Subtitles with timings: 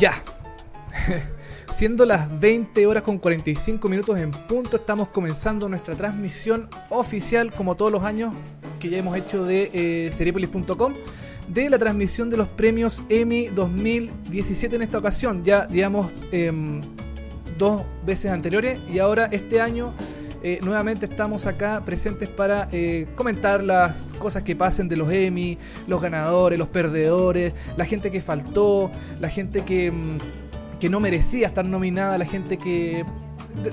[0.00, 0.14] Ya.
[1.76, 7.76] Siendo las 20 horas con 45 minutos en punto, estamos comenzando nuestra transmisión oficial, como
[7.76, 8.32] todos los años
[8.80, 10.94] que ya hemos hecho de eh, seriepolis.com,
[11.48, 15.44] de la transmisión de los premios Emmy 2017 en esta ocasión.
[15.44, 16.80] Ya digamos em,
[17.58, 19.92] dos veces anteriores y ahora este año
[20.42, 25.58] eh, nuevamente estamos acá presentes para eh, comentar las cosas que pasen de los Emmy,
[25.86, 28.90] los ganadores, los perdedores, la gente que faltó,
[29.20, 30.18] la gente que, mm,
[30.78, 33.04] que no merecía estar nominada, la gente que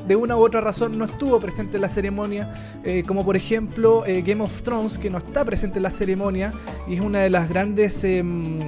[0.07, 4.03] de, una u otra razón no estuvo presente en la ceremonia, eh, como por ejemplo
[4.05, 6.53] Game of Thrones, que no está presente en la ceremonia
[6.87, 8.59] y es una de las grandes em,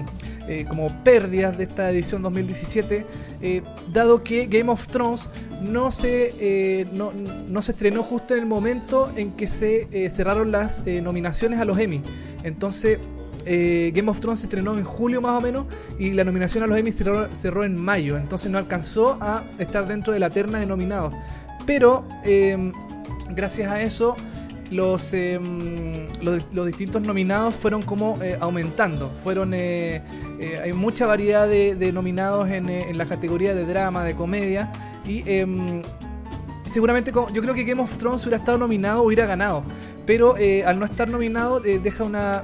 [0.49, 3.05] eh, como pérdidas de esta edición 2017,
[3.39, 3.61] eh,
[3.93, 5.29] dado que Game of Thrones
[5.61, 7.11] no se, eh, no,
[7.47, 11.77] no, se estrenó justo en el momento en que se cerraron las nominaciones a los
[11.77, 12.01] Emmy.
[12.43, 12.97] Entonces,
[13.45, 15.65] Game of Thrones se estrenó en julio más o menos
[15.97, 19.87] y la nominación a los Emmy cerró, cerró en mayo, entonces no alcanzó a estar
[19.87, 21.15] dentro de la terna de nominados.
[21.65, 22.05] Pero
[23.29, 24.15] gracias a eso
[24.71, 29.11] los, em, los, distintos nominados fueron como eh, aumentando.
[29.23, 30.01] Fueron eh,
[30.39, 34.71] eh, hay mucha variedad de, nominados en, en, la categoría de drama, de comedia
[35.07, 35.81] y em,
[36.69, 39.63] seguramente yo creo que Game of Thrones hubiera estado nominado hubiera ganado,
[40.05, 42.43] pero al no estar nominado deja una,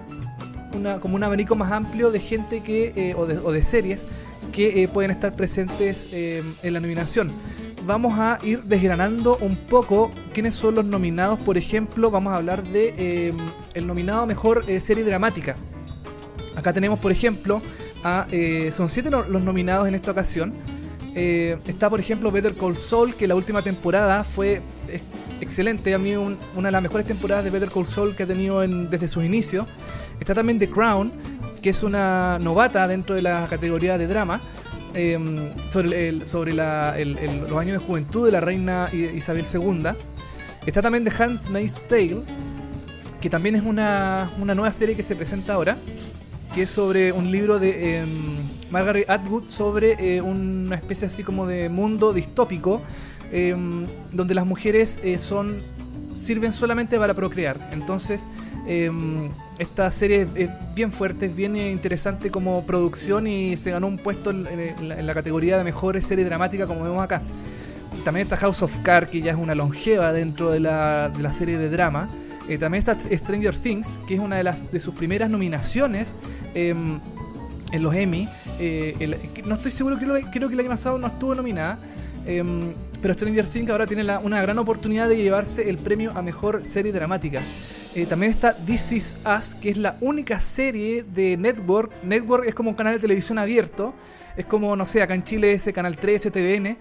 [0.76, 4.04] una, como un abanico más amplio de gente que o de, o, de, series
[4.52, 7.32] que pueden estar presentes em, en la nominación
[7.86, 11.42] vamos a ir desgranando un poco quiénes son los nominados.
[11.44, 13.38] Por ejemplo, vamos a hablar de em,
[13.73, 15.56] el nominado mejor eh, serie dramática.
[16.56, 17.62] Acá tenemos, por ejemplo,
[18.04, 20.54] a, eh, son siete los nominados en esta ocasión.
[21.16, 24.62] Eh, está, por ejemplo, Better Call Saul, que la última temporada fue
[25.42, 25.94] excelente.
[25.94, 29.08] A mí, una de las mejores temporadas de Better Call Saul que ha tenido desde
[29.08, 29.67] sus inicios.
[30.19, 31.11] Está también The Crown,
[31.61, 34.41] que es una novata dentro de la categoría de drama.
[34.95, 35.35] Em,
[35.71, 39.89] sobre, sobre los años de juventud de la reina Isabel II.
[40.66, 42.21] Está también The Handmaid's Tale,
[43.20, 45.77] que también es una, nueva serie que se presenta ahora,
[46.54, 48.08] que es sobre un libro de em,
[48.71, 52.81] Margaret Atwood sobre eh, una especie así como de mundo distópico,
[53.33, 55.61] em, donde las mujeres eh, son
[56.14, 57.70] sirven solamente para procrear.
[57.73, 58.25] Entonces,
[59.58, 64.32] esta serie es bien fuerte, es bien interesante como producción y se ganó un puesto
[64.32, 67.21] en, la, categoría de mejor serie dramática como vemos acá.
[68.04, 71.32] También está House of Cards, que ya es una longeva dentro de la, de la
[71.32, 72.10] serie de drama.
[72.49, 76.14] Eh, también está Stranger Things, que es una de, las, de sus primeras nominaciones
[76.54, 76.99] em,
[77.72, 78.27] en los Emmy.
[78.60, 81.80] Eh, no estoy seguro, creo, creo que el año pasado no estuvo nominada.
[82.27, 86.64] Em, pero Stranger Things ahora tiene una gran oportunidad de llevarse el premio a mejor
[86.64, 87.42] serie dramática.
[87.95, 92.04] Eh, también está This Is Us, que es la única serie de Network.
[92.04, 93.94] Network es como un canal de televisión abierto.
[94.36, 96.78] Es como, no sé, acá en Chile es Canal 13, TVN.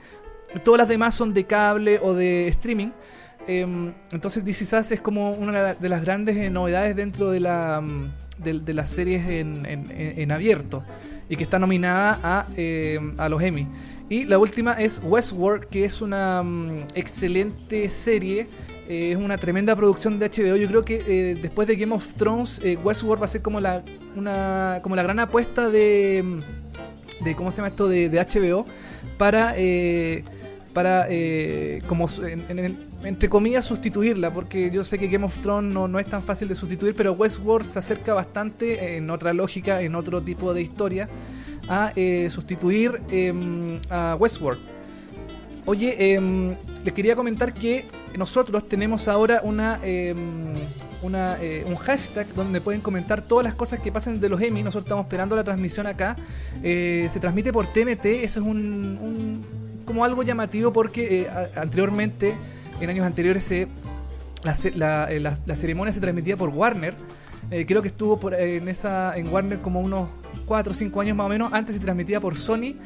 [0.65, 2.89] Todas las demás son de cable o de streaming.
[3.47, 7.39] Em, entonces This Is Us es como una de las grandes eh, novedades dentro de,
[7.39, 10.83] la, mm, de, las series en, abierto.
[11.29, 13.69] Y que está nominada a, em, a los Emmy.
[14.09, 18.49] Y la última es Westworld, que es una mm, excelente serie
[18.89, 20.56] eh, es una tremenda producción de HBO.
[20.56, 23.61] Yo creo que eh, después de Game of Thrones, eh, Westworld va a ser como
[23.61, 23.83] la,
[24.15, 26.41] una, como la gran apuesta de,
[27.21, 27.89] de ¿cómo se llama esto?
[27.89, 28.67] De, HBO
[29.17, 29.55] para,
[30.73, 31.09] para
[31.87, 32.06] como
[33.05, 34.31] entre comillas, sustituirla.
[34.31, 37.12] Porque yo sé que Game of Thrones no, no es tan fácil de sustituir, pero
[37.12, 41.09] Westworld se acerca bastante en otra lógica, en otro tipo de historia,
[41.69, 41.93] a
[42.28, 44.74] sustituir em, a Westworld.
[45.67, 46.55] Oye, em,
[46.85, 47.87] les quería comentar que
[48.19, 50.53] nosotros tenemos ahora una, em,
[51.41, 54.63] eh, un hashtag donde pueden comentar todas las cosas que pasen de los Emmy.
[54.63, 56.17] Nosotros estamos esperando la transmisión acá.
[56.63, 58.25] Eh, se transmite por TNT.
[58.25, 59.43] Eso es un,
[59.87, 62.35] como algo llamativo porque eh, anteriormente,
[62.81, 63.51] en años anteriores,
[64.43, 65.09] la,
[65.47, 66.95] la, ceremonia se transmitía por Warner.
[67.67, 70.09] creo que estuvo por, en esa en Warner como unos
[70.47, 71.53] 4 o 5 años más o menos.
[71.53, 72.77] Antes se transmitía por Sony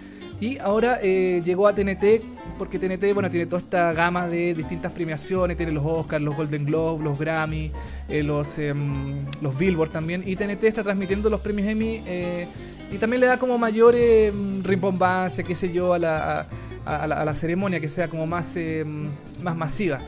[0.40, 5.56] y ahora llegó a TNT porque TNT bueno, tiene toda esta gama de distintas premiaciones,
[5.56, 7.70] tiene los Oscars, los Golden Globes, los Grammy,
[8.08, 12.46] eh, los, em, los Billboard también, y TNT está transmitiendo los premios Emmy eh,
[12.90, 14.32] y también le da como mayor eh,
[14.62, 16.46] rimbombancia, qué sé yo, a la,
[16.84, 19.08] a, la, ceremonia, que sea como más, em,
[19.42, 20.00] más masiva.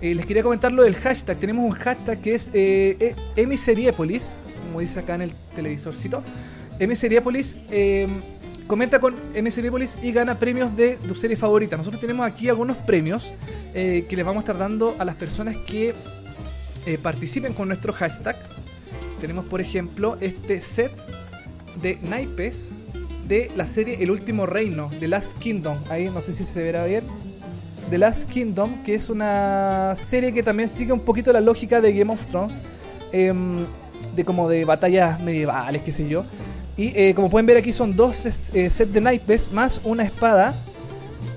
[0.00, 1.36] les quería comentar lo del hashtag.
[1.36, 2.50] Tenemos un hashtag que es
[3.36, 4.34] Emmy Seriepolis,
[4.66, 6.22] como dice acá en el televisorcito.
[6.78, 8.10] Emmy Seriepolis em,
[8.66, 9.58] comenta con MS
[10.02, 11.76] y gana premios de tu serie favorita.
[11.76, 13.34] Nosotros tenemos aquí algunos premios
[13.74, 15.94] eh, que les vamos a estar dando a las personas que
[16.86, 18.36] eh, participen con nuestro hashtag.
[19.20, 20.92] Tenemos, por ejemplo, este set
[21.80, 22.70] de naipes
[23.28, 25.78] de la serie El Último Reino, The Last Kingdom.
[25.90, 27.04] Ahí no sé si se verá bien.
[27.90, 31.92] The Last Kingdom, que es una serie que también sigue un poquito la lógica de
[31.92, 32.54] Game of Thrones,
[33.12, 33.66] em,
[34.16, 36.24] de como de batallas medievales, qué sé yo.
[36.76, 40.54] Y eh, como pueden ver aquí son dos eh, sets de naipes más una espada,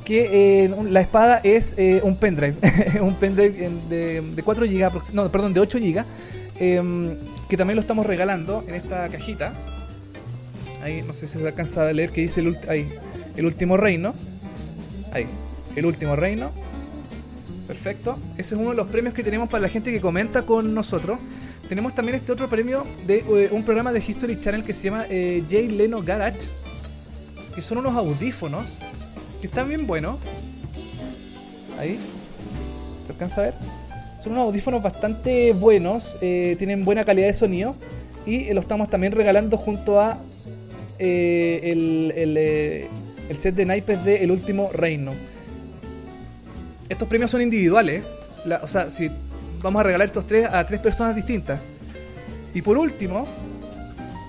[0.05, 2.55] que eh, la espada es un pendrive,
[3.01, 6.05] un pendrive de, de 4 GB, no, perdón, de 8 GB,
[6.59, 7.15] em,
[7.49, 9.53] que también lo estamos regalando en esta cajita.
[10.83, 12.87] Ahí no sé si se alcanza a leer que dice el, ahí,
[13.35, 14.13] el último reino.
[15.11, 15.25] Ahí,
[15.75, 16.51] el último reino.
[17.67, 18.19] Perfecto.
[18.37, 21.17] Ese es uno de los premios que tenemos para la gente que comenta con nosotros.
[21.69, 25.05] Tenemos también este otro premio de eh, un programa de History Channel que se llama
[25.09, 26.39] eh, Jay Leno Garage.
[27.53, 28.79] Que son unos audífonos
[29.41, 30.17] que están bien buenos.
[31.79, 31.97] Ahí.
[33.05, 33.53] ¿Se alcanza a ver?
[34.21, 36.17] Son unos audífonos bastante buenos.
[36.19, 37.75] Eh, tienen buena calidad de sonido.
[38.25, 40.17] Y lo estamos también regalando junto a
[40.97, 42.89] eh, eh,
[43.29, 45.11] el, set de naipes de El Último Reino.
[46.89, 48.03] Estos premios son individuales.
[48.61, 49.11] o sea, si
[49.61, 51.59] vamos a regalar estos tres a tres personas distintas.
[52.53, 53.27] Y por último,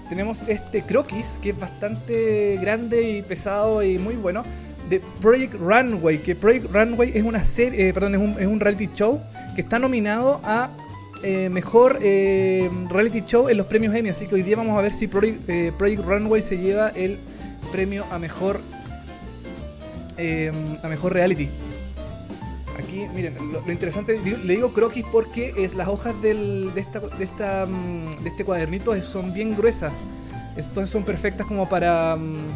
[0.09, 4.43] tenemos este croquis que es bastante grande y pesado y muy bueno.
[4.89, 9.21] De Project Runway, que Project Runway es una serie, eh, perdón, es un, reality show
[9.57, 10.71] que está nominado a
[11.25, 14.11] eh, mejor eh, reality show en los premios Emmy.
[14.11, 17.19] Así que hoy día vamos a ver si eh, Project, Runway se lleva el
[17.73, 18.61] premio a mejor
[20.83, 21.49] a mejor reality.
[22.79, 27.25] Aquí, miren, lo, interesante, le digo croquis porque es las hojas del, de, esta, de,
[27.25, 29.95] esta, mm, de este cuadernito son bien gruesas.
[30.57, 32.47] Entonces son perfectas como para mm,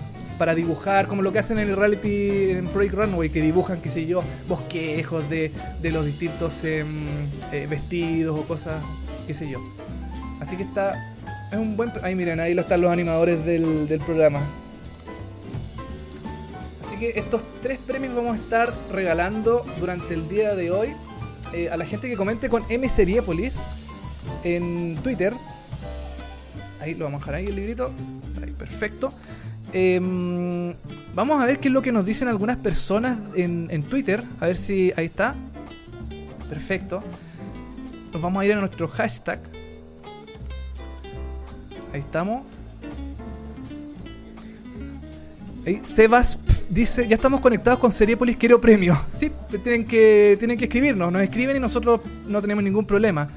[0.40, 3.90] para dibujar, como lo que hacen en el reality en Project Runway, que dibujan, qué
[3.90, 5.52] sé yo, bosquejos de,
[5.82, 7.04] los distintos em,
[7.52, 8.82] eh, vestidos o cosas,
[9.26, 9.60] qué sé yo.
[10.40, 11.14] Así que está,
[11.52, 11.92] es un buen...
[12.02, 14.40] Ahí miren, ahí lo están los animadores del programa.
[17.08, 20.88] Estos tres premios vamos a estar regalando durante el día de hoy
[21.54, 23.58] eh, a la gente que comente con M Seriepolis
[24.44, 25.32] en Twitter.
[26.78, 27.90] Ahí lo vamos a dejar ahí el librito.
[28.42, 29.14] Ahí, perfecto.
[29.72, 30.74] Em,
[31.14, 34.22] vamos a ver qué es lo que nos dicen algunas personas en, Twitter.
[34.38, 35.34] A ver si ahí está.
[36.50, 37.02] Perfecto.
[38.12, 39.40] Nos vamos a ir a nuestro hashtag.
[41.94, 42.44] Ahí estamos.
[45.82, 49.00] Sebas dice, ya estamos conectados con Seriepolis, quiero premio.
[49.08, 49.30] Sí,
[49.62, 53.28] tienen que, tienen que escribirnos, nos escriben y nosotros no tenemos ningún problema.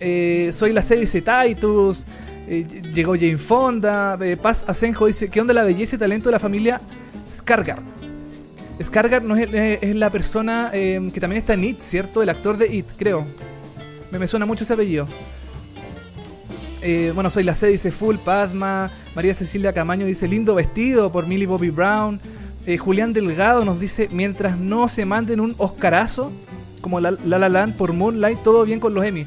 [0.00, 2.04] Eh, soy la C dice Titus,
[2.46, 2.64] eh,
[2.94, 4.18] llegó Jane Fonda.
[4.20, 6.80] Eh, Paz Asenjo dice: ¿Qué onda la belleza y talento de la familia
[7.28, 7.80] Skargar?
[8.82, 12.22] Skargar no es, la persona que también está en It, ¿cierto?
[12.22, 13.26] El actor de It, creo.
[14.12, 15.08] Me, suena mucho ese apellido.
[16.80, 18.90] Eh, bueno, soy la C, dice Full, Padma.
[19.14, 22.20] María Cecilia Camaño dice lindo vestido por Millie Bobby Brown.
[22.78, 26.30] Julián Delgado nos dice, mientras no se manden un Oscarazo,
[26.82, 29.26] como La La, Land por Moonlight, todo bien con los Emmy.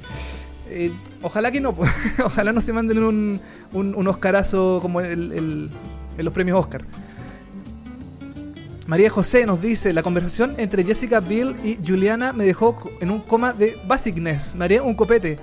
[1.22, 1.76] Ojalá que no,
[2.24, 3.40] ojalá no se manden un,
[3.74, 5.70] un, Oscarazo como el,
[6.18, 6.84] los premios Oscar.
[8.88, 13.22] María José nos dice, la conversación entre Jessica Bill y Juliana me dejó en un
[13.22, 14.56] coma de basicness.
[14.56, 15.38] Me haría un copete.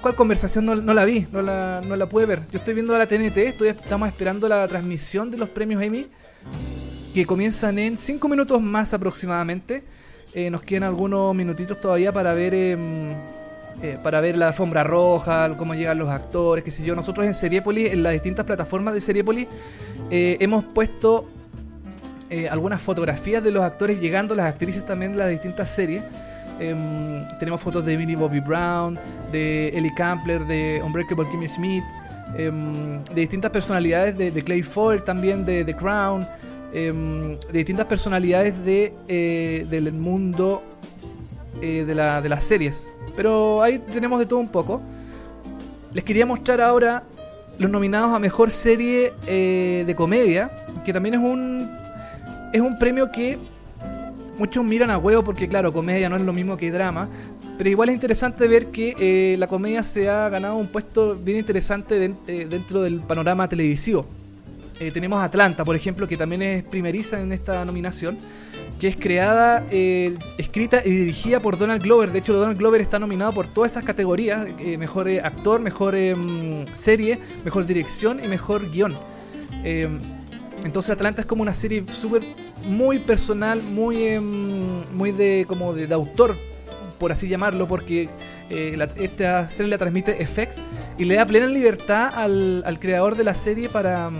[0.00, 1.26] ¿Cuál conversación no, la vi?
[1.32, 2.40] No la, no la pude ver.
[2.50, 6.08] Yo estoy viendo la TNT, estoy, estamos esperando la transmisión de los premios Emmy,
[7.14, 9.84] que comienzan en 5 minutos más aproximadamente.
[10.34, 12.54] Eh, nos quedan algunos minutitos todavía para ver...
[12.54, 13.14] Em,
[13.82, 16.96] eh, para ver la alfombra roja, cómo llegan los actores, qué sé yo.
[16.96, 19.48] Nosotros en Seriepolis, en las distintas plataformas de Seriepolis,
[20.10, 21.28] eh, hemos puesto
[22.30, 26.02] eh, algunas fotografías de los actores llegando, las actrices también de las distintas series.
[26.60, 28.98] Em, tenemos fotos de Minnie Bobby Brown,
[29.30, 31.84] de Ellie Campler, de Unbreakable Kimmy Schmidt,
[32.36, 36.26] em, de distintas personalidades de, Clay Ford también, de The Crown,
[36.72, 38.92] em, de distintas personalidades de,
[39.68, 40.62] del mundo
[41.60, 42.88] de, la, de las series.
[43.16, 44.82] Pero ahí tenemos de todo un poco.
[45.94, 47.04] Les quería mostrar ahora
[47.58, 50.50] los nominados a mejor serie eh, de comedia,
[50.84, 51.70] que también es un
[52.52, 53.38] es un premio que
[54.38, 57.08] muchos miran a huevo porque claro, comedia no es lo mismo que drama,
[57.58, 61.38] pero igual es interesante ver que eh, la comedia se ha ganado un puesto bien
[61.38, 64.06] interesante eh, dentro del panorama televisivo.
[64.92, 68.18] tenemos Atlanta, por ejemplo, que también es primeriza en esta nominación
[68.80, 72.12] que es creada, eh, escrita y dirigida por Donald Glover.
[72.12, 75.96] De hecho, Donald Glover está nominado por todas esas categorías: eh, mejor eh, actor, mejor
[76.74, 78.94] serie, mejor dirección y mejor guion.
[80.64, 82.22] Entonces, Atlanta es como una serie súper
[82.64, 86.36] muy personal, muy, em, muy de como de, autor,
[86.98, 88.08] por así llamarlo, porque
[88.48, 90.58] esta serie la transmite FX
[90.98, 94.10] y le da plena libertad al, al creador de la serie para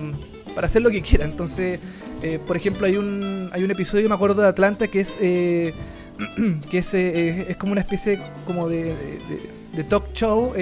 [0.56, 1.26] para hacer lo que quiera.
[1.26, 1.78] Entonces,
[2.22, 5.74] eh, por ejemplo, hay un, hay un episodio, me acuerdo, de Atlanta que es, eh,
[6.70, 8.94] que es, eh, es como una especie como de,
[9.74, 10.54] de, talk show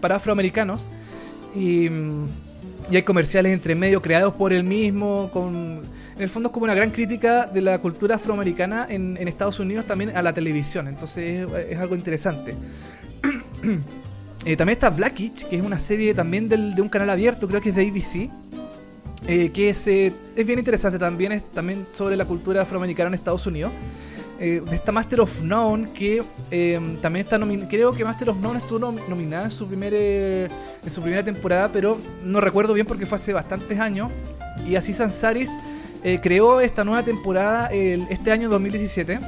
[0.00, 0.88] para afroamericanos.
[1.54, 1.88] Y,
[2.90, 5.30] y, hay comerciales entre medio creados por él mismo.
[6.16, 9.60] En el fondo es como una gran crítica de la cultura afroamericana en, en Estados
[9.60, 10.88] Unidos también a la televisión.
[10.88, 12.54] Entonces es, algo interesante.
[14.56, 17.70] también está Blackitch, que es una serie también del, de un canal abierto, creo que
[17.70, 18.30] es de ABC
[19.28, 23.14] eh, que es, eh, es bien interesante también, es también sobre la cultura afroamericana en
[23.14, 23.72] Estados Unidos.
[24.38, 26.22] Eh, está Master of None, que
[27.00, 31.00] también está nominada, creo que Master of None estuvo nominada en su, primer, en su
[31.00, 34.10] primera temporada, pero no recuerdo bien porque fue hace bastantes años.
[34.68, 35.50] Y así Sansaris
[36.22, 39.18] creó esta nueva temporada este año 2017.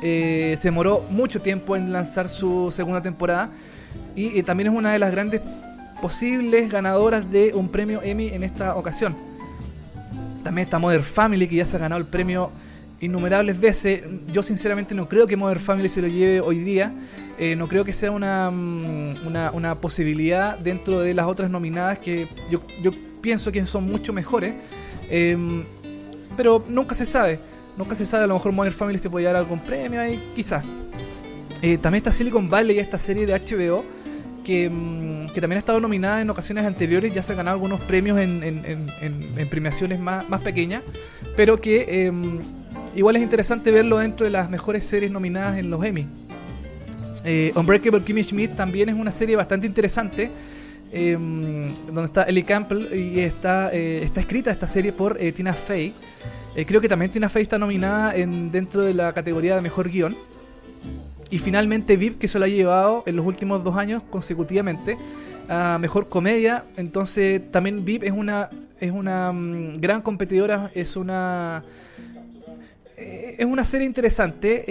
[0.00, 3.50] se demoró mucho tiempo en lanzar su segunda temporada
[4.16, 5.42] y también es una de las grandes
[6.00, 9.16] posibles ganadoras de un premio Emmy en esta ocasión.
[10.42, 12.50] También está Mother Family, que ya se ha ganado el premio
[13.00, 14.02] innumerables veces.
[14.32, 16.92] Yo sinceramente no creo que Mother Family se lo lleve hoy día.
[17.38, 21.98] Eh, no creo que sea una, mm, una, una, posibilidad dentro de las otras nominadas
[21.98, 24.54] que yo, yo pienso que son mucho mejores.
[25.10, 25.64] Em,
[26.38, 27.38] pero nunca se sabe.
[27.76, 30.64] Nunca se sabe, a lo mejor Mother Family se puede llevar algún premio ahí, quizás.
[31.60, 33.84] Eh, también está Silicon Valley, esta serie de HBO
[34.48, 38.18] Mm, que, también ha estado nominada en ocasiones anteriores, ya se ha ganado algunos premios
[38.18, 40.82] en, en, premiaciones más, más, pequeñas,
[41.36, 42.38] pero que em,
[42.94, 46.06] igual es interesante verlo dentro de las mejores series nominadas en los Emmy.
[47.24, 50.30] Eh, Unbreakable Kimmy Schmidt también es una serie bastante interesante.
[50.90, 55.52] Em, donde está Ellie Campbell y está, eh, está escrita esta serie por eh, Tina
[55.52, 55.92] Fey.
[56.66, 60.16] creo que también Tina Fey está nominada en, dentro de la categoría de mejor guion.
[61.30, 64.96] Y finalmente VIP, que se lo ha llevado en los últimos dos años consecutivamente
[65.48, 66.64] a mejor comedia.
[66.76, 68.48] Entonces también VIP es una,
[68.80, 71.62] es una mm, gran competidora, es una,
[72.96, 74.64] eh, es una serie interesante.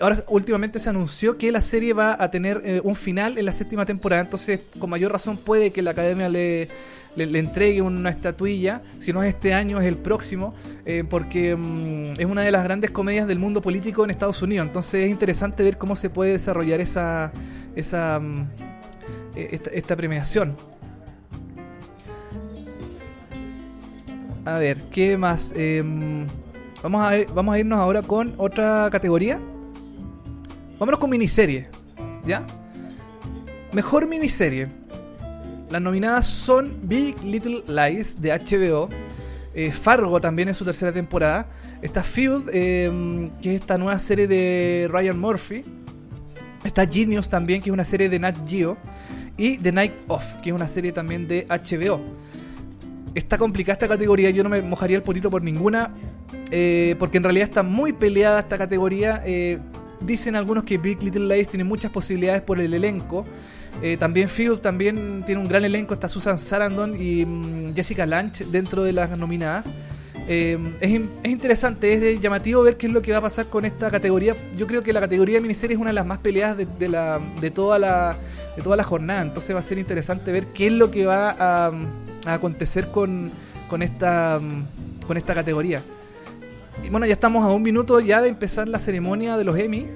[0.00, 3.52] Ahora últimamente se anunció que la serie va a tener eh, un final en la
[3.52, 6.68] séptima temporada, entonces con mayor razón puede que la academia le
[7.16, 10.54] le, entregue una estatuilla, si no es este año, es el próximo,
[10.84, 14.66] eh, porque mm, es una de las grandes comedias del mundo político en Estados Unidos.
[14.66, 17.32] Entonces es interesante ver cómo se puede desarrollar esa,
[17.74, 18.48] esa mm,
[19.36, 20.56] e, esta, premiación.
[24.44, 25.52] A ver, ¿qué más?
[25.54, 26.26] Em,
[26.82, 29.38] vamos, a vamos a irnos ahora con otra categoría.
[30.80, 31.68] Vámonos con miniserie.
[32.26, 32.46] ¿Ya?
[33.72, 34.68] Mejor miniserie.
[35.68, 38.88] Las nominadas son Big Little Lies de HBO,
[39.54, 41.46] eh, Fargo también en su tercera temporada,
[41.82, 45.60] está Field, em, que es esta nueva serie de Ryan Murphy,
[46.64, 48.78] está Genius también, que es una serie de Nat Geo,
[49.36, 52.00] y The Night Of, que es una serie también de HBO.
[53.14, 55.94] Está complicada esta categoría, yo no me mojaría el potito por ninguna,
[56.50, 59.22] eh, porque en realidad está muy peleada esta categoría.
[59.24, 59.58] Eh,
[60.00, 63.24] dicen algunos que Big Little Lies tiene muchas posibilidades por el elenco.
[63.82, 68.44] Eh, también Field también tiene un gran elenco, está Susan Sarandon y mm, Jessica Lange
[68.44, 69.72] dentro de las nominadas.
[70.32, 70.90] Eh, es,
[71.30, 74.34] interesante, es llamativo ver qué es lo que va a pasar con esta categoría.
[74.56, 77.20] Yo creo que la categoría de miniserie es una de las más peleadas de, la,
[77.40, 78.16] de, toda, la,
[78.56, 79.22] de toda la jornada.
[79.22, 81.72] Entonces va a ser interesante ver qué es lo que va a,
[82.26, 83.30] acontecer con,
[83.68, 85.82] con, esta, mm, con esta categoría.
[86.84, 89.86] Y bueno, ya estamos a un minuto ya de empezar la ceremonia de los Emmy.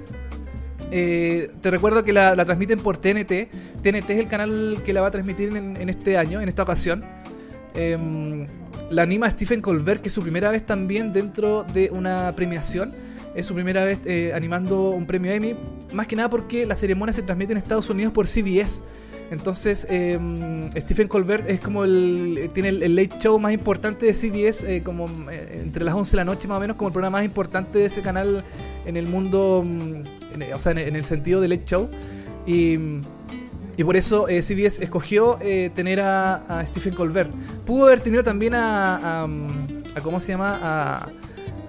[0.91, 3.49] Eh, te recuerdo que la, transmiten por TNT.
[3.81, 7.03] TNT es el canal que la va a transmitir en, este año, en esta ocasión.
[7.73, 8.47] Em,
[8.89, 12.93] la anima Stephen Colbert, que es su primera vez también dentro de una premiación.
[13.35, 15.55] Es su primera vez eh, animando un premio Emmy.
[15.93, 18.83] Más que nada porque la ceremonia se transmite en Estados Unidos por CBS.
[19.31, 22.49] Entonces, em, Stephen Colbert es como el.
[22.53, 26.25] Tiene el, late show más importante de CBS, eh, como entre las 11 de la
[26.25, 28.43] noche más o menos, como el programa más importante de ese canal
[28.85, 30.03] en el mundo mm,
[30.53, 31.89] o sea, en, el sentido del Late Show.
[32.45, 32.77] Y,
[33.77, 37.31] y por eso eh, CBS escogió eh, tener a, Stephen Colbert.
[37.65, 40.59] Pudo haber tenido también a, a, ¿cómo se llama?
[40.61, 41.09] A,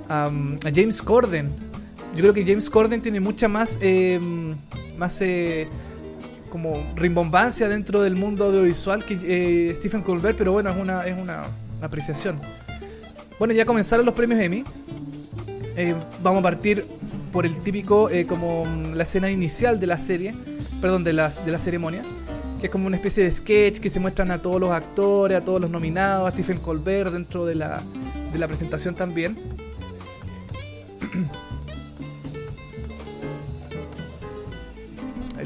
[0.08, 0.30] a,
[0.74, 1.48] James Corden.
[2.14, 4.20] Yo creo que James Corden tiene mucha más, eh,
[4.96, 5.68] más eh,
[6.56, 11.42] como rimbombancia dentro del mundo audiovisual que Stephen Colbert, pero bueno, es una, es una
[11.82, 12.40] apreciación.
[13.38, 14.64] Bueno, ya comenzaron los premios Emmy.
[16.22, 16.86] vamos a partir
[17.30, 20.34] por el típico, eh, como mm, la escena inicial de la serie,
[20.80, 22.00] perdón, de la, de la ceremonia,
[22.58, 25.44] que es como una especie de sketch que se muestran a todos los actores, a
[25.44, 27.82] todos los nominados, a Stephen Colbert dentro de la,
[28.32, 29.36] de la presentación también.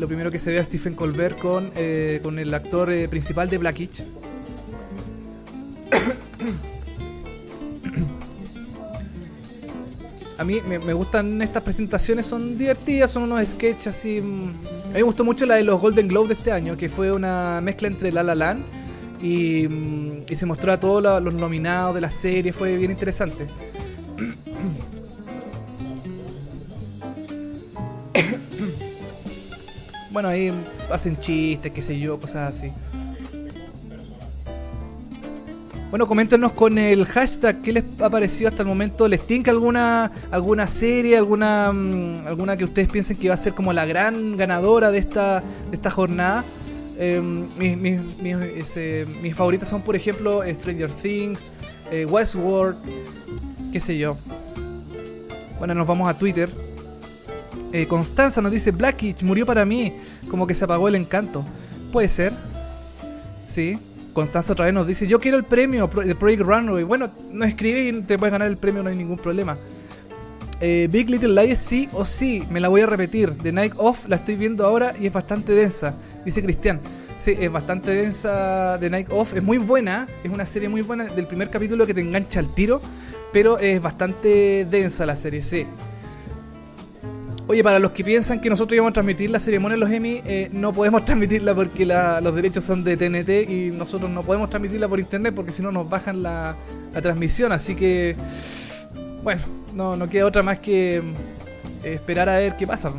[0.01, 3.51] lo primero que se ve a Stephen Colbert con, eh, con el actor eh, principal
[3.51, 4.03] de Blackish.
[10.39, 14.23] a mí me, gustan estas presentaciones, son divertidas, son unos sketches así.
[14.23, 14.49] Mm.
[14.85, 17.13] A mí me gustó mucho la de los Golden Globe de este año, que fue
[17.13, 18.65] una mezcla entre La La Land
[19.23, 23.47] y mm, se mostró a todos los nominados de la serie, fue bien interesante.
[30.11, 30.53] Bueno, ahí
[30.91, 32.73] hacen chistes, qué sé yo, cosas así.
[35.91, 39.09] Bueno, coméntenos con el hashtag qué les ha parecido hasta el momento.
[39.09, 43.55] ¿Les tinca alguna alguna serie, alguna mm, alguna que ustedes piensen que va a ser
[43.55, 46.45] como la gran ganadora de esta de esta jornada?
[46.97, 47.21] Eh,
[47.59, 47.99] mis, mis,
[49.23, 51.51] mis favoritas son, por ejemplo, Stranger Things,
[51.91, 52.77] eh, Westworld,
[53.73, 54.17] qué sé yo.
[55.59, 56.51] Bueno, nos vamos a Twitter.
[57.73, 59.95] Eh, Constanza nos dice, Blackitch murió para mí,
[60.29, 61.45] como que se apagó el encanto.
[61.93, 62.33] Puede ser.
[63.47, 63.79] Sí.
[64.13, 66.85] Constanza otra vez nos dice, yo quiero el premio de Project Runway.
[66.85, 69.57] Bueno, no escribes y te puedes ganar el premio, no hay ningún problema.
[70.61, 73.33] Eh, Big Little Lies sí o sí, me la voy a repetir.
[73.39, 76.81] The Night Off la estoy viendo ahora y es bastante densa, dice Cristian.
[77.17, 81.05] Sí, es bastante densa The Night Off, es muy buena, es una serie muy buena
[81.05, 82.81] del primer capítulo que te engancha al tiro,
[83.33, 85.67] pero es bastante densa la serie, sí.
[87.51, 90.23] Oye, para los que piensan que nosotros íbamos a transmitir la ceremonia de los Emmy,
[90.25, 94.49] eh, no podemos transmitirla porque la- los derechos son de TNT y nosotros no podemos
[94.49, 96.55] transmitirla por internet porque si no nos bajan la,
[96.95, 97.51] la transmisión.
[97.51, 98.15] Así que,
[99.25, 99.43] bueno,
[99.75, 102.93] no, no queda otra más que mm, esperar a ver qué pasa.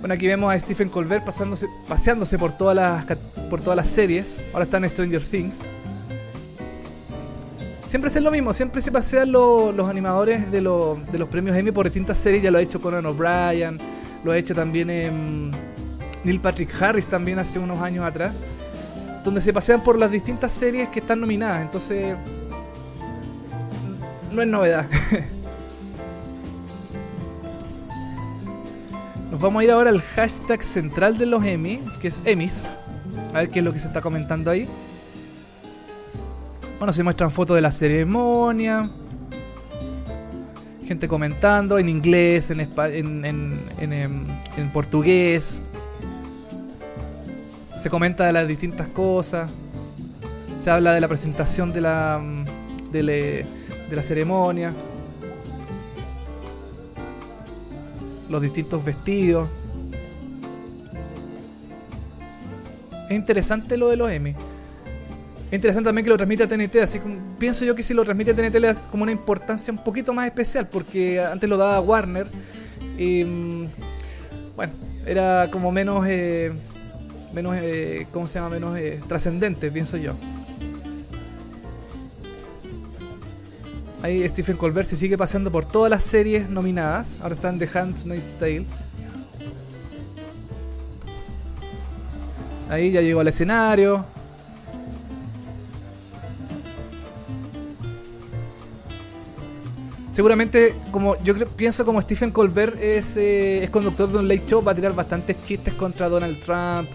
[0.00, 3.04] Bueno, aquí vemos a Stephen Colbert paseándose por todas las
[3.48, 4.40] por todas las series.
[4.52, 5.60] Ahora está en Stranger Things.
[7.88, 11.56] Siempre es lo mismo, siempre se pasean lo- los animadores de, lo- de los premios
[11.56, 12.42] Emmy por distintas series.
[12.42, 13.78] Ya lo ha hecho Conan O'Brien,
[14.24, 15.50] lo ha hecho también em,
[16.22, 18.34] Neil Patrick Harris también hace unos años atrás.
[19.24, 21.62] Donde se pasean por las distintas series que están nominadas.
[21.62, 22.14] Entonces,
[24.32, 24.84] no es novedad.
[29.30, 32.62] Nos vamos a ir ahora al hashtag central de los Emmy, que es Emmys.
[33.32, 34.68] A ver qué es lo que se está comentando ahí.
[36.78, 38.88] Bueno, se muestran fotos de la ceremonia.
[40.86, 43.24] Gente comentando en inglés, en, en,
[43.78, 45.60] en, em, en portugués.
[47.82, 49.50] Se comenta de las distintas cosas.
[50.62, 53.46] Se habla de la presentación de la, mm, de
[53.90, 54.72] la ceremonia.
[58.28, 59.48] Los distintos vestidos.
[63.08, 64.36] Es interesante lo de los Emmy.
[65.48, 68.04] Es interesante también que lo transmite a TNT, así como pienso yo que si lo
[68.04, 71.56] transmite a TNT le da como una importancia un poquito más especial, porque antes lo
[71.56, 72.26] daba Warner
[72.98, 73.66] y mm,
[74.54, 74.74] bueno,
[75.06, 76.52] era como menos, eh,
[77.32, 78.50] menos, eh, ¿cómo se llama?
[78.50, 80.12] Menos eh, trascendente, pienso yo.
[84.02, 87.18] Ahí Stephen Colbert se sigue paseando por todas las series nominadas.
[87.22, 88.66] Ahora están The Handmaid's Tale.
[92.68, 94.04] Ahí ya llegó al escenario.
[100.18, 104.60] Seguramente, como yo pienso como Stephen Colbert es, eh, es conductor de un late show,
[104.60, 106.88] va a tirar bastantes chistes contra Donald Trump,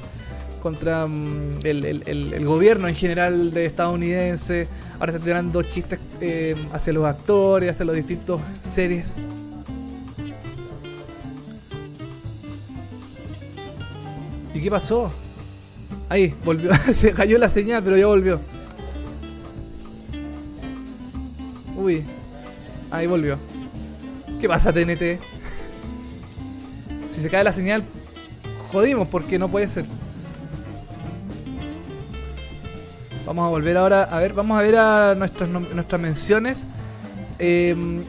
[0.62, 4.68] contra mm, el, el- gobierno en general de estadounidense.
[5.00, 9.14] Ahora está tirando chistes eh, hacia los actores, hacia las distintas series.
[14.54, 15.10] ¿Y qué pasó?
[16.10, 16.72] Ahí, volvió.
[16.94, 18.42] Se cayó la señal, pero ya volvió.
[21.78, 22.04] Uy.
[22.94, 23.38] Ahí volvió.
[24.40, 25.20] ¿Qué pasa, TNT?
[27.12, 27.84] Si se cae la señal,
[28.72, 29.86] jodimos porque no puede ser.
[33.26, 34.04] Vamos a volver ahora.
[34.04, 36.66] A ver, vamos a ver a nuestras, nuestras menciones.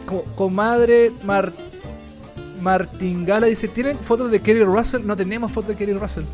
[0.07, 1.51] Co- comadre Mar
[2.61, 5.07] Martingala dice: ¿Tienen fotos de Kerry Russell?
[5.07, 6.25] No tenemos fotos de Kerry Russell.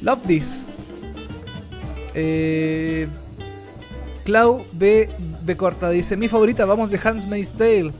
[0.00, 0.64] Love this.
[2.14, 3.06] Eh,
[4.24, 5.08] Clau B.
[5.48, 5.56] B.
[5.56, 7.92] Corta dice: Mi favorita, vamos de Handmaid's Tale.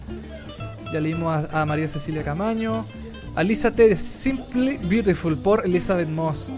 [0.93, 2.85] Ya leímos a, María Cecilia Camaño.
[3.35, 3.89] A Lisa T.
[3.89, 6.49] de Simply Beautiful por Elizabeth Moss.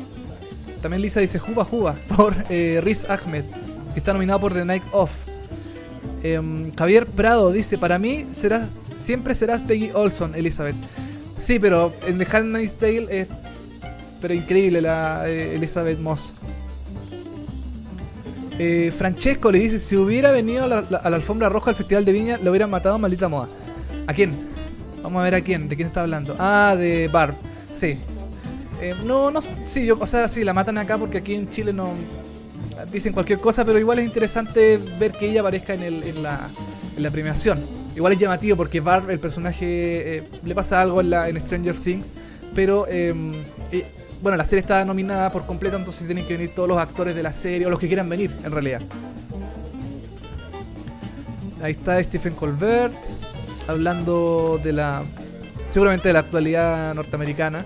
[0.83, 3.45] También Lisa dice Juba Juba por eh, Riz Ahmed,
[3.95, 5.13] que está nominado por The Night Off.
[6.25, 10.77] Em, Javier Prado dice: Para mí serás, siempre serás Peggy Olson, Elizabeth.
[11.37, 13.29] Sí, pero en The Handmaid's Tale es
[14.21, 16.35] pero increíble la eh, Elizabeth Moss.
[18.63, 22.37] Eh, Francesco le dice: Si hubiera venido a la, alfombra roja del Festival de Viña,
[22.37, 23.49] lo hubieran matado maldita moda.
[24.07, 24.35] ¿A quién?
[25.03, 26.37] Vamos a ver a quién, de quién está hablando.
[26.39, 27.35] Ah, de Barb,
[27.73, 27.97] sí.
[28.83, 31.73] Eh, no, no, sí, yo, o sea, sí, la matan acá porque aquí en Chile
[31.73, 31.95] no.
[32.93, 37.61] dicen cualquier cosa, pero igual es interesante ver que ella aparezca en, el, la, premiación.
[37.97, 42.13] Igual es llamativo porque Barb, el personaje, eh, le pasa algo en, la, Stranger Things,
[42.55, 43.33] pero em,
[43.73, 43.87] eh,
[44.23, 47.23] bueno, la serie está nominada por completo, entonces tienen que venir todos los actores de
[47.23, 48.81] la serie, o los que quieran venir, en realidad.
[51.63, 52.95] Ahí está Stephen Colbert,
[53.69, 55.03] hablando de la...
[55.71, 57.65] seguramente de la actualidad norteamericana.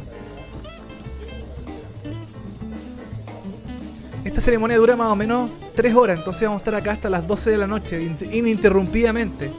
[4.24, 7.26] Esta ceremonia dura más o menos 3 horas, entonces vamos a estar acá hasta las
[7.26, 9.50] 12 de la noche, ininterrumpidamente.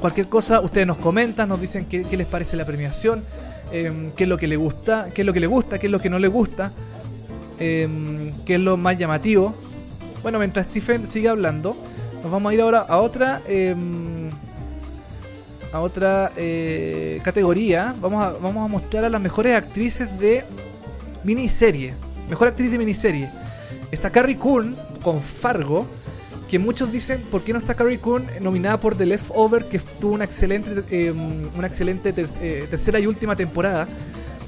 [0.00, 3.24] Cualquier cosa, ustedes nos comentan, nos dicen qué, les parece la premiación,
[3.72, 5.90] em, qué es lo que le gusta, qué es lo que le gusta, qué es
[5.90, 6.72] lo que no le gusta,
[7.58, 9.54] em, qué es lo más llamativo.
[10.22, 11.76] Bueno, mientras Stephen sigue hablando,
[12.22, 14.30] nos vamos a ir ahora a otra em,
[15.72, 17.94] a otra eh, categoría.
[18.00, 20.44] Vamos a, vamos a mostrar a las mejores actrices de
[21.24, 21.94] miniserie.
[22.28, 23.30] Mejor actriz de miniserie.
[23.90, 25.86] Está Carrie Coon con Fargo.
[26.48, 29.64] Que muchos dicen, ¿por qué no está Carrie Coon nominada por The Leftover?
[29.64, 33.88] Que tuvo una excelente, em, una excelente eh, tercera y última temporada.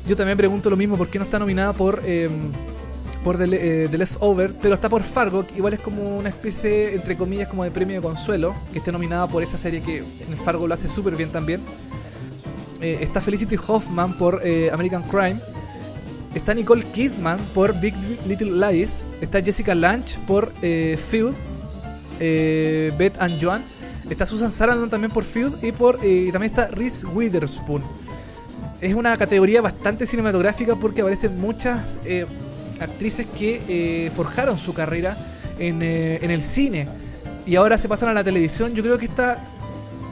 [0.06, 2.30] Yo también pregunto lo mismo, ¿por qué no está nominada por, eh,
[3.24, 4.54] por The, eh, Leftover?
[4.62, 7.96] Pero está por Fargo, que igual es como una especie, entre comillas, como de premio
[7.96, 8.54] de consuelo.
[8.72, 11.62] Que esté nominada por esa serie que en Fargo lo hace súper bien también.
[12.80, 14.40] Eh, está Felicity Hoffman por
[14.72, 15.40] American Crime.
[16.32, 19.04] Está Nicole Kidman por Big Little Lies.
[19.20, 21.47] Está Jessica Lange por Field.
[22.20, 23.64] Eh, Beth and Joan.
[24.08, 25.62] Está Susan Sarandon también por Field.
[25.62, 27.82] Y por eh, también está Reese Witherspoon.
[28.80, 32.26] Es una categoría bastante cinematográfica porque aparecen muchas eh,
[32.80, 35.16] actrices que forjaron su carrera
[35.58, 36.88] en, en, el cine.
[37.44, 38.74] Y ahora se pasan a la televisión.
[38.74, 39.44] Yo creo que esta,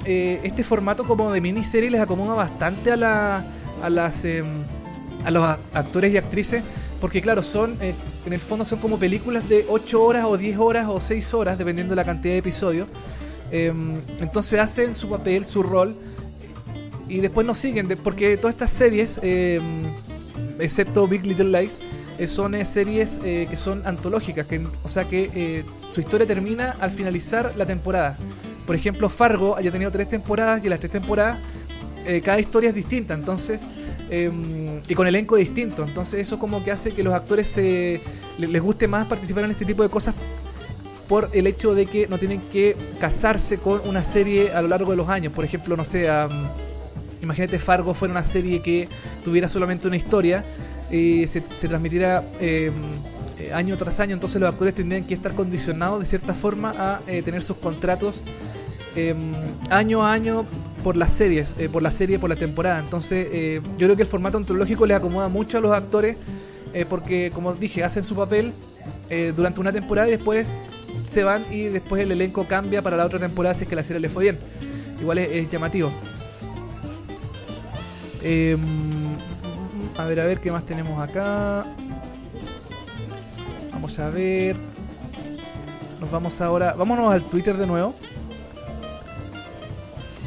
[0.05, 3.45] este formato como de miniserie les acomoda bastante a, la,
[3.83, 4.45] a las em,
[5.27, 6.62] a los actores y actrices,
[7.07, 7.95] porque claro, son, eh,
[8.27, 11.57] en el fondo son como películas de 8 horas o 10 horas o 6 horas,
[11.57, 12.88] dependiendo de la cantidad de episodios.
[13.53, 15.95] Em, entonces hacen su papel, su rol,
[17.09, 19.85] y después nos siguen, porque todas estas series, em,
[20.59, 21.79] excepto Big Little Lies,
[22.19, 26.90] eh, son eh, series que son antológicas, que, o sea que su historia termina al
[26.90, 28.19] finalizar la temporada.
[28.66, 31.38] Por ejemplo, Fargo haya tenido tres temporadas y en las tres temporadas
[32.25, 33.62] cada historia es distinta, entonces
[34.09, 35.85] Em, y con elenco distinto.
[35.85, 38.01] Entonces eso como que hace que los actores se,
[38.38, 40.14] les guste más participar en este tipo de cosas
[41.09, 44.90] por el hecho de que no tienen que casarse con una serie a lo largo
[44.90, 45.33] de los años.
[45.33, 46.09] Por ejemplo, no sé,
[47.23, 48.88] imagínate Fargo fuera una serie que
[49.25, 50.45] tuviera solamente una historia
[50.90, 52.73] y se, transmitiera em,
[53.38, 57.01] eh, año tras año, entonces los actores tendrían que estar condicionados de cierta forma a
[57.07, 58.21] eh, tener sus contratos
[58.95, 59.35] em,
[59.69, 60.47] año a año
[60.87, 62.79] por las series, eh, por la serie, por la temporada.
[62.79, 66.16] Entonces, eh, yo creo que el formato ontológico le acomoda mucho a los actores
[66.75, 68.53] eh, porque, como dije, hacen su papel
[69.35, 70.61] durante una temporada y después
[71.11, 73.83] se van y después el elenco cambia para la otra temporada si es que la
[73.83, 74.38] serie le fue bien.
[75.01, 75.90] Igual es, llamativo.
[78.22, 78.61] Em,
[79.99, 81.66] a ver, a ver, ¿qué más tenemos acá?
[83.72, 84.55] Vamos a ver.
[86.01, 86.75] Nos vamos ahora.
[86.75, 87.92] Vámonos al Twitter de nuevo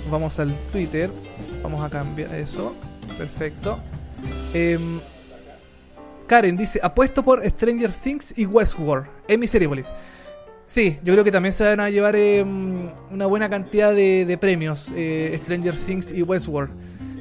[0.10, 1.10] vamos al Twitter.
[1.63, 2.76] Vamos a cambiar eso.
[3.17, 3.80] Perfecto.
[4.54, 5.00] Em,
[6.28, 9.91] Karen dice, apuesto por Stranger Things y Westworld en Misericors.
[10.65, 14.91] Sí, yo creo que también se van a llevar em, una buena cantidad de, premios
[14.95, 16.69] eh, Stranger Things y Westworld.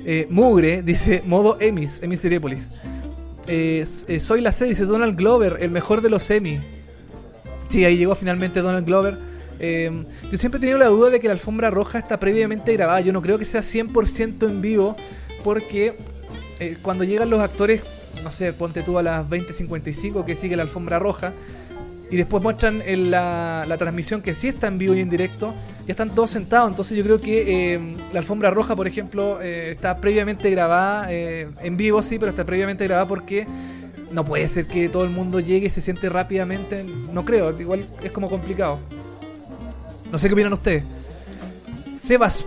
[0.04, 2.68] Eh, Mugre dice, modo Emmys en Misericors.
[3.46, 3.84] Eh,
[4.20, 6.60] soy la C, dice Donald Glover, el mejor de los Emmy.
[7.68, 9.27] Sí, ahí llegó finalmente Donald Glover.
[9.58, 13.00] Em, yo siempre he tenido la duda de que la alfombra roja está previamente grabada.
[13.00, 14.96] Yo no creo que sea 100% en vivo
[15.44, 15.94] porque
[16.60, 17.82] eh, cuando llegan los actores,
[18.22, 21.32] no sé, ponte tú a las 20.55 que sigue la alfombra roja
[22.10, 25.54] y después muestran en la, transmisión que sí está en vivo y en directo,
[25.86, 26.70] ya están todos sentados.
[26.70, 31.48] Entonces yo creo que em, la alfombra roja, por ejemplo, eh, está previamente grabada, eh,
[31.62, 33.46] en vivo sí, pero está previamente grabada porque
[34.10, 36.84] no puede ser que todo el mundo llegue y se siente rápidamente.
[37.12, 38.80] No creo, igual es como complicado.
[40.10, 40.84] No sé qué opinan ustedes.
[42.00, 42.46] Sebas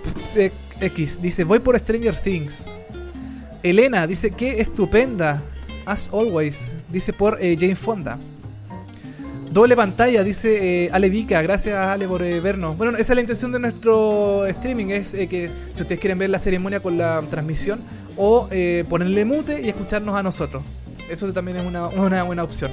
[0.79, 2.65] X dice, voy por Stranger Things.
[3.63, 5.41] Elena dice, qué estupenda.
[5.85, 6.65] As always.
[6.89, 8.17] Dice por eh, Jane Fonda.
[9.51, 11.41] Doble pantalla, dice eh, Ale Vika.
[11.41, 12.77] Gracias Ale por eh, vernos.
[12.77, 14.87] Bueno, esa es la intención de nuestro streaming.
[14.87, 17.81] Es que si ustedes quieren ver la ceremonia con la transmisión
[18.17, 18.47] o
[18.89, 20.63] ponerle mute y escucharnos a nosotros.
[21.09, 22.71] Eso también es una, una buena opción.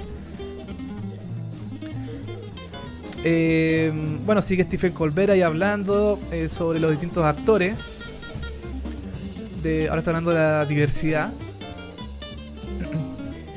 [3.24, 3.92] Eh,
[4.24, 7.76] bueno, sigue Stephen Colbert ahí hablando eh, sobre los distintos actores.
[9.88, 11.30] Ahora está hablando de la diversidad.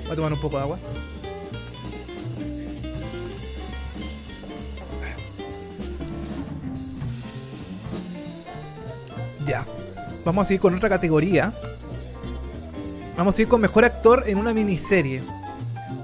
[0.03, 0.79] Voy a tomar un poco de agua.
[9.45, 9.65] Ya.
[10.25, 11.53] Vamos a seguir con otra categoría.
[13.15, 15.21] Vamos a seguir con mejor actor en una miniserie.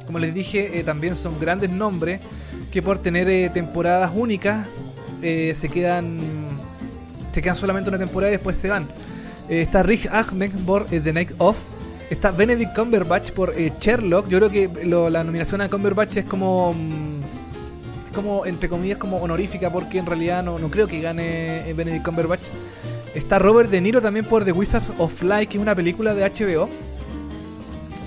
[0.05, 2.21] Como les dije, eh, también son grandes nombres
[2.71, 4.67] que por tener eh, temporadas únicas
[5.21, 6.19] eh, se quedan
[7.31, 8.87] se quedan solamente una temporada y después se van.
[9.47, 11.57] está Rick Ahmed por The Night Of.
[12.09, 14.27] Está Benedict Cumberbatch por Sherlock.
[14.27, 19.69] Yo creo que la nominación a Cumberbatch es como mm, como entre comillas como honorífica
[19.69, 22.41] porque en realidad no, no creo que gane Benedict Cumberbatch.
[23.13, 26.23] Está Robert De Niro también por The Wizards of Light, que es una película de
[26.23, 26.69] HBO.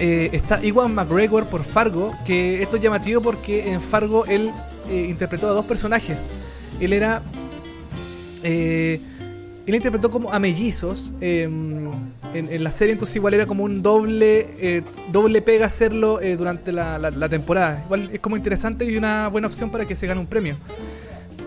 [0.03, 4.51] Eh, está Iwan McGregor por Fargo, que esto es llamativo porque en Fargo él
[4.89, 6.17] eh, interpretó a dos personajes.
[6.81, 7.21] Él era.
[8.43, 8.99] Eh,
[9.67, 11.91] él interpretó como a mellizos em,
[12.33, 14.83] en, la serie, entonces igual era como un doble
[15.13, 17.83] doble pega hacerlo durante la, temporada.
[17.85, 20.57] Igual es como interesante y una buena opción para que se gane un premio.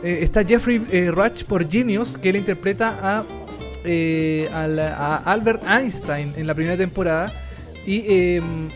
[0.04, 0.78] está Jeffrey
[1.10, 3.24] Rush por Genius, que él interpreta a,
[4.54, 7.43] a Albert Einstein en la primera temporada.
[7.86, 8.70] Y em,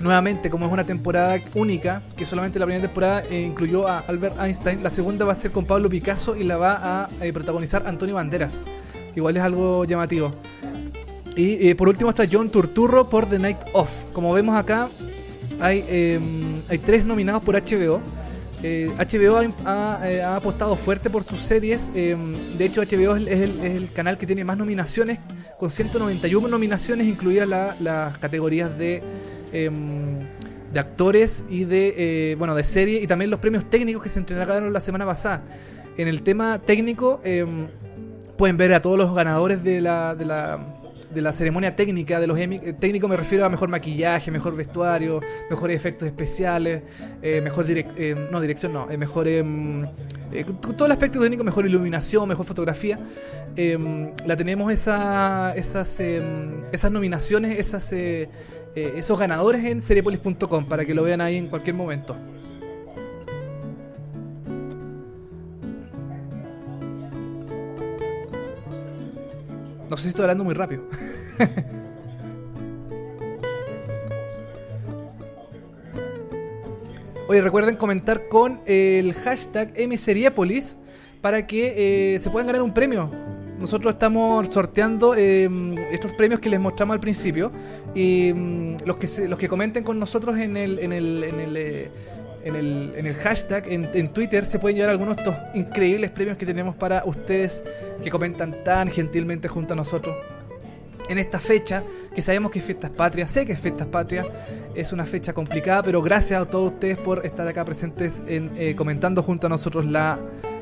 [0.00, 4.38] nuevamente, como es una temporada única, que solamente la primera temporada eh, incluyó a Albert
[4.40, 7.86] Einstein, la segunda va a ser con Pablo Picasso y la va a eh, protagonizar
[7.86, 8.60] Antonio Banderas.
[9.16, 10.32] Igual es algo llamativo.
[11.36, 13.90] Y eh, por último está John Turturro por The Night Off.
[14.12, 14.88] Como vemos acá,
[15.60, 18.00] hay, em, hay tres nominados por HBO.
[18.62, 21.90] HBO ha, apostado fuerte por sus series.
[21.94, 25.18] Em, de hecho, HBO es el, canal que tiene más nominaciones
[25.64, 29.02] con 191 nominaciones, incluidas las categorías de,
[29.50, 30.18] em,
[30.70, 31.94] de actores y de,
[32.32, 35.42] eh, bueno, de serie y también los premios técnicos que se entregaron la semana pasada.
[35.96, 37.68] En el tema técnico, em,
[38.36, 40.58] pueden ver a todos los ganadores de la, de la
[41.14, 42.60] de la ceremonia técnica de los Emmy.
[42.62, 46.82] Eh, técnico me refiero a mejor maquillaje, mejor vestuario, mejores efectos especiales,
[47.22, 49.86] eh, mejor dirección, no dirección, no, mejor em,
[50.76, 52.98] todo el aspecto técnico, mejor iluminación, mejor fotografía.
[53.56, 58.28] Em, la tenemos esa, esas, em, esas nominaciones, esas, eh,
[58.74, 62.16] eh, esos ganadores en seriepolis.com para que lo vean ahí en cualquier momento.
[69.90, 70.84] No sé si estoy hablando muy rápido.
[77.28, 80.76] Oye, recuerden comentar con el hashtag MSeriepolis
[81.20, 83.10] para que eh, se puedan ganar un premio
[83.58, 87.52] nosotros estamos sorteando em, estos premios que les mostramos al principio
[87.94, 91.56] y mm, los que los que comenten con nosotros en el en el en el,
[91.56, 91.90] eh,
[92.44, 96.36] en el, en el hashtag en, Twitter se pueden llevar algunos de estos increíbles premios
[96.36, 97.64] que tenemos para ustedes
[98.02, 100.14] que comentan tan gentilmente junto a nosotros
[101.08, 101.82] en esta fecha,
[102.14, 104.26] que sabemos que es Fiestas Patrias, sé que es Fiestas Patrias,
[104.74, 108.74] es una fecha complicada, pero gracias a todos ustedes por estar acá presentes en, eh,
[108.74, 110.18] comentando junto a nosotros la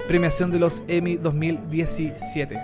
[0.08, 2.58] premiación de los Emmy 2017.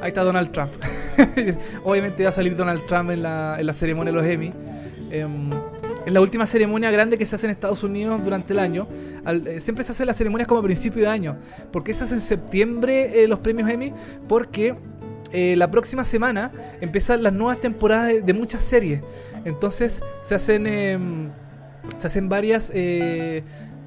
[0.00, 0.72] Ahí está Donald Trump.
[1.84, 4.52] Obviamente va a salir Donald Trump en la, en la ceremonia de los Emmy.
[5.10, 5.50] Em,
[6.04, 8.88] es la última ceremonia grande que se hace en Estados Unidos durante el año.
[9.26, 11.36] Eh, siempre se hacen las ceremonias como a principio de año.
[11.70, 13.92] ¿Por qué se hace en septiembre eh, los premios Emmy?
[14.28, 14.74] Porque
[15.32, 19.00] eh, la próxima semana empiezan las nuevas temporadas de, muchas series.
[19.44, 21.30] Entonces se hacen, em,
[21.98, 22.72] se hacen varias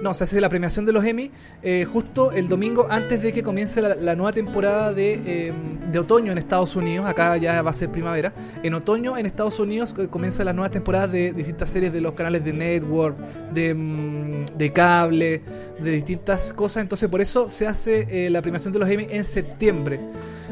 [0.06, 1.32] no, se hace la premiación de los Emmy
[1.64, 6.32] eh, justo el domingo antes de que comience la, nueva temporada de, em, de, otoño
[6.32, 7.08] en Estados Unidos.
[7.08, 8.32] Acá ya va a ser primavera.
[8.62, 12.14] En otoño en Estados Unidos eh, comienza la nueva temporada de distintas series de los
[12.14, 13.18] canales de network,
[13.52, 15.42] de, em, de cable,
[15.80, 16.84] de distintas cosas.
[16.84, 20.00] Entonces por eso se hace eh, la premiación de los Emmy en septiembre.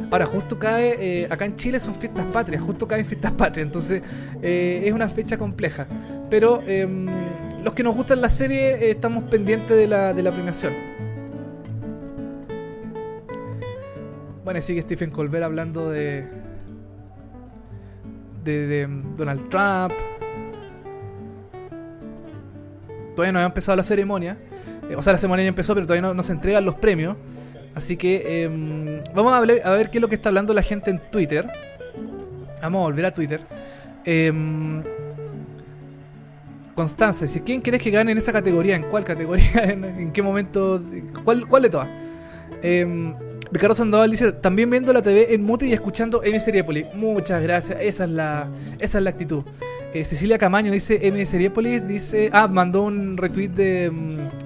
[0.10, 4.02] Ahora, justo cae, acá en Chile son fiestas patrias, justo cae en fiestas patrias, entonces
[4.42, 5.86] es una fecha compleja.
[6.32, 7.06] Pero em,
[7.64, 10.74] los que nos gustan la serie eh, estamos pendientes de la, de la premiación.
[14.44, 16.28] Bueno, sigue Stephen Colbert hablando de,
[18.44, 19.94] de, Donald Trump.
[23.16, 24.38] Todavía no ha empezado la ceremonia.
[24.90, 27.16] Eh, o sea, la ceremonia ya empezó, pero todavía no, se entregan los premios.
[27.74, 29.42] Así que em, vamos a a
[29.76, 31.48] ver qué es lo que está hablando la gente en Twitter.
[32.62, 33.40] Vamos a volver a Twitter.
[34.04, 34.32] Eh,
[36.76, 39.64] Constanza, si quién querés que gane en esa categoría, ¿en cuál categoría?
[39.64, 40.82] ¿En, qué momento?
[41.24, 41.90] ¿Cuál, cuál de todas?
[42.62, 43.14] Eh,
[43.52, 46.88] Ricardo Sandoval dice, también viendo la TV en mute y escuchando M Seriepolis.
[46.96, 48.48] Muchas gracias, esa es la,
[48.80, 49.44] esa es la actitud.
[49.94, 53.92] Eh, Cecilia Camaño dice M Seriepolis, dice, ah, mandó un retweet de,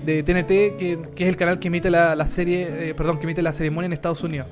[0.06, 3.24] de TNT, que, que, es el canal que emite la, la serie, eh, perdón, que
[3.24, 4.48] emite la ceremonia en Estados Unidos.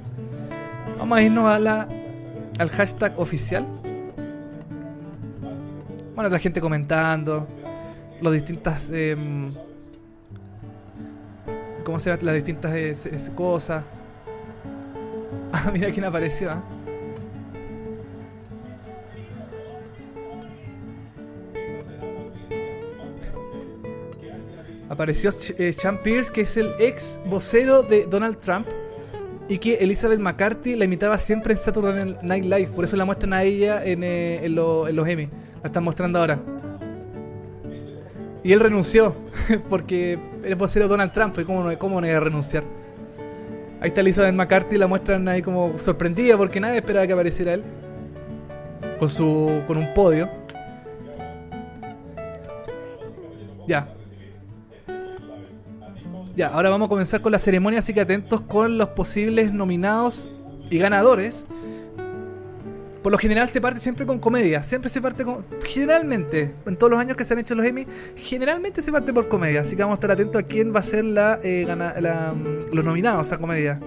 [0.98, 1.90] Vamos a irnos a la,
[2.58, 3.68] al hashtag oficial.
[6.16, 7.46] Bueno, la gente comentando
[8.22, 8.90] las distintas.
[8.90, 9.52] Em,
[11.84, 12.16] ¿Cómo se?
[12.24, 12.74] Las distintas
[13.36, 13.84] cosas.
[15.58, 16.52] Ah, mira quién apareció.
[16.52, 16.62] ¿ah?
[24.90, 28.68] Apareció eh, Sean Pierce, que es el ex vocero de Donald Trump.
[29.48, 32.68] Y que Elizabeth McCarthy la imitaba siempre en Saturday Night Live.
[32.76, 35.30] Por eso la muestran a ella en, eh, en los Emmy.
[35.62, 36.55] La están mostrando ahora.
[38.46, 39.16] Y él renunció.
[39.70, 41.38] Porque es vocero Donald Trump.
[41.40, 42.64] ¿Y cómo no, cómo no iba a renunciar?
[43.82, 44.78] Ahí está Elizabeth McCarthy.
[44.78, 46.38] La muestran ahí como sorprendida.
[46.38, 47.64] Porque nadie esperaba que apareciera él.
[49.00, 50.30] Con, su, con un podio.
[53.68, 53.96] Ya,
[56.36, 60.28] ya, ahora vamos a comenzar con la ceremonia, así que atentos con los posibles nominados
[60.70, 61.46] y ganadores.
[63.06, 65.46] Por lo general se parte siempre con comedia, siempre se parte con...
[65.64, 69.28] Generalmente, en todos los años que se han hecho los Emmy, generalmente se parte por
[69.28, 72.34] comedia, así que vamos a estar atentos a quién va a ser la, eh, la
[72.74, 73.80] los nominados a comedia.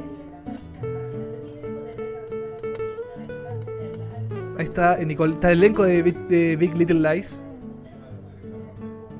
[4.56, 7.42] Ahí está, está el elenco de Big Little Lies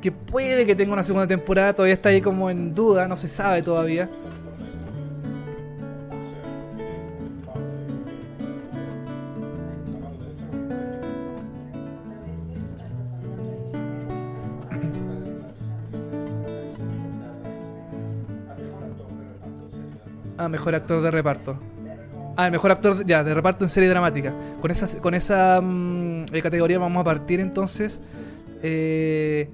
[0.00, 3.26] que puede que tenga una segunda temporada, todavía está ahí como en duda, no se
[3.26, 4.08] sabe todavía.
[20.38, 21.58] Ah, mejor actor de reparto.
[22.36, 24.32] Ah, mejor actor ya, de reparto en serie dramática.
[24.60, 28.00] Con esa, con esa mm, eh, categoría vamos a partir entonces.
[28.62, 29.48] Eh,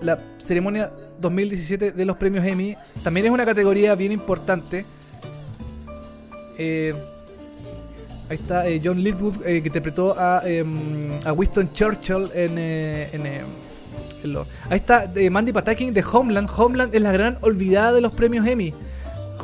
[0.00, 4.86] la ceremonia 2017 de los premios Emmy también es una categoría bien importante.
[6.56, 6.94] Eh,
[8.30, 13.26] ahí está eh, John Lidwood que interpretó a, em, a, Winston Churchill en, en,
[14.70, 16.48] ahí está Mandy Patinkin de Homeland.
[16.56, 18.72] Homeland es la gran olvidada de los premios Emmy.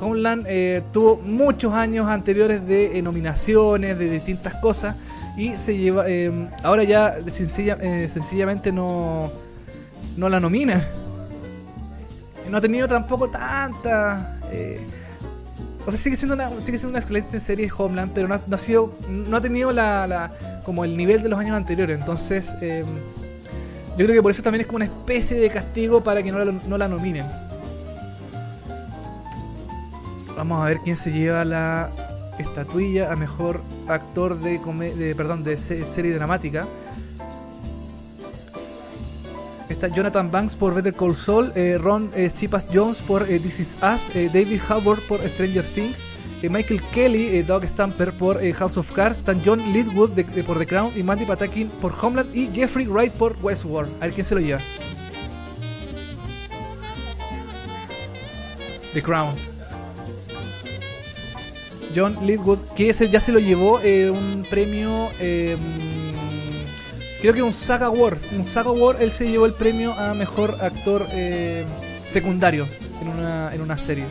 [0.01, 0.47] Homeland
[0.93, 4.97] tuvo muchos años anteriores de nominaciones de distintas cosas
[5.37, 9.31] y se lleva em, ahora ya sencillamente no
[10.19, 10.83] no la nominan.
[12.51, 14.39] No ha tenido tampoco tanta.
[14.51, 14.81] Eh,
[15.87, 18.95] o sea, sigue siendo una, sigue siendo una excelente serie Homeland, pero no ha, sido,
[19.09, 20.31] no ha tenido la,
[20.65, 21.99] como el nivel de los años anteriores.
[21.99, 22.85] Entonces, eh,
[23.97, 26.45] yo creo que por eso también es como una especie de castigo para que no
[26.45, 27.27] la, no la nominen.
[30.39, 31.91] Vamos a ver quién se lleva la
[32.39, 36.65] estatuilla a mejor actor de, de perdón de serie dramática.
[39.69, 43.59] Está Jonathan Banks por Better Call Saul, eh, Ron eh, Chipas Jones por eh, This
[43.59, 45.99] Is Us, David Howard por Stranger Things,
[46.49, 50.11] Michael Kelly, Doug Stamper por House of Cards, están John Lidwood
[50.47, 53.91] por The Crown y Mandy Patinkin por Homeland y Jeffrey Wright por Westworld.
[54.01, 54.61] A ver quién se lo lleva.
[58.95, 59.58] The Crown.
[61.95, 65.59] John Lidwood, que ese ya se lo llevó un premio em,
[67.21, 68.19] creo que un Saga Award.
[68.37, 71.65] Un Saga Award, él se llevó el premio a mejor actor eh,
[72.07, 72.67] secundario
[73.03, 74.05] en una, en una serie.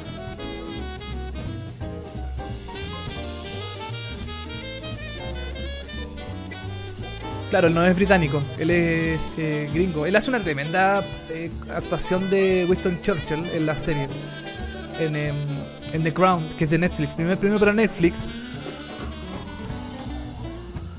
[7.50, 10.06] Claro, él no es británico, él es eh, gringo.
[10.06, 14.10] Él hace una tremenda eh, actuación de Winston Churchill en la serie.
[15.00, 15.36] En, em,
[15.94, 17.12] en The Crown, que es de Netflix.
[17.12, 18.26] Primer premio para Netflix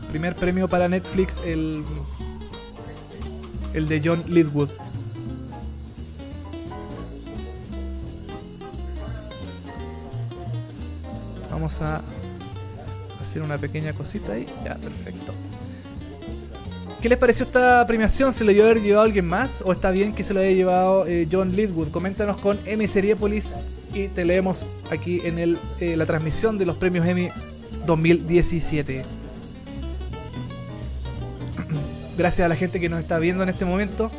[0.09, 1.85] primer premio para Netflix, el,
[3.74, 4.70] el de John Lidwood.
[11.51, 12.01] Vamos a
[13.20, 14.46] hacer una pequeña cosita ahí.
[14.64, 15.33] Ya, perfecto.
[17.01, 18.33] ¿Qué les pareció esta premiación?
[18.33, 19.62] ¿Se lo dio haber llevado alguien más?
[19.64, 21.90] ¿O está bien que se lo haya llevado eh, John Lidwood?
[21.90, 23.55] Coméntanos con M Seriepolis
[23.94, 27.29] y te leemos aquí en el, eh, la transmisión de los premios Emmy
[27.87, 29.03] 2017
[32.18, 34.11] gracias a la gente que nos está viendo en este momento.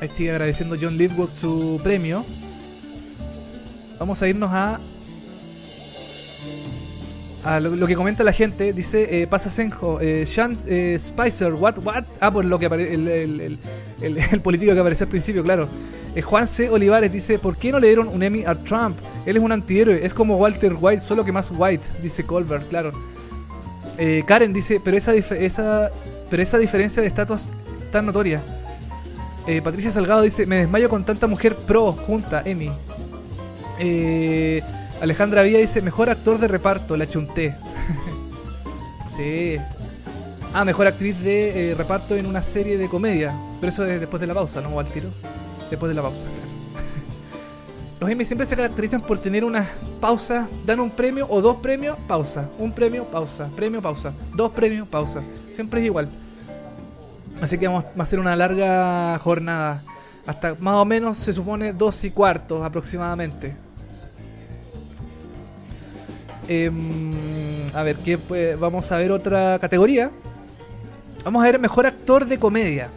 [0.00, 2.24] Ahí sigue agradeciendo John Lidwood su premio.
[4.00, 4.80] Vamos a irnos a
[7.44, 11.78] a lo, que comenta la gente, dice, eh, pasa Senjo, eh, Sean eh, Spicer, what,
[11.84, 12.04] what?
[12.20, 13.58] Ah, por lo que el, el,
[14.00, 15.68] el, político que apareció al principio, claro.
[16.14, 16.68] Eh, Juan C.
[16.68, 18.96] Olivares dice, ¿por qué no le dieron un Emmy a Trump?
[19.24, 22.92] Él es un antihéroe, es como Walter White, solo que más white, dice Colbert, claro.
[23.98, 25.90] Eh, Karen dice, pero esa, esa,
[26.30, 27.48] pero esa diferencia de estatus
[27.90, 28.42] tan notoria.
[29.46, 32.70] Eh, Patricia Salgado dice, me desmayo con tanta mujer pro junta, Emmy.
[35.02, 37.56] Alejandra Villa dice, mejor actor de reparto, la chunté.
[39.16, 39.56] sí.
[40.54, 43.34] Ah, mejor actriz de reparto en una serie de comedia.
[43.60, 44.78] Pero eso es después de la pausa, ¿no?
[44.78, 45.08] Al tiro.
[45.68, 46.26] después de la pausa.
[48.00, 49.68] Los Emmy siempre se caracterizan por tener una
[50.00, 52.48] pausa, dan un premio o dos premios, pausa.
[52.60, 53.48] Un premio, pausa.
[53.56, 54.12] Premio, pausa.
[54.36, 55.20] Dos premios, pausa.
[55.50, 56.08] Siempre es igual.
[57.40, 59.82] Así que vamos a hacer una larga jornada.
[60.26, 63.56] Hasta más o menos se supone dos y cuartos aproximadamente.
[66.48, 70.10] Em, a ver, ¿qué, pues, vamos a ver otra categoría.
[71.24, 72.88] Vamos a ver mejor actor de comedia.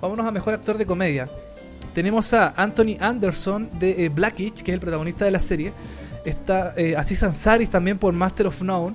[0.00, 1.28] Vámonos a mejor actor de comedia
[1.94, 5.72] tenemos a Anthony Anderson de eh, Blackitch, que es el protagonista de la serie.
[6.24, 7.24] Está eh, Aziz
[7.70, 8.94] también por Master of None.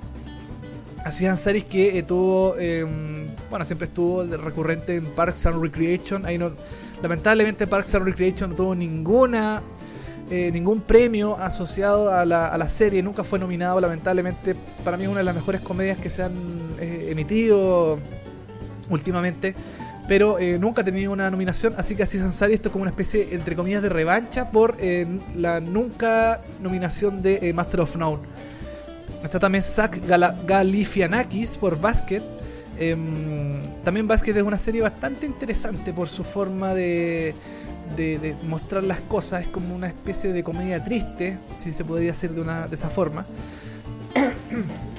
[1.04, 6.26] Aziz Ansari que eh, tuvo, em, bueno, siempre estuvo recurrente en Parks and Recreation.
[6.26, 6.38] Ahí
[7.02, 9.62] lamentablemente Parks and Recreation no tuvo ninguna
[10.30, 15.04] eh, ningún premio asociado a la, a la, serie, nunca fue nominado, lamentablemente para mí
[15.04, 16.34] es una de las mejores comedias que se han
[16.80, 17.98] emitido
[18.90, 19.54] últimamente
[20.08, 22.90] pero eh, nunca ha tenido una nominación, así que así Sansari esto es como una
[22.90, 25.06] especie, entre comillas, de revancha por eh,
[25.36, 28.22] la nunca nominación de eh, Master of None.
[29.22, 29.98] Está también Zach
[30.46, 32.22] Galifianakis por Basket.
[32.78, 37.34] Em, también Basket es una serie bastante interesante por su forma de,
[37.96, 39.42] de, mostrar las cosas.
[39.42, 42.88] Es como una especie de comedia triste, si se podría hacer de, una, de esa
[42.88, 43.26] forma.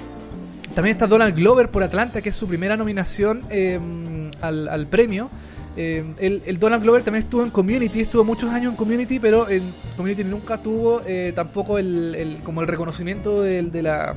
[0.74, 5.28] También está Donald Glover por Atlanta, que es su primera nominación em, al, premio.
[5.76, 9.62] Em, el, Donald Glover también estuvo en Community, estuvo muchos años en Community, pero en
[9.96, 14.14] Community nunca tuvo eh, tampoco el, como el reconocimiento de, la,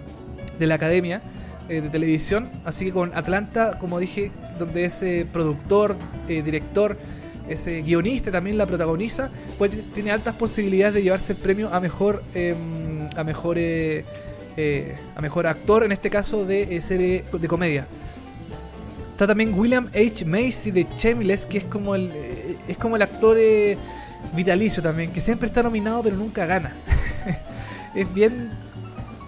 [0.59, 1.23] de la academia
[1.67, 2.49] eh, de televisión.
[2.63, 5.95] Así que con Atlanta, como dije, donde es productor,
[6.27, 6.95] eh, director,
[7.49, 12.23] ese guionista también la protagoniza, pues tiene altas posibilidades de llevarse el premio a mejor,
[12.33, 13.57] em, a mejor
[14.57, 17.87] eh, a mejor actor, en este caso de eh, serie de comedia.
[19.11, 20.25] Está también William H.
[20.25, 23.37] Macy de Shameless, que es como el, eh, es como el actor
[24.33, 26.73] vitalicio también, que siempre está nominado pero nunca gana.
[27.95, 28.51] es bien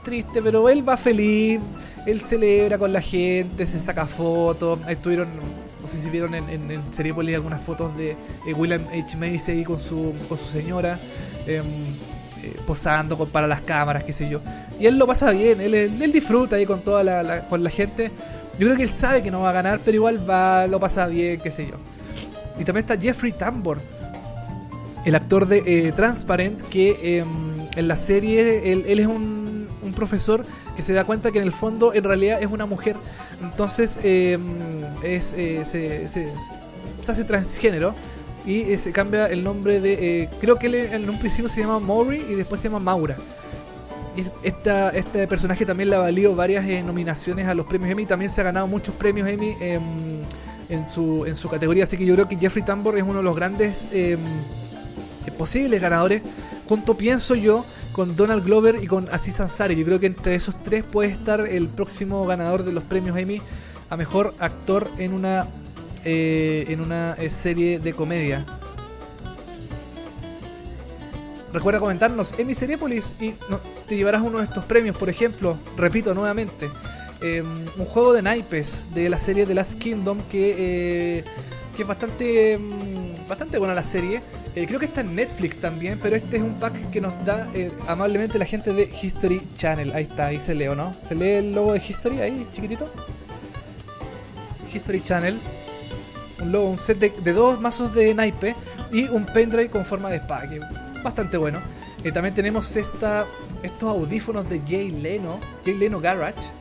[0.04, 1.62] triste, pero él va feliz,
[2.06, 4.80] él celebra con la gente, se saca fotos.
[4.88, 5.30] Estuvieron,
[5.84, 8.16] no sé si vieron en, en, en algunas fotos de
[8.56, 9.18] William H.
[9.18, 10.98] Macy con su, con su señora.
[11.46, 11.66] Em,
[12.44, 14.42] eh, posando para las cámaras, qué sé yo.
[14.78, 18.12] Y él lo pasa bien, él, él disfruta ahí con toda la, con la gente.
[18.60, 21.08] Yo creo que él sabe que no va a ganar, pero igual va, lo pasa
[21.08, 21.76] bien, qué sé yo.
[22.60, 23.80] Y también está Jeffrey Tambor,
[25.06, 30.46] el actor de eh, Transparent, que em, en la serie él, es un, un, profesor
[30.76, 32.98] que se da cuenta que en el fondo en realidad es una mujer.
[33.42, 36.30] Entonces em, es, eh, se, se,
[37.02, 37.94] se hace transgénero
[38.46, 40.24] y eh, se cambia el nombre de.
[40.24, 43.18] Eh, creo que él en un principio se llama Maury y después se llama Maura.
[44.16, 48.06] Y esta, este personaje también le ha valido varias eh, nominaciones a los premios Emmy.
[48.06, 49.56] También se ha ganado muchos premios Emmy
[50.70, 51.84] en, su, en su categoría.
[51.86, 54.20] Así que yo creo que Jeffrey Tambor es uno de los grandes em,
[55.38, 56.22] posibles ganadores.
[56.68, 59.76] Junto, pienso yo, con Donald Glover y con Aziz Ansari.
[59.76, 63.42] Yo creo que entre esos tres puede estar el próximo ganador de los premios Emmy
[63.90, 65.48] a mejor actor en una
[66.06, 68.46] eh, en una eh, serie de comedia.
[71.54, 73.36] Recuerda comentarnos en Miseriepolis y
[73.88, 76.70] te llevarás uno de estos premios, por ejemplo, repito nuevamente,
[77.22, 77.46] em,
[77.78, 81.24] un juego de naipes de la serie The Last Kingdom que, eh,
[81.76, 84.22] que es bastante, em, bastante buena la serie.
[84.54, 87.50] creo que está en Netflix también, pero este es un pack que nos da
[87.88, 89.92] amablemente la gente de History Channel.
[89.94, 90.94] Ahí está, ahí se lee, ¿o no?
[91.08, 92.86] ¿Se lee el logo de History ahí, chiquitito?
[94.72, 95.40] History Channel
[96.44, 98.56] un un set de, dos mazos de naipe
[98.92, 100.60] y un pendrive con forma de espada, que
[101.04, 101.60] bastante bueno.
[102.04, 103.26] Eh, también tenemos esta,
[103.62, 106.52] estos audífonos de Jay Leno, Jay Leno Garage,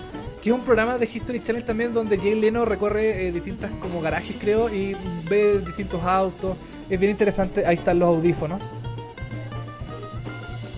[0.42, 4.00] que es un programa de History Channel también donde Jay Leno recorre eh, distintas como
[4.00, 4.96] garajes creo y
[5.30, 6.56] ve distintos autos.
[6.90, 8.60] Es bien interesante, ahí están los audífonos.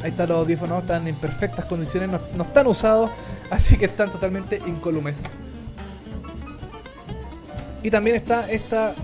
[0.03, 3.11] Ahí están los audífonos, están en perfectas condiciones, no, están usados,
[3.51, 5.23] así que están totalmente incolumes.
[7.83, 8.95] Y también está esta,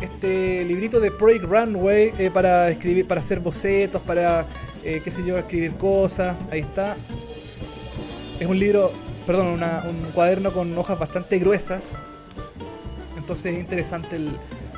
[0.00, 4.46] este librito de Project Runway eh, para escribir, para hacer bocetos, para,
[4.82, 6.38] eh, qué sé yo, escribir cosas.
[6.50, 6.96] Ahí está.
[8.40, 8.92] Es un libro,
[9.28, 11.92] perdón, un cuaderno con hojas bastante gruesas.
[13.18, 14.16] Entonces es interesante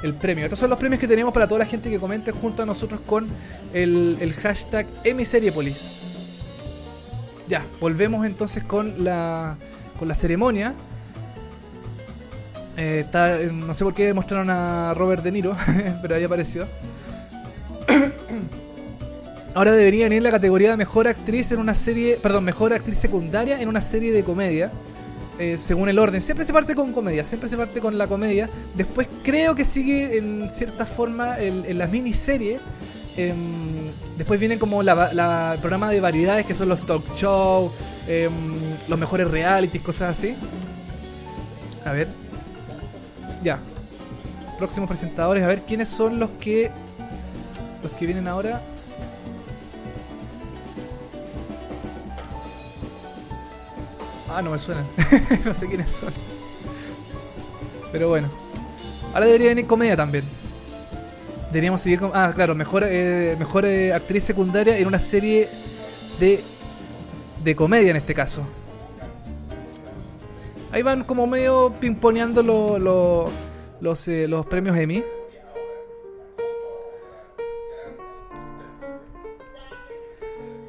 [0.02, 0.44] el, premio.
[0.44, 3.00] Estos son los premios que tenemos para toda la gente que comente junto a nosotros
[3.02, 3.28] con
[3.72, 5.92] el, el hashtag Emiseriepolis.
[7.46, 9.56] Ya, volvemos entonces con la,
[9.96, 10.74] con la ceremonia.
[12.76, 13.06] Eh,
[13.52, 15.54] no sé por qué mostraron a Robert De Niro,
[16.02, 16.66] pero ahí apareció.
[19.54, 23.60] Ahora debería venir la categoría de mejor actriz en una serie, perdón, mejor actriz secundaria
[23.60, 24.70] en una serie de comedia.
[25.38, 26.20] eh, según el orden.
[26.20, 28.50] Siempre se parte con comedia, siempre se parte con la comedia.
[28.74, 32.60] Después creo que sigue en cierta forma en las miniseries.
[33.16, 37.72] Em, después viene como la, el programa de variedades que son los talk show,
[38.06, 38.30] em,
[38.88, 40.34] los mejores realities, cosas así.
[41.84, 42.08] A ver.
[43.42, 43.58] Ya.
[44.58, 46.70] Próximos presentadores, a ver quiénes son los que
[47.82, 48.60] los que vienen ahora.
[54.32, 54.86] Ah, no me suenan.
[55.44, 56.12] no sé quiénes son.
[57.90, 58.28] Pero bueno.
[59.12, 60.24] Ahora debería venir comedia también.
[61.50, 62.12] Deberíamos seguir con.
[62.14, 65.48] Ah, claro, mejor, eh, mejor eh, actriz secundaria en una serie
[66.20, 66.44] de.
[67.42, 68.44] de comedia en este caso.
[70.70, 72.44] Ahí van como medio pimponeando
[73.80, 75.02] los, eh, los premios Emmy.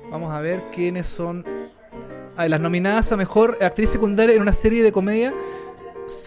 [0.10, 1.46] Vamos a ver quiénes son
[2.50, 5.34] las nominadas a mejor actriz secundaria en una serie de comedia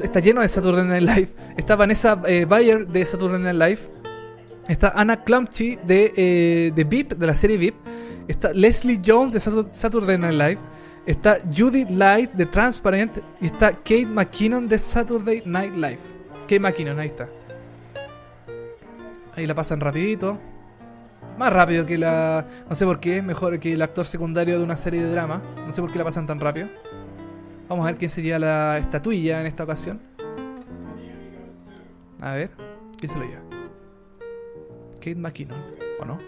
[0.02, 1.28] está lleno de Saturday Night Live.
[1.56, 3.80] Está Vanessa eh, Bayer de Saturday Night Live.
[4.68, 7.74] Está Anna Clumpty de, eh, de de la serie VIP.
[8.28, 9.40] Está Leslie Jones de
[9.70, 10.58] Saturday Night Live.
[11.06, 13.18] Está Judy Light de Transparent.
[13.40, 16.00] Y está Kate McKinnon de Saturday Night Live.
[16.42, 17.28] Kate McKinnon, ahí está.
[19.36, 20.38] Ahí la pasan rapidito.
[21.38, 22.46] Más rápido que la...
[22.68, 25.42] No sé por qué, mejor que el actor secundario de una serie de drama.
[25.66, 26.68] No sé por qué la pasan tan rápido.
[27.68, 30.00] Vamos a ver quién sería la estatuilla en esta ocasión.
[32.20, 32.50] A ver,
[32.98, 33.42] ¿quién se lo lleva?
[34.96, 35.58] Kate McKinnon,
[36.00, 36.18] ¿o no?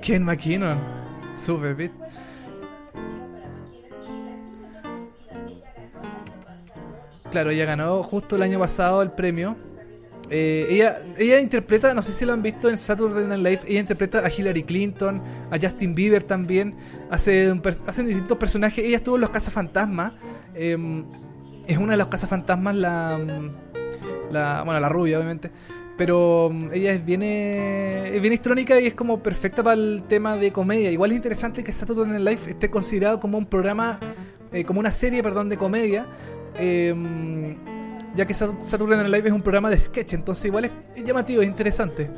[0.00, 0.78] Kate McKinnon.
[1.34, 1.92] Super bit.
[7.30, 9.67] Claro, ella ganó justo el año pasado el premio
[10.30, 13.80] eh, ella, ella interpreta, no sé si lo han visto en Saturday Night Live, ella
[13.80, 16.74] interpreta a Hillary Clinton, a Justin Bieber también,
[17.10, 17.54] hace,
[17.86, 18.84] hacen distintos personajes.
[18.84, 20.12] Ella estuvo en Los Cazafantasmas,
[20.54, 21.04] eh,
[21.66, 23.18] es una de los Cazafantasmas, la,
[24.30, 25.50] la, bueno, la rubia obviamente,
[25.96, 30.36] pero mm, ella es bien, es bien histrónica y es como perfecta para el tema
[30.36, 30.90] de comedia.
[30.90, 33.98] Igual es interesante que Saturday Night Live esté considerado como un programa,
[34.52, 36.06] eh, como una serie, perdón, de comedia.
[36.58, 37.56] Eh,
[38.18, 40.72] ya que Saturday Night Live es un programa de sketch, entonces igual es,
[41.04, 42.10] llamativo, es interesante.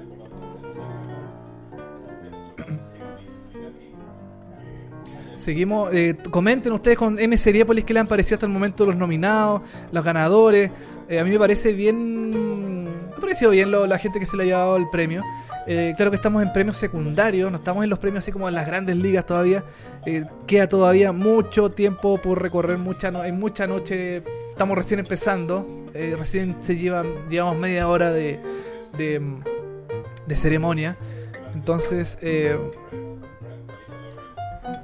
[5.36, 8.96] Seguimos, eh, comenten ustedes con M Seriepolis qué le han parecido hasta el momento los
[8.96, 9.60] nominados,
[9.92, 10.70] los ganadores.
[11.06, 14.44] Eh, a mí me parece bien, me ha parecido bien la gente que se le
[14.44, 15.22] ha llevado el premio.
[15.66, 18.54] Eh, claro que estamos en premios secundarios, no estamos en los premios así como en
[18.54, 19.64] las grandes ligas todavía.
[20.46, 24.22] queda todavía mucho tiempo por recorrer, mucha no hay mucha noche,
[24.60, 25.66] estamos recién empezando.
[25.94, 28.38] Eh, recién se llevan, llevamos media hora de,
[28.92, 30.98] de, ceremonia.
[31.54, 32.58] Entonces, eh,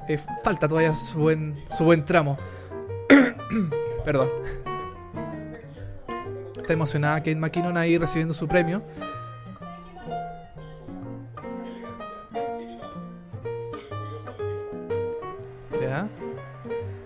[0.08, 2.38] eh, falta todavía su buen, su buen tramo.
[4.06, 4.30] Perdón.
[6.58, 8.82] Está emocionada Kate McKinnon ahí recibiendo su premio.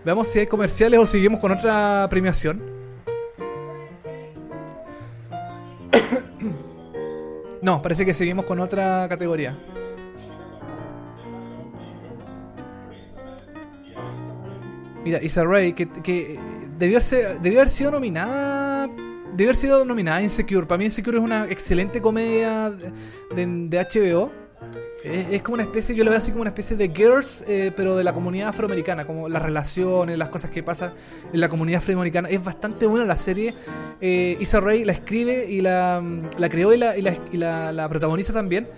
[0.04, 2.62] Veamos si hay comerciales o seguimos con otra premiación.
[7.62, 9.54] No, parece que seguimos con otra categoría.
[15.04, 16.38] Mira, Issa Rae, que, que
[16.78, 18.86] debió, haber sido nominada.
[18.86, 20.66] Debió haber sido nominada Insecure.
[20.66, 24.39] Para mí, Insecure es una excelente comedia de HBO.
[25.02, 27.96] Es, como una especie, yo lo veo así como una especie de Girls, eh, pero
[27.96, 30.92] de la comunidad afroamericana, como las relaciones, las cosas que pasan
[31.32, 32.28] en la comunidad afroamericana.
[32.28, 33.54] Es bastante buena la serie.
[34.00, 36.02] Eh, Issa Rae la escribe y la,
[36.36, 38.68] la creó y la, y la, la, protagoniza también.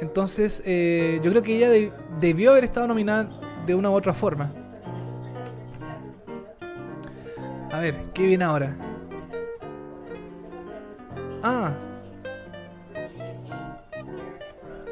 [0.00, 3.28] Entonces, eh, yo creo que ella debió haber estado nominada
[3.66, 4.50] de una u otra forma.
[7.70, 8.76] A ver, ¿qué viene ahora?
[11.42, 11.74] Ah,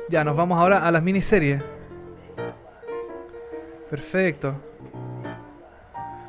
[0.09, 1.63] Ya, nos vamos ahora a las miniseries.
[3.91, 4.55] Perfecto.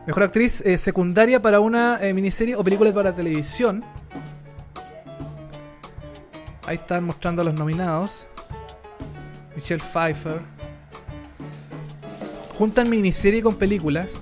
[0.06, 3.84] Mejor actriz eh, secundaria para una eh, miniserie o película para televisión.
[6.66, 8.28] Ahí están mostrando a los nominados.
[9.56, 10.40] Michelle Pfeiffer.
[12.58, 14.20] Juntan miniserie con películas.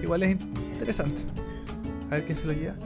[0.00, 0.30] Igual es
[0.74, 1.22] interesante.
[2.10, 2.76] A ver quién se lo lleva.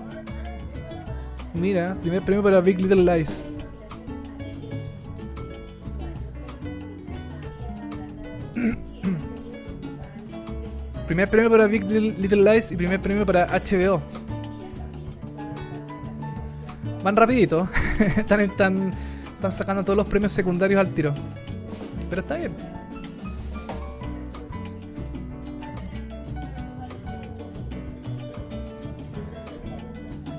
[1.53, 3.50] Mira, primer premio para Big Little Lies.
[11.07, 14.03] primer premio para Big Little Lies y primer premio para HBO.
[17.03, 17.69] Van rapidito.
[18.17, 18.91] están, están,
[19.35, 21.15] están sacando todos los premios secundarios al tiro.
[22.09, 22.53] Pero está bien.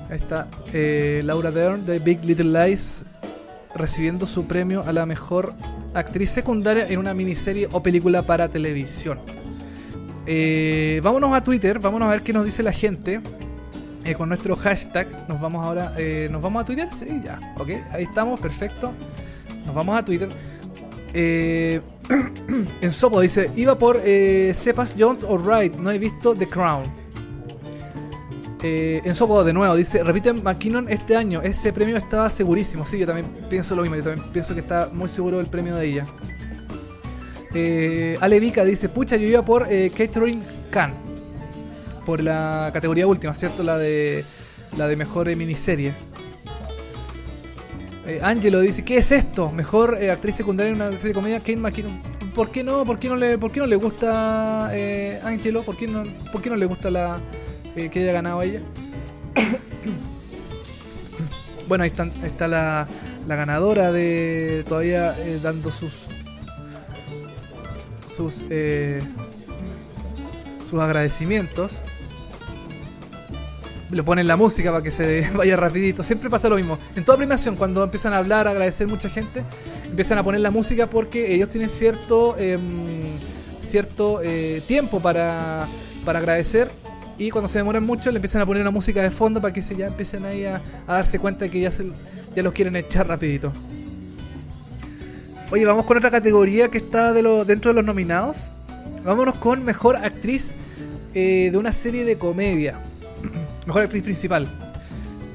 [0.08, 3.02] Ahí está eh, Laura Dern de Big Little Lies
[3.74, 5.54] recibiendo su premio a la mejor
[5.94, 9.20] actriz secundaria en una miniserie o película para televisión.
[10.26, 13.20] Eh, vámonos a Twitter, vámonos a ver qué nos dice la gente.
[14.04, 15.94] Eh, con nuestro hashtag, nos vamos ahora.
[15.96, 16.88] Eh, ¿Nos vamos a Twitter?
[16.92, 17.38] Sí, ya.
[17.56, 18.92] Ok, ahí estamos, perfecto.
[19.64, 20.28] Nos vamos a Twitter.
[21.14, 27.01] en Sopo dice: Iba por Cepas Jones o Wright, no he visto The Crown.
[28.62, 31.42] En Sopo de nuevo dice: Repiten McKinnon este año.
[31.42, 32.86] Ese premio estaba segurísimo.
[32.86, 33.96] Sí, yo también pienso lo mismo.
[33.96, 36.06] Yo también pienso que está muy seguro del premio de ella.
[37.54, 40.94] Eh, Ale Vika dice, pucha, yo iba por eh, Catherine Khan.
[42.06, 43.62] Por la categoría última, ¿cierto?
[43.62, 44.24] La de
[44.76, 45.92] la de mejor eh, miniserie.
[48.06, 49.50] Eh, Angelo dice, ¿qué es esto?
[49.50, 52.02] Mejor eh, actriz secundaria en una serie de comedia, Kate McKinnon.
[52.34, 52.84] ¿Por qué no?
[52.84, 55.62] ¿Por qué no le, por qué no le gusta eh, Angelo?
[55.62, 56.02] ¿Por qué no,
[56.32, 57.18] por qué no le gusta la
[57.74, 58.60] que haya ganado ella?
[61.68, 62.86] bueno, ahí está, está la,
[63.26, 65.92] la ganadora de todavía dando sus
[68.14, 69.00] sus, eh,
[70.68, 71.82] sus agradecimientos.
[73.90, 76.02] Le ponen la música para que se vaya rapidito.
[76.02, 76.78] Siempre pasa lo mismo.
[76.96, 79.44] En toda premiación, cuando empiezan a hablar, a agradecer mucha gente,
[79.84, 83.18] empiezan a poner la música porque ellos tienen cierto, em,
[83.60, 85.66] cierto eh, tiempo para,
[86.04, 86.70] para agradecer
[87.18, 89.62] y cuando se demoran mucho le empiezan a poner una música de fondo para que
[89.62, 91.86] se ya empiecen ahí a, darse cuenta de que ya, se,
[92.34, 93.52] ya los quieren echar rapidito.
[95.50, 98.50] Oye, vamos con otra categoría que está de dentro de los nominados.
[99.04, 100.54] Vámonos con mejor actriz
[101.12, 102.80] eh, de una serie de comedia.
[103.66, 104.48] mejor actriz principal.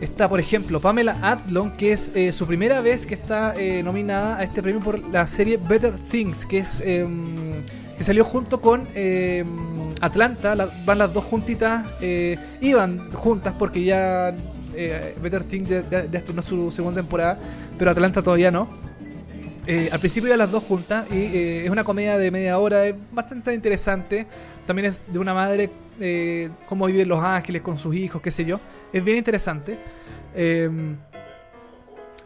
[0.01, 4.37] Está, por ejemplo, Pamela Adlon, que es eh, su primera vez que está eh, nominada
[4.37, 7.63] a este premio por la serie Better Things, que es em,
[7.97, 8.87] que salió junto con
[10.01, 10.55] Atlanta.
[10.85, 11.85] van las dos juntitas,
[12.61, 14.33] iban juntas porque ya
[15.21, 17.37] Better Things ya, ya estrenó su segunda temporada,
[17.77, 18.67] pero Atlanta todavía no.
[19.69, 22.85] Eh, al principio iban las dos juntas y eh, es una comedia de media hora,
[22.85, 24.25] es bastante interesante.
[24.65, 25.69] También es de una madre,
[25.99, 28.61] eh, cómo viven Los Ángeles con sus hijos, qué sé yo.
[28.93, 29.77] Es bien interesante.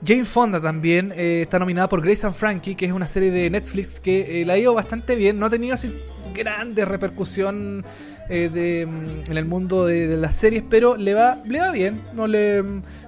[0.06, 4.00] Jane Fonda también está nominada por Grace and Frankie, que es una serie de Netflix
[4.00, 5.38] que la ha ido bastante bien.
[5.38, 5.96] No ha tenido así
[6.34, 7.86] grande repercusión
[8.28, 12.02] de, mm, en el mundo de, las series, pero le va, le va bien.
[12.14, 12.64] No, le,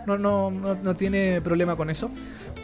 [0.06, 2.10] no, no, no tiene problema con eso.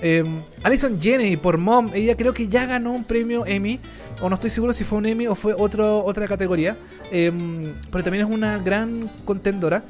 [0.02, 0.24] Eh,
[0.64, 3.80] Alison Jenney por Mom, ella creo que ya ganó un premio Emmy,
[4.22, 6.78] o no estoy seguro si fue un Emmy o fue otro, otra categoría,
[7.12, 9.84] em, pero también es una gran contendora.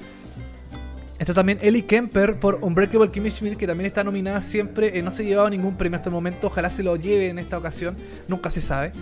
[1.19, 4.97] Está también Ellie Kemper por Unbreakable Kimmy Schmidt, que también está nominada siempre.
[4.97, 6.47] Eh, no se ha llevado ningún premio hasta el momento.
[6.47, 7.97] Ojalá se lo lleve en esta ocasión.
[8.27, 8.93] Nunca se sabe.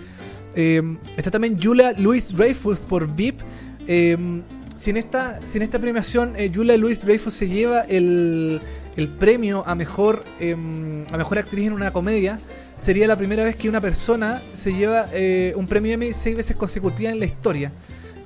[0.54, 3.40] Em, está también Julia Louis Dreyfus por VIP.
[3.86, 4.42] Eh,
[4.76, 8.60] si, en esta, si esta premiación eh, Julia Louis Dreyfus se lleva el,
[8.96, 12.38] el premio a mejor, em, a mejor actriz en una comedia,
[12.76, 16.56] sería la primera vez que una persona se lleva eh, un premio Emmy seis veces
[16.56, 17.72] consecutivas en la historia.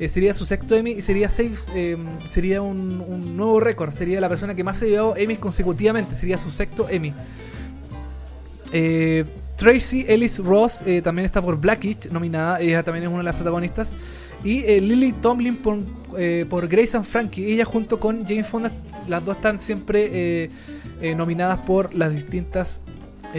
[0.03, 3.93] Eh, sería su sexto Emmy y sería seis, em, sería un, nuevo récord.
[3.93, 6.17] Sería la persona que más se llevado Emmys consecutivamente.
[6.17, 7.13] Sería su sexto Emmy.
[8.73, 9.25] Eh,
[9.57, 12.61] Tracy Ellis Ross también está por Blackish, nominada.
[12.61, 13.95] Ella también es una de las protagonistas.
[14.43, 15.79] Y Lily Tomlin por
[16.17, 17.53] eh, por Grace and Frankie.
[17.53, 18.71] Ella junto con Jane Fonda,
[19.09, 20.51] las dos están siempre eh,
[21.01, 22.81] eh, nominadas por las distintas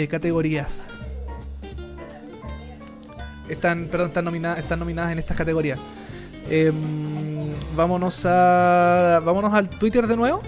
[0.09, 0.87] categorías.
[3.47, 5.77] Están, perdón, están nominadas, están nominadas en estas categorías.
[6.49, 6.73] Em,
[7.75, 9.19] vámonos a.
[9.23, 10.41] Vámonos al Twitter de nuevo.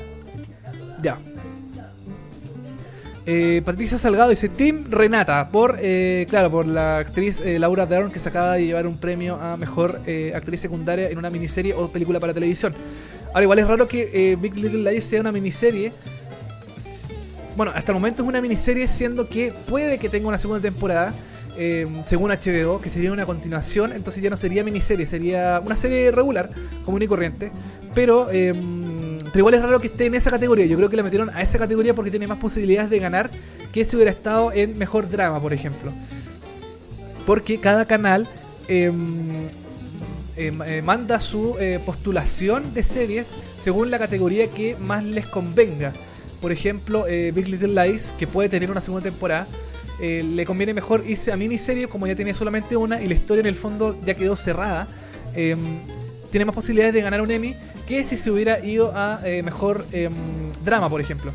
[1.01, 1.17] Ya.
[3.27, 8.11] Eh, Patricia Salgado dice Team Renata por eh, claro por la actriz eh, Laura Dern
[8.11, 9.99] que se acaba de llevar un premio a mejor
[10.35, 12.75] actriz secundaria en una miniserie o película para televisión.
[13.29, 15.91] Ahora igual es raro que Big Little Lies sea una miniserie.
[17.57, 21.13] Bueno, hasta el momento es una miniserie siendo que puede que tenga una segunda temporada.
[22.05, 26.49] Según HBO, que sería una continuación, entonces ya no sería miniserie, sería una serie regular,
[26.83, 27.51] común y corriente,
[27.93, 28.27] pero
[29.35, 30.65] pero igual es raro que esté en esa categoría.
[30.65, 33.29] Yo creo que la metieron a esa categoría porque tiene más posibilidades de ganar
[33.73, 35.91] que si hubiera estado en mejor drama, por ejemplo.
[37.25, 38.29] Porque cada canal
[38.69, 39.49] em,
[40.37, 45.91] em, eh, manda su eh, postulación de series según la categoría que más les convenga.
[46.39, 49.47] Por ejemplo, eh, Big Little Lies, que puede tener una segunda temporada,
[49.99, 53.47] le conviene mejor irse a miniserie como ya tiene solamente una y la historia en
[53.47, 54.87] el fondo ya quedó cerrada.
[55.35, 55.79] Em,
[56.31, 57.55] tiene más posibilidades de ganar un Emmy
[57.87, 61.31] que si se hubiera ido a eh, mejor em, drama, por ejemplo.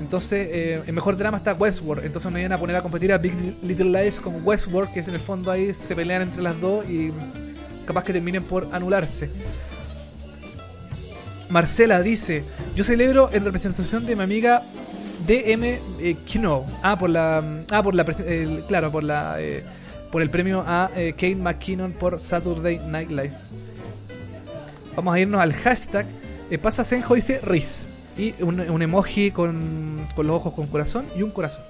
[0.00, 2.04] Entonces, eh, en mejor drama está Westworld.
[2.04, 5.08] Entonces me iban a poner a competir a Big Little Lies con Westworld, que es
[5.08, 7.12] en el fondo ahí se pelean entre las dos y
[7.86, 9.30] capaz que terminen por anularse.
[11.48, 12.44] Marcela dice,
[12.74, 14.62] yo celebro en representación de mi amiga
[15.26, 16.64] DM eh, Kino.
[16.82, 17.42] Ah, por la...
[17.70, 18.04] Ah, por la...
[18.66, 19.40] claro, por la...
[19.40, 19.64] Eh,
[20.10, 23.32] por el premio a eh, Kate McKinnon por Saturday Night Live.
[24.94, 26.04] Vamos a irnos al hashtag
[26.50, 27.86] eh, pasa Senjo dice Riz.
[28.18, 31.64] Y un, emoji con, con, los ojos con corazón y un corazón.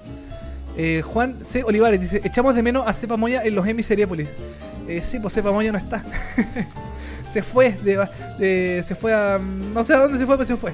[1.04, 1.62] Juan C.
[1.62, 4.30] Olivares dice: Echamos de menos a Cepa Moya en los Emiseriépolis.
[4.88, 6.04] Eh, sí, pues Cepa Moya no está.
[7.32, 7.76] se fue,
[8.38, 9.38] se fue a.
[9.38, 10.72] No sé a dónde se fue, pero se fue.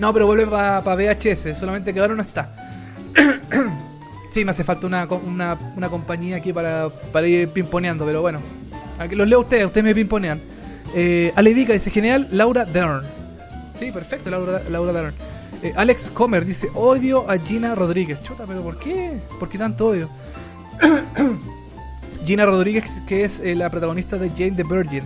[0.00, 2.48] No, pero vuelve para VHS, solamente que ahora no está.
[4.30, 8.40] sí, me hace falta una, una, una compañía aquí para, para ir pimponeando, pero bueno.
[9.10, 10.40] Los leo a ustedes, ustedes me pimponean.
[10.94, 13.02] Eh, dice, genial, Laura Dern.
[13.78, 15.14] Sí, perfecto, Laura, Laura Dern.
[15.62, 18.22] Eh, Alex Comer dice, odio a Gina Rodríguez.
[18.22, 19.18] Chuta, pero ¿por qué?
[19.38, 20.08] ¿Por qué tanto odio?
[22.24, 25.02] Gina Rodríguez, que es eh, la protagonista de Jane the Virgin.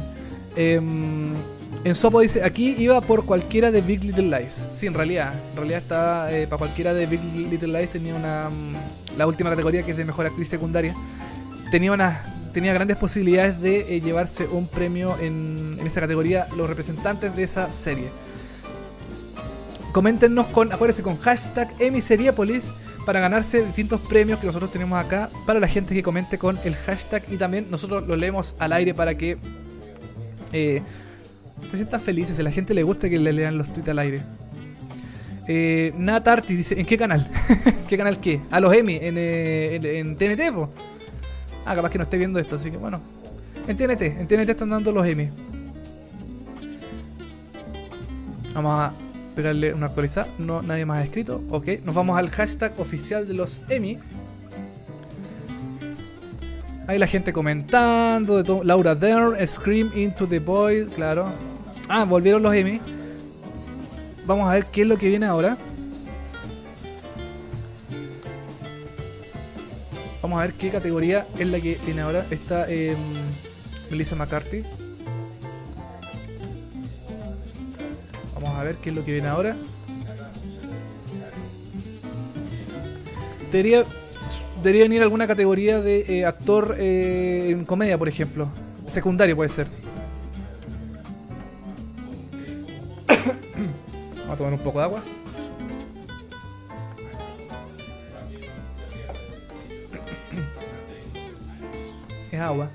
[1.85, 4.62] En Sopo dice, aquí iba por cualquiera de Big Little Lies.
[4.72, 5.35] Sí, en realidad.
[5.51, 8.49] En realidad estaba eh, para cualquiera de Big Little Lies tenía una...
[8.49, 10.95] Mm, la última categoría que es de mejor actriz secundaria.
[11.70, 12.24] Tenía una
[12.55, 17.70] tenía grandes posibilidades de eh, llevarse un premio en, esa categoría los representantes de esa
[17.72, 18.09] serie.
[19.93, 22.72] Coméntenos con, acuérdense, con hashtag Emiseriapolis
[23.05, 26.76] para ganarse distintos premios que nosotros tenemos acá para la gente que comente con el
[26.76, 29.37] hashtag y también nosotros lo leemos al aire para que
[30.53, 30.80] eh,
[31.71, 34.23] se sientan felices, a la gente le gusta que le lean los tweets al aire.
[35.47, 37.29] Eh, Nat Arti dice, ¿en qué canal?
[37.89, 38.41] ¿Qué canal qué?
[38.51, 40.71] A los Emmy, en, eh, en, TNT, po?
[41.67, 43.01] Ah, capaz que no esté viendo esto, así que bueno.
[43.69, 45.29] En TNT, en TNT están dando los Emmy.
[48.55, 48.93] Vamos a
[49.35, 50.29] pegarle una actualizada.
[50.39, 51.43] No, nadie más ha escrito.
[51.51, 53.99] Ok, nos vamos al hashtag oficial de los Emmy.
[56.87, 58.37] Ahí la gente comentando.
[58.37, 58.62] De todo.
[58.62, 60.89] Laura Dern, Scream into the Void.
[60.89, 61.32] Claro.
[61.89, 62.80] Ah, volvieron los Emmy.
[64.26, 65.57] Vamos a ver qué es lo que viene ahora.
[70.22, 72.24] Vamos a ver qué categoría es la que tiene ahora.
[72.30, 72.97] Está eh,
[73.91, 74.64] Melissa McCarthy.
[78.35, 79.57] Vamos a ver qué es lo que viene ahora.
[83.53, 83.85] Debería,
[84.65, 88.49] debería venir alguna categoría de eh, actor eh, en comedia, por ejemplo.
[88.87, 89.67] Secundario puede ser.
[94.21, 95.03] Vamos a tomar un poco de agua.
[102.33, 102.71] es agua.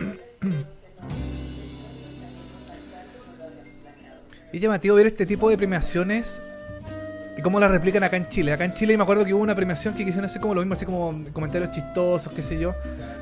[4.52, 6.40] es llamativo ver este tipo de premiaciones
[7.44, 8.52] cómo las replican acá en Chile.
[8.52, 10.72] Acá en Chile me acuerdo que hubo una premiación que quisieron hacer como lo mismo,
[10.72, 12.74] así como comentarios chistosos, qué sé yo.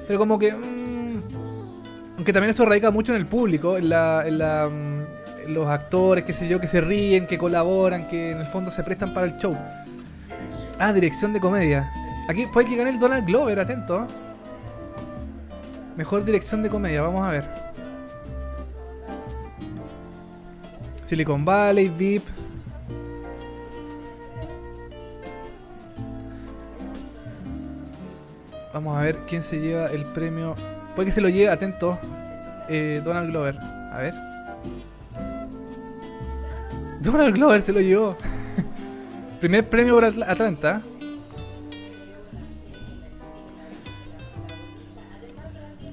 [0.07, 0.53] Pero como que...
[0.53, 1.23] Mm,
[2.17, 5.69] aunque también eso radica mucho en el público, en, la, en, la, mm, en los
[5.69, 9.13] actores, qué sé yo, que se ríen, que colaboran, que en el fondo se prestan
[9.13, 9.57] para el show.
[10.79, 11.91] Ah, dirección de comedia.
[12.29, 14.07] Aquí puede que gane el Donald Glover, atento.
[15.97, 17.45] Mejor dirección de comedia, vamos a ver.
[21.03, 22.42] Silicon Valley, VIP.
[28.73, 30.55] Vamos a ver quién se lleva el premio.
[30.95, 31.99] Puede que se lo lleve, atento.
[32.69, 33.59] Eh, Donald Glover.
[33.59, 34.15] A ver.
[37.01, 38.17] Donald Glover se lo llevó.
[39.41, 40.83] Primer premio por Atlanta.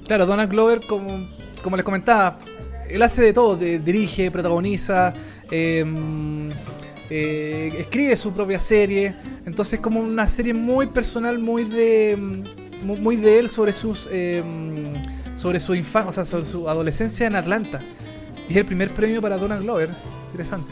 [0.06, 1.28] Claro, Donald Glover, como,
[1.62, 2.38] como les comentaba,
[2.88, 5.14] él hace de todo, dirige, protagoniza,
[5.50, 6.50] em,
[7.08, 9.14] eh, escribe su propia serie,
[9.46, 12.18] entonces es como una serie muy personal, muy de
[12.82, 14.92] muy de él sobre sus em,
[15.36, 17.80] sobre su infancia, o sea, sobre su adolescencia en Atlanta.
[18.48, 19.88] Y es el primer premio para Donald Glover,
[20.28, 20.70] interesante.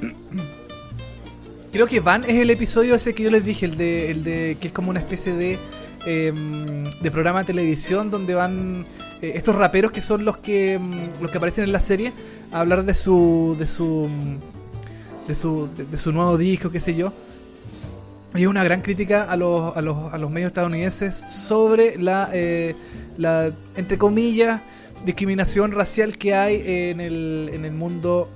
[1.72, 4.56] Creo que Van es el episodio ese que yo les dije, el de, el de
[4.58, 5.58] que es como una especie de,
[6.06, 8.86] em, de programa de televisión donde van
[9.20, 12.12] eh, estos raperos que son los que em, los que aparecen en la serie
[12.52, 14.08] a hablar de su de su
[15.26, 17.12] de su, de, su nuevo disco, qué sé yo.
[18.34, 22.28] Y es una gran crítica a los, a los, a los medios estadounidenses sobre la,
[22.32, 22.74] eh,
[23.16, 24.60] la, entre comillas,
[25.04, 28.28] discriminación racial que hay en el, en el mundo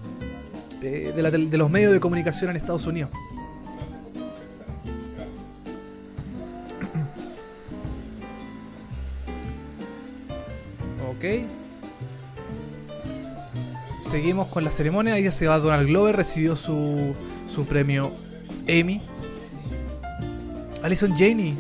[0.82, 3.11] eh, de, de los medios de comunicación en Estados Unidos.
[11.11, 11.60] Ok.
[14.11, 15.15] Seguimos con la ceremonia.
[15.15, 17.15] Ahí se va Donald Glover, recibió su,
[17.47, 18.11] su premio
[18.67, 19.01] Emmy.
[20.83, 21.57] Alison Janey.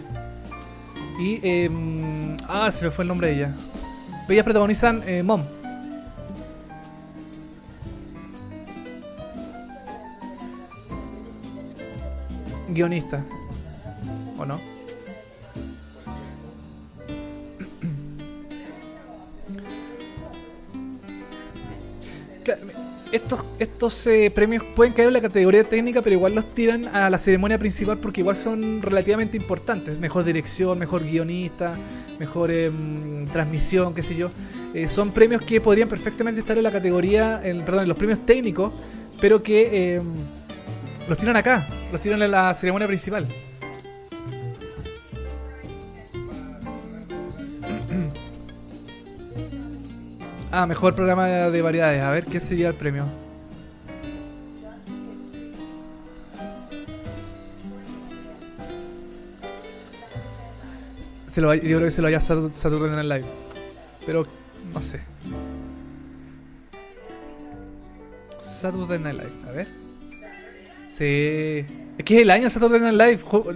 [1.20, 1.38] Y.
[1.44, 3.54] em, ah, se me fue el nombre de ella.
[4.28, 5.44] Ellas protagonizan eh, Mom.
[12.70, 13.24] Guionista.
[14.38, 14.69] ¿O no?
[23.12, 27.10] Estos, estos eh, premios pueden caer en la categoría técnica, pero igual los tiran a
[27.10, 29.98] la ceremonia principal porque igual son relativamente importantes.
[29.98, 31.74] Mejor dirección, mejor guionista,
[32.18, 34.30] mejor em, transmisión, qué sé yo.
[34.74, 38.72] Eh, son premios que podrían perfectamente estar en la categoría, perdón, en los premios técnicos,
[39.20, 40.04] pero que em,
[41.08, 43.26] los tiran acá, los tiran en la ceremonia principal.
[50.52, 52.02] Ah, mejor programa de, de variedades.
[52.02, 53.04] A ver, ¿qué sería el premio?
[61.26, 63.24] Se lo, yo creo que se lo haya Satur- Saturday Night Live.
[64.04, 64.26] Pero,
[64.74, 65.00] no sé.
[68.40, 69.66] Saturday Night Live, a ver.
[70.88, 71.64] Sí.
[71.98, 73.54] Es que es el año Saturday Night Live.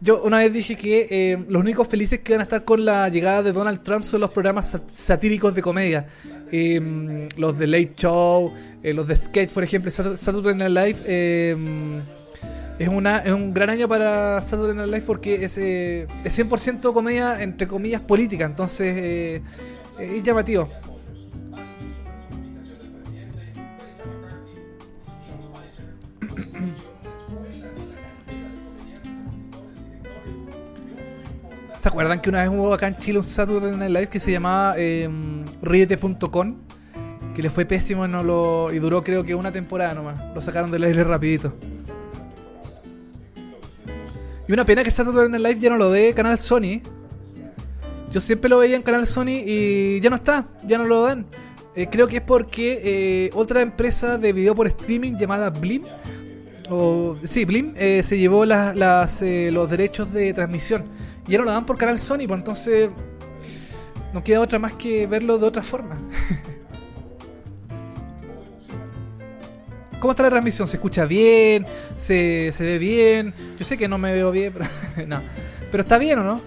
[0.00, 3.08] Yo una vez dije que eh, los únicos felices que van a estar con la
[3.08, 6.06] llegada de Donald Trump son los programas sat- satíricos de comedia.
[6.52, 9.90] Eh, los de Late Show, eh, los de Sketch, por ejemplo.
[9.90, 11.56] Sat- Saturday Night Live eh,
[12.78, 16.92] es, una, es un gran año para Saturday Night Live porque es, eh, es 100%
[16.92, 18.44] comedia, entre comillas, política.
[18.44, 19.42] Entonces
[19.98, 20.68] es llamativo.
[31.78, 34.32] ¿Se acuerdan que una vez hubo acá en Chile un Saturday Night Live que se
[34.32, 35.08] llamaba eh,
[35.62, 36.56] Riete.com?
[37.36, 40.20] Que le fue pésimo y, no lo, y duró creo que una temporada nomás.
[40.34, 41.54] Lo sacaron del aire rapidito.
[44.48, 46.82] Y una pena que Saturday Night Live ya no lo dé Canal Sony.
[48.10, 51.26] Yo siempre lo veía en Canal Sony y ya no está, ya no lo dan.
[51.76, 55.84] Eh, creo que es porque eh, otra empresa de video por streaming llamada Blim,
[56.70, 60.84] o sí, Blim, eh, se llevó las, eh, los derechos de transmisión.
[61.28, 62.90] Y no lo dan por Canal Sony, pues entonces
[64.14, 65.96] no queda otra más que verlo de otra forma.
[70.00, 70.66] ¿Cómo está la transmisión?
[70.68, 71.66] ¿Se escucha bien?
[71.96, 73.34] ¿Se, se ve bien?
[73.58, 74.66] Yo sé que no me veo bien, pero
[75.08, 75.20] no.
[75.70, 76.40] Pero está bien o no?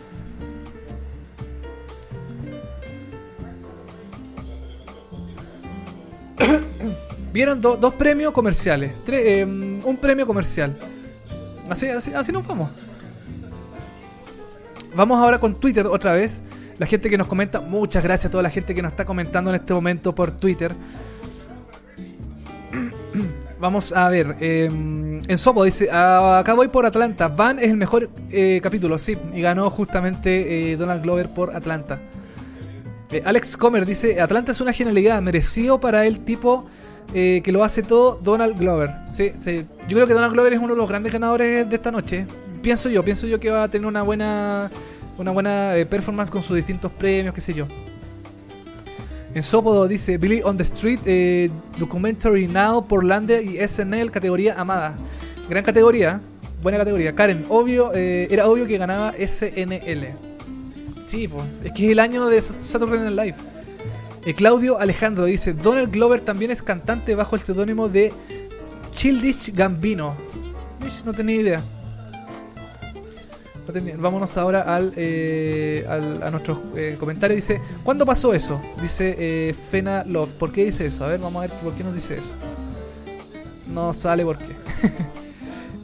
[7.34, 8.92] Vieron do- dos premios comerciales.
[9.08, 10.76] Eh, un premio comercial.
[11.70, 12.70] Así, así, así nos vamos.
[14.96, 16.42] Vamos ahora con Twitter otra vez.
[16.78, 19.50] La gente que nos comenta, muchas gracias a toda la gente que nos está comentando
[19.52, 20.74] en este momento por Twitter.
[23.60, 24.38] Vamos a ver.
[24.40, 27.28] eh, en Sopo dice: "Ah, Acá voy por Atlanta.
[27.28, 29.18] Van es el mejor eh, capítulo, sí.
[29.34, 32.00] Y ganó justamente eh, Donald Glover por Atlanta.
[33.12, 35.22] Eh, Alex Comer dice: Atlanta es una genialidad.
[35.22, 36.66] Merecido para el tipo
[37.14, 38.90] eh, que lo hace todo, Donald Glover.
[39.12, 39.66] Sí, sí.
[39.88, 42.26] Yo creo que Donald Glover es uno de los grandes ganadores de esta noche.
[42.62, 44.70] Pienso yo, pienso yo que va a tener una buena,
[45.18, 47.68] una buena eh, performance con sus distintos premios, qué sé yo.
[49.34, 54.96] En Sopo dice Billy on the Street, eh, Documentary Now, Portlandia y SNL, categoría amada.
[55.50, 56.20] Gran categoría,
[56.62, 57.16] buena categoría.
[57.16, 60.14] Karen, obvio, eh, era obvio que ganaba SNL.
[61.08, 63.36] Sí, pues, es que es el año de Saturday Night Live.
[64.26, 68.14] Eh, Claudio Alejandro dice, Donald Glover también es cantante bajo el seudónimo de
[68.94, 70.16] Childish Gambino.
[71.06, 71.64] No tenía idea.
[73.98, 77.36] Vámonos ahora al, eh, al- a nuestros eh, comentarios.
[77.38, 78.62] Dice, ¿cuándo pasó eso?
[78.82, 80.30] Dice eh, Fena Love.
[80.32, 81.06] ¿Por qué dice eso?
[81.06, 82.34] A ver, vamos a ver por qué nos dice eso.
[83.68, 84.54] No sale por qué.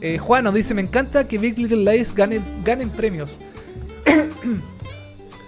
[0.14, 3.38] eh, Juan nos dice, me encanta que Big Little Lies ganen, ganen premios.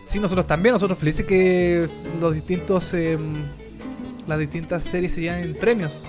[0.06, 1.88] Sí, nosotros también, nosotros felices que
[2.20, 3.44] los distintos em,
[4.26, 6.04] las distintas series se lleven premios.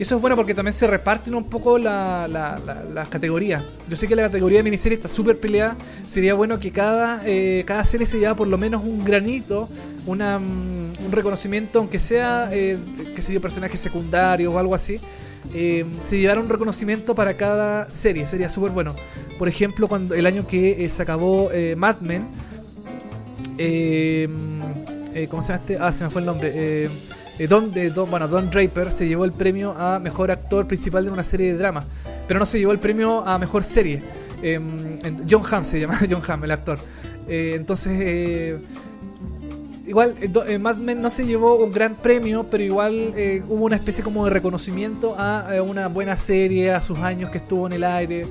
[0.00, 2.58] Eso es bueno porque también se reparten un poco la- la-
[2.92, 3.62] la- categorías.
[3.88, 5.76] Yo sé que la categoría de miniserie está súper peleada.
[6.08, 9.68] Sería bueno que cada, eh, cada serie se lleva por lo menos un granito,
[10.06, 12.78] una, mm, un reconocimiento, aunque sea, eh,
[13.14, 14.96] qué sé yo, personajes secundarios o algo así.
[15.54, 18.26] eh, se llevara un reconocimiento para cada serie.
[18.26, 18.94] Sería súper bueno.
[19.38, 22.26] Por ejemplo, cuando el año que eh, se acabó Mad Men,
[23.58, 24.28] eh,
[25.30, 25.76] ¿Cómo se llama este?
[25.80, 26.88] Ah, se me fue el nombre.
[27.42, 31.10] Eh, Don, Don- bueno, Don Draper se llevó el premio a mejor actor principal de
[31.10, 31.84] una serie de drama,
[32.28, 34.02] pero no se llevó el premio a mejor serie.
[34.42, 36.78] En- John Hamm se llama, John Hamm, el actor.
[37.28, 38.58] Eh, entonces, eh,
[39.86, 43.14] igual, Do- Mad Men no se llevó un gran premio, pero igual
[43.48, 47.66] hubo una especie como de reconocimiento a, una buena serie, a sus años que estuvo
[47.66, 48.26] en el aire.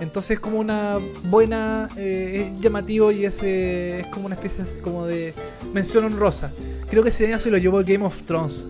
[0.00, 4.80] Entonces es como una buena, eh, es llamativo y es, eh, es como una especie
[4.80, 5.34] como de
[5.72, 6.50] mención honrosa.
[6.88, 8.64] Creo que ese año se lo llevó Game of Thrones.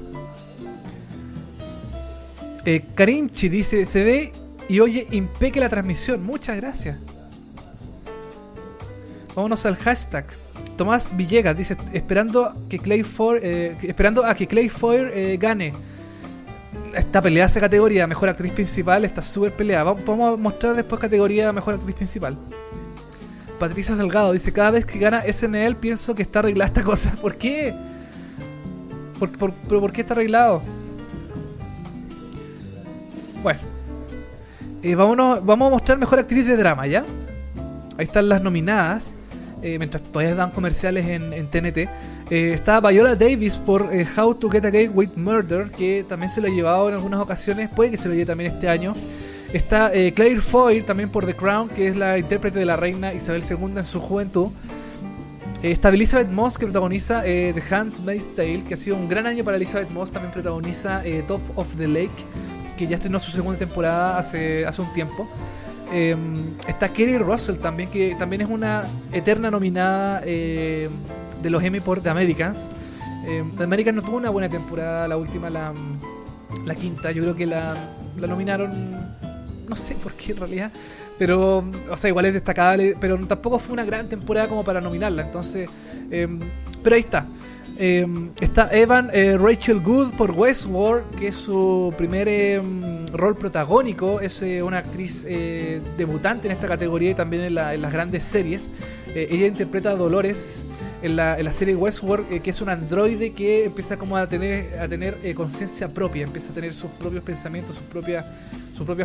[2.64, 4.33] Eh, Karimchi dice, se ve
[4.68, 6.22] y oye impeque la transmisión.
[6.22, 6.99] Muchas gracias.
[9.35, 10.26] Vámonos al hashtag.
[10.76, 13.05] Tomás Villegas dice, esperando que Clay
[13.43, 14.70] eh, esperando a que Clay
[15.14, 15.72] eh, gane.
[16.95, 19.84] Esta pelea esa categoría, mejor actriz principal, está súper peleada.
[19.93, 22.36] Vamos a mostrar después categoría mejor actriz principal.
[23.59, 27.14] Patricia Salgado dice, cada vez que gana SNL pienso que está arreglada esta cosa.
[27.20, 27.74] ¿Por qué?
[29.18, 30.62] ¿Por, pero ¿por qué está arreglado?
[33.43, 33.61] Bueno.
[34.82, 37.05] Eh, vamos a mostrar mejor actriz de drama, ¿ya?
[37.99, 39.14] Ahí están las nominadas.
[39.63, 41.89] Eh, mientras todavía dan comerciales en, TNT.
[42.31, 46.41] Eh, está Viola Davis por eh, How to Get Away with Murder, que también se
[46.41, 48.95] lo ha llevado en algunas ocasiones, puede que se lo lleve también este año.
[49.53, 53.43] Está Claire Foy también por The Crown, que es la intérprete de la reina Isabel
[53.43, 54.51] II en su juventud.
[55.61, 59.57] está Elizabeth Moss, que protagoniza The Handmaid's Tale, que ha sido un gran año para
[59.57, 60.13] Elizabeth Moss.
[60.13, 62.11] También protagoniza Top of the Lake,
[62.79, 65.29] que ya estrenó su segunda temporada hace, hace un tiempo.
[65.93, 70.88] Em, está Kerry Russell también, que también es una eterna nominada eh,
[71.43, 72.68] de los Emmy por The Americans.
[73.26, 75.72] Eh, The Americans no tuvo una buena temporada, la última, la,
[76.64, 77.11] la quinta.
[77.11, 77.74] Yo creo que la,
[78.16, 78.72] la nominaron,
[79.68, 80.72] no sé por qué en realidad,
[81.18, 85.22] pero, o sea, igual es destacable, pero tampoco fue una gran temporada como para nominarla.
[85.22, 85.68] Entonces,
[86.11, 86.38] em,
[86.82, 87.26] pero ahí está.
[87.83, 94.20] Em, está Evan eh, Rachel Good por Westworld, que es su primer em, rol protagónico.
[94.20, 98.70] Es eh, una actriz eh, debutante en esta categoría y también en, las grandes series.
[99.14, 100.62] ella interpreta a Dolores
[101.01, 105.89] en la, serie Westworld, que es un androide que empieza como a tener, a conciencia
[105.89, 108.26] propia, empieza a tener sus propios pensamientos, su propia,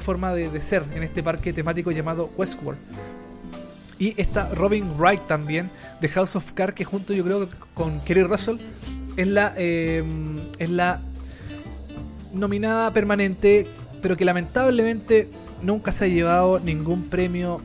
[0.01, 2.79] forma de ser en este parque temático llamado Westworld.
[3.97, 5.69] Y está Robin Wright también,
[6.01, 8.57] de House of Cards, que junto yo creo con Kerry Russell
[9.15, 11.01] es la, em, es la
[12.33, 13.67] nominada permanente,
[14.01, 15.29] pero que lamentablemente
[15.61, 17.61] nunca se ha llevado ningún premio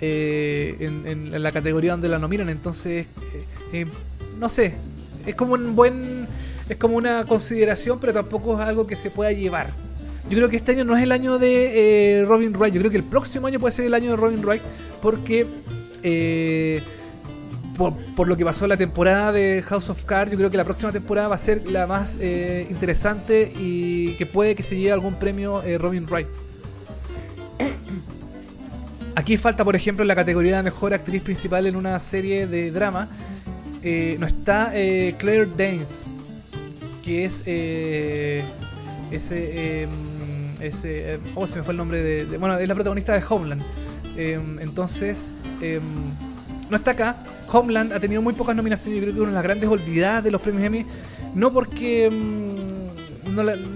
[0.00, 2.48] eh, en, la categoría donde la nominan.
[2.48, 3.86] Entonces, eh, eh,
[4.38, 4.74] no sé,
[5.26, 6.26] es como un buen,
[6.68, 9.68] es como una consideración, pero tampoco es algo que se pueda llevar.
[10.28, 12.96] Yo creo que este año no es el año de Robin Wright, yo creo que
[12.96, 14.62] el próximo año puede ser el año de Robin Wright,
[15.00, 15.46] porque
[16.02, 16.82] eh,
[17.76, 20.92] por, lo que pasó la temporada de House of Cards, yo creo que la próxima
[20.92, 25.14] temporada va a ser la más eh, interesante y que puede que se lleve algún
[25.14, 26.28] premio eh, Robin Wright.
[29.14, 32.70] Aquí falta, por ejemplo, en la categoría de mejor actriz principal en una serie de
[32.70, 33.08] drama.
[33.82, 36.04] no está Claire Danes,
[37.02, 37.42] que es
[39.10, 39.82] ese.
[39.82, 39.90] Em,
[40.60, 43.62] ese oh, se me fue el nombre de, Bueno, es la protagonista de Homeland.
[44.16, 45.82] Em, entonces, em,
[46.70, 47.16] no está acá.
[47.52, 48.96] Homeland ha tenido muy pocas nominaciones.
[48.98, 50.86] Yo creo que una de las grandes olvidadas de los premios Emmy.
[51.34, 52.06] No porque.
[52.06, 52.56] Em,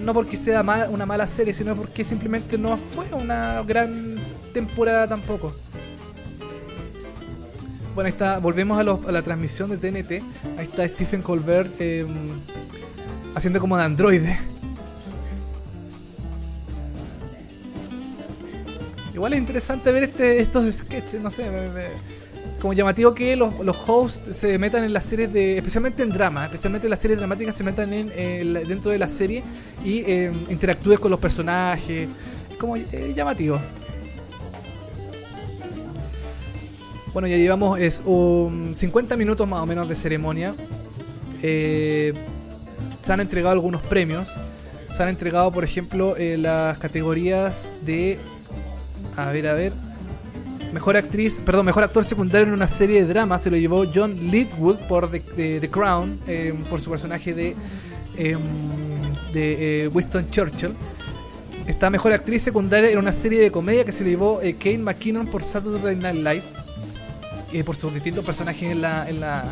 [0.04, 4.16] no, porque sea una mala serie, sino porque simplemente no fue una gran
[4.54, 5.54] temporada tampoco.
[7.94, 8.38] Bueno, ahí está.
[8.38, 10.12] Volvemos a, la transmisión de TNT.
[10.56, 11.74] Ahí está Stephen Colbert
[13.34, 14.38] haciendo como de androide.
[19.20, 21.44] Igual es interesante ver este, estos sketches, no sé,
[22.58, 23.52] como llamativo que los,
[23.86, 27.54] hosts se metan en las series de, especialmente en drama, especialmente en las series dramáticas
[27.54, 29.42] se metan en, dentro de la serie
[29.84, 32.08] y eh, interactúes con los personajes,
[32.50, 33.60] es como eh, llamativo.
[37.12, 40.54] Bueno, ya llevamos es, 50 minutos más o menos de ceremonia.
[41.42, 42.14] Eh,
[43.02, 44.28] se han entregado algunos premios.
[44.96, 48.18] Se han entregado, por ejemplo, las categorías de
[49.16, 49.72] a ver, a ver.
[50.72, 54.30] Mejor actriz, perdón, mejor actor secundario en una serie de drama se lo llevó John
[54.30, 57.56] Leadwood por The, Crown, em, por su personaje de,
[58.16, 58.38] em,
[59.32, 60.74] de eh, Winston Churchill.
[61.66, 64.78] Está mejor actriz secundaria en una serie de comedia que se lo llevó eh, Kate
[64.78, 66.42] McKinnon por Saturday Night Live.
[67.52, 69.44] Eh, por sus distintos personajes en, la, en, la,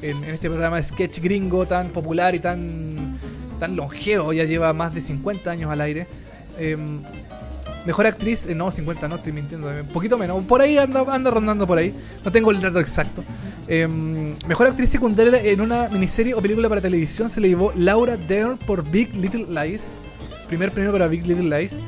[0.00, 3.18] en, este programa de sketch gringo tan popular y tan,
[3.58, 6.06] tan longevo, ya lleva más de 50 años al aire.
[7.84, 10.44] Mejor actriz, eh, no, 50, no estoy mintiendo, un poquito menos.
[10.44, 11.92] Por ahí anda, anda rondando por ahí.
[12.24, 13.24] No tengo el dato exacto.
[13.66, 18.16] Em, mejor actriz secundaria en una miniserie o película para televisión se le llevó Laura
[18.16, 19.94] Dern por Big Little Lies.
[20.46, 21.80] Primer premio para Big Little Lies.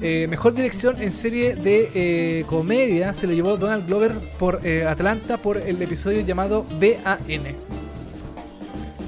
[0.00, 5.36] Eh, mejor dirección en serie de eh, comedia se le llevó Donald Glover por Atlanta
[5.36, 7.18] por el episodio llamado BAN.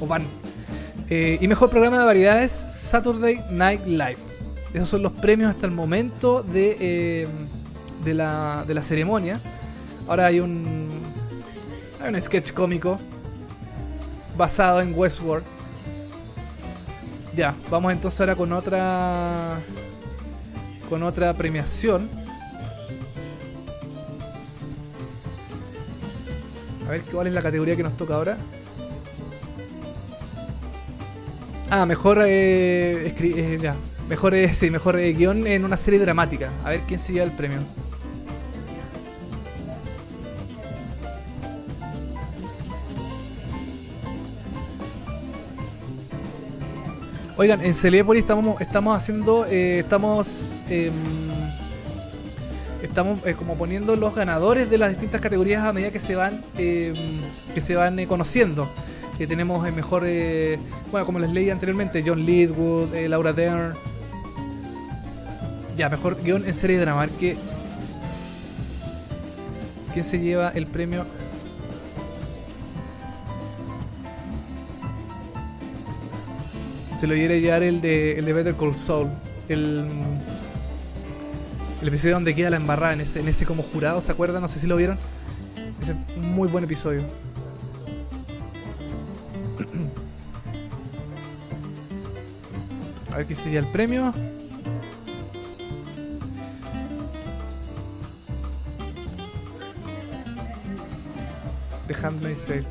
[0.00, 0.22] O Van.
[1.08, 4.25] y mejor programa de variedades Saturday Night Live.
[4.76, 7.26] Esos son los premios hasta el momento de, eh,
[8.04, 9.40] de la, de la ceremonia.
[10.06, 11.00] Ahora hay un,
[11.98, 12.98] hay un sketch cómico
[14.36, 15.46] basado en Westworld.
[17.34, 19.60] Ya, vamos entonces ahora con otra
[20.90, 22.10] con otra premiación.
[26.86, 28.36] A ver cuál es la categoría que nos toca ahora.
[31.70, 33.74] Ah, mejor eh, eh ya,
[34.08, 36.50] mejor eh, sí, mejor eh, guion en una serie dramática.
[36.64, 37.58] A ver quién se lleva el premio.
[47.38, 50.94] Oigan, en Celebori estamos, estamos haciendo, eh, estamos, em,
[52.82, 56.42] estamos eh, como poniendo los ganadores de las distintas categorías a medida que se van,
[56.56, 56.94] em,
[57.54, 58.70] que se van eh, conociendo.
[59.18, 60.02] Tenemos el mejor,
[60.90, 63.74] bueno, como les leí anteriormente, John Leadwood, Laura Dern.
[65.76, 67.08] Ya, mejor guion en serie de drama.
[67.18, 67.36] ¿Quién
[70.04, 71.06] se lleva el premio
[76.98, 79.08] se lo diera llevar el de, el de Better Call Saul.
[79.48, 79.86] El,
[81.82, 84.42] el episodio donde queda la embarrada en ese, en ese como jurado, ¿se acuerdan?
[84.42, 84.98] No sé si lo vieron.
[85.80, 87.02] Ese muy buen episodio.
[93.12, 94.12] A ver qué sería el premio.
[101.86, 102.64] The Handmaid's Tale.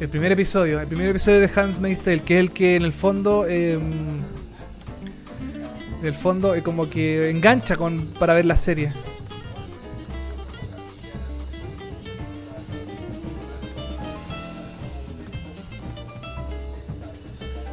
[0.00, 2.92] El primer episodio, el primer episodio de Hans Tale, que es el que en el
[2.92, 3.44] fondo.
[3.46, 4.24] Eh, en
[6.06, 8.94] el fondo es como que engancha con para ver la serie.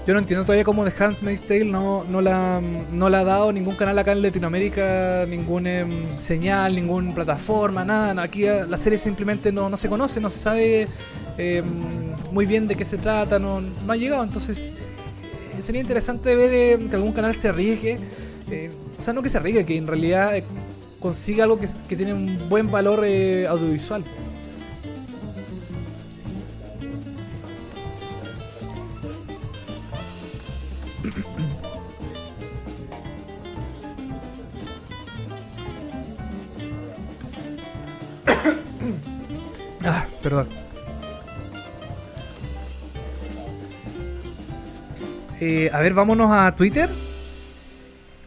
[0.07, 2.61] Yo no entiendo todavía cómo The Handmaid's Tale no, no, la,
[2.93, 8.23] no la ha dado ningún canal acá en Latinoamérica, ningún em, señal, ninguna plataforma, nada.
[8.23, 10.87] Aquí la serie simplemente no, no se conoce, no se sabe
[11.37, 11.65] em,
[12.31, 14.23] muy bien de qué se trata, no, no ha llegado.
[14.23, 14.85] Entonces
[15.57, 17.99] eh, sería interesante ver em, que algún canal se arriesgue.
[18.49, 20.45] Eh, o sea, no que se arriesgue, que en realidad eh,
[21.01, 24.05] consiga algo que, que, tiene un buen valor audiovisual.
[39.83, 40.47] Ah, perdón.
[45.39, 46.89] Eh, a ver, vámonos a Twitter.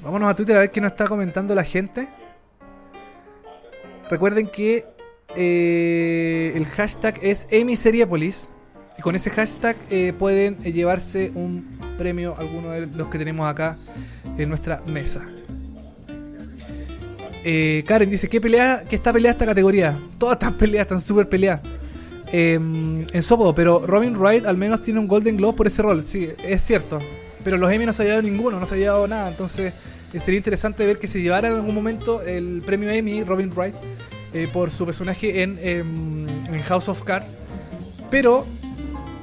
[0.03, 2.09] Vámonos a Twitter a ver qué nos está comentando la gente.
[4.09, 4.87] Recuerden que
[5.37, 8.49] eh, el hashtag es Emiseriapolis.
[9.01, 13.79] Y con ese hashtag eh, pueden llevarse un premio, alguno de los que tenemos acá
[14.37, 15.23] en nuestra mesa.
[17.87, 19.99] Karen dice, ¿qué pelea, qué está peleada esta categoría?
[20.19, 21.63] Todas están peleadas, están súper peleadas.
[22.31, 26.05] Em, en Sopo, pero Robin Wright al menos tiene un Golden Globe por ese rol,
[26.05, 26.99] sí, es cierto.
[27.43, 29.73] Pero los Emmy no se ha llevado ninguno, no se ha llevado nada, entonces
[30.13, 33.75] eh, sería interesante ver que se llevara en algún momento el premio Emmy Robin Wright
[34.35, 37.27] eh, por su personaje en, em, en, House of Cards.
[38.11, 38.45] Pero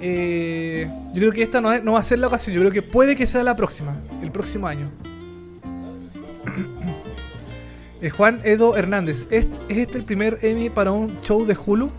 [0.01, 2.81] eh, yo creo que esta no, no va a ser la ocasión, yo creo que
[2.81, 4.91] puede que sea la próxima, el próximo año.
[8.15, 11.89] Juan Edo Hernández, ¿es, ¿es este el primer Emmy para un show de Hulu?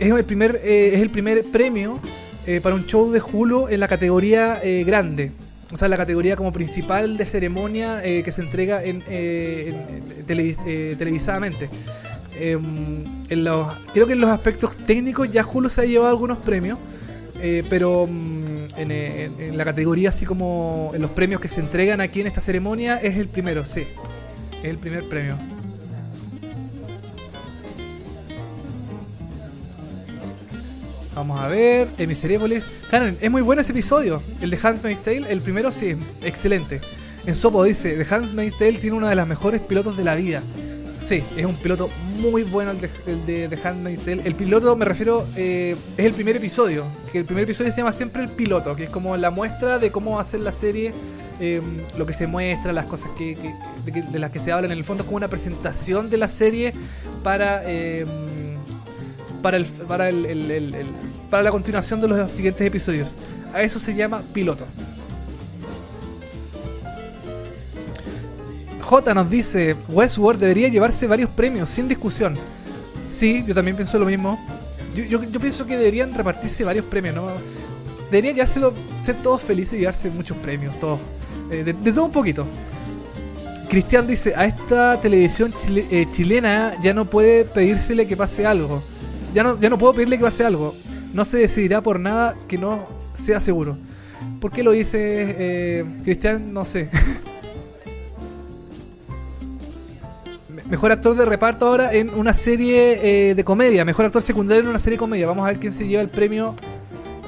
[0.00, 2.00] es el primer, eh, es el primer premio
[2.46, 5.30] eh, para un show de Hulu en la categoría eh, grande.
[5.72, 9.04] O sea, la categoría como principal de ceremonia que se entrega en,
[10.26, 11.68] televisadamente.
[12.40, 16.38] Em, en los, creo que en los aspectos técnicos ya Hulu se ha llevado algunos
[16.38, 16.76] premios,
[17.68, 22.20] pero mm, en, en, la categoría así como en los premios que se entregan aquí
[22.20, 23.86] en esta ceremonia es el primero, sí.
[24.62, 25.36] Es el primer premio.
[31.14, 32.66] Vamos a ver, Emiseriépolis.
[32.90, 34.22] Karen, es muy bueno ese episodio.
[34.40, 36.80] El de Handmaid's Tale, el primero sí, excelente.
[37.26, 40.42] En Sopo dice, The Handmaid's Tale tiene una de las mejores pilotos de la vida.
[41.00, 44.22] Sí, es un piloto muy bueno el de, The Handmaid's Tale.
[44.24, 46.84] El piloto, me refiero, eh, es el primer episodio.
[47.10, 49.90] Que el primer episodio se llama siempre el piloto, que es como la muestra de
[49.90, 50.92] cómo hacer la serie,
[51.40, 53.36] em, lo que se muestra, las cosas que,
[53.84, 54.72] de, las que se hablan.
[54.72, 56.74] En el fondo es como una presentación de la serie
[57.22, 57.68] para...
[57.68, 58.06] Em,
[59.42, 60.84] para el, para el,
[61.30, 63.14] para la continuación de los siguientes episodios.
[63.54, 64.66] A eso se llama piloto.
[68.80, 72.36] J nos dice, Westworld debería llevarse varios premios, sin discusión.
[73.06, 74.38] Sí, yo también pienso lo mismo.
[74.94, 77.28] Yo, pienso que deberían repartirse varios premios, ¿no?
[78.10, 78.72] Deberían llevárselo,
[79.04, 80.98] ser todos felices y llevarse muchos premios, todos.
[81.50, 82.46] Eh, de, todo un poquito.
[83.68, 88.82] Cristian dice, a esta televisión eh, chilena ya no puede pedírsele que pase algo.
[89.32, 90.74] Ya no, ya no puedo pedirle que pase algo.
[91.12, 93.76] No se decidirá por nada que no sea seguro.
[94.40, 94.98] ¿Por qué lo dice
[95.38, 96.52] eh, Cristian?
[96.52, 96.90] No sé.
[100.70, 103.84] Mejor actor de reparto ahora en una serie eh, de comedia.
[103.84, 105.26] Mejor actor secundario en una serie de comedia.
[105.26, 106.54] Vamos a ver quién se lleva el premio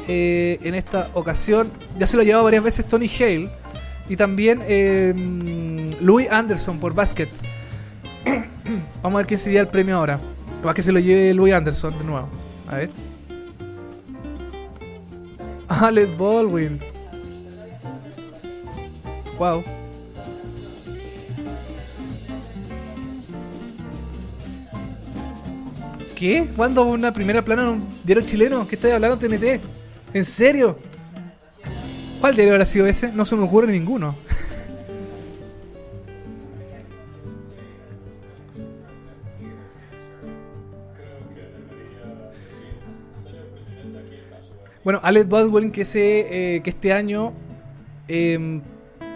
[0.06, 1.68] eh, en esta ocasión.
[1.98, 3.50] Ya se lo ha llevado varias veces Tony Hale.
[4.08, 5.12] Y también eh,
[6.00, 7.28] Louis Anderson por Basket.
[9.02, 10.20] Vamos a ver quién se lleva el premio ahora.
[10.64, 12.28] Va que se lo lleve Louis Anderson de nuevo.
[12.68, 12.90] A ver.
[15.68, 16.78] Alec Baldwin.
[19.36, 19.64] Wow.
[26.22, 26.46] ¿Qué?
[26.54, 28.68] ¿Cuándo una primera plana en un diario chileno?
[28.68, 29.60] ¿Qué estás hablando TNT?
[30.14, 30.78] ¿En serio?
[32.20, 33.10] ¿Cuál diario habrá sido ese?
[33.10, 34.14] No se me ocurre ninguno.
[44.84, 47.32] Bueno, Alec Baldwin que, se, eh, que este año
[48.06, 48.60] em,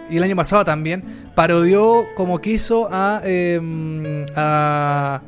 [0.09, 1.03] y el año pasado también
[1.35, 5.21] parodió como quiso a, em, a,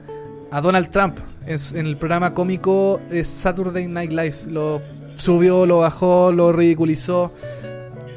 [0.51, 4.35] a, Donald Trump en, el programa cómico Saturday Night Live.
[4.47, 4.81] Lo
[5.15, 7.33] subió, lo bajó, lo ridiculizó.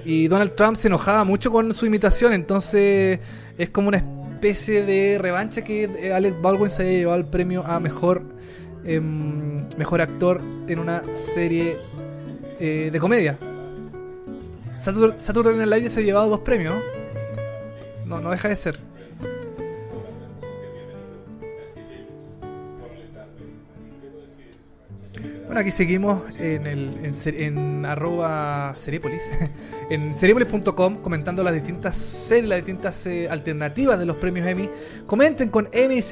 [0.04, 3.20] Y Donald Trump se enojaba mucho con su imitación, entonces
[3.56, 7.78] es como una especie de revancha que Alec Baldwin se haya llevado el premio a
[7.78, 8.22] mejor,
[8.84, 11.78] em, mejor actor en una serie
[12.58, 13.38] eh, de comedia.
[14.74, 16.74] Saturday Night Live se ha llevado dos premios.
[18.06, 18.91] No, no deja de ser.
[25.52, 27.12] Bueno, aquí seguimos en, el, en,
[27.42, 29.22] en arroba Seriepolis,
[29.90, 34.70] en seriepolis.com comentando las distintas las distintas eh, alternativas de los premios Emmy.
[35.04, 36.02] Comenten con Emmy y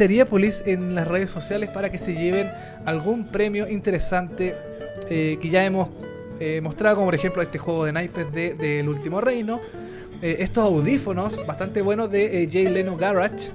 [0.67, 2.51] en las redes sociales para que se lleven
[2.85, 4.57] algún premio interesante
[5.09, 5.89] eh, que ya hemos
[6.39, 9.59] eh, mostrado, como por ejemplo este juego de naipes de, del último reino.
[10.21, 13.53] Estos audífonos bastante buenos de Jay Leno Garage.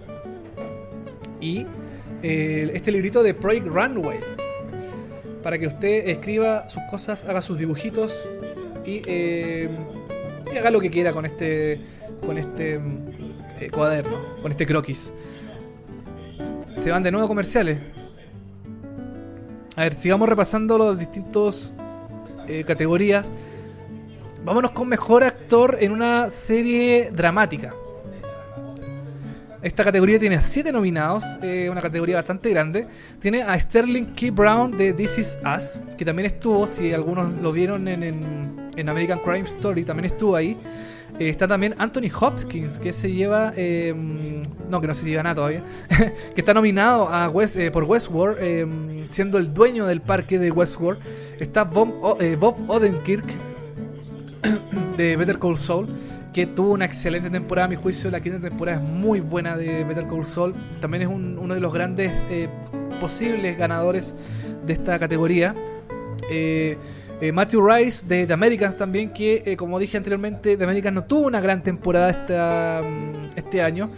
[1.39, 1.67] Y
[2.23, 4.44] este librito de Project Runway.
[5.45, 8.25] Para que usted escriba sus cosas, haga sus dibujitos
[8.83, 11.81] y, y haga lo que quiera con este,
[12.25, 12.81] con este
[13.71, 15.13] cuaderno, con este croquis.
[16.79, 17.77] Se van de nuevo comerciales.
[19.75, 21.75] A ver, sigamos repasando los distintos
[22.47, 23.31] eh, categorías.
[24.43, 27.71] Vámonos con mejor actor en una serie dramática.
[29.65, 32.85] Esta categoría tiene a 7 nominados, eh, una categoría bastante grande.
[33.19, 34.29] Tiene a Sterling K.
[34.31, 39.41] Brown de This Is Us, que también estuvo, si algunos lo vieron en, American Crime
[39.47, 40.55] Story, también estuvo ahí.
[41.17, 43.53] Eh, está también Anthony Hopkins, que se lleva.
[43.55, 45.63] Em, no, que no se lleva nada todavía.
[46.35, 50.51] que está nominado a West, eh, por Westworld, em, siendo el dueño del parque de
[50.51, 51.01] Westworld.
[51.39, 53.25] Está Bob, Bob Odenkirk,
[54.97, 55.87] de Better Call Saul,
[56.35, 57.65] que tuvo una excelente temporada.
[57.65, 60.53] A mi juicio, la quinta temporada es muy buena de Better Call Saul.
[60.81, 62.27] También es uno de los grandes
[62.99, 64.13] posibles ganadores
[64.65, 65.55] de esta categoría.
[66.29, 66.77] Eh
[67.21, 71.03] eh, Matthew Rice de The Americans también, que eh, como dije anteriormente, The Americans no
[71.05, 73.89] tuvo una gran temporada esta, mm, este año.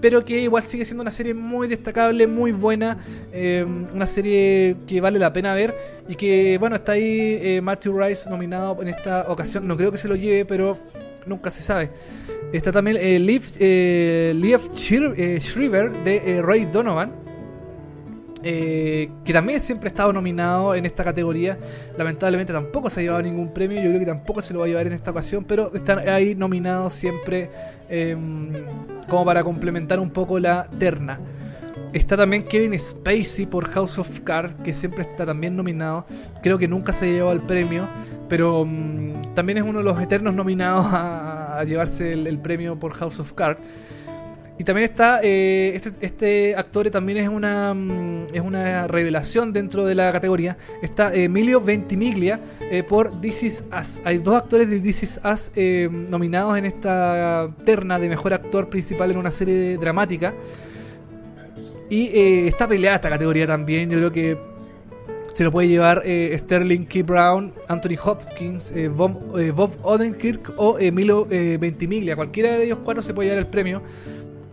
[0.00, 2.98] Pero que igual sigue siendo una serie muy destacable, muy buena.
[3.32, 5.76] Eh, una serie que vale la pena ver.
[6.08, 9.66] Y que, bueno, está ahí Matthew Rice nominado en esta ocasión.
[9.66, 10.78] No creo que se lo lleve, pero
[11.28, 11.90] nunca se sabe.
[12.52, 12.96] Está también
[13.26, 17.28] Liv, Liv Shriver de Ray Donovan
[18.42, 21.58] eh, que también siempre ha estado nominado en esta categoría.
[21.96, 23.80] Lamentablemente tampoco se ha llevado ningún premio.
[23.82, 25.44] Yo creo que tampoco se lo va a llevar en esta ocasión.
[25.44, 27.50] Pero están ahí nominados siempre
[27.88, 28.52] em,
[29.08, 31.18] como para complementar un poco la terna.
[31.92, 36.04] Está también Kevin Spacey por House of Cards, que siempre está también nominado.
[36.42, 37.88] Creo que nunca se llevado el premio,
[38.28, 43.18] pero mm, también es uno de los eternos nominados a, llevarse el, premio por House
[43.20, 43.60] of Cards.
[44.58, 49.86] Y también está, eh, este, este, actor también es una, mm, es una revelación dentro
[49.86, 50.58] de la categoría.
[50.82, 52.38] Está Emilio Ventimiglia
[52.70, 54.02] eh, por This Is Us.
[54.04, 58.68] Hay dos actores de This Is Us eh, nominados en esta terna de mejor actor
[58.68, 60.34] principal en una serie dramática.
[61.90, 63.90] Y está peleada esta categoría también.
[63.90, 64.38] Yo creo que
[65.34, 67.02] se lo puede llevar Sterling K.
[67.04, 72.16] Brown, Anthony Hopkins, Bob, Bob, Odenkirk o Emilio Ventimiglia.
[72.16, 73.82] Cualquiera de ellos cuatro se puede llevar el premio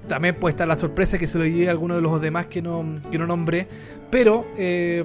[0.08, 2.62] también puede estar la sorpresa que se lo lleve a alguno de los demás que
[2.62, 3.68] no, que no nombré.
[4.10, 5.04] Pero eh,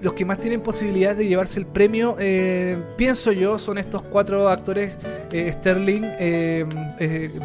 [0.00, 4.48] los que más tienen posibilidad de llevarse el premio, eh, pienso yo, son estos cuatro
[4.48, 4.96] actores:
[5.32, 6.02] eh, Sterling,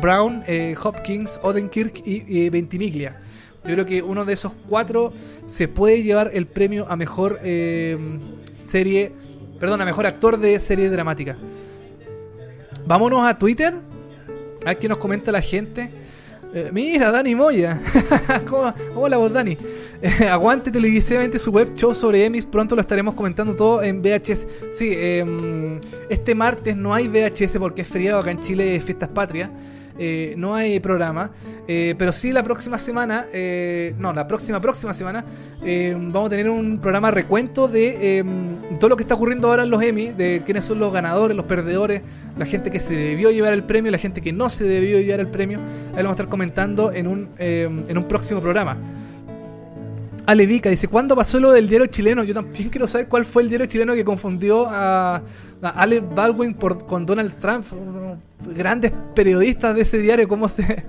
[0.01, 0.43] Brown,
[0.83, 3.19] Hopkins, Odenkirk y Ventimiglia.
[3.65, 5.14] Yo creo que uno de esos cuatro
[5.45, 7.40] se puede llevar el premio a mejor
[8.61, 9.11] serie,
[9.60, 11.38] perdón, a mejor actor de serie dramática.
[12.85, 13.73] Vámonos a Twitter.
[14.65, 15.90] A ver qué nos comenta la gente.
[16.53, 17.81] Eh, mira, Dani Moya.
[18.95, 19.57] Hola vos, Dani.
[20.02, 22.45] Eh, aguante televisivamente su web show sobre Emmys.
[22.45, 24.45] Pronto lo estaremos comentando todo en VHS.
[24.69, 25.80] Sí, em,
[26.10, 29.49] este martes no hay VHS porque es feriado acá en Chile, Fiestas Patrias.
[29.97, 31.31] Eh, no hay programa,
[31.67, 35.23] eh, pero sí la próxima semana, eh, no, la próxima, próxima semana,
[35.61, 38.25] vamos a tener un programa recuento de
[38.79, 41.45] todo lo que está ocurriendo ahora en los Emmy, de quiénes son los ganadores, los
[41.45, 42.01] perdedores,
[42.37, 45.19] la gente que se debió llevar el premio, la gente que no se debió llevar
[45.19, 45.59] el premio.
[45.59, 48.77] Ahí lo vamos a estar comentando en un, en un próximo programa.
[50.25, 52.23] Alevica dice, ¿cuándo pasó lo del diario chileno?
[52.23, 55.21] Yo también quiero saber cuál fue el diario chileno que confundió a,
[55.61, 55.85] a
[56.15, 57.65] Baldwin por, con Donald Trump.
[58.55, 60.85] Grandes periodistas de ese diario, ¿cómo se...?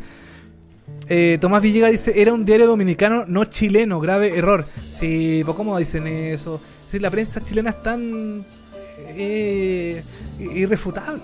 [1.07, 4.65] Eh, Tomás Villegas dice, era un diario dominicano, no chileno, grave error.
[4.91, 6.61] Sí, pues ¿cómo dicen eso?
[6.87, 8.45] Si la prensa chilena es tan
[9.09, 10.03] eh,
[10.39, 11.23] irrefutable.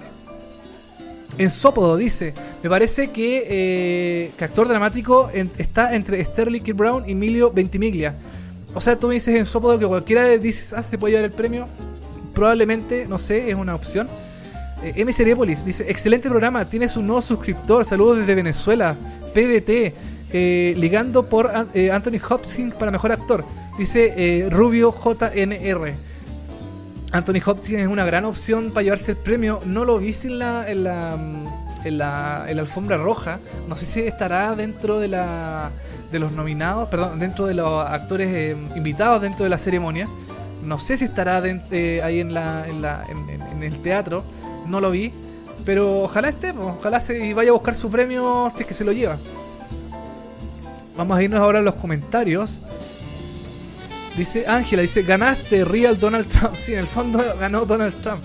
[1.38, 6.72] En Sópodo dice, me parece que, eh, actor dramático está entre Sterling K.
[6.74, 8.14] Brown y Emilio Ventimiglia.
[8.74, 11.30] O sea, tú me dices en Sópodo que cualquiera de dices ah, se puede llevar
[11.30, 11.66] el premio.
[12.34, 14.08] Probablemente, no sé, es una opción.
[14.82, 15.12] Eh, M.
[15.12, 18.96] Seriepolis dice, excelente programa, tienes un nuevo suscriptor, saludos desde Venezuela,
[19.34, 19.94] PDT,
[20.32, 23.44] eh, ligando por Anthony Hopkins para mejor actor.
[23.78, 26.09] Dice Rubio JNR.
[27.12, 29.60] Anthony Hopkins es una gran opción para llevarse el premio.
[29.64, 31.18] No lo vi en la, en la,
[31.84, 33.40] en la, alfombra roja.
[33.68, 35.70] No sé si estará dentro de la
[36.12, 40.08] de los nominados, perdón, dentro de los actores eh, invitados dentro de la ceremonia.
[40.64, 44.24] No sé si estará eh, ahí en, la, en, la, en, el teatro.
[44.66, 45.12] No lo vi.
[45.64, 48.92] Pero ojalá esté, ojalá se vaya a buscar su premio si es que se lo
[48.92, 49.18] lleva.
[50.96, 52.60] Vamos a irnos ahora a los comentarios.
[54.16, 56.54] Dice Ángela, dice, ganaste Real Donald Trump.
[56.60, 58.22] Sí, en el fondo ganó Donald Trump.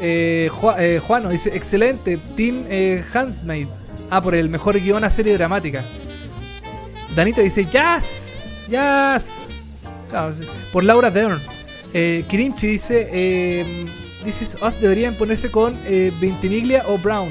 [0.00, 3.66] Eh, eh Juano dice, excelente, Team eh, Handsmaid.
[4.10, 5.84] Ah, por el mejor guion a serie dramática.
[7.14, 9.28] Danita dice, Jazz, Jazz.
[10.72, 11.38] por Laura Dern.
[11.94, 13.86] Eh, Kirimchi dice, eh,
[14.24, 15.76] This is Us deberían ponerse con
[16.20, 17.30] Ventimiglia o Brown.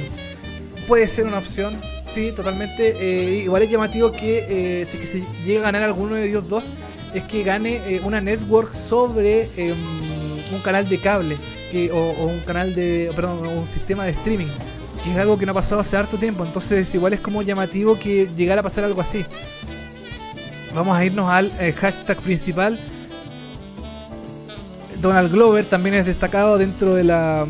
[0.87, 1.73] Puede ser una opción,
[2.11, 2.95] sí, totalmente.
[2.99, 6.71] Eh, igual es llamativo que si que llega a ganar alguno de ellos dos,
[7.13, 9.75] es que gane eh, una network sobre em,
[10.53, 11.37] un canal de cable
[11.93, 14.47] o, un canal de, perdón, un sistema de streaming,
[15.03, 16.45] que es algo que no ha pasado hace harto tiempo.
[16.45, 19.25] Entonces, igual es como llamativo que llegara a pasar algo así.
[20.73, 22.79] Vamos a irnos al eh, hashtag principal.
[25.01, 27.45] Donald Glover también es destacado dentro de, la,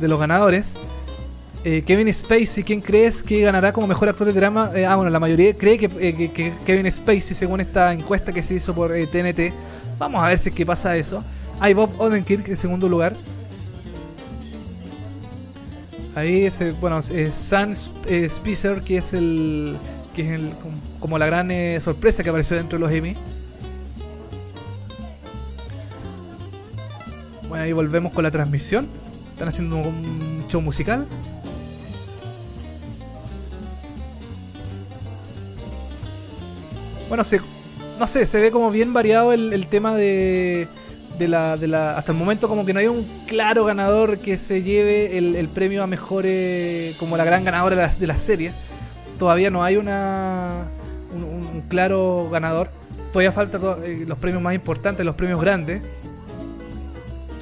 [0.00, 0.74] de los ganadores.
[1.62, 4.70] Eh, Kevin Spacey, ¿quién crees que ganará como mejor actor de drama?
[4.74, 8.54] Eh, ah, bueno, la mayoría cree eh, que, Kevin Spacey, según esta encuesta que se
[8.54, 9.52] hizo por TNT.
[9.98, 11.22] Vamos a ver si es que pasa eso.
[11.58, 13.14] Hay Bob Odenkirk en segundo lugar.
[16.14, 19.76] Ahí es, bueno, es Sam Spicer, que es el
[20.16, 20.50] que es el,
[20.98, 21.50] como la gran
[21.80, 23.14] sorpresa que apareció dentro de los Emmy.
[27.48, 28.88] Bueno, ahí volvemos con la transmisión.
[29.32, 31.06] Están haciendo un show musical.
[37.10, 37.40] Bueno, se,
[37.98, 40.68] no sé, se ve como bien variado el, tema de,
[41.18, 41.98] de, la, de la...
[41.98, 45.82] Hasta el momento como que no hay un claro ganador que se lleve el, premio
[45.82, 46.94] a mejores...
[46.98, 48.52] como la gran ganadora de la, de serie.
[49.18, 50.68] Todavía no hay una
[51.12, 52.70] un, claro ganador.
[53.10, 55.82] Todavía falta eh, los premios más importantes, los premios grandes.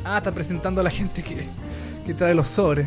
[0.02, 1.44] Ah, está presentando a la gente que,
[2.06, 2.86] que trae los sobres.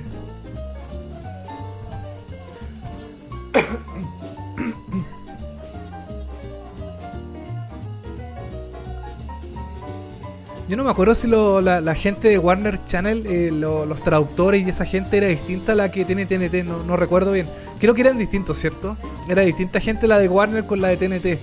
[10.72, 14.86] Yo no me acuerdo si la, gente de Warner Channel, eh, los traductores y esa
[14.86, 17.46] gente era distinta a la que tiene TNT, no, recuerdo bien.
[17.78, 18.96] Creo que eran distintos, ¿cierto?
[19.28, 21.40] Era distinta gente la de Warner con la de TNT.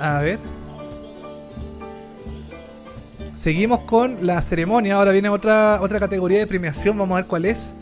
[0.00, 0.38] A ver.
[3.36, 4.94] Seguimos con la ceremonia.
[4.94, 6.96] Ahora viene otra, otra categoría de premiación.
[6.96, 7.74] Vamos a ver cuál es.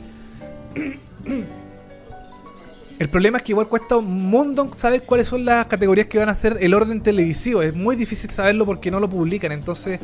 [2.98, 6.31] El problema es que igual cuesta un mundo saber cuáles son las categorías que van
[6.31, 7.60] a ser el orden televisivo.
[7.60, 9.52] Es muy difícil saberlo porque no lo publican.
[9.52, 10.01] Entonces,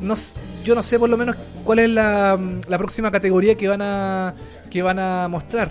[0.00, 0.14] no,
[0.64, 2.38] yo no sé por lo menos cuál es la,
[2.68, 4.34] la próxima categoría que van a
[4.70, 5.70] que van a mostrar.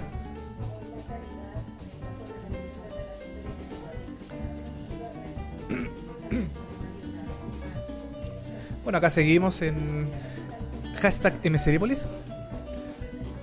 [8.84, 10.07] Bueno, acá seguimos en
[10.98, 12.06] hashtag MSeriepolis.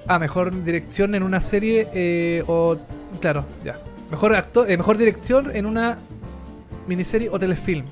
[0.06, 2.78] Ah, mejor dirección en una serie eh, o...
[3.22, 3.78] Claro, ya.
[4.10, 5.96] Mejor, actor, eh, mejor dirección en una
[6.88, 7.86] miniserie o telefilm.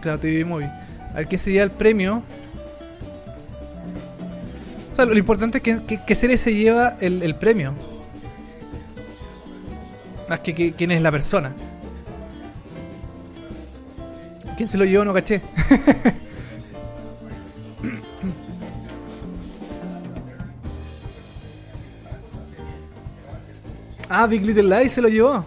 [0.00, 0.70] Claro, TV Movie.
[1.12, 2.22] A ver qué sería el premio.
[4.90, 7.89] O sea, lo importante es que, que, que serie se lleva el, el premio.
[10.30, 11.52] Más que, quién es la persona.
[14.56, 15.04] ¿Quién se lo llevó?
[15.04, 15.40] No caché.
[24.08, 25.44] ah, Big Little Lies se lo llevó.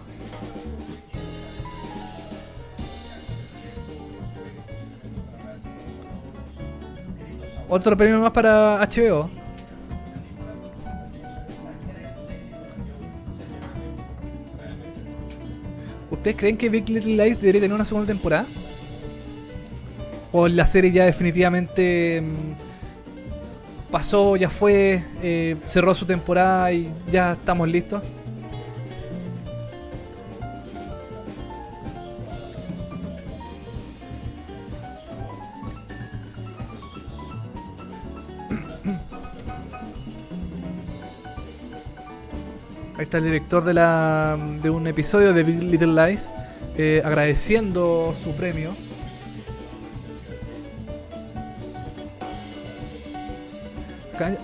[7.70, 9.43] Otro premio más para HBO.
[16.24, 18.46] ¿Ustedes creen que Big Little Lies debería tener una segunda temporada?
[20.32, 27.32] ¿O la serie ya definitivamente mm, pasó, ya fue, eh, cerró su temporada y ya
[27.32, 28.02] estamos listos?
[43.04, 46.30] Está el director de, la, de un episodio de Big Little Lies
[46.76, 48.72] eh, agradeciendo su premio.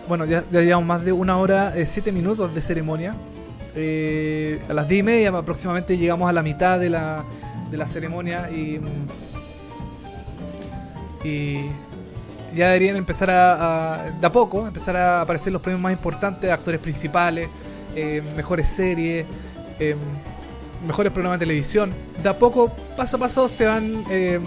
[0.09, 3.15] Bueno, ya, ya llevamos más de una hora, eh, siete minutos de ceremonia.
[3.77, 7.25] Eh, a las diez y media aproximadamente llegamos a la mitad de la,
[7.71, 9.09] de la ceremonia y, mm,
[11.25, 11.61] y
[12.57, 16.51] ya deberían empezar a, a- de a poco, empezar a aparecer los premios más importantes,
[16.51, 17.49] actores principales,
[17.95, 19.27] eh, mejores series,
[19.79, 19.97] eh,
[20.87, 21.93] mejores programas de televisión.
[22.23, 24.41] De a poco, paso a paso, se van eh,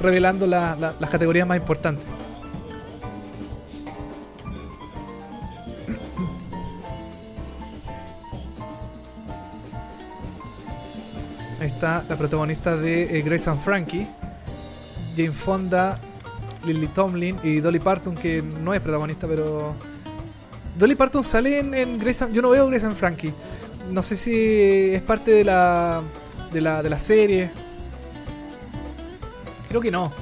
[0.00, 2.04] revelando la- la- las categorías más importantes.
[11.60, 14.06] Ahí está la protagonista de eh, Grace and Frankie,
[15.16, 15.98] Jane Fonda,
[16.64, 19.74] Lily Tomlin y Dolly Parton, que no es protagonista, pero.
[20.78, 22.00] Dolly Parton sale en, en
[22.32, 23.34] Yo no veo Grace and Frankie.
[23.90, 26.02] No sé si es parte de la,
[26.52, 27.50] de la, de la serie.
[29.68, 30.12] Creo que no.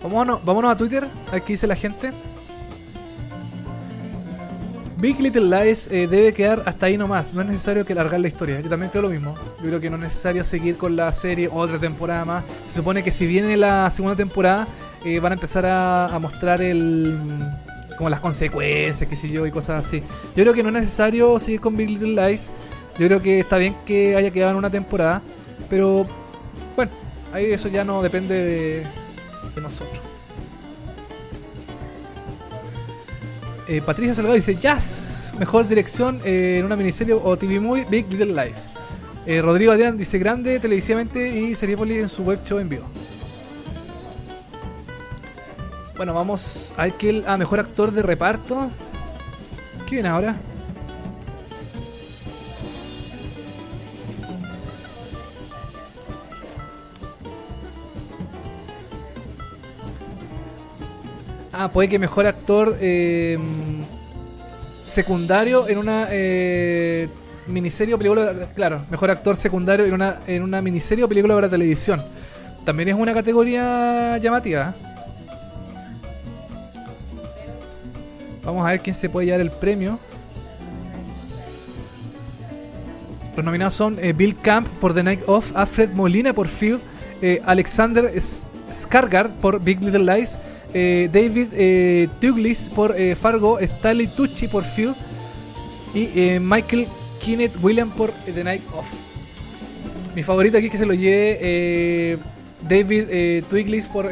[0.00, 2.12] Vámonos, vámonos a Twitter, a ver qué dice la gente.
[5.04, 7.34] Big Little Lies eh, debe quedar hasta ahí nomás.
[7.34, 8.58] No es necesario que alargar la historia.
[8.60, 9.34] Yo también creo lo mismo.
[9.58, 12.44] Yo creo que no es necesario seguir con la serie otra temporada más.
[12.68, 14.66] Se supone que si viene la segunda temporada,
[15.04, 17.18] eh, van a empezar a, mostrar el
[17.98, 20.00] como las consecuencias, qué sé yo, y cosas así.
[20.34, 22.48] Yo creo que no es necesario seguir con Big Little Lies.
[22.98, 25.20] Yo creo que está bien que haya quedado en una temporada.
[25.68, 26.06] Pero
[26.76, 26.92] bueno,
[27.30, 28.86] ahí eso ya no depende de,
[29.54, 30.03] de nosotros.
[33.66, 38.12] Eh, Patricia Salgado dice Jazz, mejor dirección eh, en una miniserie o TV movie, Big
[38.12, 38.68] Little Lies.
[39.24, 42.84] Eh, Rodrigo Adrián dice grande televisivamente y Seriepolis en su web show en vivo.
[45.96, 48.68] Bueno, vamos a que el ah, mejor actor de reparto.
[49.86, 50.36] ¿Qué viene ahora?
[61.64, 63.38] Ah, puede que mejor actor eh,
[64.84, 67.08] secundario en una eh,
[67.46, 68.50] miniserie o película.
[68.54, 72.04] Claro, mejor actor secundario en una, en una miniserie o película para televisión.
[72.66, 74.74] También es una categoría llamativa.
[74.76, 74.84] ¿eh?
[78.44, 79.98] Vamos a ver quién se puede llevar el premio.
[83.34, 88.12] Los nominados son eh, Bill Camp por The Night Of, Alfred Molina por eh, Alexander
[88.70, 90.38] Skarsgård por Big Little Lies,
[90.74, 92.08] eh, David eh,
[92.74, 94.94] por eh, Fargo, Stanley Tucci por Feud
[95.94, 96.88] y eh, Michael
[97.24, 98.86] Kenneth William por The Night Of.
[100.14, 102.18] Mi favorito aquí que se lo lleve
[102.68, 104.10] David Twiglis por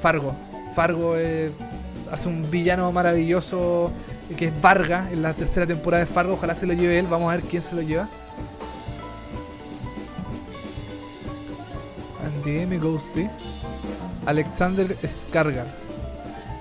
[0.00, 0.34] Fargo.
[0.74, 1.14] Fargo
[2.10, 3.92] hace un villano maravilloso
[4.36, 6.34] que es Varga, en la tercera temporada de Fargo.
[6.34, 7.06] Ojalá se lo lleve él.
[7.06, 8.08] Vamos a ver quién se lo lleva.
[12.24, 12.78] Andy M.
[12.78, 13.28] Ghosty.
[14.26, 15.66] Alexander Skargar.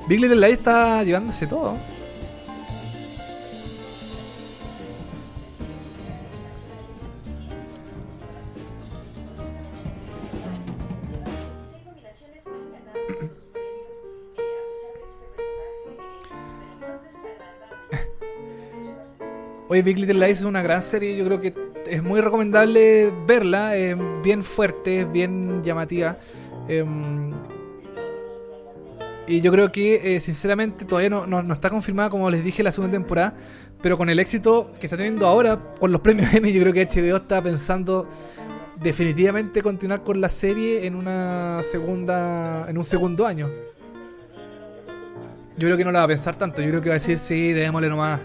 [0.07, 1.77] Big Little Lies está llevándose todo.
[19.69, 21.53] Oye, Big Little Lies es una gran serie, yo creo que
[21.87, 26.17] es muy recomendable verla, es bien fuerte, es bien llamativa.
[26.71, 27.33] Em,
[29.27, 32.71] y yo creo que, eh, sinceramente, todavía no, no, está confirmada, como les dije, la
[32.71, 33.33] segunda temporada.
[33.81, 36.85] Pero con el éxito que está teniendo ahora, con los premios Emmy, yo creo que
[36.85, 38.07] HBO está pensando
[38.81, 43.49] definitivamente continuar con la serie en una segunda en un segundo año.
[45.57, 47.19] Yo creo que no la va a pensar tanto, yo creo que va a decir,
[47.19, 48.21] sí, démosle nomás.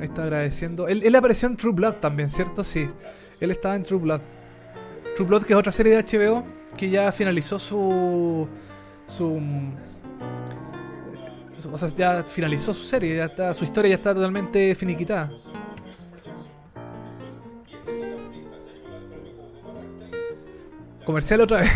[0.00, 0.88] Ahí está agradeciendo.
[0.88, 2.64] Él, apareció en True Blood también, ¿cierto?
[2.64, 2.88] Sí.
[3.38, 4.22] Él estaba en True Blood.
[5.14, 6.42] True Blood, que es otra serie de HBO
[6.74, 8.48] que ya finalizó su.
[9.06, 9.38] su.
[11.70, 15.30] o sea, ya finalizó su serie, ya está, su historia ya está totalmente finiquitada.
[21.04, 21.70] Comercial otra vez.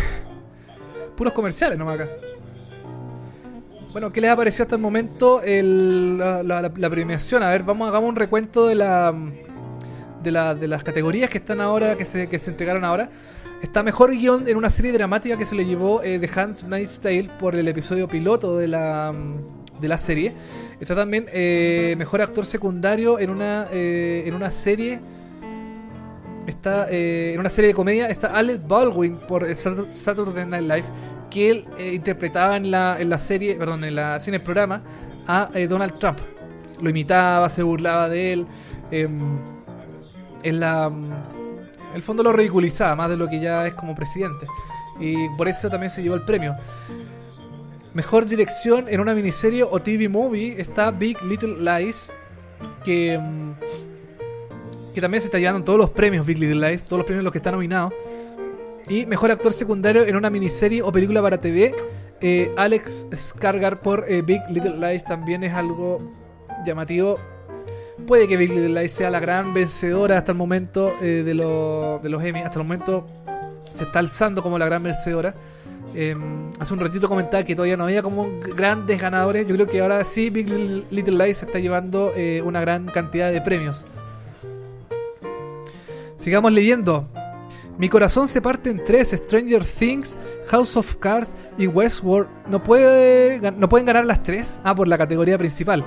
[1.15, 2.24] Puros comerciales nomás acá.
[3.95, 7.43] Bueno, ¿qué les ha parecido hasta el momento la, premiación?
[7.43, 9.15] A ver, vamos hagamos un recuento de la,
[10.21, 13.09] de, de las categorías que están ahora, que se, que se entregaron ahora.
[13.61, 17.29] Está mejor guion en una serie dramática que se le llevó eh, The Handmaid's Tale
[17.39, 19.15] por el episodio piloto de la,
[19.79, 20.33] de la serie.
[20.81, 24.99] Está también eh, mejor actor secundario en una, eh, en una serie.
[26.47, 28.09] Está en una serie de comedia.
[28.09, 33.17] Está Alec Baldwin por Saturday Night Live que él eh, interpretaba en la, en la
[33.17, 34.83] serie, perdón, en la cine programa
[35.27, 36.19] a eh, Donald Trump.
[36.81, 38.47] Lo imitaba, se burlaba de él.
[38.91, 39.39] Em,
[40.43, 40.91] en la
[41.95, 44.45] el fondo lo ridiculizaba más de lo que ya es como presidente.
[44.99, 46.55] Y por eso también se llevó el premio.
[47.93, 52.11] Mejor dirección en una miniserie o TV movie está Big Little Lies,
[52.83, 53.55] que, em,
[54.93, 57.31] que también se está llevando todos los premios Big Little Lies, todos los premios los
[57.31, 57.93] que están nominados.
[58.87, 61.73] Y mejor actor secundario en una miniserie o película para TV.
[62.21, 66.01] Eh, Alex Skargar por eh, Big Little Lies también es algo
[66.65, 67.17] llamativo.
[68.07, 72.09] Puede que Big Little Lies sea la gran vencedora hasta el momento eh, de, de,
[72.09, 72.39] los Emmy.
[72.41, 73.07] Hasta el momento
[73.73, 75.33] se está alzando como la gran vencedora.
[75.95, 79.47] Em, hace un ratito comentaba que todavía no había como grandes ganadores.
[79.47, 80.47] Yo creo que ahora sí Big
[80.91, 82.13] Little Lies está llevando
[82.43, 83.85] una gran cantidad de premios.
[86.17, 87.07] Sigamos leyendo.
[87.77, 92.29] Mi corazón se parte en tres: Stranger Things, House of Cards y Westworld.
[92.49, 94.61] ¿No, puede, ¿No pueden ganar las tres?
[94.63, 95.83] Ah, por la categoría principal.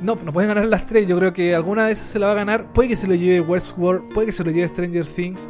[0.00, 1.06] No, no pueden ganar las tres.
[1.06, 2.72] Yo creo que alguna de esas se la va a ganar.
[2.72, 5.48] Puede que se lo lleve Westworld, puede que se lo lleve Stranger Things.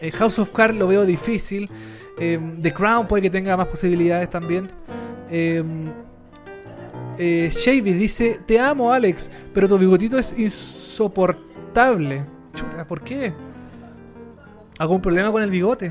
[0.00, 1.68] Eh, House of Cards lo veo difícil.
[2.18, 4.68] Em, The Crown puede que tenga más posibilidades también.
[5.30, 5.62] Eh,
[7.18, 12.24] eh, Shavy dice: Te amo, Alex, pero tu bigotito es insoportable.
[12.88, 13.32] ¿por qué?
[14.78, 15.90] ¿Algún problema con el bigote?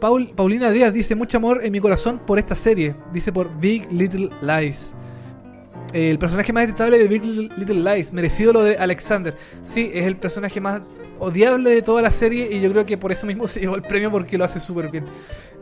[0.00, 2.94] Paul, Paulina Díaz dice mucho amor en mi corazón por esta serie.
[3.12, 4.94] Dice por Big Little Lies.
[5.92, 9.34] El personaje más detestable de Big Little Lies, merecido lo de Alexander.
[9.62, 10.82] Sí, es el personaje más
[11.18, 13.82] odiable de toda la serie y yo creo que por eso mismo se llevó el
[13.82, 15.04] premio porque lo hace súper bien.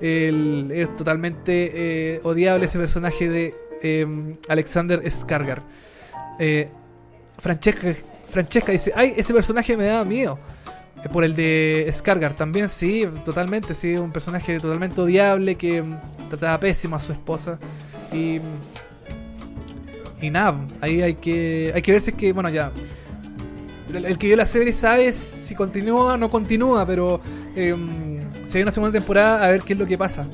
[0.01, 5.63] es totalmente eh, odiable ese personaje de em, Alexander Skargar.
[6.39, 6.69] Eh,
[7.39, 7.95] Francesca,
[8.29, 10.39] Francesca dice, ay, ese personaje me da miedo.
[11.05, 16.29] Eh, por el de Skargar también, sí, totalmente, sí, un personaje totalmente odiable que mm,
[16.29, 17.59] trataba pésimo a su esposa.
[18.13, 18.41] Y.
[20.21, 21.73] Y nada, ahí hay que.
[21.75, 22.73] Hay que ver si es que, bueno, ya.
[23.93, 27.21] El, que vio la serie sabe si continúa o no continúa, pero.
[27.55, 27.75] Eh,
[28.45, 30.27] si hay una segunda temporada, a ver qué es lo que pasa.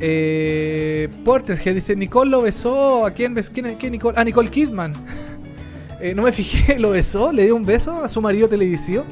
[0.00, 3.04] Eh, Porterhead dice: Nicole lo besó.
[3.04, 3.34] ¿A quién?
[3.34, 4.16] ¿Quién, quién Nicole?
[4.18, 4.94] Ah, Nicole Kidman.
[6.00, 9.04] Eh, no me fijé, lo besó, le dio un beso a su marido televisivo.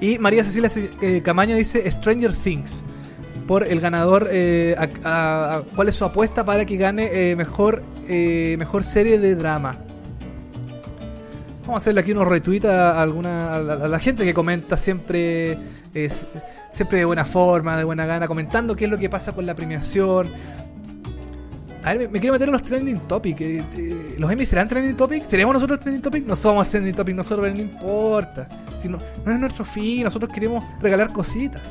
[0.00, 0.70] Y María Cecilia
[1.00, 2.84] eh, Camaño dice Stranger Things.
[3.46, 4.76] Por el ganador, eh,
[5.74, 9.70] ¿cuál es su apuesta para que gane mejor, mejor serie de drama?
[11.62, 15.56] Vamos a hacerle aquí unos retweets a, alguna, a la, gente que comenta siempre,
[16.70, 19.54] siempre de buena forma, de buena gana, comentando qué es lo que pasa con la
[19.54, 20.28] premiación
[21.88, 23.40] A ver, me, quiero meter en los trending topics.
[23.40, 25.26] Eh, eh, ¿Los Emmy serán trending topics?
[25.26, 26.26] ¿Seremos nosotros trending topics?
[26.26, 28.46] No somos trending topics nosotros, pero no importa.
[28.82, 31.62] Si no, es nuestro fin, nosotros queremos regalar cositas.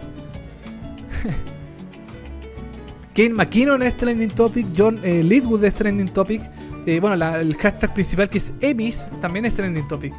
[3.13, 5.23] Kane McKinnon es trending topic, John eh,
[5.61, 6.41] es trending topic.
[6.87, 10.15] Eh, bueno, el hashtag principal que es Emmys también es trending topic.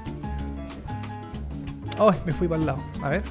[1.99, 2.79] Oh, me fui para el lado.
[3.03, 3.23] A ver.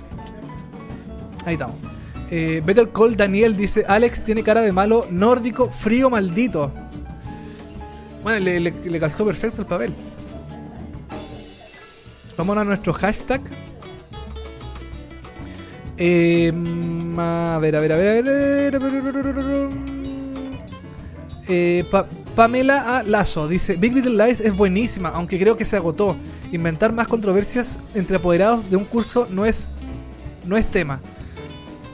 [1.45, 1.96] Ahí estamos.
[2.29, 6.71] Eh, Better Call Daniel dice: Alex tiene cara de malo nórdico, frío, maldito.
[8.23, 9.93] Bueno, le, calzó perfecto el papel.
[12.35, 13.41] Vamos a nuestro hashtag.
[15.97, 16.51] Eh,
[17.17, 18.79] a ver, a ver, a ver, a ver.
[21.89, 23.03] Pa Pamela A.
[23.03, 26.15] Lazo dice: Big Little Lies es buenísima, aunque creo que se agotó.
[26.51, 29.69] Inventar más controversias entre apoderados de un curso no es,
[30.45, 31.01] no es tema.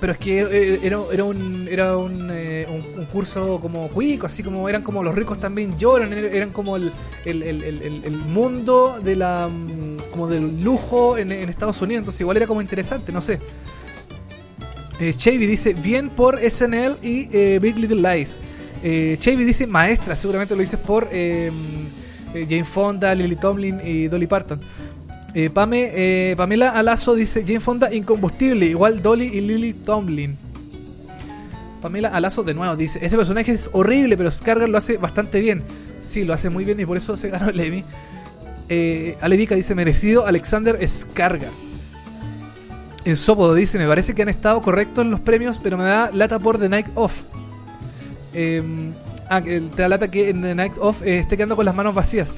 [0.03, 4.25] Pero es que eh, era, era, un, era un, eh, un, un, curso como cuico,
[4.25, 6.91] así como eran como los ricos también lloran, eran como el,
[7.23, 12.35] el, el, el mundo de la mm, como del lujo en, Estados Unidos, entonces igual
[12.35, 13.39] era como interesante, no sé.
[14.99, 18.41] Eh, Chavy dice, bien por SNL y eh, Big Little Lies.
[18.83, 21.49] Eh, Chavy dice, maestra, seguramente lo dices por eh,
[22.33, 24.59] Jane Fonda, Lily Tomlin y Dolly Parton.
[25.35, 30.37] Eh, Pame, eh, Pamela Alazo dice Jane Fonda incombustible, igual Dolly y Lily Tomlin.
[31.81, 35.63] Pamela Alazo de nuevo dice, ese personaje es horrible, pero Scargar lo hace bastante bien.
[35.99, 37.83] Sí, lo hace muy bien y por eso se ganó el Emmy.
[38.69, 41.51] Eh, Alevica dice, merecido Alexander Scargar.
[43.05, 46.09] En Sopodo dice, me parece que han estado correctos en los premios, pero me da
[46.11, 47.23] lata por The Night Off.
[48.33, 48.63] Eh,
[49.29, 51.93] ah, te da lata que en The Night Off eh, esté quedando con las manos
[51.93, 52.31] vacías.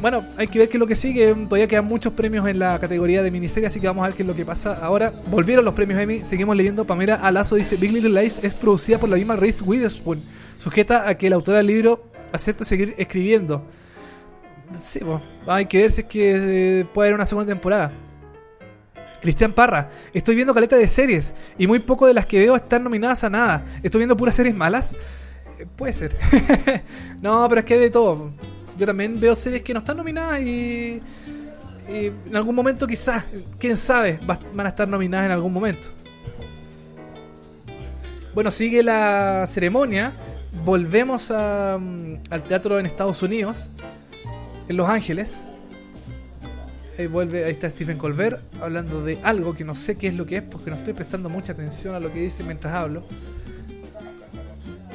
[0.00, 1.34] Bueno, hay que ver qué es lo que sigue.
[1.34, 4.22] Todavía quedan muchos premios en la categoría de miniserie, así que vamos a ver qué
[4.22, 4.74] es lo que pasa.
[4.74, 6.24] Ahora volvieron los premios Emmy.
[6.24, 6.84] Seguimos leyendo.
[6.84, 10.22] Pamela Alazo dice: Big Little Lies es producida por la misma Reese Witherspoon,
[10.58, 13.64] sujeta a que el autor del libro acepte seguir escribiendo.
[14.76, 17.90] Sí, pues, hay que ver si es que eh, puede haber una segunda temporada.
[19.20, 22.84] Cristian Parra, estoy viendo caleta de series y muy poco de las que veo están
[22.84, 23.64] nominadas a nada.
[23.82, 24.94] ¿Estoy viendo puras series malas?
[25.58, 26.16] Eh, puede ser.
[27.20, 28.32] no, pero es que hay de todo
[28.78, 31.02] yo también veo series que no están nominadas y,
[31.88, 33.26] en algún momento quizás,
[33.58, 35.88] quién sabe, van a estar nominadas en algún momento.
[38.34, 40.12] Bueno, sigue la ceremonia.
[40.64, 43.70] Volvemos a, al teatro en Estados Unidos,
[44.68, 45.40] en Los Ángeles.
[46.98, 50.26] Ahí, vuelve, ahí está Stephen Colbert hablando de algo que no sé qué es lo
[50.26, 53.04] que es porque no estoy prestando mucha atención a lo que dice mientras hablo.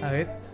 [0.02, 0.53] A ver.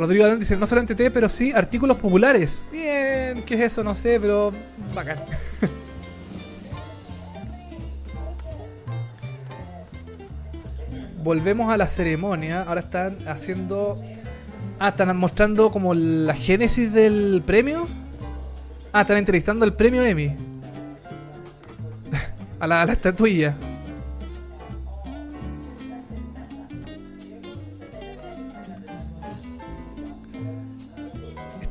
[0.00, 2.64] Rodrigo Adán dice, no solamente té, pero sí artículos populares.
[2.72, 3.84] Bien, ¿qué es eso?
[3.84, 4.50] No sé, pero
[4.94, 5.18] bacán.
[11.22, 12.62] Volvemos a la ceremonia.
[12.62, 14.02] Ahora están haciendo...
[14.78, 17.86] Ah, están mostrando como la génesis del premio.
[18.94, 20.34] Ah, están entrevistando al premio Emmy.
[22.58, 23.54] a, la, a la estatuilla.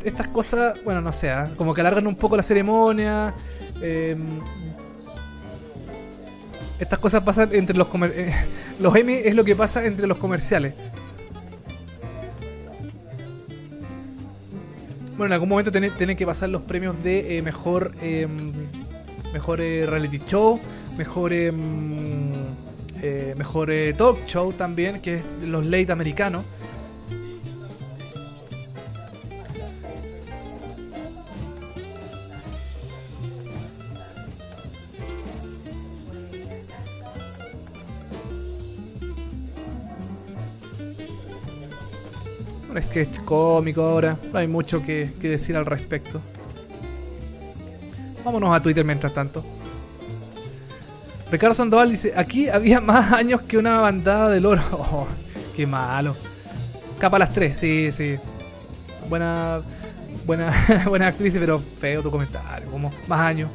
[0.04, 1.48] Estas cosas, bueno, no sé, ¿eh?
[1.58, 3.34] como que alargan un poco la ceremonia.
[3.82, 4.16] Eh,
[6.80, 8.34] estas cosas pasan entre los eh,
[8.80, 10.74] los Emmy es lo que pasa entre los comerciales.
[15.18, 18.54] Bueno, en algún momento tienen, tienen que pasar los premios de eh, mejor em,
[19.34, 20.60] mejor eh, reality show,
[20.98, 22.32] mejor em,
[23.38, 26.46] mejor talk show también, que es los late americanos.
[42.70, 44.18] Un sketch cómico ahora.
[44.32, 46.22] No hay mucho que, decir al respecto.
[48.24, 49.44] Vámonos a Twitter mientras tanto.
[51.32, 54.62] Ricardo Sandoval dice: Aquí había más años que una bandada de loro.
[54.72, 55.08] Oh,
[55.56, 56.16] qué malo.
[57.00, 58.18] Capa las 3, sí, sí.
[59.08, 59.62] Buena.
[60.26, 60.54] Buena,
[60.88, 62.70] buena actriz, pero feo tu comentario.
[62.70, 63.50] Como más años.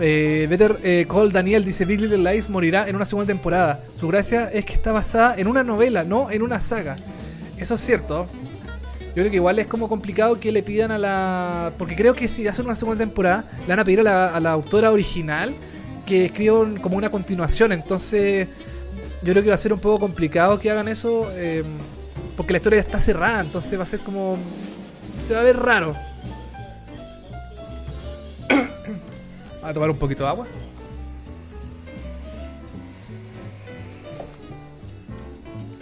[0.00, 3.80] Eh, Better eh, Call Daniel dice: Big Little Lies morirá en una segunda temporada.
[3.98, 6.96] Su gracia es que está basada en una novela, no en una saga.
[7.58, 8.26] Eso es cierto.
[9.08, 11.72] Yo creo que igual es como complicado que le pidan a la.
[11.76, 14.92] Porque creo que si hacen una segunda temporada, le van a pedir a la, autora
[14.92, 15.52] original
[16.06, 17.72] que escriba como una continuación.
[17.72, 18.46] Entonces,
[19.22, 21.28] yo creo que va a ser un poco complicado que hagan eso.
[21.32, 21.64] Eh,
[22.36, 23.40] porque la historia ya está cerrada.
[23.40, 24.36] Entonces, va a ser como.
[25.20, 25.94] Se va a ver raro.
[29.62, 30.46] a tomar un poquito de agua.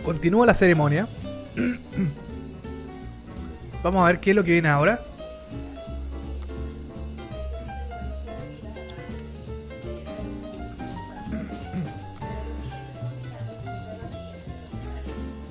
[0.03, 1.07] Continúa la ceremonia.
[3.82, 5.00] Vamos a ver qué es lo que viene ahora.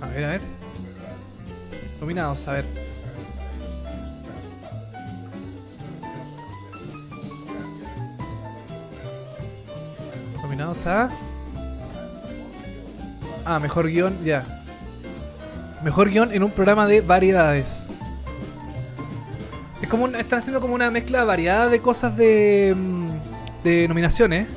[0.02, 0.42] A ver, a ver.
[2.00, 2.66] Nominados, a ver.
[10.42, 11.10] Nominados a.
[13.44, 14.65] Ah, mejor guion, ya.
[15.84, 17.86] Mejor guion en un programa de variedades.
[19.82, 23.06] Es como un- están haciendo como una mezcla variada de cosas de, mm,
[23.64, 24.48] de nominaciones.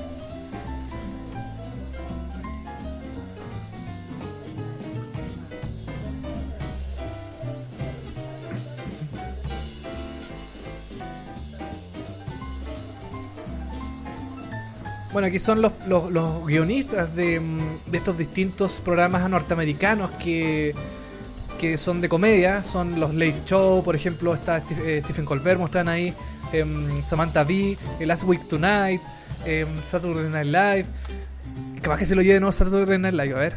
[15.13, 20.75] Bueno, aquí son los, los- guionistas de, mm, de estos distintos programas norteamericanos que,
[21.59, 22.63] que son de comedia.
[22.63, 26.15] Son los Late Show, por ejemplo, está Steve- eh, Stephen Colbert, están ahí,
[26.53, 29.01] em, Samantha Bee, eh, Last Week Tonight,
[29.45, 30.87] em, Saturday Night Live.
[31.83, 33.57] Capaz que se lo lleve de nuevo Saturday Night Live, a ver.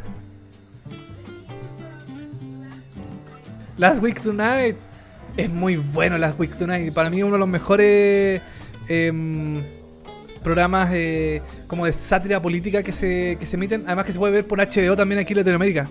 [3.77, 4.75] Last Week Tonight.
[5.37, 6.93] Es muy bueno Last Week Tonight.
[6.93, 8.41] Para mí uno de los mejores
[8.87, 9.63] em,
[10.43, 13.83] programas eh, como de sátira política que se, que se emiten.
[13.87, 15.87] Además que se puede ver por HBO también aquí en Latinoamérica.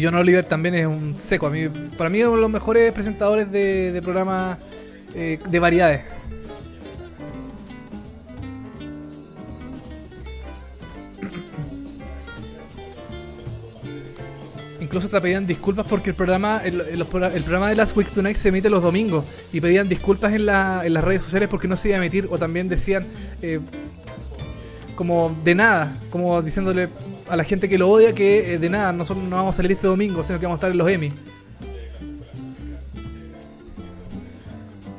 [0.00, 1.46] John Oliver también es un seco.
[1.46, 4.58] A mí, para mí es uno de los mejores presentadores de, de programas
[5.14, 6.02] eh, de variedades.
[14.80, 18.50] Incluso te pedían disculpas porque el programa el, el programa de Last Week Tonight se
[18.50, 21.88] emite los domingos y pedían disculpas en, la, en las redes sociales porque no se
[21.88, 23.04] iba a emitir o también decían
[23.42, 23.60] eh,
[24.94, 26.88] como de nada, como diciéndole
[27.28, 29.72] a la gente que lo odia que eh, de nada, nosotros no vamos a salir
[29.72, 31.12] este domingo, sino que vamos a estar en los Emmy.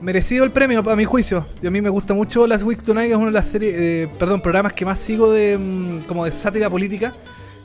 [0.02, 1.46] Merecido el premio, a mi juicio.
[1.62, 4.74] Y a mí me gusta mucho Last Week Tonight, es una de las eh, programas
[4.74, 7.14] que más sigo de mm, como de sátira política.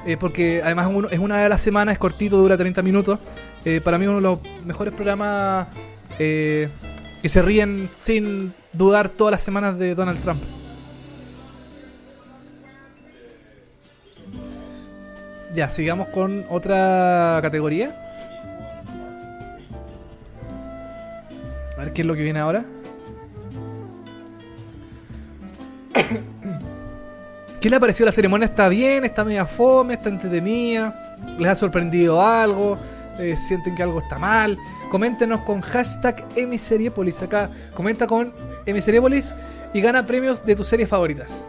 [0.05, 3.19] eh, porque además uno- es una vez a la semana, es cortito, dura 30 minutos.
[3.85, 5.69] Para mí uno de los mejores programas
[6.19, 6.69] que
[7.29, 10.41] se ríen sin dudar todas las semanas de Donald Trump.
[15.55, 17.95] Ya, sigamos con otra categoría.
[21.77, 22.65] A ver qué es lo que viene ahora.
[27.61, 28.47] ¿Qué le ha parecido la ceremonia?
[28.47, 29.05] ¿Está bien?
[29.05, 29.93] ¿Está media fome?
[29.95, 31.19] ¿Está entretenida?
[31.39, 32.79] ¿Les ha sorprendido algo?
[33.19, 34.57] Eh, ¿Sienten que algo está mal?
[34.91, 37.21] Coméntenos con hashtag Emiseriepolis.
[37.23, 38.33] Acá comenta con
[38.65, 39.35] Emiseriepolis
[39.75, 41.45] y gana premios de tus series favoritas.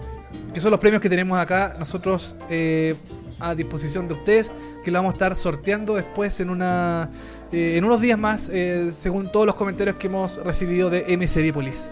[0.53, 2.95] Que son los premios que tenemos acá nosotros eh,
[3.43, 4.51] a disposición de ustedes.
[4.83, 7.09] Que lo vamos a estar sorteando después en una
[7.51, 11.91] eh, en unos días más, eh, según todos los comentarios que hemos recibido de Emiseriepolis.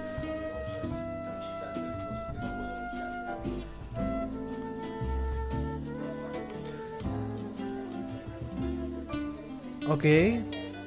[9.88, 10.06] Ok.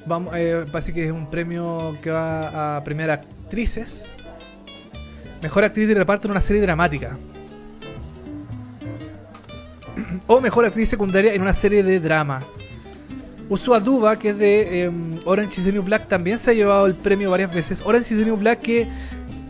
[0.06, 4.06] Vamos, eh, parece que es un premio que va a premiar actrices.
[5.40, 7.16] Mejor actriz de reparto en una serie dramática.
[10.26, 12.40] o mejor actriz secundaria en una serie de drama.
[13.48, 16.86] Uso Aduba, que es de em, Orange is the New Black, también se ha llevado
[16.86, 17.82] el premio varias veces.
[17.84, 18.88] Orange is the New Black que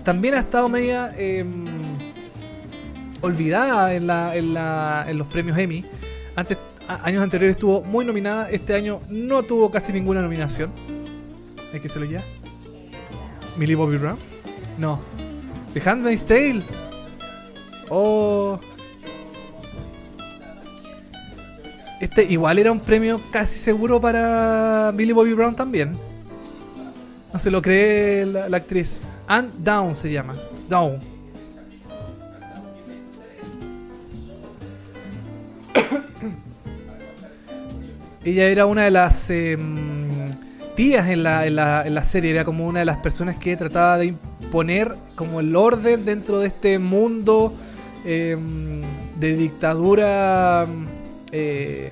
[0.02, 1.64] también ha estado media em,
[3.20, 5.84] olvidada en, la, en, la- en los premios Emmy.
[6.36, 6.58] Antes,
[6.88, 10.70] años anteriores estuvo muy nominada, este año no tuvo casi ninguna nominación.
[11.72, 12.22] ¿Es que se lo ya?
[13.56, 14.18] ¿Millie Bobby Brown?
[14.78, 14.98] No.
[15.72, 16.62] The Handmaid's Tale.
[17.90, 18.58] Oh.
[22.04, 25.92] Este igual era un premio casi seguro para Millie Bobby Brown también.
[27.32, 29.00] No se lo cree la, actriz.
[29.26, 30.34] Anne Down se llama.
[30.68, 30.98] Down.
[38.22, 40.30] Ella era una de las em,
[40.76, 42.32] tías en la, en, la, en la serie.
[42.32, 46.48] Era como una de las personas que trataba de imponer como el orden dentro de
[46.48, 47.54] este mundo
[48.04, 48.82] em,
[49.18, 50.68] de dictadura
[51.36, 51.90] eh,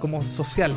[0.00, 0.74] como social.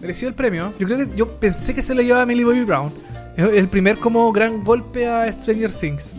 [0.00, 0.72] Mereció el premio.
[0.78, 2.92] Yo creo que yo pensé que se lo llevaba a Millie Bobby Brown.
[3.36, 6.14] El primer como gran golpe a Stranger Things.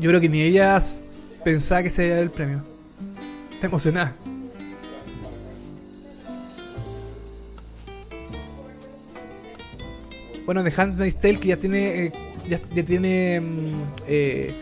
[0.00, 0.78] Yo creo que ni ella
[1.44, 2.69] pensaba que se iba a dar el premio.
[3.60, 4.14] Está emocionada.
[10.46, 12.12] Bueno, The Handmaid's Tale que ya tiene eh,
[12.48, 14.54] ya, tiene mm, eh,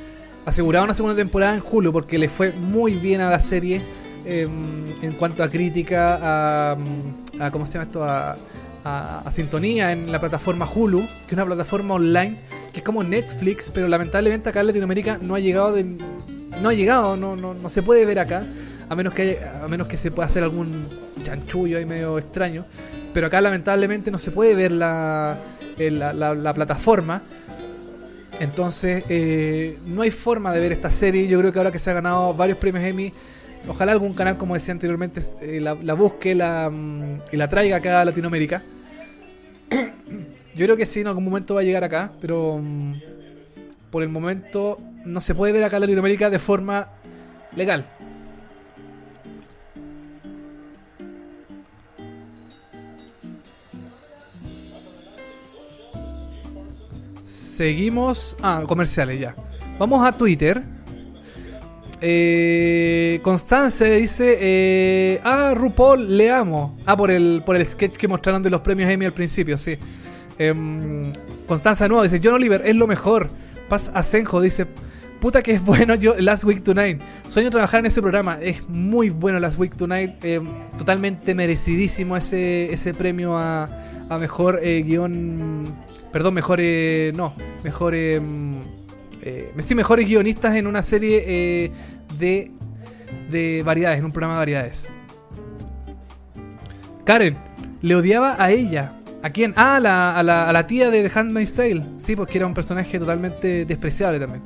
[0.45, 3.81] asegurada una segunda temporada en Hulu porque le fue muy bien a la serie
[4.27, 8.03] em, en cuanto a crítica, a, mm, ¿cómo se llama esto?
[8.03, 8.37] A,
[9.31, 12.37] sintonía en la plataforma Hulu, que es una plataforma online
[12.73, 15.77] que es como Netflix, pero lamentablemente acá en Latinoamérica no ha llegado
[16.61, 18.45] no ha llegado, no, no, no se puede ver acá,
[18.89, 20.87] a menos que haya- a menos que se pueda hacer algún
[21.23, 22.65] chanchullo ahí medio extraño,
[23.13, 25.37] pero acá lamentablemente no se puede ver la,
[25.79, 27.23] el- la, la- la plataforma.
[28.41, 31.27] Entonces, eh, no hay forma de ver esta serie.
[31.27, 33.13] Yo creo que ahora que se ha ganado varios premios Emmy,
[33.67, 37.77] ojalá algún canal, como decía anteriormente, eh, la, la busque la, mm, y la traiga
[37.79, 38.63] acá a Latinoamérica.
[39.71, 42.95] Yo creo que sí, en algún momento va a llegar acá, pero mm,
[43.91, 46.89] por el momento no se puede ver acá en Latinoamérica de forma
[47.57, 47.87] legal.
[57.59, 58.37] Seguimos.
[58.41, 59.35] Ah, comerciales ya.
[59.81, 60.63] Vamos a Twitter.
[62.01, 63.21] Eh,
[64.01, 66.79] dice: Ah, RuPaul, le amo.
[66.87, 69.77] Ah, por el, por el sketch que mostraron de los premios Emmy al principio, sí.
[70.39, 71.13] Em,
[71.49, 73.27] Constanza Nuevo dice: John Oliver es lo mejor.
[73.69, 74.69] Paz Asenjo dice:
[75.21, 77.01] Puta que es bueno yo Last Week Tonight.
[77.27, 78.39] Sueño trabajar en ese programa.
[78.41, 80.25] Es muy bueno Last Week Tonight.
[80.25, 83.65] em, totalmente merecidísimo ese, ese premio a,
[84.09, 85.75] a mejor eh, guion.
[86.13, 86.59] Perdón, mejor.
[86.63, 87.95] eh, no, mejor.
[87.95, 88.61] em,
[89.23, 91.71] eh, sí, mejores guionistas en una serie eh,
[92.19, 92.51] de,
[93.31, 94.89] de variedades, en un programa de variedades.
[97.05, 97.37] Karen,
[97.83, 98.95] le odiaba a ella.
[99.23, 99.53] ¿A quién?
[99.57, 101.85] Ah, la, a la, a la tía de The Handmaid's Tale.
[101.97, 104.43] Sí, porque era un personaje totalmente despreciable también.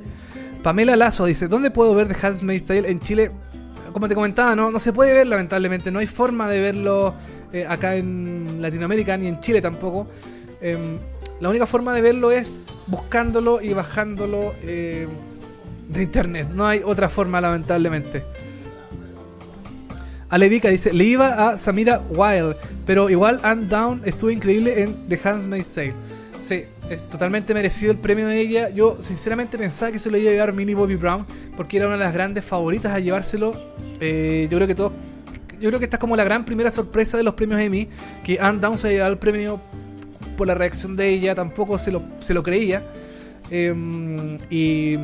[0.63, 3.31] Pamela Lazo dice, ¿dónde puedo ver The Handmaid's Tale en Chile?
[3.93, 5.91] Como te comentaba, no, no se puede ver lamentablemente.
[5.91, 7.15] No hay forma de verlo
[7.53, 10.07] eh, acá en Latinoamérica ni en Chile tampoco.
[10.63, 10.97] Em,
[11.43, 12.48] la única forma de verlo es
[12.86, 15.09] buscándolo y bajándolo eh,
[15.89, 16.48] de internet.
[16.55, 18.23] No hay otra forma lamentablemente.
[20.28, 22.55] Alevica dice, le iba a Samira Wild,
[22.86, 25.94] pero igual And Down estuvo increíble en The Handmaid's Tale.
[26.43, 28.70] Sí, es totalmente merecido el premio de ella.
[28.70, 31.97] Yo sinceramente pensaba que se lo iba a llevar Minnie Bobby Brown, porque era una
[31.97, 33.52] de las grandes favoritas a llevárselo.
[33.98, 34.93] Eh, yo creo que todos,
[35.59, 37.89] yo creo que esta es como la gran primera sorpresa de los premios Emmy,
[38.23, 39.60] que And Down se ha llevado el premio
[40.37, 42.83] por la reacción de ella, tampoco se lo, se lo creía.
[43.51, 44.99] Eh, y,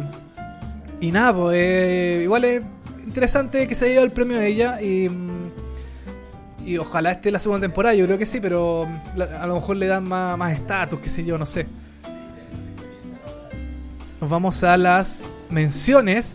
[1.01, 2.65] y nada, pues eh, igual es
[3.05, 5.09] interesante que se haya el premio de ella y,
[6.65, 8.87] y ojalá esté la segunda temporada, yo creo que sí, pero
[9.41, 11.67] a lo mejor le dan más más estatus, qué sé yo, no sé.
[14.21, 16.35] Nos vamos a las menciones.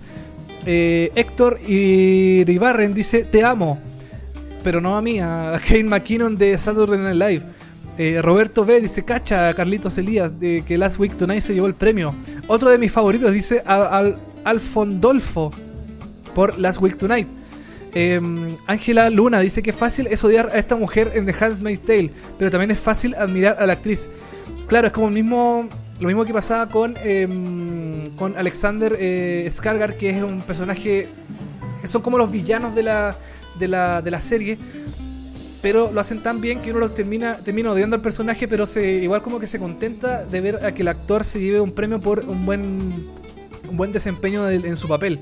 [0.65, 3.79] Eh, Héctor Iribarren dice, te amo.
[4.63, 7.45] Pero no a mí, a Kane McKinnon de Saturday Night Live.
[7.97, 11.75] Eh, Roberto B dice, cacha, Carlitos Elías, de que Last Week Tonight se llevó el
[11.75, 12.15] premio.
[12.47, 15.51] Otro de mis favoritos dice, al, al- Alfondolfo
[16.33, 17.27] por Last Week Tonight.
[17.93, 18.19] Eh,
[18.65, 22.09] Ángela Luna dice que fácil es odiar a esta mujer en The Handmaid's Tale,
[22.39, 24.09] pero también es fácil admirar a la actriz.
[24.67, 25.13] Claro, es como lo
[26.07, 31.07] mismo que pasaba con, eh, con Alexander eh, Skarsgård, que es un personaje,
[31.83, 33.15] son como los villanos de la,
[33.59, 34.57] de la, de la serie,
[35.63, 38.85] pero lo hacen tan bien que uno los termina, termina odiando al personaje, pero se,
[38.95, 41.99] igual como que se contenta de ver a que el actor se lleve un premio
[41.99, 42.61] por un buen,
[43.69, 45.21] un buen desempeño en su papel.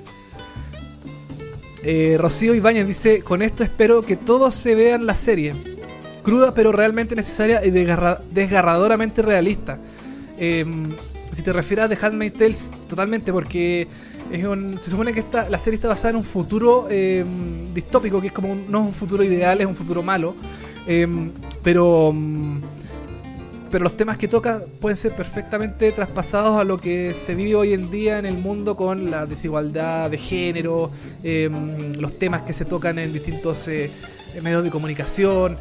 [1.84, 5.54] Eh, Rocío Ibáñez dice, con esto espero que todos se vean la serie.
[6.24, 9.80] Cruda pero realmente necesaria y desgarra- desgarradoramente realista.
[10.38, 10.66] Eh,
[11.32, 12.56] si te refieres a The Handmaid's Tale,
[12.90, 13.88] totalmente, porque
[14.32, 17.26] es un- se supone que esta, la serie está basada en un futuro eh,
[17.74, 20.36] distópico, que es como un- no es un futuro ideal, es un futuro malo.
[20.88, 21.08] Eh,
[21.64, 22.60] pero mm,
[23.72, 27.72] pero los temas que toca pueden ser perfectamente traspasados a lo que se vive hoy
[27.72, 30.92] en día en el mundo con la desigualdad de género,
[31.24, 31.50] eh,
[31.98, 33.90] los temas que se tocan en distintos eh,
[34.44, 35.56] medios de comunicación,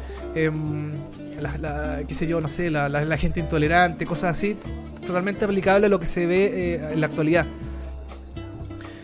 [1.39, 4.57] la, la- qué sé yo, no sé, la, la- gente intolerante, cosas así,
[5.05, 7.45] totalmente aplicable a lo que se ve en la actualidad.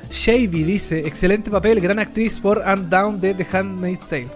[0.09, 4.27] Shavy dice, excelente papel, gran actriz por And Down de The Handmaid's Tale.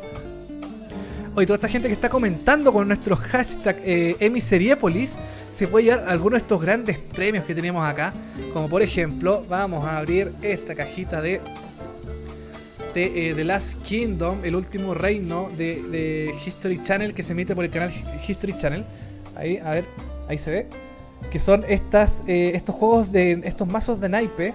[1.36, 5.16] Oye, toda esta gente que está comentando con nuestro hashtag eh, Emiseriépolis
[5.50, 8.14] se puede llevar alguno de estos grandes premios que tenemos acá.
[8.54, 11.40] Como por ejemplo, vamos a abrir esta cajita de
[12.94, 17.56] de eh, The Last Kingdom, el último reino de, de History Channel que se emite
[17.56, 17.92] por el canal
[18.28, 18.86] History Channel.
[19.36, 19.86] Ahí, a ver,
[20.28, 20.68] ahí se ve.
[21.32, 24.54] Que son estas, eh, estos juegos de estos mazos de naipe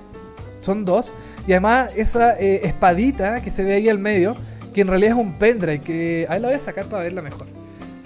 [0.60, 1.14] Son dos.
[1.46, 4.36] Y además esa eh, espadita que se ve ahí al medio,
[4.74, 7.46] que en realidad es un pendrive, que ahí la voy a sacar para verla mejor.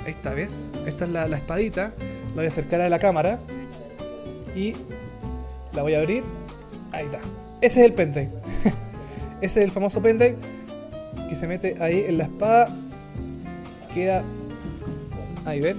[0.04, 0.50] Ahí está, ¿ves?
[0.86, 1.92] Esta es la, la espadita.
[2.30, 3.38] La voy a acercar a la cámara.
[4.54, 4.74] Y
[5.72, 6.22] la voy a abrir.
[6.92, 7.18] Ahí está.
[7.60, 8.30] Ese es el pendrive.
[9.40, 10.36] Ese es el famoso pendrive
[11.28, 12.68] que se mete ahí en la espada.
[13.94, 14.22] Queda.
[15.44, 15.76] Ahí ven.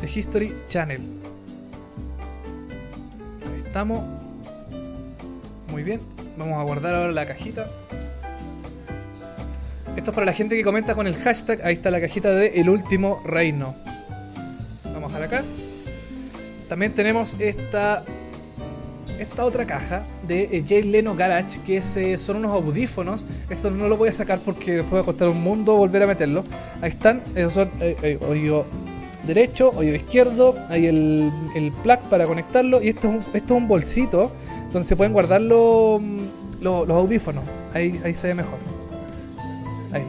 [0.00, 1.00] The History Channel.
[3.42, 4.15] Ahí estamos.
[5.76, 6.00] Muy bien.
[6.38, 7.66] Vamos a guardar ahora la cajita.
[9.94, 11.60] Esto es para la gente que comenta con el hashtag.
[11.62, 13.74] Ahí está la cajita de El Último Reino.
[14.84, 15.44] Vamos a acá.
[16.70, 18.04] También tenemos esta
[19.18, 23.26] esta otra caja de eh, Jay Leno Garage, que eh, son unos audífonos.
[23.50, 26.06] Esto no lo voy a sacar porque después va a costar un mundo volver a
[26.06, 26.42] meterlo.
[26.80, 28.64] Ahí están, esos son eh, oído
[29.26, 33.68] derecho, oído izquierdo, hay el, el plug para conectarlo y esto es, esto es un
[33.68, 34.32] bolsito
[34.72, 36.00] donde se pueden guardar los,
[36.60, 37.44] los, audífonos.
[37.74, 38.58] Ahí, ahí se ve mejor.
[39.92, 40.04] Ahí.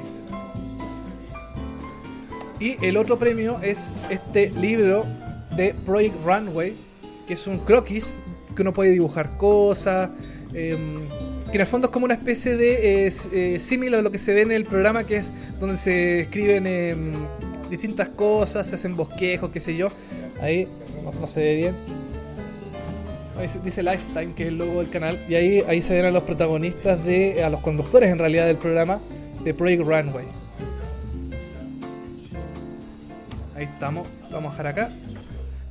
[2.60, 5.04] Y el otro premio es este libro
[5.56, 6.76] de Project Runway,
[7.28, 8.20] que es un croquis
[8.56, 10.10] que uno puede dibujar cosas.
[10.54, 11.00] Em,
[11.52, 14.34] que en el fondo es como una especie de eh, similar a lo que se
[14.34, 17.14] ve en el programa, que es donde se escriben em,
[17.70, 19.88] distintas cosas, se hacen bosquejos, qué sé yo.
[20.42, 20.68] Ahí
[21.04, 21.76] no, se ve bien.
[23.64, 25.20] Dice Lifetime, que es el logo del canal.
[25.30, 28.58] Y ahí, ahí se ven a los protagonistas, de, a los conductores en realidad del
[28.58, 29.00] programa
[29.44, 30.26] de Project Runway.
[33.56, 34.08] Ahí estamos.
[34.32, 34.90] vamos a dejar acá.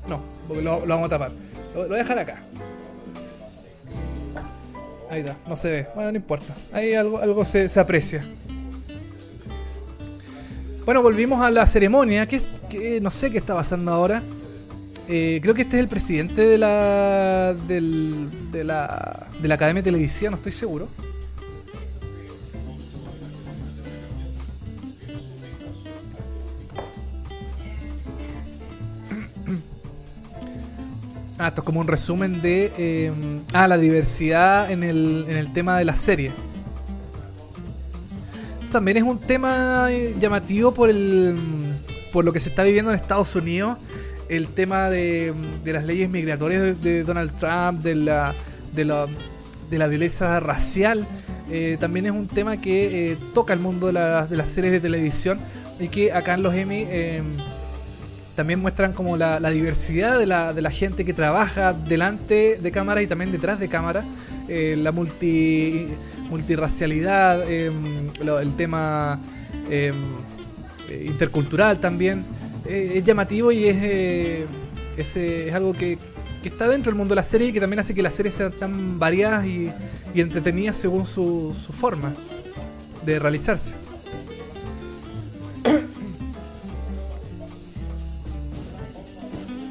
[0.09, 1.31] No, porque lo, vamos a tapar.
[1.75, 2.43] lo voy a dejar acá.
[5.11, 5.87] Ahí está, no se ve.
[5.95, 6.55] Bueno, no importa.
[6.73, 8.25] Ahí algo, algo se, aprecia.
[10.85, 12.27] Bueno, volvimos a la ceremonia.
[12.27, 14.23] Que, no sé qué está pasando ahora.
[15.09, 19.83] Eh, creo que este es el presidente de la, del, de la de la Academia
[19.83, 20.89] de Televisión, no estoy seguro.
[31.39, 33.13] Ah, esto es como un resumen de eh,
[33.53, 36.33] ah, la diversidad en el, en el tema de la serie.
[38.73, 41.37] También es un tema eh, llamativo por el
[42.11, 43.77] por lo que se está viviendo en Estados Unidos,
[44.29, 45.33] el tema de,
[45.65, 48.35] de las leyes migratorias de, Donald Trump, de la,
[48.75, 49.07] de la,
[49.71, 51.07] de la violencia racial.
[51.51, 55.39] Eh, también es un tema que toca el mundo de, de, las series de televisión
[55.79, 56.87] y que acá en los Emmy
[58.37, 63.03] también muestran como la, diversidad de la, de la, gente que trabaja delante de cámara
[63.03, 64.05] y también detrás de cámara,
[64.47, 65.89] eh, la multi,
[66.29, 69.19] multirracialidad, el tema
[69.71, 69.95] em,
[70.91, 72.25] eh, intercultural también.
[72.69, 74.47] Eh, es llamativo y es,
[74.97, 75.99] es, algo que,
[76.45, 78.53] está dentro del mundo de la serie y que también hace que las series sean
[78.53, 79.69] tan variadas y,
[80.15, 82.15] y entretenidas según su, su forma
[83.05, 83.75] de realizarse.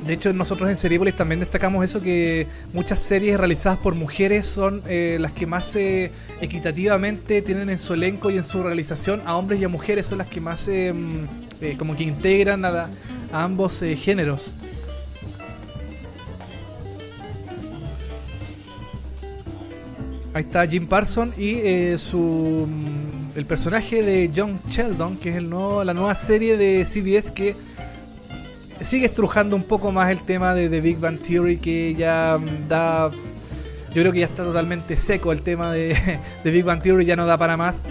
[0.06, 4.84] De hecho, nosotros en Seriepolis también destacamos eso que muchas series realizadas por mujeres son
[4.88, 6.12] eh, las que más eh,
[6.42, 10.20] equitativamente tienen en su elenco y en su realización a hombres y a mujeres, son
[10.20, 10.70] las que más
[11.62, 12.90] eh, como que integran a,
[13.32, 14.52] ambos géneros.
[20.34, 25.50] Ahí está Jim Parson y su mm, el personaje de John Sheldon, que es el
[25.50, 27.56] nuevo, la nueva serie de CBS que
[28.82, 32.68] sigue estrujando un poco más el tema de The Big Bang Theory que ya mm,
[32.68, 35.96] da yo creo que ya está totalmente seco el tema de,
[36.44, 37.84] de Big Bang Theory ya no da para más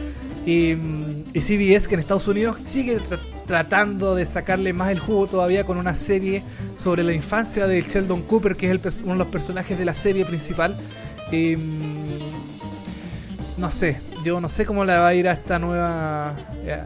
[0.45, 2.99] y, mm, y CBS que en Estados Unidos sigue
[3.47, 6.43] tratando de sacarle más el jugo todavía con una serie
[6.77, 10.25] sobre la infancia de Sheldon Cooper que es uno de los personajes de la serie
[10.25, 10.77] principal
[11.31, 11.97] mm,
[13.59, 16.35] no sé yo no sé cómo le va a ir a esta nueva
[16.65, 16.81] eh,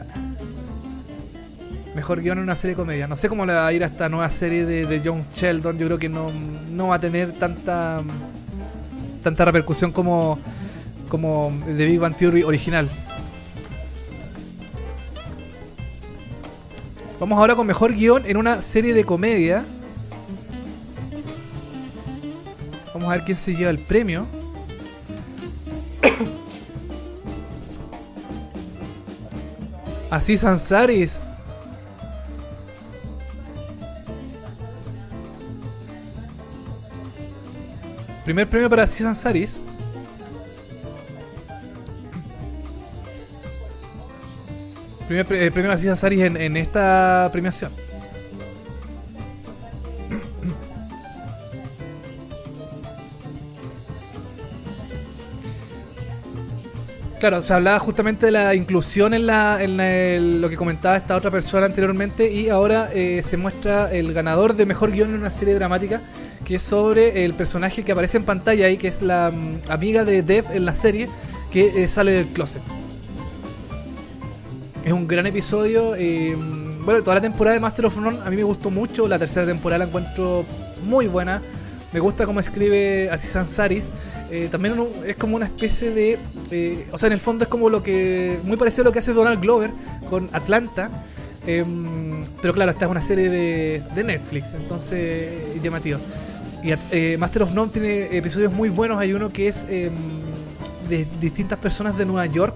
[1.98, 3.08] mejor guion en una serie de comedia.
[3.08, 5.78] No sé cómo le va a ir a esta nueva serie de, John Sheldon.
[5.78, 6.28] Yo creo que no,
[6.86, 8.02] va a tener tanta
[9.22, 10.38] tanta repercusión como
[11.08, 12.88] como The Big Bang Theory original.
[17.20, 19.64] Vamos ahora con mejor guion en una serie de comedia.
[22.94, 24.26] Vamos a ver quién se lleva el premio.
[30.10, 31.20] Así Sansaris
[38.28, 39.58] Primer premio para Cisan Saris.
[45.08, 47.72] Primer eh, premio para Cisan Saris en, en esta premiación.
[57.18, 61.32] Claro, se hablaba justamente de la inclusión en, la, en lo que comentaba esta otra
[61.32, 65.54] persona anteriormente y ahora eh, se muestra el ganador de mejor guion en una serie
[65.54, 66.00] dramática
[66.44, 70.04] que es sobre el personaje que aparece en pantalla ahí, que es la mm, amiga
[70.04, 71.08] de Dev en la serie
[71.50, 72.62] que eh, sale del closet.
[74.88, 75.94] Es un gran episodio.
[75.96, 76.34] eh,
[76.82, 79.06] bueno, toda la temporada de Master of None a mí me gustó mucho.
[79.06, 80.46] La tercera temporada la encuentro
[80.82, 81.42] muy buena.
[81.92, 83.90] Me gusta cómo escribe Aziz Ansari's.
[84.30, 86.18] Eh, también es como una especie de.
[86.50, 88.38] eh, o sea, en el fondo es como lo que.
[88.44, 89.72] Muy parecido a lo que hace Donald Glover
[90.08, 90.88] con Atlanta.
[91.46, 95.98] em, pero claro, esta es una serie de, de Netflix, entonces es llamativo.
[96.64, 98.98] Y eh, Master of None tiene episodios muy buenos.
[98.98, 99.92] Hay uno que es em,
[100.88, 102.54] de distintas personas de Nueva York.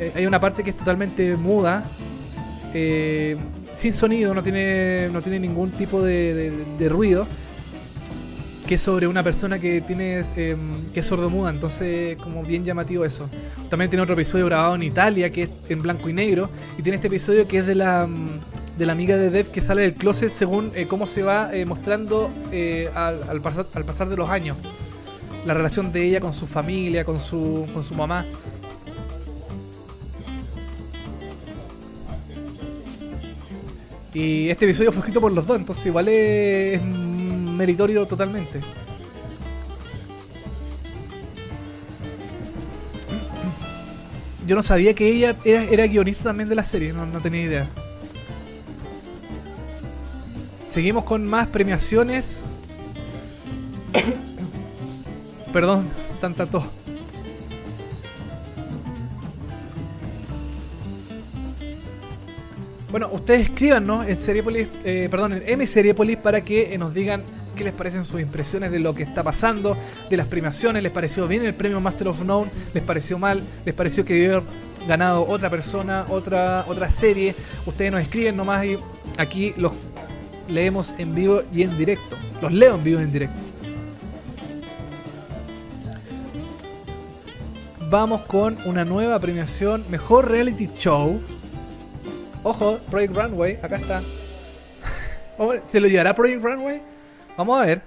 [0.00, 1.84] Eh, hay una parte que es totalmente muda,
[2.72, 3.36] eh,
[3.76, 7.26] sin sonido, no tiene, no tiene ningún tipo de, ruido,
[8.66, 10.56] que es sobre una persona que tiene eh,
[10.94, 13.28] que es sordomuda, entonces como bien llamativo eso.
[13.68, 16.48] También tiene otro episodio grabado en Italia que es en blanco y negro,
[16.78, 18.28] y tiene este episodio que es de la mm,
[18.78, 22.30] de la amiga de Dev que sale del closet según eh, cómo se va mostrando
[22.94, 24.56] al, al pasar, al pasar de los años.
[25.44, 28.24] La relación de ella con su familia, con su, con su mamá.
[34.12, 38.60] Y este episodio fue escrito por los dos, entonces igual es, meritorio totalmente.
[44.46, 47.42] Yo no sabía que ella era, era guionista también de la serie, no, no tenía
[47.42, 47.68] idea.
[50.68, 52.42] Seguimos con más premiaciones.
[55.52, 55.86] Perdón,
[56.20, 56.64] tanta tos.
[62.90, 67.22] Bueno, ustedes escríbanos en Seriepolis, eh, perdón, en M Seriepolis para que eh, nos digan
[67.54, 69.76] qué les parecen sus impresiones de lo que está pasando,
[70.08, 73.74] de las premiaciones, les pareció bien el premio Master of None, les pareció mal, les
[73.76, 74.48] pareció que debió haber
[74.88, 77.36] ganado otra persona, otra otra serie.
[77.64, 78.76] Ustedes nos escriben nomás y
[79.18, 79.72] aquí los
[80.48, 82.16] leemos en vivo y en directo.
[82.42, 83.40] Los leo en vivo y en directo.
[87.88, 91.20] Vamos con una nueva premiación, mejor reality show.
[92.42, 94.02] Ojo, Project Runway, acá está.
[95.68, 96.82] ¿Se lo llevará Project Runway?
[97.36, 97.82] Vamos a ver.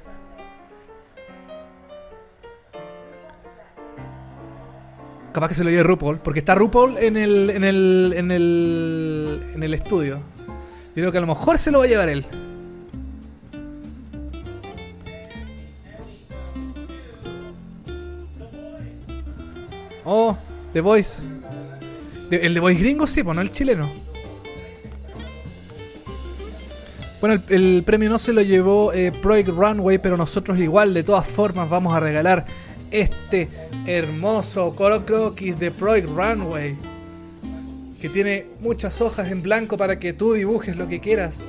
[5.34, 9.52] Capaz que se lo lleve RuPaul, porque está RuPaul en el, en el, en el,
[9.56, 10.20] en el estudio.
[10.96, 12.24] Yo creo que a lo mejor se lo va a llevar él.
[20.06, 20.38] Oh,
[20.74, 21.24] The Voice.
[22.30, 23.90] El The Voice gringo sí, pues no el chileno.
[27.24, 31.26] Bueno, el, premio no se lo llevó eh, Project Runway, pero nosotros igual, de todas
[31.26, 32.44] formas, vamos a regalar
[32.92, 33.48] este
[33.86, 36.76] hermoso croquis de Project Runway.
[38.02, 41.46] Que tiene muchas hojas en blanco para que tú dibujes lo que quieras.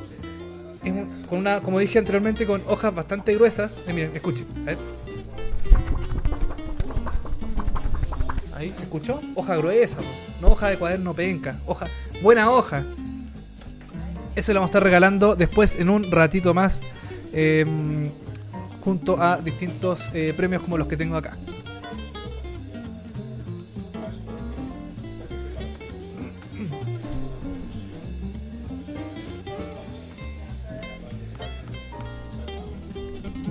[1.28, 3.76] Con una, como dije anteriormente, con hojas bastante gruesas.
[3.88, 4.46] Eh, miren, escuchen.
[8.54, 9.20] Ahí, ¿se escuchó?
[9.34, 9.98] Hoja gruesa,
[10.40, 11.58] no hoja de cuaderno penca.
[11.66, 11.86] Hoja,
[12.22, 12.84] buena hoja.
[14.36, 16.82] Eso lo vamos a estar regalando después en un ratito más.
[17.32, 17.64] eh,
[18.84, 21.32] junto a distintos eh, premios como los que tengo acá.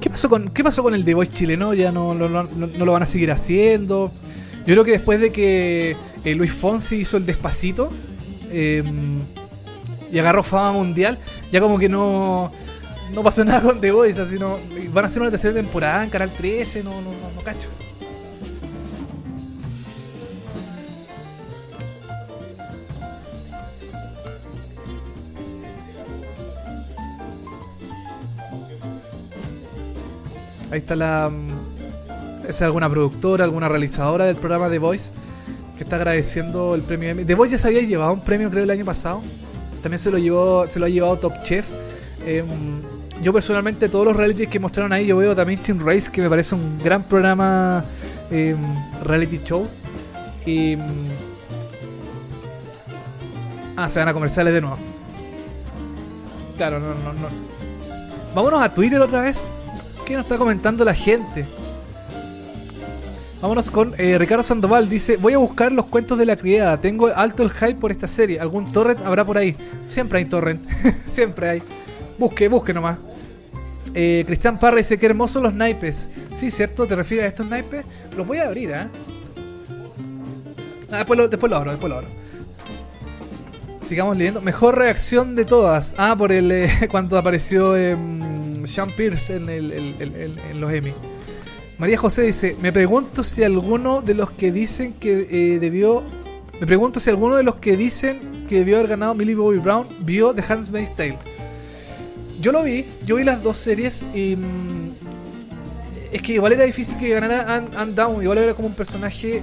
[0.01, 1.73] ¿Qué pasó con, qué pasó con el The Voice chileno?
[1.73, 4.11] ¿Ya no, no- no- lo van a seguir haciendo?
[4.59, 7.89] Yo creo que después de que eh, Luis Fonsi hizo el despacito
[8.51, 8.83] eh,
[10.13, 11.17] y agarró fama mundial,
[11.51, 12.51] ya como que no,
[13.13, 14.21] no pasó nada con The Voice.
[14.21, 14.57] Así no,
[14.93, 17.67] van a hacer una tercera temporada en Canal 13, no, no, no, no cacho.
[30.71, 31.29] Ahí está la.
[31.29, 35.11] mm, Es alguna productora, alguna realizadora del programa The Voice
[35.77, 37.25] que está agradeciendo el premio Emmy.
[37.25, 39.21] The Voice ya se había llevado un premio, creo, el año pasado.
[39.83, 41.67] También se lo llevó, se lo ha llevado Top Chef.
[42.25, 42.47] Em,
[43.21, 46.29] yo personalmente, todos los realities que mostraron ahí, yo veo también Sin Race, que me
[46.29, 47.83] parece un gran programa
[48.31, 48.57] em,
[49.03, 49.67] reality show.
[50.45, 50.75] Y.
[50.77, 50.81] mm,
[53.75, 54.77] Ah, se van a comerciales de nuevo.
[56.57, 57.27] Claro, no, no, no.
[58.35, 59.47] Vámonos a Twitter otra vez.
[60.05, 61.47] ¿Qué nos está comentando la gente?
[63.43, 64.87] Vámonos con eh, Ricardo Sandoval.
[64.87, 66.79] Dice: Voy a buscar los cuentos de la criada.
[66.79, 68.39] Tengo alto el hype por esta serie.
[68.39, 69.53] ¿Algún torrent habrá por ahí?
[69.83, 70.61] Siempre hay torrent.
[71.05, 71.61] Siempre hay.
[72.17, 72.97] Busque, busque nomás.
[73.93, 76.09] Eh, Cristian Parra dice: Qué hermosos los naipes.
[76.37, 76.87] Sí, ¿cierto?
[76.87, 77.83] ¿Te refieres a estos naipes?
[78.15, 78.87] Los voy a abrir, ¿ah?
[80.89, 82.07] Ah, después, lo, después lo abro, después lo abro.
[83.81, 84.39] Sigamos leyendo.
[84.39, 85.95] Mejor reacción de todas.
[85.97, 87.97] Ah, por el eh, cuando apareció eh,
[88.63, 89.73] Sean Pierce en, el-
[90.49, 90.93] en los Emmy.
[91.77, 96.03] María José dice, me pregunto si alguno de los que dicen que eh, debió...
[96.59, 99.87] Me pregunto si alguno de los que dicen que debió haber ganado Millie Bobby Brown
[99.99, 101.17] vio The Handmaid's Tale.
[102.39, 104.35] Yo lo vi, yo vi las dos series y...
[104.35, 104.93] mm,
[106.13, 109.41] es que igual era difícil que ganara Anne Down, igual era como un personaje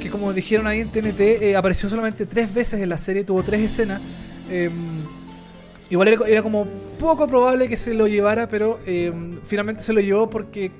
[0.00, 3.42] que como dijeron ahí en TNT, eh, apareció solamente tres veces en la serie, tuvo
[3.42, 4.00] tres escenas.
[4.48, 4.70] eh,
[5.90, 6.66] igual era, como
[6.98, 9.12] poco probable que se lo llevara, pero eh,
[9.44, 10.70] finalmente se lo llevó porque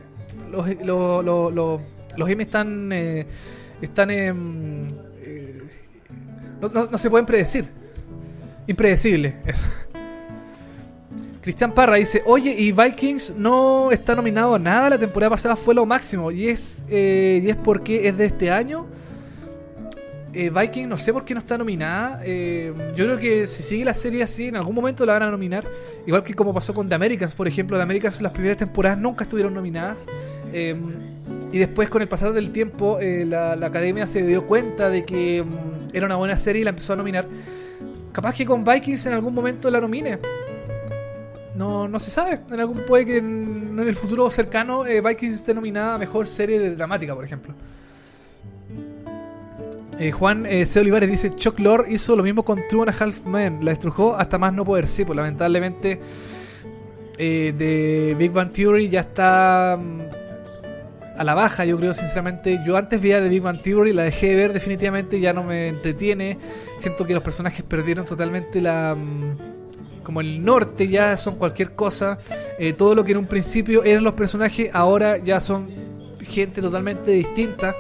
[0.57, 1.81] los, lo- lo- lo-
[2.17, 3.27] los Emmy están, eh,
[3.83, 4.87] están em,
[5.23, 5.63] eh,
[6.61, 7.65] no, no- no se pueden predecir.
[8.67, 9.37] Impredecible.
[11.43, 15.75] Cristian Parra dice, oye, y Vikings no está nominado a nada, la temporada pasada fue
[15.75, 18.87] lo máximo, y es, eh, y es porque es de este año.
[20.35, 22.21] Eh, Vikings no sé por qué no está nominada.
[22.25, 25.31] eh, yo creo que si sigue la serie así, en algún momento la van a
[25.31, 25.65] nominar.
[26.07, 27.77] Igual que como pasó con The Americans, por ejemplo.
[27.77, 30.07] The Americans las primeras temporadas nunca estuvieron nominadas.
[30.53, 30.75] eh,
[31.53, 35.45] y después con el pasar del tiempo, eh, la, academia se dio cuenta de que
[35.45, 37.29] mm, era una buena serie y la empezó a nominar.
[38.13, 40.19] Capaz que con Vikings en algún momento la nomine.
[41.55, 42.41] No, no se sabe.
[42.51, 46.59] En algún puede que en, en el futuro cercano Vikings esté nominada a mejor serie
[46.59, 47.55] de dramática, por ejemplo.
[49.99, 50.81] Eh, Juan eh, C.
[50.81, 53.65] Olivares dice: Chuck Lorre hizo lo mismo con Two and a Half Men.
[53.65, 54.89] La estrujó hasta más no poder.
[54.89, 56.01] Sí, pues lamentablemente
[57.17, 60.01] eh, de Big Bang Theory ya está mm,
[61.17, 62.61] a la baja, yo creo, sinceramente.
[62.67, 65.69] Yo antes veía de Big Bang Theory, la dejé de ver definitivamente, ya no me
[65.69, 66.39] entretiene.
[66.77, 68.95] Siento que los personajes perdieron totalmente la.
[68.95, 69.55] mm,
[70.03, 72.19] como el norte ya son cualquier cosa.
[72.59, 75.71] Eh, todo lo que en un principio eran los personajes, ahora ya son
[76.21, 77.75] gente totalmente distinta.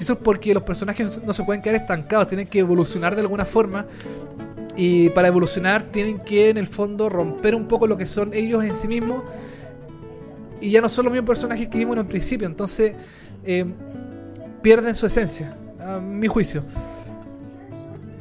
[0.00, 3.20] Y eso es porque los personajes no se pueden quedar estancados, tienen que evolucionar de
[3.20, 3.84] alguna forma.
[4.74, 8.64] Y para evolucionar tienen que en el fondo romper un poco lo que son ellos
[8.64, 9.22] en sí mismos.
[10.58, 12.46] Y ya no son los mismos personajes que vimos en un principio.
[12.48, 12.94] Entonces
[13.44, 13.66] eh,
[14.62, 16.62] pierden su esencia, a mi juicio.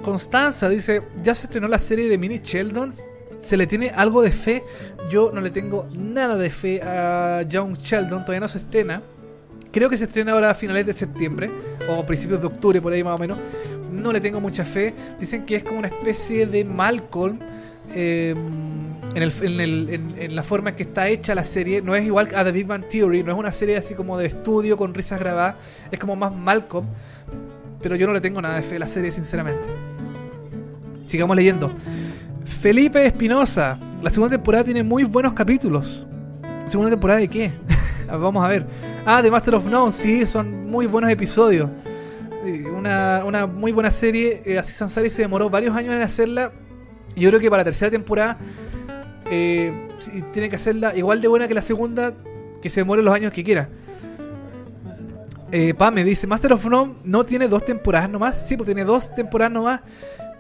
[0.04, 2.92] Constanza dice, ya se estrenó la serie de Mini Sheldon.
[3.38, 4.64] ¿Se le tiene algo de fe?
[5.10, 9.02] Yo no le tengo nada de fe a Young Sheldon, todavía no se estrena.
[9.72, 11.50] Creo que se estrena ahora a finales de septiembre
[11.90, 13.38] o principios de octubre, por ahí más o menos.
[13.92, 14.94] No le tengo mucha fe.
[15.20, 17.40] Dicen que es como una especie de Malcolm.
[19.16, 22.52] en- en la forma en que está hecha la serie, no es igual a The
[22.52, 25.56] Big Bang Theory, no es una serie así como de estudio con risas grabadas,
[25.92, 26.86] es como más Malcolm,
[27.82, 29.64] pero yo no le tengo nada de fe a la serie, sinceramente.
[31.08, 31.72] Sigamos leyendo.
[32.46, 36.06] Felipe Espinosa, la segunda temporada tiene muy buenos capítulos.
[36.68, 37.52] ¿Segunda temporada de qué?
[38.18, 38.66] Vamos a ver.
[39.06, 41.70] Ah, The Master of None, sí, son muy buenos episodios.
[42.76, 44.42] Una, una muy buena serie.
[44.46, 46.52] Eh, Aziz Ansari se demoró varios años en hacerla.
[47.16, 48.38] Y yo creo que para la tercera temporada
[49.30, 49.88] eh,
[50.32, 52.14] tiene que hacerla igual de buena que la segunda,
[52.62, 53.70] que se demore los años que quiera.
[55.52, 58.48] Eh, Pame dice, Master of None no tiene dos temporadas nomás.
[58.48, 59.82] Sí, pues tiene dos temporadas nomás.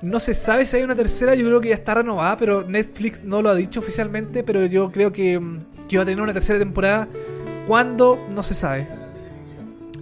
[0.01, 3.23] No se sabe si hay una tercera, yo creo que ya está renovada, pero Netflix
[3.23, 5.59] no lo ha dicho oficialmente, pero yo creo que, mm,
[5.89, 7.07] que va a tener una tercera temporada.
[7.69, 8.17] ¿Cuándo?
[8.33, 8.87] No se sabe.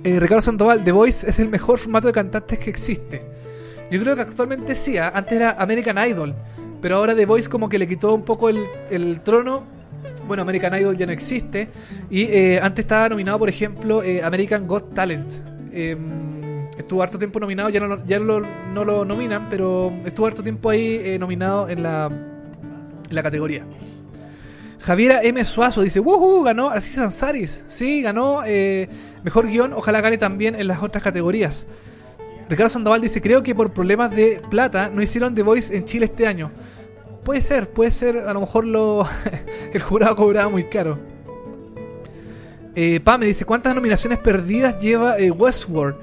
[0.06, 3.22] Eh, Ricardo Sandoval, The Voice es el mejor formato de cantantes que existe.
[3.92, 5.12] Yo creo que actualmente sí, ¿ah?
[5.14, 6.34] antes era American Idol,
[6.82, 9.64] pero ahora The Voice como que le quitó un poco el, el trono.
[10.28, 11.68] Bueno, American Idol ya no existe.
[12.10, 15.30] Y eh, antes estaba nominado, por ejemplo, eh, American Got Talent.
[15.74, 20.42] Em, estuvo harto tiempo nominado, ya, no, ya lo- no lo nominan, pero estuvo harto
[20.42, 23.66] tiempo ahí eh, nominado en la, en la categoría.
[24.88, 25.44] Javiera M.
[25.44, 26.44] Suazo dice, ¡Woohoo!
[26.44, 27.62] Ganó Aziz Ansari's.
[27.68, 28.88] Sí, ganó eh,
[29.22, 29.74] mejor guion.
[29.74, 31.68] Ojalá gane también en las otras categorías.
[32.48, 36.06] Ricardo Sandoval dice, creo que por problemas de plata no hicieron The Voice en Chile
[36.06, 36.52] este año.
[37.26, 38.64] Puede ser, puede ser, a lo mejor
[39.74, 40.98] el jurado cobraba muy caro.
[42.74, 45.98] Eh, Pame dice, ¿cuántas nominaciones perdidas lleva eh, Westworld?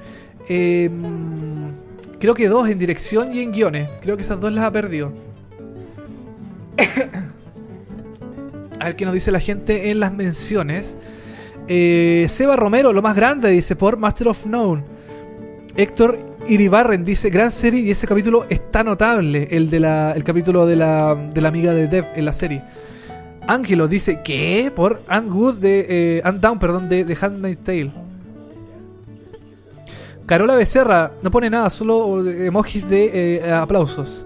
[0.47, 1.69] Eh, mm,
[2.19, 3.89] creo que dos en dirección y en guiones.
[4.03, 5.11] Creo que esas dos las ha perdido.
[8.79, 10.97] A ver qué nos dice la gente en las menciones.
[11.67, 14.83] Eh, Seba Romero, lo más grande, dice por Master of None.
[15.75, 20.65] Héctor Iribarren dice, gran serie y ese capítulo está notable, el de la, el capítulo
[20.65, 22.63] de la, de la amiga de Dev en la serie.
[23.47, 24.71] Ángelo dice, ¿qué?
[24.73, 25.85] Por Anne Good de,
[26.19, 27.91] eh, Down, perdón, de, de Handmaid's Tale.
[30.25, 34.25] Carola Becerra, no pone nada, solo emojis de eh, aplausos.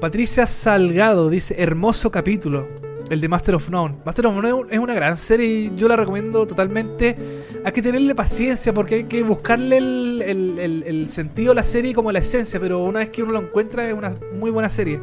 [0.00, 2.81] Patricia Salgado dice, hermoso capítulo.
[3.10, 3.96] El de Master of None.
[4.04, 7.16] Master of None es una gran serie y yo la recomiendo totalmente.
[7.64, 12.20] Hay que tenerle paciencia porque hay que buscarle el, sentido a la serie como la
[12.20, 14.98] esencia, pero una vez que uno lo encuentra es una muy buena serie.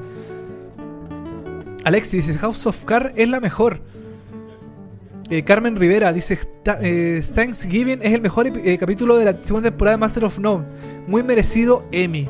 [1.83, 3.79] Alexis dice House of Cards es la mejor.
[5.29, 9.69] Eh, Carmen Rivera dice "Ta- eh, Thanksgiving es el mejor eh, capítulo de la segunda
[9.69, 10.65] temporada de Master of None.
[11.07, 12.27] Muy merecido Emmy.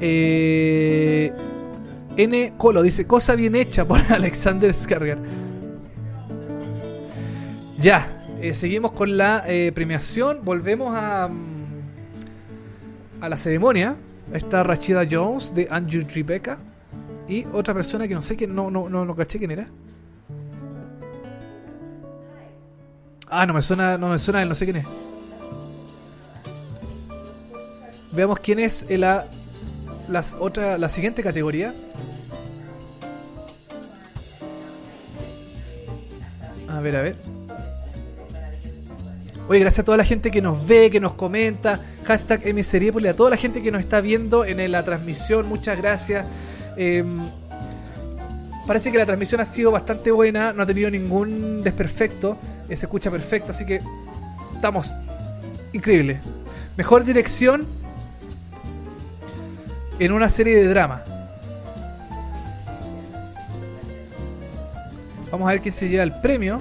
[0.00, 1.32] Eh,
[2.16, 2.54] N.
[2.56, 5.18] Colo dice cosa bien hecha por Alexander Skarger.
[7.78, 10.40] Ya, eh, seguimos con la eh, premiación.
[10.44, 11.64] Volvemos a, mm,
[13.20, 13.96] a la ceremonia.
[14.32, 16.58] Está Rachida Jones de Andrew Rebecca.
[17.28, 19.68] Y otra persona que no sé que no, no, no, no caché quién era.
[23.28, 24.86] Ah, no me suena, no me suena él, no sé quién es.
[28.12, 29.26] Veamos quién es la,
[30.08, 31.74] las otra, la siguiente categoría.
[36.68, 37.16] A ver, a ver.
[39.48, 41.80] Oye, gracias a toda la gente que nos ve, que nos comenta.
[42.04, 45.46] Hashtag Emiseriepolis, a toda la gente que nos está viendo en la transmisión.
[45.48, 46.24] Muchas gracias.
[46.76, 47.04] Eh,
[48.66, 50.52] parece que la transmisión ha sido bastante buena.
[50.52, 52.38] No ha tenido ningún desperfecto.
[52.68, 53.80] eh, se escucha perfecto, así que
[54.54, 54.94] estamos
[55.72, 56.20] increíble.
[56.76, 57.66] Mejor dirección
[59.98, 61.02] en una serie de drama.
[65.30, 66.60] Vamos a ver quién se lleva el premio.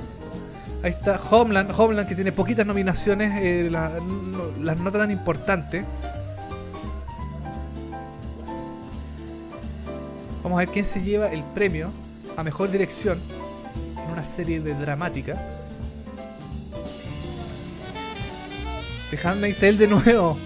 [0.84, 5.86] Ahí está Homeland, Homeland que tiene poquitas nominaciones, eh, las no tan importantes.
[10.44, 11.92] Vamos a ver quién se lleva el premio
[12.36, 13.20] a mejor dirección
[14.04, 15.38] en una serie de dramática.
[19.24, 20.38] Handmaid's Tale de nuevo.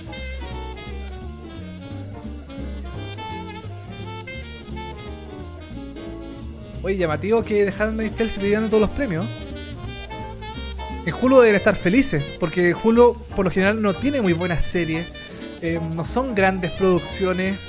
[6.87, 9.25] Oye, llamativo que The Handmaid's Tale se esté llevando todos los premios.
[11.05, 15.11] En Hulu deben estar felices, porque Hulu por lo general no tiene muy buenas series,
[15.61, 17.59] eh, no son grandes producciones,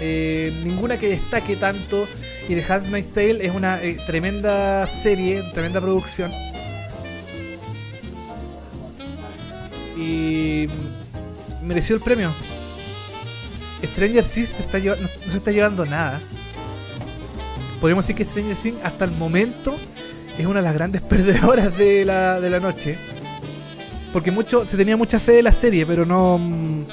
[0.00, 2.08] eh, ninguna que destaque tanto,
[2.48, 6.32] y The Handmaid's Tale es una eh, tremenda serie, tremenda producción.
[9.96, 10.66] Y
[11.62, 12.32] mereció el premio.
[13.84, 16.20] Stranger Things no se está llevando nada.
[17.80, 19.74] Podríamos decir que Stranger Things hasta el momento
[20.38, 22.98] es una de las grandes perdedoras de la, de la noche.
[24.12, 26.36] Porque mucho se tenía mucha fe de la serie, pero no.
[26.38, 26.84] mm,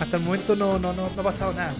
[0.00, 1.72] Hasta el momento no, no, no, no ha pasado nada.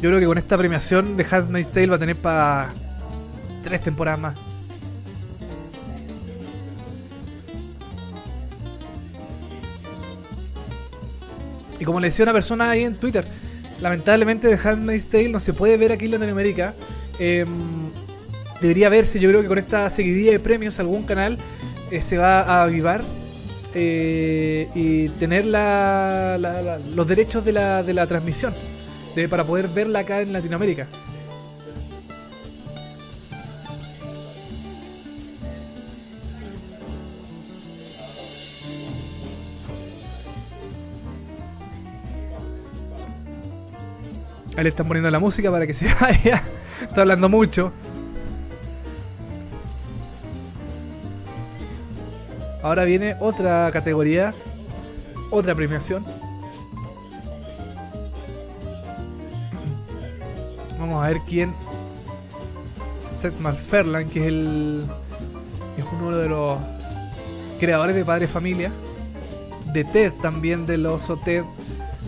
[0.00, 2.68] Yo creo que con esta premiación de Handmaid's Tale va a tener para
[3.62, 4.34] tres temporadas más.
[11.84, 13.26] Y como le decía una persona ahí en Twitter,
[13.82, 16.72] lamentablemente The Handmaid's Tale no se puede ver aquí en Latinoamérica.
[17.18, 17.46] Em,
[18.62, 21.36] debería verse, yo creo que con esta seguidilla de premios algún canal
[21.90, 23.02] eh, se va a avivar
[23.74, 28.54] eh, y tener la- la- la- los derechos de la, de la transmisión
[29.14, 30.86] de- para poder verla acá en Latinoamérica.
[44.56, 46.42] Ahí le están poniendo la música para que se vaya.
[46.80, 47.72] Está hablando mucho.
[52.62, 54.32] Ahora viene otra categoría,
[55.30, 56.04] otra premiación.
[60.78, 61.52] Vamos a ver quién.
[63.10, 64.86] Seth MacFarlane, que es el.
[65.76, 66.58] es uno de los
[67.60, 68.70] creadores de Padre Familia.
[69.74, 71.44] De Ted también, del oso Ted.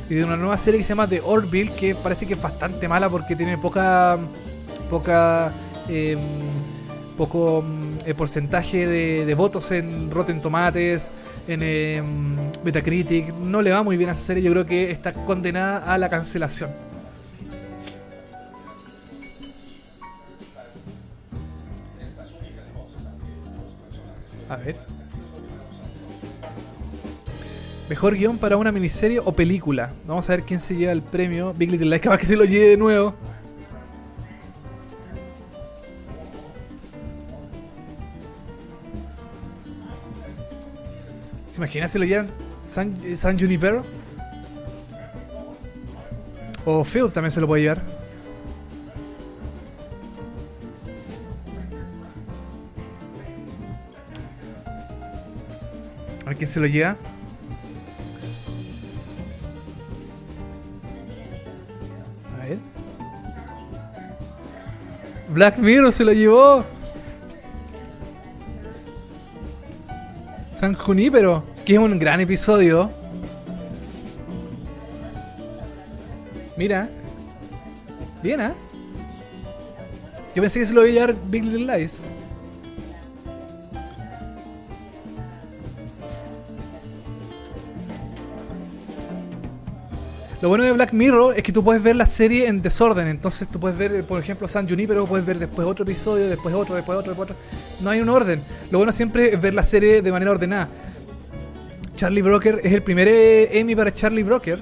[0.09, 2.89] Y de una nueva serie que se llama The Orville, que parece que es bastante
[2.89, 4.19] mala porque tiene poca.
[4.91, 5.53] poca.
[5.89, 6.19] em,
[7.16, 11.11] poco mm, eh, porcentaje de, votos en Rotten Tomates,
[11.49, 13.33] en em, Metacritic.
[13.35, 16.09] No le va muy bien a esa serie, yo creo que está condenada a la
[16.09, 16.70] cancelación.
[24.49, 24.95] A ver.
[27.88, 29.92] Mejor guion para una miniserie o película.
[30.06, 31.54] Vamos a ver quién se lleva el premio.
[31.54, 33.14] Big Little Lies, capaz que se lo lleve de nuevo.
[41.52, 42.26] ¿Se imagina si lo llevan
[42.64, 43.82] San, San Junipero?
[46.64, 47.80] O Phil también se lo puede llevar.
[56.24, 56.96] A ver quién se lo lleva?
[65.36, 66.64] Black Mirror se lo llevó.
[70.50, 72.90] San Junípero, que es un gran episodio.
[76.56, 76.88] Mira.
[78.22, 78.54] Bien, ¿ah?
[80.34, 82.00] Yo pensé que se lo iba a llevar Big Little Lies.
[90.47, 93.09] Lo bueno de Black Mirror es que tú puedes ver la serie en desorden.
[93.09, 96.77] Entonces tú puedes ver, por ejemplo, San Junipero, puedes ver después otro episodio, después otro,
[96.77, 97.43] después otro, después otro.
[97.81, 98.44] No hay un orden.
[98.70, 100.68] Lo bueno siempre es ver la serie de manera ordenada.
[101.97, 104.60] Charlie Broker es el primer eh, Emmy para Charlie Broker.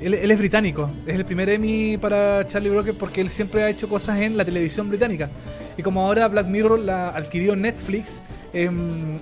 [0.00, 3.68] Él, él, es británico, es el primer Emmy para Charlie Broker porque él siempre ha
[3.68, 5.28] hecho cosas en la televisión británica.
[5.76, 8.22] Y como ahora Black Mirror la adquirió Netflix,
[8.52, 8.70] eh,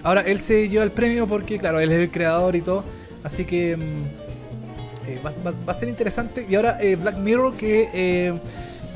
[0.03, 2.85] ahora él se lleva el premio porque, claro, él es el creador y todo.
[3.23, 6.47] Así que eh, va, a ser interesante.
[6.49, 8.39] Y ahora eh, Black Mirror que,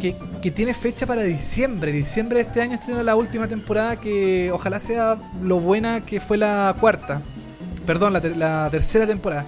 [0.00, 1.92] que, que, tiene fecha para diciembre.
[1.92, 6.36] Diciembre de este año estrena la última temporada que ojalá sea lo buena que fue
[6.36, 7.20] la cuarta.
[7.86, 9.46] Perdón, la, ter la tercera temporada.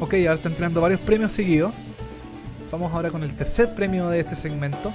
[0.00, 1.72] Ok, ahora están entrenando varios premios seguidos.
[2.70, 4.92] Vamos ahora con el tercer premio de este segmento.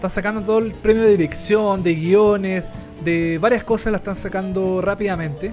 [0.00, 2.70] Están sacando todo el premio de dirección, de guiones,
[3.04, 5.52] de varias cosas, la están sacando rápidamente.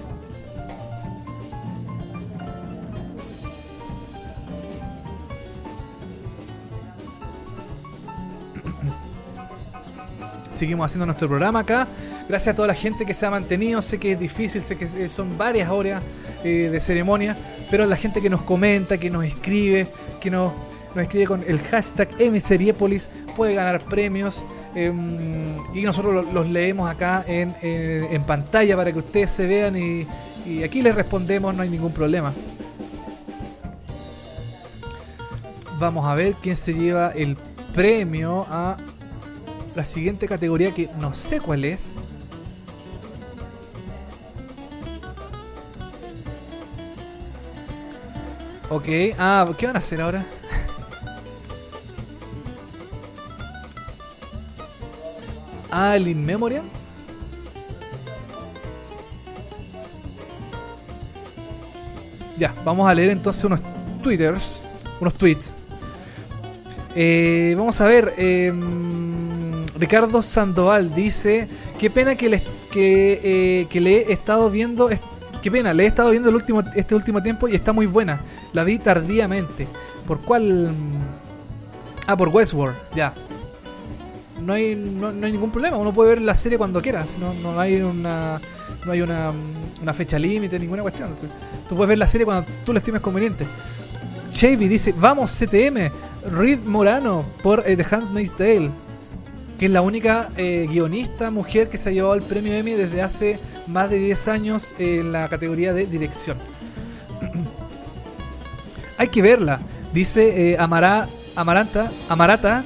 [10.50, 11.86] Seguimos haciendo nuestro programa acá.
[12.26, 13.82] Gracias a toda la gente que se ha mantenido.
[13.82, 16.02] Sé que es difícil, sé que son varias horas
[16.42, 17.36] eh, de ceremonia,
[17.70, 19.88] pero la gente que nos comenta, que nos escribe,
[20.18, 20.54] que nos,
[20.98, 24.42] nos escribe con el hashtag Emiseriépolis puede ganar premios.
[24.74, 24.92] Eh,
[25.72, 30.06] y nosotros los, leemos acá en, en, en, pantalla para que ustedes se vean y,
[30.44, 32.32] y aquí les respondemos, no hay ningún problema.
[35.78, 37.36] Vamos a ver quién se lleva el
[37.72, 38.76] premio a
[39.74, 41.92] la siguiente categoría que no sé cuál es.
[48.68, 48.86] Ok,
[49.18, 50.26] ah, ¿qué van a hacer ahora?
[55.72, 56.64] El In Memoriam.
[62.36, 63.60] Ya, vamos a leer entonces unos
[64.02, 64.62] twitters,
[65.00, 65.52] unos tweets.
[66.94, 68.52] Eh, vamos a ver, eh,
[69.76, 72.42] Ricardo Sandoval dice, qué pena que le,
[72.74, 74.88] eh, que le he estado viendo,
[75.42, 78.20] qué pena, le he estado viendo el último, este último tiempo y está muy buena.
[78.52, 79.66] La vi tardíamente.
[80.06, 80.70] ¿Por cuál?
[82.06, 83.14] Ah, por Westworld, ya.
[84.42, 87.34] No hay, no, no hay ningún problema, uno puede ver la serie cuando quiera, no,
[87.34, 88.40] no hay una
[88.84, 89.32] no hay una,
[89.82, 91.10] una fecha límite, ninguna cuestión.
[91.68, 93.46] Tú puedes ver la serie cuando tú la estimes conveniente.
[94.30, 95.90] Chavy dice, vamos CTM,
[96.30, 98.70] Reed Morano por eh, The Handmaid's Tale,
[99.58, 103.02] que es la única eh, guionista mujer que se ha llevado el premio Emmy desde
[103.02, 106.38] hace más de 10 años en la categoría de dirección.
[108.98, 109.60] Hay que verla,
[109.92, 112.64] dice eh, Amara, Amaranta, Amarata,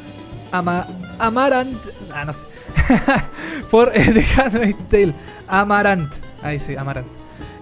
[0.50, 0.86] Ama,
[1.18, 1.78] Amarant,
[2.14, 2.40] ah, no sé,
[3.70, 5.14] por eh, The Handmaid's Tale,
[5.46, 6.12] Amarant,
[6.42, 7.06] ahí sí, Amarant.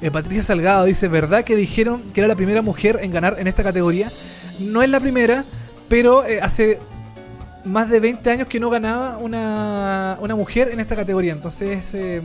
[0.02, 3.46] Eh, Patricia Salgado dice, ¿verdad que dijeron que era la primera mujer en ganar en
[3.46, 4.10] esta categoría?
[4.58, 5.44] No es la primera,
[5.88, 6.78] pero eh, hace
[7.64, 12.22] más de 20 años que no ganaba una, una mujer en esta categoría, entonces eh,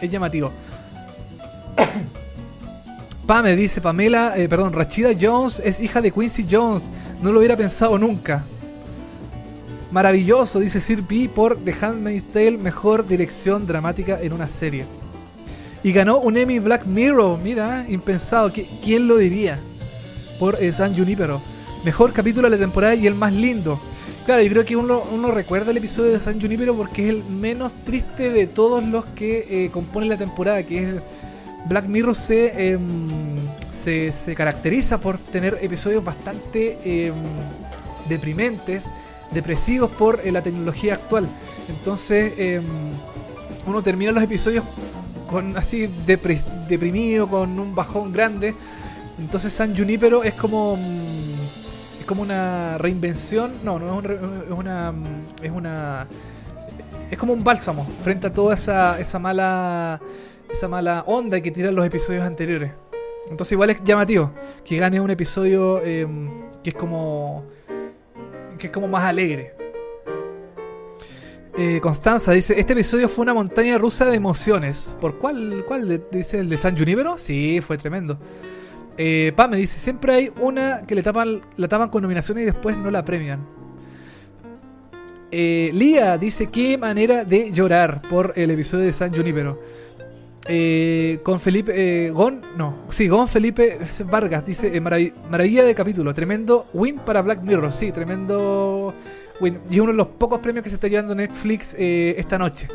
[0.00, 0.52] es llamativo.
[3.26, 6.90] Pame dice, Pamela, eh, perdón, Rachida Jones es hija de Quincy Jones,
[7.22, 8.44] no lo hubiera pensado nunca.
[9.94, 14.86] Maravilloso, dice Sir P por The Handmaid's Tale, mejor dirección dramática en una serie.
[15.84, 18.50] Y ganó un Emmy Black Mirror, mira, impensado,
[18.82, 19.60] ¿quién lo diría?
[20.40, 21.40] Por eh, San Junipero.
[21.84, 23.78] Mejor capítulo de la temporada y el más lindo.
[24.26, 27.72] Claro, yo creo que uno, recuerda el episodio de San Junipero porque es el menos
[27.84, 30.94] triste de todos los que eh, componen la temporada, que es
[31.68, 32.78] Black Mirror se, eh,
[33.72, 37.12] se, se, caracteriza por tener episodios bastante eh,
[38.08, 38.90] deprimentes,
[39.30, 41.28] depresivos por eh, la tecnología actual.
[41.68, 42.60] Entonces
[43.66, 44.64] uno termina los episodios
[45.28, 46.38] con así depre
[46.68, 48.54] deprimido, con un bajón grande.
[49.18, 50.78] Entonces San Junipero es como
[51.98, 54.94] es como una reinvención, no, no es, un, es una
[55.42, 56.06] es una
[57.10, 60.00] es como un bálsamo frente a toda esa esa mala
[60.50, 62.72] esa mala onda que tiran los episodios anteriores.
[63.30, 64.32] Entonces igual es llamativo
[64.64, 66.06] que gane un episodio eh,
[66.62, 67.44] que es como
[68.64, 69.52] que es como más alegre.
[71.58, 74.96] Eh, Constanza dice, este episodio fue una montaña rusa de emociones.
[75.02, 75.64] ¿Por cuál?
[75.68, 76.02] ¿Cuál?
[76.10, 77.18] ¿Dice el de San Junipero?
[77.18, 78.18] Sí, fue tremendo.
[78.96, 82.78] Eh, me dice, siempre hay una que le tapan, la tapan con nominaciones y después
[82.78, 83.46] no la premian.
[85.30, 89.60] Eh, Lía dice, qué manera de llorar por el episodio de San Junipero.
[90.46, 96.12] Eh, con Felipe, eh, Gon, no, sí, Gon Felipe Vargas dice, eh, maravilla de capítulo,
[96.12, 98.92] tremendo win para Black Mirror, sí, tremendo
[99.40, 99.60] win.
[99.70, 102.68] Y uno de los pocos premios que se está llevando Netflix eh, esta noche.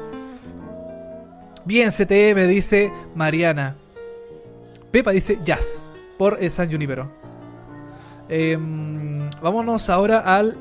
[1.64, 3.76] Bien, CTM dice Mariana.
[4.90, 5.86] Pepa dice Jazz
[6.18, 7.12] por San Junipero.
[8.28, 10.58] Em, vámonos ahora al,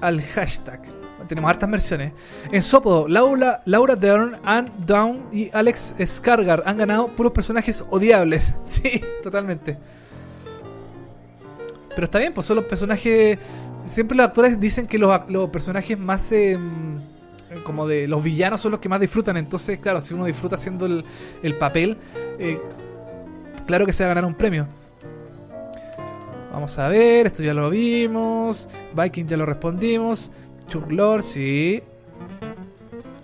[0.00, 0.97] al hashtag
[1.28, 2.12] tenemos hartas versiones.
[2.50, 8.54] En Sopodo, Laura, Laura Dern, Anne Down y Alex Skargar han ganado puros personajes odiables.
[8.64, 9.76] Sí, totalmente.
[11.94, 13.38] Pero está bien, pues son los personajes.
[13.86, 15.18] Siempre los actores dicen que los,
[15.50, 16.30] personajes más.
[16.32, 17.00] Em,
[17.64, 19.36] como de los villanos son los que más disfrutan.
[19.36, 21.04] Entonces, claro, si uno disfruta haciendo el,
[21.42, 21.96] el papel,
[22.38, 22.60] eh,
[23.66, 24.68] claro que se va a ganar un premio.
[26.52, 28.68] Vamos a ver, esto ya lo vimos.
[28.94, 30.30] Viking ya lo respondimos.
[30.68, 31.82] Churlor, sí.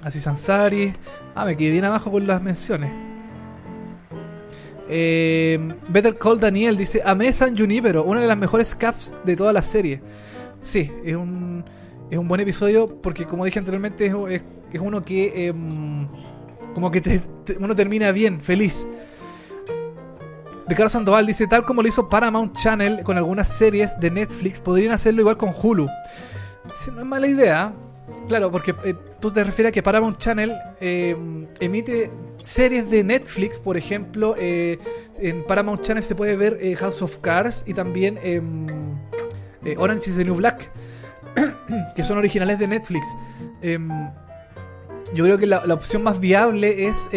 [0.03, 0.93] Así Sansari.
[1.35, 2.91] Ah, me quedé bien abajo con las menciones.
[4.89, 5.59] Eh,
[5.89, 9.63] Better Call Daniel dice: Amé San Junipero, una de las mejores caps de toda la
[9.63, 10.03] serie.
[10.61, 11.65] Sí, es un,
[12.11, 14.43] es un buen episodio porque, como dije anteriormente, es,
[14.73, 15.49] es, uno que.
[15.49, 16.09] Em,
[16.75, 17.23] como que
[17.61, 18.87] uno termina bien, feliz.
[20.69, 24.93] Ricardo Sandoval dice: Tal como lo hizo Paramount Channel con algunas series de Netflix, podrían
[24.93, 25.89] hacerlo igual con Hulu.
[26.69, 27.75] Si no es mala idea.
[28.29, 31.17] Claro, porque eh, tú te refieres a que Paramount Channel eh,
[31.61, 32.11] emite
[32.43, 34.79] series de Netflix, por ejemplo, eh,
[35.19, 38.19] en Paramount Channel se puede ver House of Cards y también
[39.79, 40.71] Orange is the New Black,
[41.97, 43.07] que son originales de Netflix.
[45.15, 47.09] Yo creo que la, opción más viable es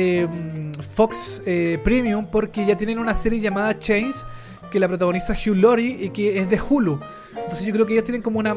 [0.90, 1.42] Fox
[1.84, 4.26] Premium porque ya tienen una serie llamada Chains
[4.72, 7.00] que la protagoniza Hugh Laurie y que es de Hulu.
[7.32, 8.56] Entonces yo creo que ellos tienen como una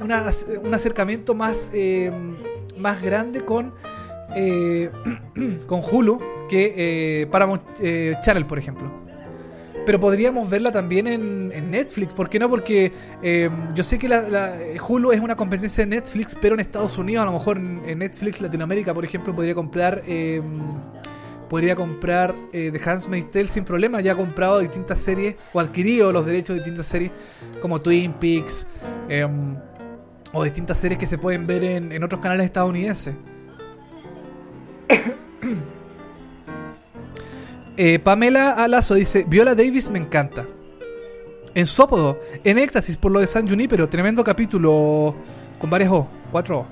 [0.00, 2.10] un acercamiento más, eh,
[2.78, 3.74] más grande con,
[4.34, 4.90] eh,
[5.66, 7.62] con Hulu que eh, Paramount
[8.20, 8.90] Channel, por ejemplo.
[9.86, 12.50] Pero podríamos verla también en, Netflix, ¿por qué no?
[12.50, 12.92] Porque
[13.74, 14.58] yo sé que la,
[14.88, 18.40] Hulu es una competencia de Netflix, pero en Estados Unidos, a lo mejor en, Netflix
[18.40, 20.02] Latinoamérica, por ejemplo, podría comprar
[21.48, 24.00] podría comprar The Handmaid's Tale sin problema.
[24.00, 27.10] Ya ha comprado distintas series o adquirido los derechos de distintas series
[27.60, 28.66] como Twin Peaks,
[30.32, 33.14] o distintas series que se pueden ver en, otros canales estadounidenses.
[37.76, 40.44] Eh, Pamela Alazo dice: Viola Davis me encanta.
[41.54, 45.14] En Sópodo, en éxtasis por lo de San Junipero, tremendo capítulo
[45.58, 46.66] con varias O, cuatro O.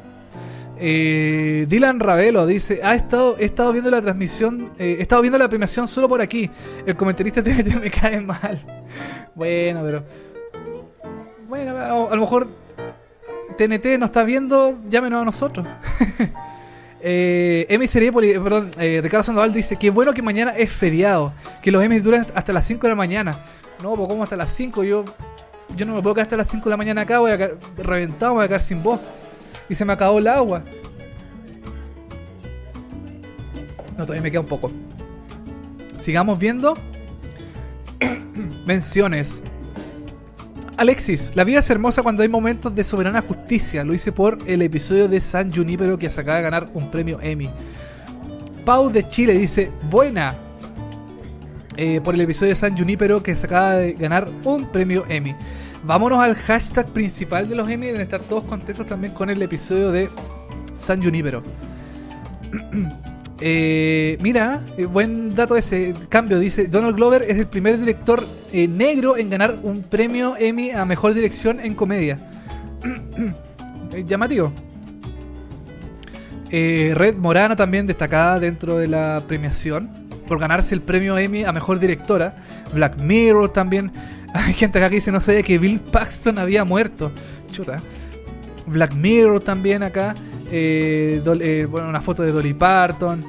[0.79, 5.39] Eh, Dylan Ravelo dice: ha estado, he estado viendo la transmisión, eh, he estado viendo
[5.39, 6.51] la premiación solo por aquí.
[6.85, 8.61] El comentarista TNT me cae mal.
[9.35, 10.05] Bueno, pero.
[11.49, 12.49] Bueno, a lo mejor
[13.59, 15.67] TNT nos está viendo, llámenos a nosotros.
[17.01, 21.73] eh, Emi Seriepoli, perdón, eh, Ricardo Sandoval dice que bueno que mañana es feriado, que
[21.73, 23.37] los Emmys duran hasta las 5 de la mañana.
[23.83, 25.05] No, pues como hasta las 5, yo,
[25.77, 27.57] yo no me puedo quedar hasta las 5 de la mañana acá, voy a quedar
[27.77, 29.01] reventado, voy a quedar sin voz.
[29.69, 30.63] Y se me acabó el agua.
[33.97, 34.71] No, todavía me queda un poco.
[36.01, 36.79] Sigamos viendo.
[38.67, 39.43] Menciones.
[40.79, 43.83] Alexis, la vida es hermosa cuando hay momentos de soberana justicia.
[43.83, 47.19] Lo hice por el episodio de San Junipero que se acaba de ganar un premio
[47.21, 47.51] Emmy.
[48.65, 50.37] Pau de Chile dice, buena.
[51.77, 55.35] Eh, por el episodio de San Junipero que se acaba de ganar un premio Emmy.
[55.83, 57.87] Vámonos al hashtag principal de los Emmy.
[57.87, 60.09] Deben estar todos contentos también con el episodio de
[60.75, 61.43] San Junipero.
[63.41, 66.39] Eh, mira, eh, buen dato ese cambio.
[66.39, 70.85] Dice, Donald Glover es el primer director eh, negro en ganar un premio Emmy a
[70.85, 72.19] Mejor Dirección en Comedia.
[74.07, 74.53] Llamativo.
[76.51, 79.91] Red Morana también destacada dentro de la premiación
[80.27, 82.35] por ganarse el premio Emmy a Mejor Directora.
[82.73, 83.93] Black Mirror también.
[84.35, 87.13] Hay gente acá que dice, no sabía que Bill Paxton había muerto.
[87.51, 87.81] Chuta.
[88.67, 90.15] Black Mirror también acá.
[90.51, 93.25] Eh, eh, bueno, una foto de Dolly Parton.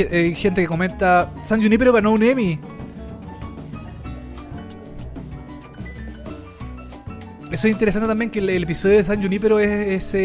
[0.00, 2.60] Eh, gente que comenta: San Junipero ganó un Emmy.
[7.50, 10.16] Eso es interesante también que el, episodio de San Junipero es,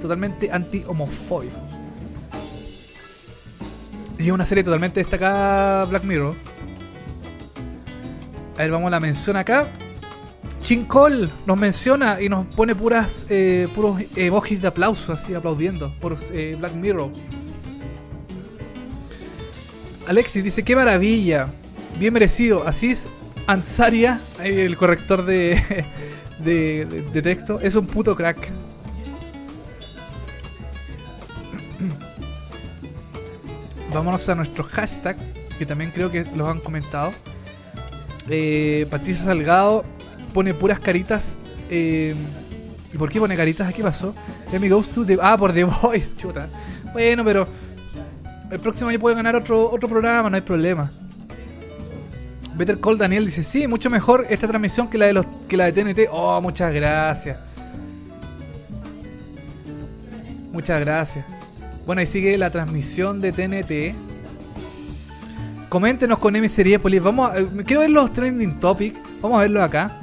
[0.00, 1.54] totalmente anti-homofóbico.
[4.18, 6.34] Y es una serie totalmente destacada Black Mirror.
[8.56, 9.68] A ver, vamos a la mención acá.
[10.62, 16.16] Chincol nos menciona y nos pone puras eh, puros emojis de aplauso, así aplaudiendo por
[16.32, 17.10] eh, Black Mirror.
[20.06, 21.48] Alexis dice, qué maravilla,
[21.98, 22.66] bien merecido.
[22.66, 23.08] Asís
[23.46, 25.84] Ansaria, el corrector de,
[26.38, 28.38] de, de texto, es un puto crack.
[33.94, 35.16] Vámonos a nuestro hashtag,
[35.58, 37.12] que también creo que los han comentado.
[38.28, 39.84] Eh, Patricia Salgado
[40.30, 41.36] pone puras caritas.
[41.68, 42.14] Eh,
[42.92, 43.72] ¿Y por qué pone caritas?
[43.72, 44.14] ¿Qué pasó?
[44.52, 45.04] Let me goes to.
[45.22, 46.48] Ah, por The Voice, chuta.
[46.92, 47.46] Bueno, pero
[48.50, 50.90] el próximo año puede ganar otro, otro programa, no hay problema.
[52.56, 55.70] Better Call Daniel dice, sí, mucho mejor esta transmisión que la de los que la
[55.70, 56.08] de TNT.
[56.10, 57.38] Oh, muchas gracias.
[60.52, 61.24] Muchas gracias.
[61.86, 63.94] Bueno, ahí sigue la transmisión de TNT.
[65.68, 67.00] Coméntenos con M Seriepolis.
[67.00, 68.98] Vamos a, eh, quiero ver los trending topics.
[69.22, 69.99] Vamos a verlos acá.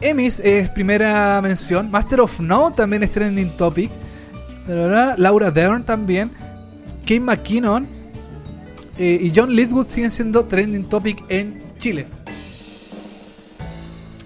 [0.00, 1.90] Emis es primera mención.
[1.90, 3.90] Master of No también es trending topic.
[4.66, 6.30] Laura Dern también.
[7.02, 7.86] Kate McKinnon
[8.98, 12.06] eh, y John Lidwood siguen siendo trending topic en Chile.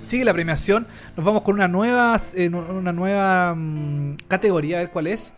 [0.02, 0.86] Sigue la premiación.
[1.16, 5.34] Nos vamos con una nueva, eh, una nueva mm, categoría, a ver cuál es.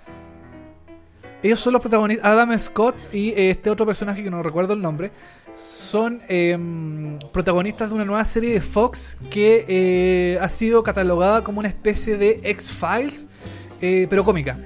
[1.43, 4.83] Ellos son los protagonistas, Adam Scott y eh, este otro personaje que no recuerdo el
[4.83, 5.11] nombre,
[5.57, 11.69] son em, protagonistas de una nueva serie de Fox que ha sido catalogada como una
[11.69, 13.27] especie de X-Files,
[13.81, 14.57] pero cómica.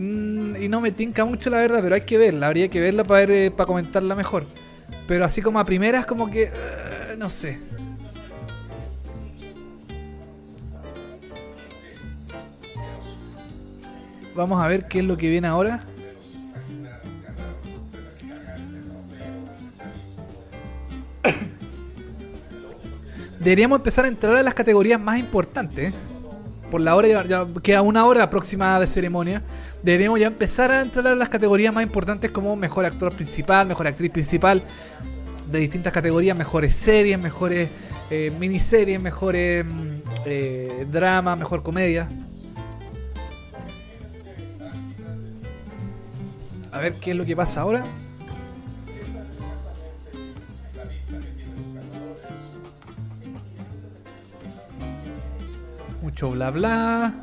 [0.00, 3.04] Mm, y no me tinca mucho la verdad, pero hay que verla, habría que verla
[3.04, 4.46] para ver, eh, para comentarla mejor.
[5.06, 6.50] Pero así como a primeras como que
[7.18, 7.58] no sé.
[14.34, 15.80] Vamos a ver qué es lo que viene ahora.
[23.40, 25.92] Deberíamos empezar a entrar a las categorías más importantes.
[26.70, 29.42] por la hora, ya, queda una hora aproximada de ceremonia,
[29.82, 33.88] deberíamos ya empezar a entrar a las categorías más importantes como mejor actor principal, mejor
[33.88, 34.62] actriz principal,
[35.50, 37.68] de distintas categorías, mejores series, mejores
[38.10, 39.90] eh, miniseries, mejores mm,
[40.26, 42.08] eh, drama, mejor comedia.
[46.72, 47.84] A ver qué es lo que pasa ahora.
[56.02, 57.14] Mucho bla bla.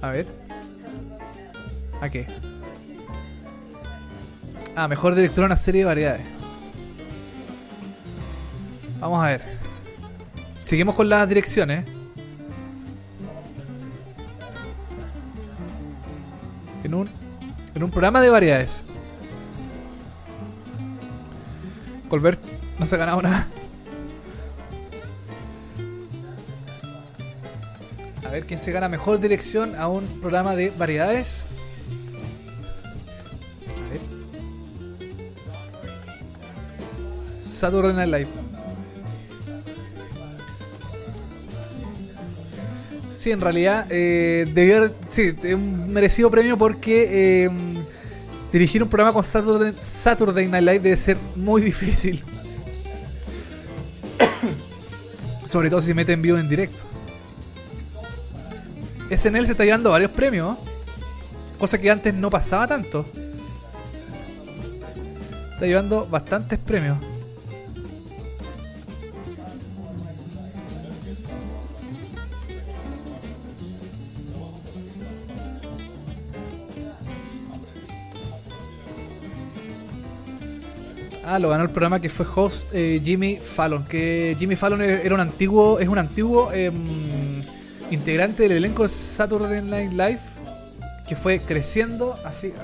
[0.00, 0.26] A ver.
[2.00, 2.26] ¿A qué?
[4.76, 6.26] Ah, mejor director de una serie de variedades.
[9.00, 9.42] Vamos a ver.
[10.64, 11.97] Seguimos con las direcciones.
[16.88, 17.08] En un,
[17.74, 18.86] en un programa de variedades.
[22.08, 22.40] Colbert
[22.78, 23.46] no se ha ganado nada.
[28.26, 31.46] A ver quién se gana mejor dirección a un programa de variedades.
[33.66, 34.00] A ver.
[37.42, 38.47] Saturday Night Live.
[43.32, 44.92] En realidad, eh, debió
[45.54, 47.50] un merecido premio porque eh,
[48.52, 52.22] dirigir un programa con Saturday, Night Live debe ser muy difícil.
[55.44, 56.82] Sobre todo si mete en vivo en directo.
[59.14, 60.58] SNL se está llevando varios premios,
[61.58, 63.06] cosa que antes no pasaba tanto.
[65.54, 66.98] Está llevando bastantes premios.
[81.30, 83.84] Ah, lo ganó el programa que fue host eh, Jimmy Fallon.
[83.84, 86.72] Que Jimmy Fallon era un antiguo, es un antiguo em,
[87.90, 90.20] integrante del elenco de Saturday Night Live
[91.06, 92.54] que fue creciendo así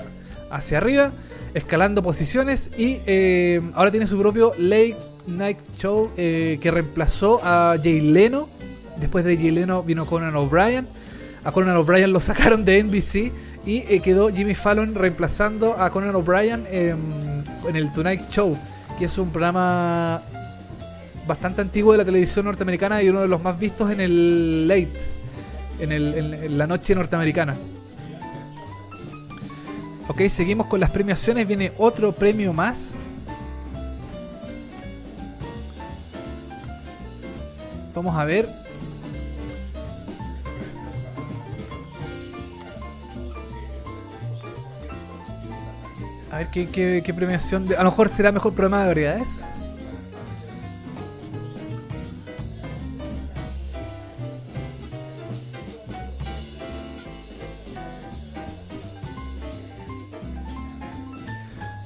[0.49, 1.11] hacia arriba,
[1.53, 7.75] escalando posiciones y em, ahora tiene su propio Late Night Show eh, que reemplazó a
[7.77, 8.49] Jay Leno.
[8.97, 10.87] Después de Jay Leno vino Conan O'Brien.
[11.43, 13.31] A Conan O'Brien lo sacaron de NBC
[13.65, 16.65] y eh, quedó Jimmy Fallon reemplazando a Conan O'Brien.
[16.69, 18.55] En el Tonight Show,
[18.99, 20.21] que es un programa
[21.27, 24.93] bastante antiguo de la televisión norteamericana y uno de los más vistos en el late,
[25.79, 27.55] en, el, la noche norteamericana.
[30.07, 31.47] Ok, seguimos con las premiaciones.
[31.47, 32.93] Viene otro premio más.
[37.95, 38.64] Vamos a ver.
[46.35, 47.65] A ver qué, premiación.
[47.77, 49.45] a lo mejor será mejor programa de variedades.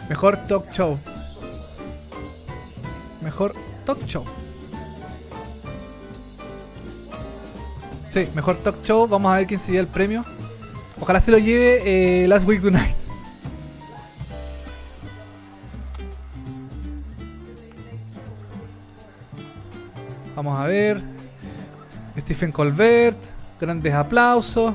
[0.09, 0.97] Mejor talk show.
[3.21, 3.53] Mejor
[3.85, 4.25] talk show.
[8.07, 9.07] Sí, mejor talk show.
[9.07, 10.25] Vamos a ver quién se lleva el premio.
[10.99, 12.98] Ojalá se lo lleve eh, Last Week Tonight.
[20.39, 21.01] Vamos a ver.
[22.17, 23.17] Stephen Colbert.
[23.59, 24.73] Grandes aplausos.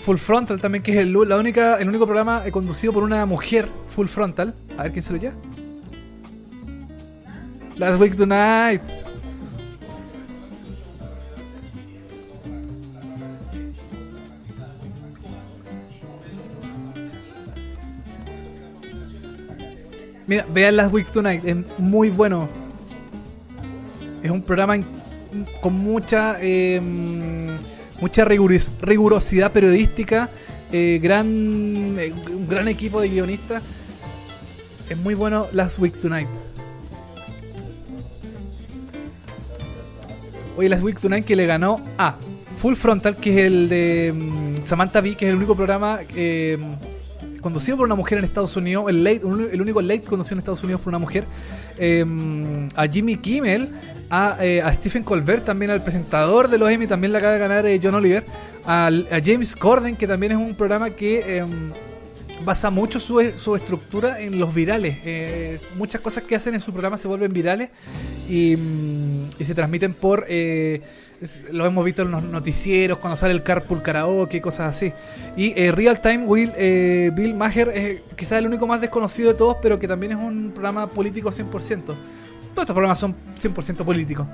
[0.00, 3.24] Full Frontal también, que es el, la única, el único programa eh, conducido por una
[3.24, 3.68] mujer.
[3.94, 4.52] Full Frontal.
[4.76, 5.36] A ver quién se lo lleva.
[7.76, 8.82] Last Week Tonight.
[20.26, 22.67] Mira, vean Last Week Tonight, es muy bueno.
[24.22, 24.76] Es un programa
[25.60, 26.80] con mucha eh,
[28.00, 30.28] mucha rigurosidad periodística,
[30.72, 31.26] eh, gran
[31.98, 33.62] eh, un gran equipo de guionistas.
[34.88, 36.28] Es muy bueno Last Week Tonight.
[40.56, 42.16] Oye, Last Week Tonight que le ganó a
[42.56, 46.58] Full Frontal, que es el de mm, Samantha Bee, que es el único programa eh,
[47.40, 50.90] conducido por una mujer en Estados Unidos, el único late conducido en Estados Unidos por
[50.90, 51.24] una mujer,
[51.78, 52.04] eh,
[52.74, 53.68] a Jimmy Kimmel,
[54.10, 57.38] a, eh, a Stephen Colbert, también al presentador de los Emmy, también le acaba de
[57.38, 58.24] ganar eh, John Oliver,
[58.64, 61.44] al- a James Corden, que también es un programa que eh,
[62.44, 64.98] basa mucho su, su estructura en los virales.
[65.04, 67.68] Eh, muchas cosas que hacen en su programa se vuelven virales
[68.28, 70.24] y, mm, y se transmiten por...
[71.52, 74.92] lo hemos visto en los noticieros, cuando sale el carpool karaoke, cosas así.
[75.36, 79.38] Y eh, Real Time Will, eh, Bill Maher es quizás el único más desconocido de
[79.38, 81.82] todos, pero que también es un programa político 100%.
[81.84, 81.96] Todos
[82.54, 84.26] estos programas son 100% políticos.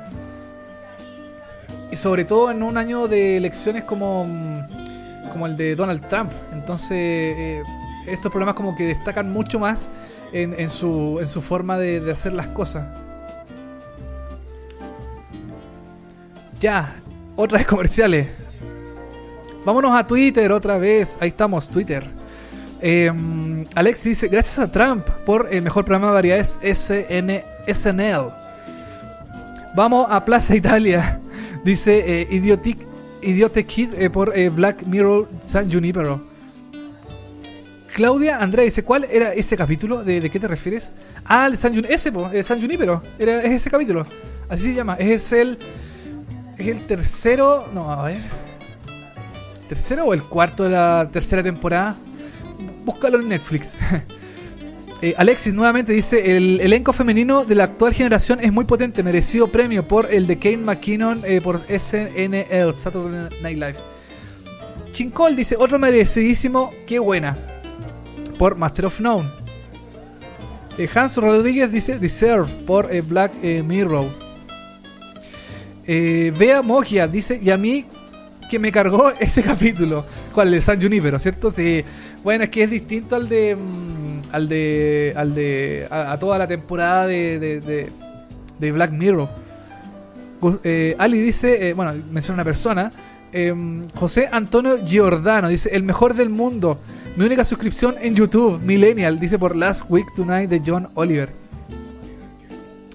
[1.91, 6.31] Y sobre todo en un año de elecciones como, mm, como el de Donald Trump.
[6.53, 7.63] Entonces, eh,
[8.07, 9.89] estos programas como que destacan mucho más
[10.33, 13.04] en, en su, en su forma de, de hacer las cosas.
[16.65, 16.97] Ya,
[17.37, 18.27] otra vez comerciales.
[19.67, 21.19] Vámonos a Twitter otra vez.
[21.21, 22.03] Ahí estamos, Twitter.
[22.81, 23.13] Eh,
[23.75, 28.33] Alex dice, gracias a Trump por el mejor programa de variedades SN, SNL.
[29.77, 31.21] Vamos a Plaza Italia.
[31.67, 36.23] Dice eh, Idiotic, Kid eh, por eh, Black Mirror San Junipero.
[37.93, 40.03] Claudia Andrea dice, ¿cuál era ese capítulo?
[40.03, 40.93] ¿De, qué te refieres?
[41.27, 43.03] Ah, el San Jun ese, po, San Junipero.
[43.19, 44.07] Era, es ese capítulo.
[44.49, 44.95] Así se llama.
[44.95, 45.59] Es el...
[46.59, 47.67] Es el tercero...
[47.73, 48.21] No, a ver.
[49.69, 51.97] ¿Tercero o el cuarto de la tercera temporada?
[52.85, 53.75] Búscalo en Netflix.
[55.03, 59.49] Eh, Alexis nuevamente dice, el elenco femenino de la actual generación es muy potente, merecido
[59.49, 63.75] premio por el de Kate McKinnon eh, por SNL, Saturday Night Live.
[64.93, 67.37] Chincol dice, otro merecidísimo, qué buena,
[68.39, 69.29] por Master of None.
[70.79, 74.24] Eh, Hans Rodríguez dice, Deserve, por eh, Black Mirror.
[75.87, 77.85] Eh, Mogia dice, y a mí
[78.51, 80.05] que me cargó ese capítulo.
[80.33, 80.49] ¿Cuál?
[80.49, 81.51] El de San Junipero, ¿cierto?
[81.51, 81.85] Sí.
[82.23, 83.57] Bueno, es que es distinto al de.
[83.57, 85.13] mm, al de.
[85.17, 85.87] al de.
[85.91, 87.61] a, toda la temporada de, de,
[88.59, 89.29] de- Black Mirror.
[90.63, 92.91] Eh, Ali dice, eh, bueno, menciona una persona.
[93.33, 96.79] em, José Antonio Giordano dice: El mejor del mundo.
[97.17, 101.29] Mi única suscripción en YouTube, Millennial, dice por Last Week Tonight de John Oliver.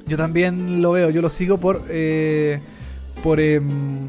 [0.08, 1.84] Yo también lo veo, yo lo sigo por.
[1.90, 2.60] eh,
[3.20, 3.40] por.
[3.40, 4.08] em,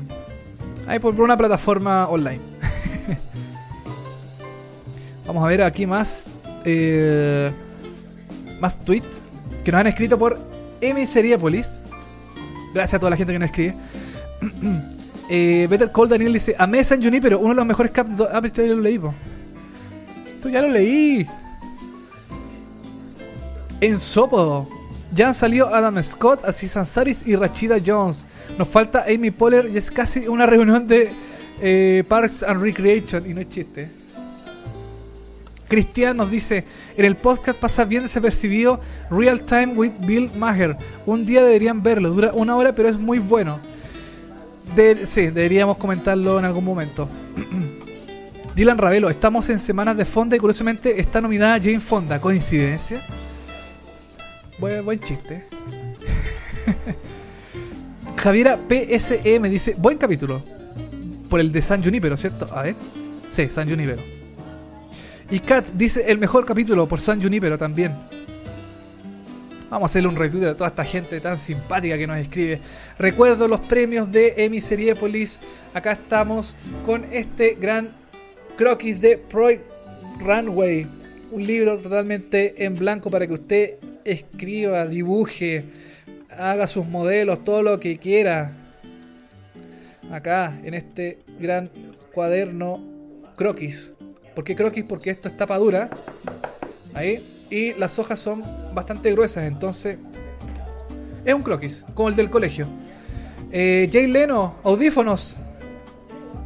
[0.86, 2.40] Ahí por, una plataforma online.
[5.26, 6.26] Vamos a ver aquí más.
[6.64, 7.50] eh,
[8.60, 9.20] más tweets
[9.64, 10.38] que nos han escrito por
[10.80, 11.06] M.
[11.06, 11.80] Seriepolis.
[12.74, 13.74] Gracias a toda la gente que nos escribe.
[15.30, 18.28] eh, Better Call Daniel dice: Amé San Junipero, uno de los mejores capítulos.
[18.32, 19.14] Ah, pero ya lo leí, po.
[20.34, 21.26] Esto ya lo leí.
[23.80, 24.68] En Sopo.
[25.12, 28.26] Ya han salido Adam Scott, Aziz Ansari's y Rachida Jones.
[28.56, 31.10] Nos falta Amy Poehler y es casi una reunión de
[31.60, 33.28] eh, Parks and Recreation.
[33.28, 33.88] Y no es chiste.
[35.68, 36.64] Cristian nos dice,
[36.96, 40.76] en el podcast pasa bien desapercibido Real Time with Bill Maher.
[41.06, 43.58] Un día deberían verlo, dura una hora pero es muy bueno.
[45.04, 47.08] Sí, deberíamos comentarlo en algún momento.
[48.54, 52.20] Dylan Ravelo, estamos en semanas de Fonda y curiosamente está nominada Jane Fonda.
[52.20, 53.00] ¿Coincidencia?
[54.60, 55.42] Buen, chiste.
[58.16, 60.42] Javiera PSE me dice, buen capítulo.
[61.30, 62.46] Por el de San Junipero, ¿cierto?
[62.52, 62.74] A ver.
[63.30, 64.02] Sí, San Junipero.
[65.30, 67.92] Y Kat dice el mejor capítulo por San Junipero también.
[69.70, 72.60] Vamos a hacerle un retweet a toda esta gente tan simpática que nos escribe.
[72.98, 75.40] Recuerdo los premios de Emiseriepolis.
[75.72, 77.92] Acá estamos con este gran
[78.58, 79.60] croquis de Proy
[80.18, 80.86] Runway.
[81.30, 85.64] Un libro totalmente en blanco para que usted escriba, dibuje,
[86.30, 88.52] haga sus modelos, todo lo que quiera.
[90.10, 91.70] Acá, en este gran
[92.12, 92.82] cuaderno
[93.36, 93.92] croquis.
[94.34, 94.84] ¿Por qué croquis?
[94.84, 95.90] Porque esto es tapa dura.
[96.94, 99.98] Ahí y las hojas son bastante gruesas, entonces
[101.24, 102.66] es un croquis, como el del colegio.
[103.52, 105.36] Eh, Jay Leno, audífonos.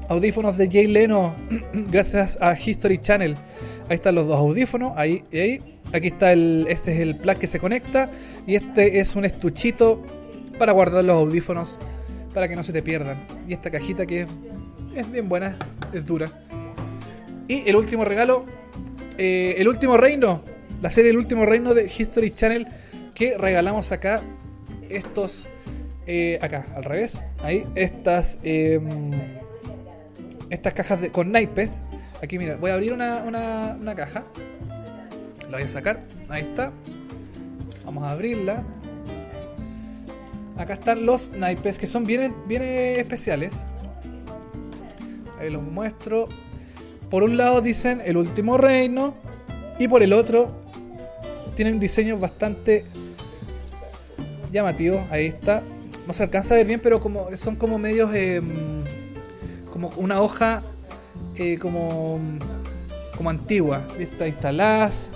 [0.08, 1.34] Audífonos de Jay Leno,
[1.72, 3.36] gracias a History Channel.
[3.88, 5.73] Ahí están los dos audífonos, ahí y ahí.
[5.94, 8.10] Aquí está el, este es el plug que se conecta
[8.46, 10.02] y este es un estuchito
[10.58, 11.78] para guardar los audífonos
[12.34, 13.26] para que no se te pierdan.
[13.48, 14.26] Y esta cajita que
[14.94, 15.56] es, bien buena,
[15.92, 16.30] es dura.
[17.48, 18.44] Y el último regalo,
[19.16, 20.42] eh, el último reino,
[20.84, 22.66] la serie El último reino de History Channel
[23.14, 24.20] que regalamos acá.
[24.90, 25.48] Estos.
[26.06, 27.24] Eh, acá, al revés.
[27.42, 28.38] Ahí, estas.
[28.42, 29.12] Em,
[30.50, 31.84] estas cajas de, con naipes.
[32.22, 34.24] Aquí, mira, voy a abrir una, una, caja.
[35.54, 36.00] Voy a sacar.
[36.28, 36.72] Ahí está.
[37.84, 38.64] Vamos a abrirla.
[40.56, 43.64] Acá están los naipes que son bien, bien especiales.
[45.38, 46.28] Ahí los muestro.
[47.08, 49.14] Por un lado dicen el último reino.
[49.78, 50.48] Y por el otro
[51.54, 52.84] tienen diseños bastante
[54.50, 55.02] llamativos.
[55.12, 55.62] Ahí está.
[56.04, 58.12] No se alcanza a ver bien, pero como son como medios.
[58.12, 58.82] Em,
[59.70, 60.62] como una hoja.
[61.36, 62.18] Eh, como.
[63.16, 63.86] Como antigua.
[63.96, 65.10] Ahí está las.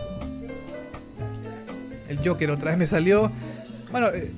[2.09, 3.31] El Joker otra vez me salió.
[3.91, 4.09] Bueno.
[4.09, 4.33] Eh,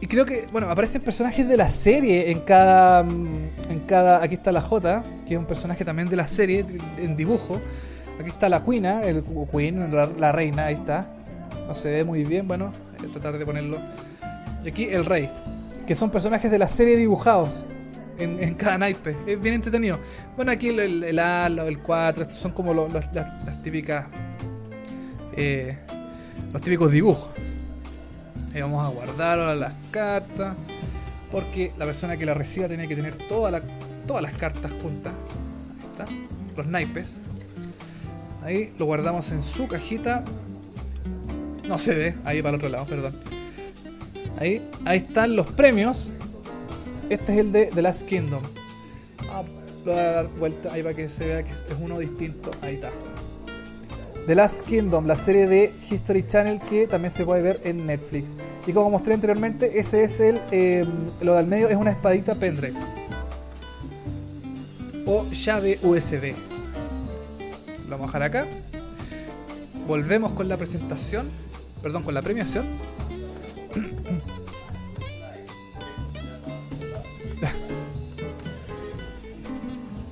[0.00, 3.00] y creo que, bueno, aparecen personajes de la serie en cada.
[3.00, 4.22] En cada.
[4.22, 6.64] Aquí está la J, que es un personaje también de la serie,
[6.98, 7.60] en dibujo.
[8.18, 11.10] Aquí está la Queen, el Queen, la, reina, ahí está.
[11.66, 13.78] No se ve muy bien, bueno, voy a tratar de ponerlo.
[14.64, 15.28] Y aquí el rey,
[15.86, 17.66] que son personajes de la serie dibujados
[18.18, 19.16] en, cada naipe.
[19.26, 19.98] Es bien entretenido.
[20.36, 23.10] Bueno, aquí el, el, el 4, estos son como las,
[23.62, 24.06] típicas.
[25.36, 25.76] Eh,
[26.52, 27.30] los típicos dibujos.
[28.54, 30.56] Y vamos a guardar las cartas.
[31.30, 35.12] Porque la persona que la reciba tiene que tener todas las cartas juntas.
[35.80, 36.06] Ahí está.
[36.56, 37.20] Los naipes.
[38.44, 40.22] Ahí lo guardamos en su cajita.
[41.66, 43.14] No se ve, ahí para el otro lado, perdón.
[44.38, 46.12] Ahí, ahí están los premios.
[47.08, 48.42] Este es el de The Last Kingdom.
[49.30, 49.42] Ah,
[49.84, 52.50] lo voy a dar vuelta ahí para que se vea que es uno distinto.
[52.62, 52.90] Ahí está.
[54.26, 58.30] The Last Kingdom, la serie de History Channel que también se puede ver en Netflix.
[58.66, 60.40] Y como mostré anteriormente, ese es el.
[60.50, 60.88] Em,
[61.20, 62.74] lo del medio es una espadita pendrive.
[65.04, 66.34] O llave USB.
[67.84, 68.46] Lo vamos a dejar acá.
[69.86, 71.28] Volvemos con la presentación.
[71.82, 72.64] Perdón, con la premiación.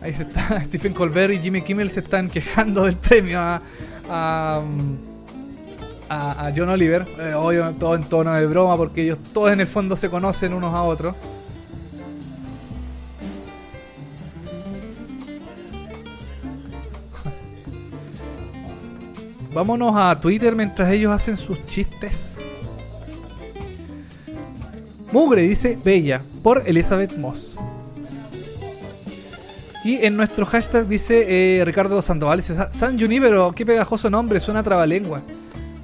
[0.02, 0.62] Ahí se está.
[0.64, 3.62] Stephen Colbert y Jimmy Kimmel se están quejando del premio a,
[4.08, 4.62] a,
[6.54, 7.06] John Oliver.
[7.18, 7.32] Eh,
[7.78, 10.82] todo en tono de broma porque ellos todos en el fondo se conocen unos a
[10.82, 11.16] otros.
[19.54, 22.32] Vámonos a Twitter mientras ellos hacen sus chistes.
[25.12, 27.54] Mugre dice Bella por Elizabeth Moss.
[29.84, 34.62] Y en nuestro hashtag dice eh, Ricardo Sandoval, dice San pero qué pegajoso nombre, suena
[34.62, 35.22] trabalengua.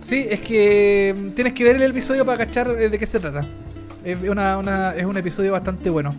[0.01, 3.19] Sí, es que mm, tienes que ver el episodio para cachar eh, de qué se
[3.19, 3.45] trata.
[4.05, 6.15] Es, una, es un episodio bastante bueno.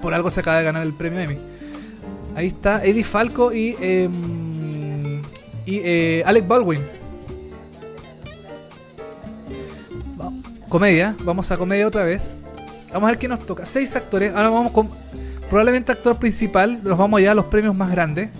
[0.00, 1.38] Por algo se acaba de ganar el premio Emmy.
[2.34, 3.76] Ahí está Eddie Falco y...
[3.80, 5.22] Em,
[5.66, 6.80] y eh, Alec Baldwin.
[10.68, 12.34] Comedia, vamos a comedia otra vez.
[12.92, 13.64] Vamos a ver qué nos toca.
[13.64, 14.34] Seis actores.
[14.34, 14.88] Ahora vamos con
[15.48, 16.82] probablemente actor principal.
[16.82, 18.30] Nos vamos ya a los premios más grandes.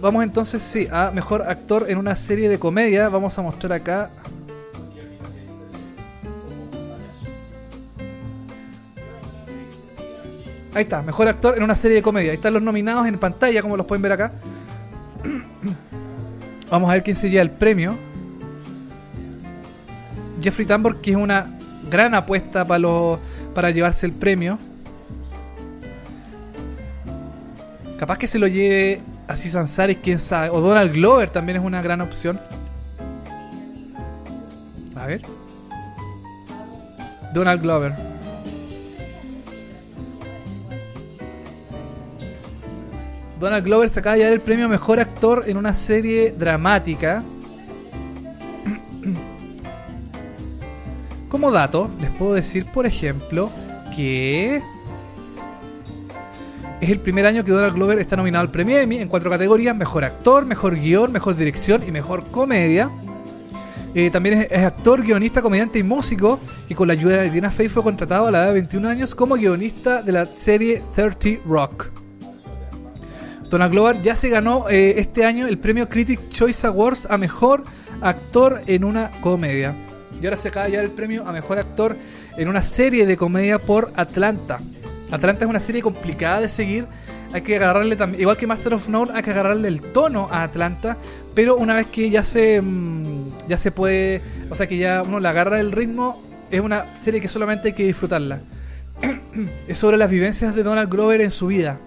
[0.00, 3.08] Vamos entonces, sí, a mejor actor en una serie de comedia.
[3.10, 4.10] Vamos a mostrar acá
[10.72, 12.30] Ahí está, mejor actor en una serie de comedia.
[12.30, 14.32] Ahí están los nominados en pantalla, como los pueden ver acá.
[16.70, 17.96] Vamos a ver quién se lleva el premio.
[20.40, 21.58] Jeffrey Tambor, que es una
[21.90, 22.88] gran apuesta para,
[23.54, 24.58] para llevarse el premio.
[27.98, 30.50] Capaz que se lo lleve así Sansari, quién sabe.
[30.50, 32.40] O Donald Glover también es una gran opción.
[34.94, 35.22] A ver.
[37.34, 38.09] Donald Glover.
[43.40, 47.22] Donald Glover se acaba de el premio mejor actor en una serie dramática.
[51.30, 53.50] Como dato, les puedo decir, por ejemplo,
[53.96, 54.60] que
[56.82, 59.74] es el primer año que Donald Glover está nominado al premio Emmy en cuatro categorías:
[59.74, 62.90] mejor actor, mejor guion, mejor dirección y mejor comedia.
[63.94, 66.38] Eh, también es, actor, guionista, comediante y músico,
[66.68, 69.14] y con la ayuda de Tina Fey fue contratado a la edad de 21 años
[69.14, 71.90] como guionista de la serie 30 Rock.
[73.50, 77.64] Donald Glover ya se ganó eh, este año el premio Critic Choice Awards a mejor
[78.00, 79.74] actor en una comedia.
[80.22, 81.96] Y ahora se acaba ya el premio a mejor actor
[82.36, 84.60] en una serie de comedia por Atlanta.
[85.10, 86.86] Atlanta es una serie complicada de seguir.
[87.32, 90.44] Hay que agarrarle también, igual que Master of None, hay que agarrarle el tono a
[90.44, 90.96] Atlanta.
[91.34, 95.18] Pero una vez que ya se, mm, ya se puede, o sea que ya uno
[95.18, 96.22] le agarra el ritmo,
[96.52, 98.38] es una serie que solamente hay que disfrutarla.
[99.66, 101.80] es sobre las vivencias de Donald Glover en su vida.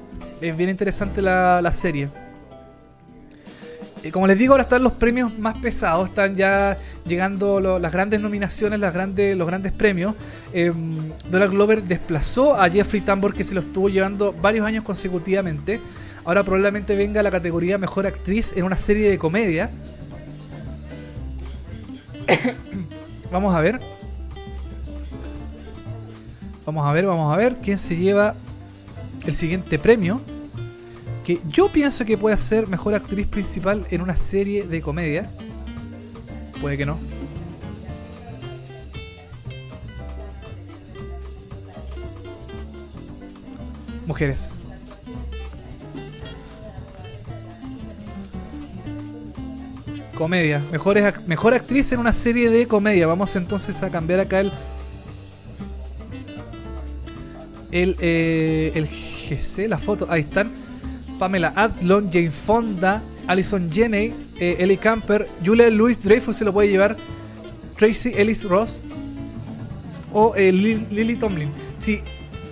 [0.43, 2.09] Es bien interesante la, la serie.
[4.03, 8.19] Eh, como les digo, ahora están los premios más pesados, están ya llegando las grandes
[8.19, 10.15] nominaciones, las grandes, los grandes premios.
[10.51, 10.73] Eh,
[11.31, 15.79] Glover desplazó a Jeffrey Tambor, que se lo estuvo llevando varios años consecutivamente.
[16.25, 19.69] Ahora probablemente venga la categoría Mejor Actriz en una serie de comedia.
[23.31, 23.79] vamos a ver.
[26.65, 28.35] Vamos a ver, vamos a ver quién se lleva
[29.25, 30.19] el siguiente premio
[31.23, 35.29] que yo pienso que puede ser mejor actriz principal en una serie de comedia.
[36.61, 36.99] Puede que no.
[44.05, 44.49] Mujeres.
[50.17, 50.61] Comedia.
[50.71, 53.07] Mejor, mejor actriz en una serie de comedia.
[53.07, 54.51] Vamos entonces a cambiar acá el.
[57.71, 60.05] El, eh, el GC, la foto.
[60.09, 60.62] Ahí están.
[61.23, 66.67] Pamela Adlon, Jane Fonda, Alison Janney, eh, Ellie Camper, Julia Louis Dreyfus se lo puede
[66.67, 66.97] llevar,
[67.77, 68.83] Tracy Ellis Ross
[70.11, 71.49] o eh, Lily Tomlin.
[71.77, 72.01] Si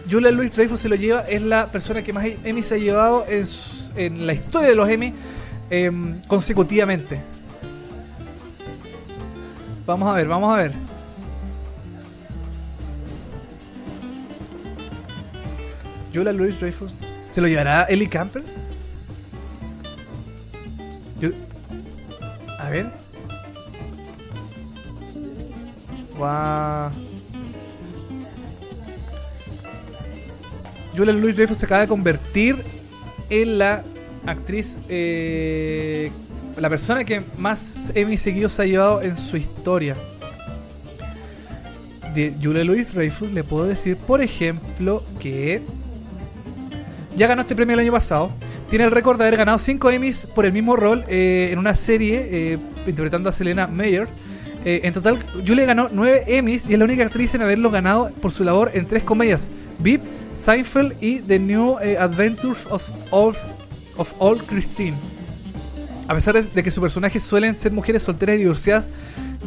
[0.10, 3.26] Julia Louis Dreyfus se lo lleva, es la persona que más Emmy se ha llevado
[3.28, 5.14] en, la historia de los Emmy
[5.70, 7.20] em, consecutivamente.
[9.86, 10.72] Vamos a ver, vamos a ver.
[16.14, 16.94] Julia Louis Dreyfus.
[17.32, 18.44] ¿Se lo llevará Ellie Camper?
[22.60, 22.86] A ver.
[26.18, 26.92] Wow.
[30.96, 32.64] Julia Louis Dreyfus se acaba de convertir
[33.30, 33.84] en la
[34.26, 36.12] actriz, eh,
[36.58, 39.96] la persona que más Emmy seguidos ha llevado en su historia.
[42.14, 45.62] Julia Louis Dreyfus le puedo decir, por ejemplo, que
[47.16, 48.32] ya ganó este premio el año pasado.
[48.70, 51.76] Tiene el récord de haber ganado 5 Emmys por el mismo rol eh, en una
[51.76, 52.58] serie eh,
[52.88, 54.08] interpretando a Selena Mayer.
[54.64, 58.12] Eh, en total, Julia ganó 9 Emmys y es la única actriz en haberlo ganado
[58.22, 63.36] por su labor en tres comedias: VIP, Seinfeld y The New Adventures of Old,
[63.98, 64.96] of Old Christine.
[66.08, 68.90] A pesar de que sus personajes suelen ser mujeres solteras y divorciadas,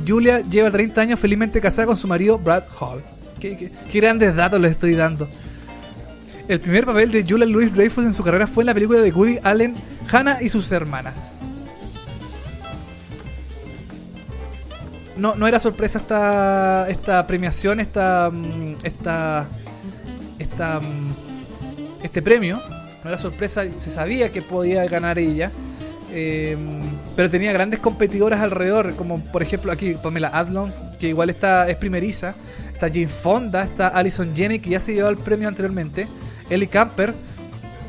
[0.06, 3.02] Julia lleva 30 años felizmente casada con su marido Brad Hall.
[3.40, 5.28] qué grandes datos les estoy dando.
[6.47, 9.10] El primer papel de Julia Louis Dreyfus en su carrera fue en la película de
[9.10, 9.74] Woody Allen,
[10.12, 11.32] Hannah y sus hermanas.
[15.16, 19.47] No, no era sorpresa esta, esta premiación, esta, mm, esta,
[20.39, 21.14] esta, mm,
[22.02, 22.60] este premio.
[23.02, 25.50] No era sorpresa, se sabía que podía ganar ella.
[26.12, 26.56] Eh,
[27.16, 31.76] pero tenía grandes competidoras alrededor, como por ejemplo aquí Pamela Adlon, que igual está, es
[31.76, 32.34] primeriza.
[32.73, 36.06] Está Jane Fonda, está Alison Jenny, que ya se llevó el premio anteriormente.
[36.50, 37.14] Ellie Camper,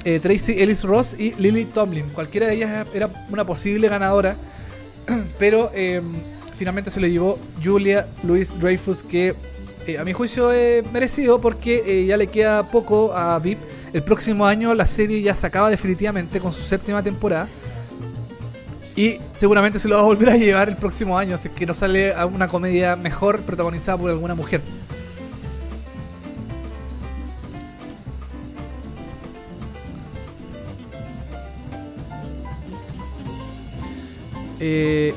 [0.04, 2.10] eh, Tracy Ellis Ross y Lily Tomlin.
[2.10, 4.36] Cualquiera de ellas era una posible ganadora,
[5.40, 6.04] pero em,
[6.58, 9.36] finalmente se lo llevó Julia Louis Dreyfus, que
[9.88, 13.60] eh, a mi juicio es merecido porque eh, ya le queda poco a VIP.
[13.94, 17.48] El próximo año la serie ya se acaba definitivamente con su séptima temporada.
[18.96, 21.74] Y seguramente se lo va a volver a llevar el próximo año, así que no
[21.74, 24.62] sale a una comedia mejor protagonizada por alguna mujer.
[34.60, 35.14] Eh,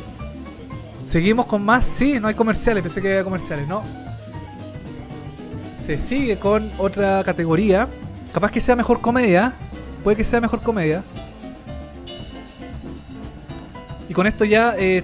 [1.09, 1.87] Seguimos con más.
[1.87, 2.83] Sí, no hay comerciales.
[2.83, 3.83] Pensé que había comerciales, ¿no?
[5.81, 7.89] Se sigue con otra categoría.
[8.35, 9.55] Capaz que sea mejor comedia.
[10.05, 11.03] Puede que sea mejor comedia.
[14.07, 15.03] Y con esto ya eh,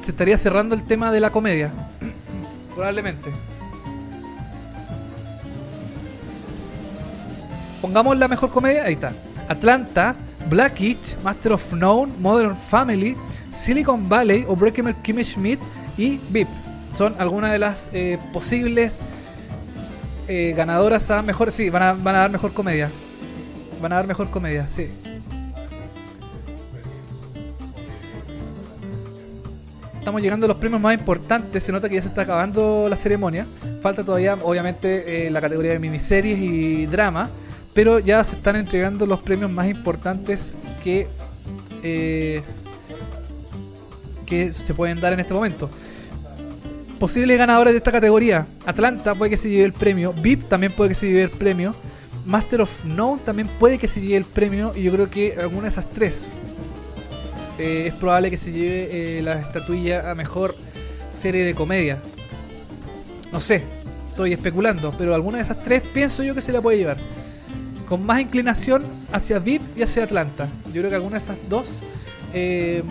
[0.00, 1.70] se estaría cerrando el tema de la comedia.
[2.74, 3.30] Probablemente.
[7.82, 8.84] Pongamos la mejor comedia.
[8.84, 9.12] Ahí está.
[9.46, 10.14] Atlanta
[10.48, 13.16] Black Itch, Master of None, Modern Family,
[13.50, 15.60] Silicon Valley, o Breaking Kimmy Schmidt
[15.96, 16.48] y VIP.
[16.94, 19.00] Son algunas de las eh, posibles
[20.28, 21.50] eh, ganadoras a mejor.
[21.50, 22.90] Sí, van a, van a dar mejor comedia.
[23.80, 24.88] Van a dar mejor comedia, sí.
[29.98, 31.62] Estamos llegando a los premios más importantes.
[31.62, 33.46] Se nota que ya se está acabando la ceremonia.
[33.80, 37.30] Falta todavía, obviamente, eh, la categoría de miniseries y drama.
[37.74, 41.08] Pero ya se están entregando los premios más importantes que,
[41.82, 42.42] eh,
[44.24, 45.68] que se pueden dar en este momento.
[46.98, 48.46] Posibles ganadores de esta categoría.
[48.64, 50.12] Atlanta puede que se lleve el premio.
[50.12, 51.74] VIP también puede que se lleve el premio.
[52.24, 54.72] Master of None también puede que se lleve el premio.
[54.76, 56.28] Y yo creo que alguna de esas tres
[57.58, 60.54] eh, es probable que se lleve eh, la estatuilla a mejor
[61.10, 61.98] serie de comedia.
[63.32, 63.64] No sé,
[64.10, 66.96] estoy especulando, pero alguna de esas tres pienso yo que se la puede llevar.
[67.86, 70.48] Con más inclinación hacia VIP y hacia Atlanta.
[70.66, 71.82] Yo creo que alguna de esas dos
[72.32, 72.82] eh,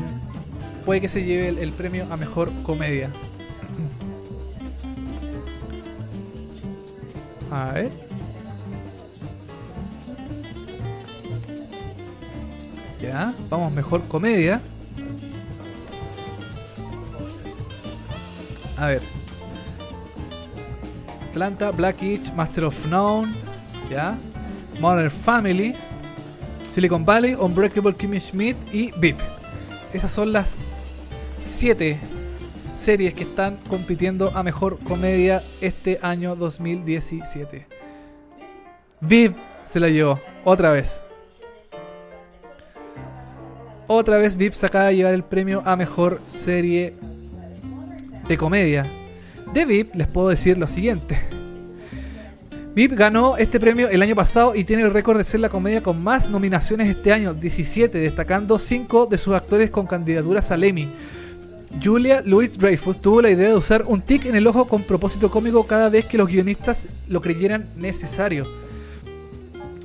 [0.85, 3.09] puede que se lleve el, premio a mejor comedia.
[7.51, 7.91] A ver.
[13.01, 14.61] Ya, vamos mejor comedia.
[18.77, 19.01] A ver.
[21.31, 23.33] Atlanta, Black Itch, Master of None,
[23.89, 24.15] ya.
[24.79, 25.75] Modern Family,
[26.71, 29.19] Silicon Valley, Unbreakable Kimmy Schmidt y VIP.
[29.93, 30.57] Esas son las
[31.39, 31.97] 7
[32.75, 37.67] series que están compitiendo a mejor comedia este año 2017.
[39.01, 39.35] VIP
[39.69, 41.01] se la llevó otra vez.
[43.87, 46.95] Otra vez VIP se acaba de llevar el premio a mejor serie
[48.27, 48.85] de comedia.
[49.53, 51.19] De VIP les puedo decir lo siguiente.
[52.75, 55.83] VIP ganó este premio el año pasado y tiene el récord de ser la comedia
[55.83, 60.87] con más nominaciones este año, 17, destacando 5 de sus actores con candidaturas al Emmy.
[61.81, 65.29] Julia Louis Dreyfus tuvo la idea de usar un tic en el ojo con propósito
[65.29, 68.47] cómico cada vez que los guionistas lo creyeran necesario.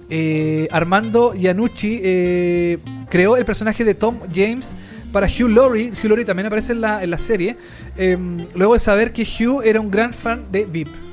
[0.09, 2.79] Eh, Armando Iannucci eh,
[3.11, 4.75] creó el personaje de Tom James
[5.13, 5.91] para Hugh Laurie.
[5.91, 7.57] Hugh Laurie también aparece en la, en la serie.
[7.99, 11.08] Em, luego de saber que Hugh era un gran fan de VIP.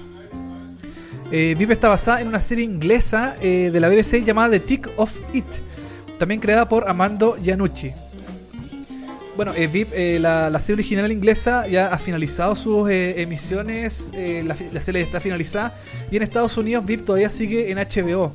[1.31, 4.89] Eh, VIP está basada en una serie inglesa eh, de la BBC llamada The Tick
[4.97, 5.45] of It,
[6.19, 7.93] también creada por Armando Iannucci.
[9.35, 15.01] Bueno, eh, VIP, la, la, serie original inglesa ya ha finalizado sus emisiones, la, serie
[15.01, 15.75] está finalizada
[16.09, 18.31] y en Estados Unidos VIP todavía sigue en HBO.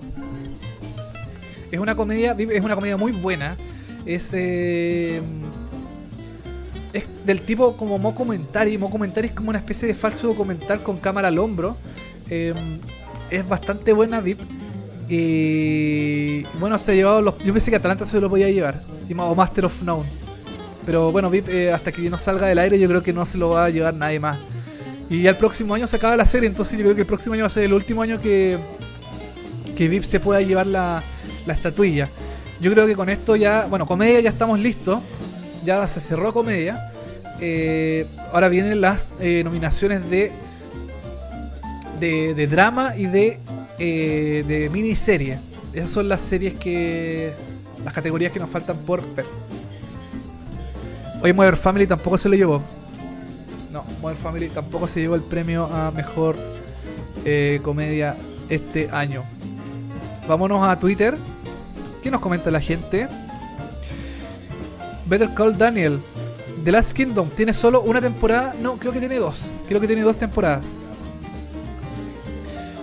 [1.70, 3.56] Es una comedia, es una comedia muy buena.
[4.04, 5.22] Es, eh,
[6.92, 8.76] es del tipo como mockumentary.
[8.76, 11.76] Mockumentary es como una especie de falso documental con cámara al hombro.
[12.30, 12.54] Eh,
[13.30, 14.40] es bastante buena VIP.
[15.08, 17.38] Y bueno, se ha llevado los.
[17.38, 18.82] Yo pensé que Atalanta se lo podía llevar.
[19.16, 20.08] O Master of None.
[20.86, 23.36] Pero bueno, VIP, eh, hasta que no salga del aire, yo creo que no se
[23.36, 24.38] lo va a llevar nadie más.
[25.10, 27.34] Y ya el próximo año se acaba la serie, entonces yo creo que el próximo
[27.34, 28.56] año va a ser el último año que,
[29.76, 31.02] que VIP se pueda llevar la,
[31.46, 32.08] la estatuilla.
[32.60, 35.00] Yo creo que con esto ya, bueno, comedia ya estamos listos.
[35.64, 36.92] Ya se cerró comedia.
[37.40, 40.30] Eh, ahora vienen las eh, nominaciones de,
[42.00, 43.38] de, drama y de,
[43.78, 45.38] eh, de miniserie.
[45.72, 47.32] Esas son las series que.
[47.84, 49.26] las categorías que nos faltan por ver.
[51.22, 52.62] Hoy Modern Family tampoco se lo llevó.
[53.72, 56.36] No, Modern Family tampoco se llevó el premio a mejor
[57.62, 58.16] comedia
[58.48, 59.22] este año.
[60.26, 61.16] Vámonos a Twitter.
[62.02, 63.08] ¿Qué nos comenta la gente?
[65.06, 66.00] Better Call Daniel.
[66.64, 68.54] The Last Kingdom tiene solo una temporada.
[68.60, 69.50] No, creo que tiene dos.
[69.68, 70.66] Creo que tiene dos temporadas.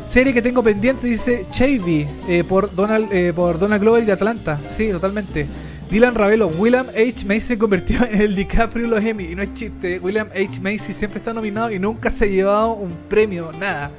[0.07, 4.57] Serie que tengo pendiente dice Chavy eh, por Donald eh, por Donald Glover de Atlanta.
[4.69, 5.45] Sí, totalmente.
[5.89, 7.25] Dylan Ravelo, William H.
[7.25, 9.25] Macy se convirtió en el DiCaprio los Emmy.
[9.25, 10.61] Y no es chiste, William H.
[10.61, 13.91] Macy siempre está nominado y nunca se ha llevado un premio, nada.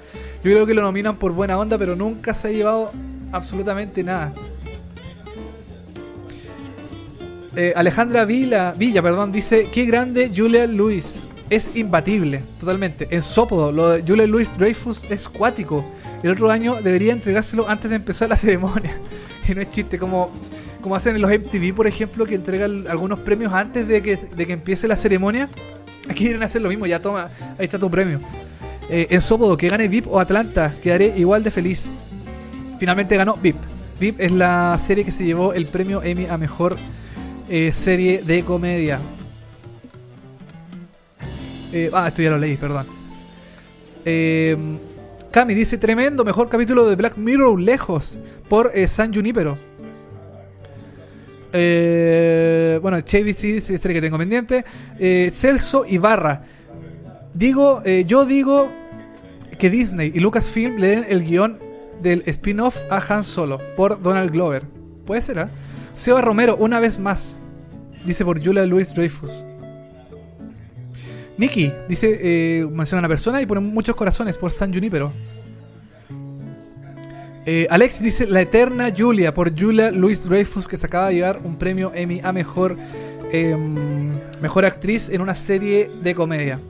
[0.42, 2.90] Yo creo que lo nominan por buena onda, pero nunca se ha llevado
[3.30, 4.32] absolutamente nada.
[7.54, 11.20] Eh, Alejandra Villa, Villa perdón, dice, qué grande Julia Luis.
[11.50, 13.08] Es imbatible, totalmente.
[13.10, 15.84] En Sópodo, lo de Julia Louis Dreyfus es cuático.
[16.22, 18.96] El otro año debería entregárselo antes de empezar la ceremonia.
[19.48, 20.30] Y no es chiste, como,
[20.82, 24.46] como hacen en los MTV, por ejemplo, que entregan algunos premios antes de que, de
[24.46, 25.48] que empiece la ceremonia.
[26.06, 28.20] Aquí quieren hacer lo mismo, ya toma, ahí está tu premio.
[28.90, 31.88] Eh, en Sópodo, que gane VIP o Atlanta, quedaré igual de feliz.
[32.78, 33.56] Finalmente ganó VIP.
[33.98, 36.76] VIP es la serie que se llevó el premio Emmy a mejor
[37.48, 38.98] eh, serie de comedia.
[41.72, 42.86] Eh, ah, esto ya lo leí, perdón.
[44.04, 44.56] Eh,
[45.30, 49.58] Cami dice, tremendo, mejor capítulo de Black Mirror lejos, por eh, San Junipero.
[51.52, 54.64] Eh, bueno, Chevy sí dice que tengo pendiente.
[54.98, 56.42] Eh, Celso Ibarra.
[57.34, 58.68] Digo, yo digo
[59.58, 61.58] que Disney y Lucasfilm le den el guion
[62.02, 64.64] del spin-off a Han Solo por Donald Glover.
[65.06, 65.50] Puede ser, ¿ah?
[65.94, 67.36] Seba Romero, una vez más.
[68.04, 69.44] Dice por Julia Louis Dreyfus.
[71.38, 75.12] Nicky dice, eh, menciona a una persona y pone muchos corazones por San Junipero.
[77.46, 81.40] Eh, Alex dice La Eterna Julia por Julia Louis Dreyfus que se acaba de llevar
[81.44, 82.76] un premio Emmy a mejor,
[83.32, 86.60] em, mejor actriz en una serie de comedia.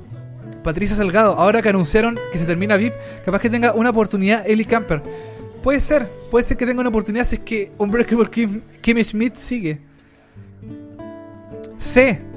[0.63, 2.93] Patricia Salgado, ahora que anunciaron que se termina VIP,
[3.25, 5.03] capaz que tenga una oportunidad Ellie Camper.
[5.63, 9.35] Puede ser, puede ser que tenga una oportunidad si es que Unbreakable Kim, Kimmy Schmidt
[9.35, 9.81] sigue.
[11.79, 12.28] C.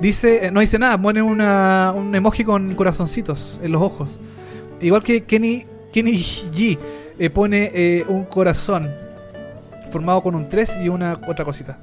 [0.00, 4.18] Dice, eh, no dice nada, pone una, un emoji con corazoncitos en los ojos.
[4.80, 6.78] Igual que Kenny, Kenny G
[7.18, 8.90] eh, pone eh, un corazón
[9.90, 11.78] formado con un 3 y una otra cosita.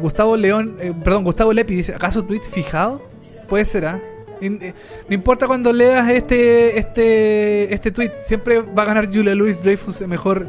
[0.00, 3.02] Gustavo León, perdón, Gustavo Lepi dice, ¿acaso tweet fijado?
[3.46, 4.00] Puede ser, ¿ah?
[4.40, 10.00] No importa cuando leas este este este tweet, siempre va a ganar Julia Louis Dreyfus
[10.02, 10.46] mejor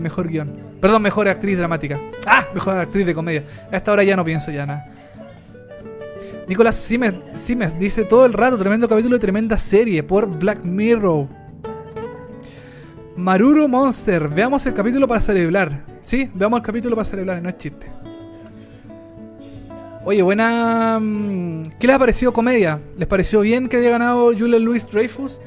[0.00, 0.52] mejor guion.
[0.80, 1.98] Perdón, mejor actriz dramática.
[2.26, 3.42] Ah, mejor actriz de comedia.
[3.72, 4.86] A esta hora ya no pienso ya nada.
[6.48, 11.26] Nicolás Simes, dice todo el rato, tremendo capítulo y tremenda serie por Black Mirror.
[13.16, 15.84] Maruro Monster, veamos el capítulo para celebrar.
[16.04, 17.90] Sí, veamos el capítulo para celebrar, no es chiste.
[20.04, 21.00] Oye, buena.
[21.00, 22.80] mm, ¿Qué les ha parecido comedia?
[22.96, 25.40] ¿Les pareció bien que haya ganado Julia Louis Dreyfus?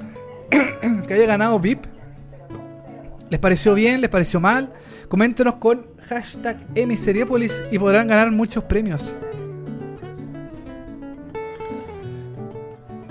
[1.07, 1.85] ¿Que haya ganado VIP?
[3.29, 4.01] ¿Les pareció bien?
[4.01, 4.73] ¿Les pareció mal?
[5.07, 9.15] Coméntenos con hashtag Emiseriépolis y podrán ganar muchos premios.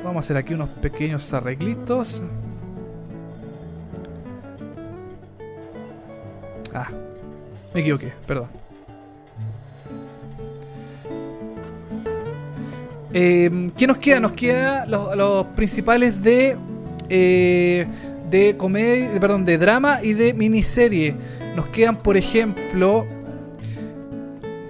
[0.08, 2.22] Vamos a hacer aquí unos pequeños arreglitos.
[6.72, 6.88] Ah,
[7.74, 8.48] me equivoqué, perdón.
[13.12, 14.18] Eh, ¿Qué nos queda?
[14.18, 16.56] Nos queda los, los principales de
[17.10, 17.86] eh,
[18.30, 21.16] de comedia, perdón, de drama y de miniserie.
[21.54, 23.06] Nos quedan, por ejemplo,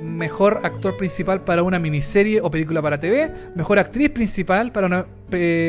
[0.03, 5.07] mejor actor principal para una miniserie o película para TV, mejor actriz principal para una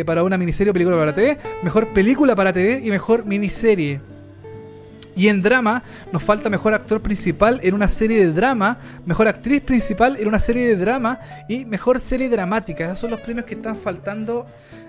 [0.06, 4.02] para una miniserie o película para TV, mejor película para TV y mejor miniserie.
[5.16, 9.62] Y en drama nos falta mejor actor principal en una serie de drama, mejor actriz
[9.62, 12.86] principal en una serie de drama y mejor serie dramática.
[12.86, 14.46] Esos son los premios que están faltando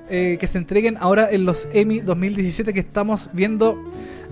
[0.08, 3.76] eh, que se entreguen ahora en los Emmy 2017 que estamos viendo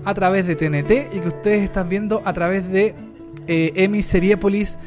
[0.05, 2.95] a través de TNT y que ustedes están viendo a través de
[3.47, 4.77] eh, Emmy Seriepolis.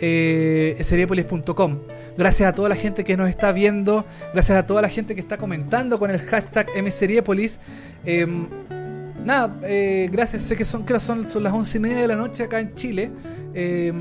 [0.00, 1.78] Eh, seriepolis.com.
[2.16, 5.20] Gracias a toda la gente que nos está viendo, gracias a toda la gente que
[5.20, 7.60] está comentando con el hashtag MSeriepolis.
[8.04, 8.48] Em,
[9.24, 10.42] nada, eh, gracias.
[10.42, 13.10] Sé que son, que son, las once y media de la noche acá en Chile.
[13.54, 13.92] Eh,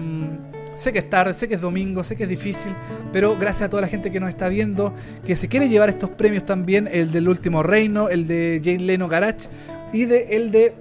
[0.79, 2.73] sé que es tarde, sé que es domingo, sé que es difícil,
[3.11, 4.93] pero gracias a toda la gente que nos está viendo,
[5.25, 9.09] que se quiere llevar estos premios también, el del último reino, el de Jane Leno
[9.09, 9.49] Garage
[9.91, 10.73] y de, el de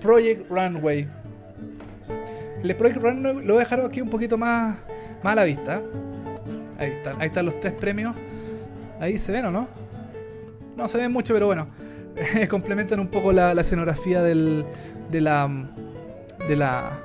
[0.00, 1.08] Project Runway.
[2.62, 4.76] El Project Runway lo voy a dejar aquí un poquito más,
[5.22, 5.80] más a la vista.
[6.78, 8.14] Ahí están, ahí están los tres premios.
[9.00, 9.68] Ahí se ven o no?
[10.76, 11.66] No se ven mucho, pero bueno.
[12.48, 14.64] complementan un poco la, escenografía del,
[15.10, 15.48] de la
[16.48, 17.00] de la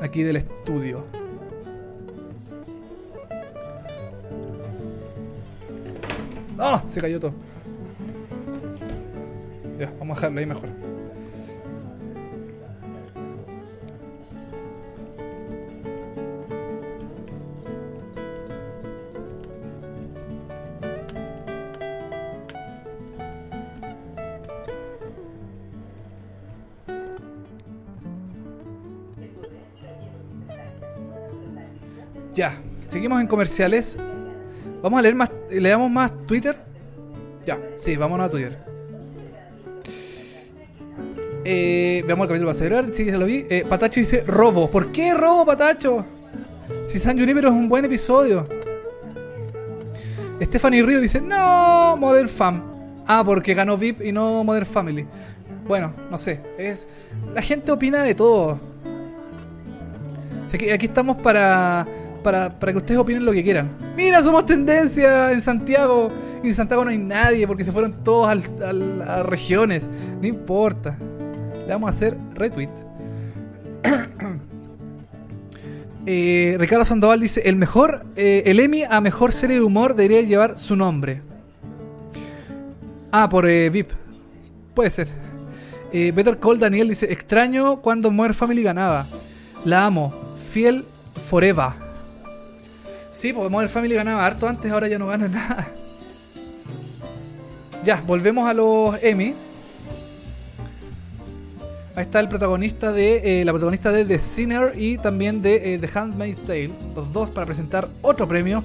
[0.00, 1.04] aquí del estudio
[6.58, 6.82] ¡Oh!
[6.86, 7.34] se cayó todo
[9.98, 10.68] vamos a dejarlo ahí mejor
[32.36, 32.52] Ya,
[32.86, 33.98] seguimos en comerciales.
[34.82, 36.54] Vamos a leer más, leamos más Twitter.
[37.46, 38.58] Ya, sí, vámonos a Twitter.
[41.46, 43.46] Eh, veamos el capítulo para celebrar, sí, se lo vi.
[43.48, 44.70] Eh, Patacho dice robo.
[44.70, 46.04] ¿Por qué robo, Patacho?
[46.84, 48.46] Si San Junipero es un buen episodio.
[50.42, 52.62] Stephanie Río dice, no, Modern Fam.
[53.06, 55.06] Ah, porque ganó VIP y no Modern Family.
[55.66, 56.42] Bueno, no sé.
[56.58, 56.86] Es,
[57.34, 58.60] la gente opina de todo.
[60.44, 61.86] O sea, aquí estamos para,
[62.26, 63.70] para, para que ustedes opinen lo que quieran.
[63.96, 66.08] Mira, somos tendencia en Santiago.
[66.42, 69.88] Y en Santiago no hay nadie porque se fueron todos al, a regiones.
[70.20, 70.98] No importa.
[71.64, 72.70] Le vamos a hacer retweet.
[76.08, 80.22] Eh, Ricardo Sandoval dice: El mejor, eh, el Emmy a mejor serie de humor debería
[80.22, 81.20] llevar su nombre.
[83.10, 83.90] Ah, por eh, VIP.
[84.72, 85.08] Puede ser.
[85.92, 89.04] Eh, Better Call Daniel dice: Extraño cuando Modern Family ganaba.
[89.64, 90.14] La amo.
[90.52, 90.84] Fiel
[91.28, 91.85] forever.
[93.16, 95.66] Sí, porque Modern Family ganaba harto antes, ahora ya no gana nada.
[97.82, 99.34] Ya, volvemos a los Emmy.
[101.94, 103.40] Ahí está el protagonista de.
[103.40, 106.70] eh, la protagonista de The Sinner y también de eh, The Handmaid's Tale.
[106.94, 108.62] Los dos para presentar otro premio.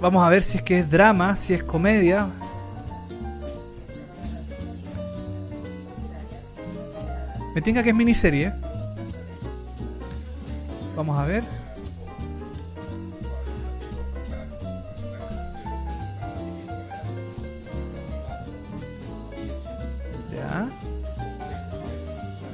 [0.00, 2.28] Vamos a ver si es que es drama, si es comedia.
[7.54, 8.52] Me tinga que es miniserie.
[10.96, 11.59] Vamos a ver.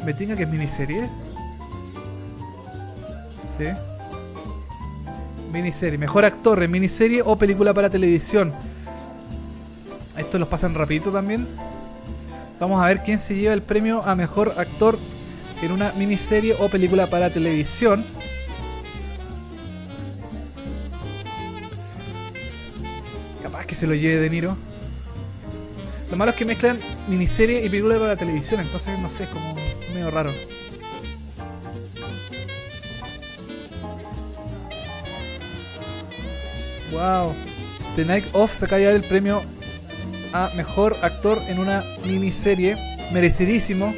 [0.06, 1.08] Me tinga que es miniserie.
[3.58, 3.64] Sí.
[5.52, 5.98] Miniserie.
[5.98, 8.52] Mejor actor en miniserie o película para televisión.
[10.16, 11.48] Estos los pasan rapidito también.
[12.60, 14.96] Vamos a ver quién se lleva el premio a mejor actor
[15.60, 18.04] en una miniserie o película para televisión.
[23.42, 24.56] Capaz que se lo lleve De Niro.
[26.12, 26.78] Lo malo es que mezclan
[27.08, 29.56] miniserie y película para televisión, entonces no sé, como
[36.92, 37.34] Wow.
[37.96, 39.42] The Night Of se acaba el premio
[40.32, 42.76] a mejor actor en una miniserie.
[43.12, 43.94] Merecidísimo.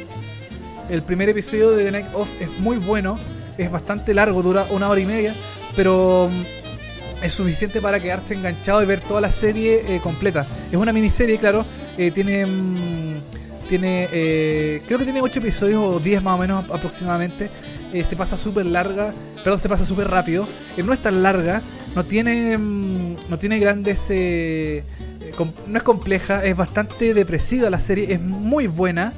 [0.89, 3.17] El primer episodio de The Night Of es muy bueno.
[3.57, 5.33] Es bastante largo, dura una hora y media.
[5.75, 10.45] Pero mm, es suficiente para quedarse enganchado y ver toda la serie eh, completa.
[10.69, 11.65] Es una miniserie, claro.
[11.97, 12.45] eh, tiene.
[12.45, 13.38] mm,
[13.69, 14.09] tiene.
[14.11, 17.49] eh, creo que tiene 8 episodios o 10 más o menos aproximadamente.
[17.93, 19.13] Eh, se pasa súper larga.
[19.43, 20.47] Perdón, se pasa súper rápido.
[20.75, 21.61] Eh, no es tan larga.
[21.95, 22.57] No tiene.
[22.57, 24.09] mm, no tiene grandes.
[24.09, 26.43] no es compleja.
[26.43, 28.11] Es bastante depresiva la serie.
[28.13, 29.13] Es muy buena.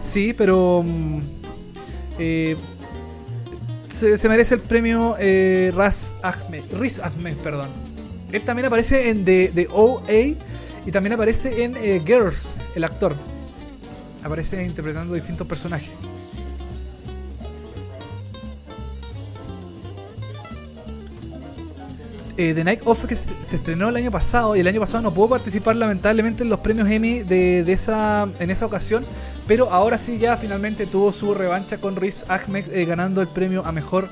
[0.00, 0.84] Sí, pero.
[0.86, 1.20] mm,
[3.88, 5.16] se, merece el premio
[5.74, 6.62] Raz Ahmed.
[6.78, 7.68] Riz Ahmed, perdón.
[8.30, 10.36] Él también aparece en The, OA
[10.86, 11.74] y también aparece en
[12.04, 13.14] Girls, el actor.
[14.24, 15.90] Aparece interpretando distintos personajes.
[22.36, 25.14] Eh, The Night Of que se, estrenó el año pasado y el año pasado no
[25.14, 29.04] pudo participar lamentablemente en los premios Emmy de, de esa, en esa ocasión,
[29.46, 33.64] pero ahora sí ya finalmente tuvo su revancha con Riz Ahmed eh, ganando el premio
[33.64, 34.08] a mejor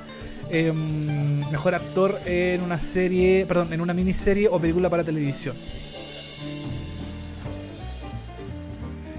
[0.50, 5.57] em, mejor actor en una serie, perdón, en una miniserie o película para televisión.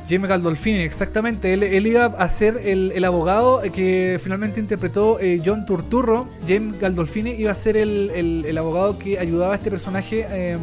[0.09, 1.53] James Gandolfini, exactamente.
[1.53, 6.27] Él, iba a ser el, el abogado que finalmente interpretó eh, John Turturro.
[6.47, 10.59] James Gandolfini iba a ser el, el- el abogado que ayudaba a este personaje em,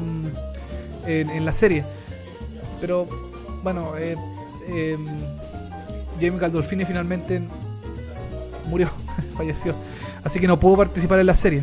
[1.07, 1.85] en, en la serie.
[2.81, 3.09] Pero,
[3.63, 4.15] bueno, eh,
[4.69, 5.07] em,
[6.21, 7.41] James Gandolfini finalmente
[8.69, 8.91] murió,
[9.37, 9.75] falleció.
[10.23, 11.63] Así que no pudo participar en la serie.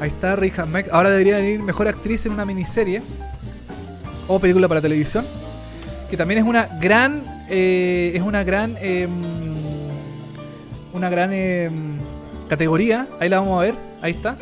[0.00, 0.86] Ahí está Rick Ahmed.
[0.92, 3.02] Ahora debería venir mejor actriz en una miniserie
[4.28, 5.24] o película para televisión.
[6.10, 7.22] Que también es una gran.
[7.48, 8.76] eh, es una gran.
[8.80, 9.10] em,
[10.92, 11.98] una gran em,
[12.48, 13.06] categoría.
[13.20, 13.74] Ahí la vamos a ver.
[14.02, 14.36] Ahí está.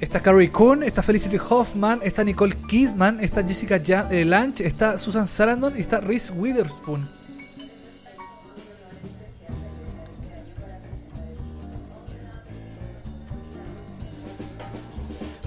[0.00, 3.76] Está Carrie Coon, está Felicity Hoffman, está Nicole Kidman, está Jessica
[4.10, 7.08] eh, Lange, está Susan Sarandon y está Reese Witherspoon.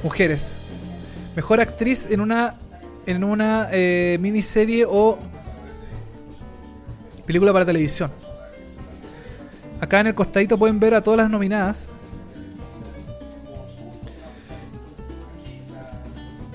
[0.08, 0.54] Mujeres.
[1.36, 2.56] Mejor actriz en una
[3.06, 5.20] en una eh, miniserie o
[7.26, 8.10] película para televisión.
[9.82, 11.90] Acá en el costadito pueden ver a todas las nominadas.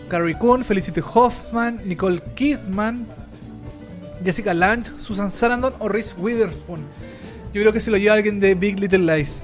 [0.08, 3.06] Carrie Coon, Felicity Hoffman, Nicole Kidman,
[4.24, 6.80] Jessica Lange, Susan Sarandon o Reese Witherspoon.
[7.52, 9.42] Yo creo que se lo lleva alguien de Big Little Lies.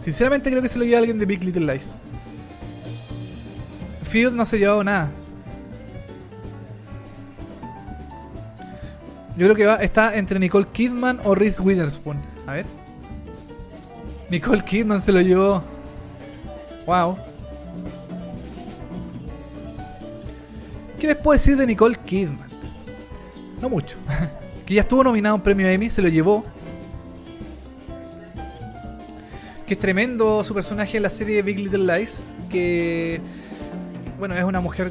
[0.00, 1.96] Sinceramente creo que se lo lleva alguien de Big Little Lies.
[4.02, 5.10] Field no se ha llevado nada.
[9.36, 12.18] Yo creo que va, está entre Nicole Kidman o Reese Witherspoon.
[12.46, 12.66] A ver.
[14.28, 15.62] Nicole Kidman se lo llevó.
[16.86, 17.16] Wow.
[20.98, 22.48] ¿Qué les puedo decir de Nicole Kidman?
[23.62, 23.96] No mucho.
[24.66, 26.44] que ya estuvo nominado a un premio Emmy, se lo llevó.
[29.70, 32.24] Que es tremendo su personaje en la serie Big Little Lies.
[32.50, 33.20] Que,
[34.18, 34.90] bueno, es una mujer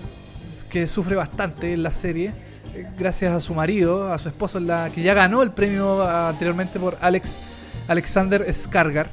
[0.70, 2.32] que sufre bastante en la serie.
[2.74, 6.80] eh, Gracias a su marido, a su esposo, la, que ya ganó el premio anteriormente
[6.80, 7.40] por Alex
[7.90, 9.10] Alexander Skargar.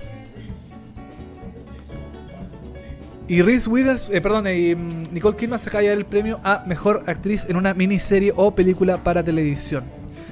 [3.27, 7.03] Y Reese Withers, eh, perdón, y mm, Nicole Kidman se acaba el premio a mejor
[7.09, 9.83] actriz en una miniserie o película para televisión.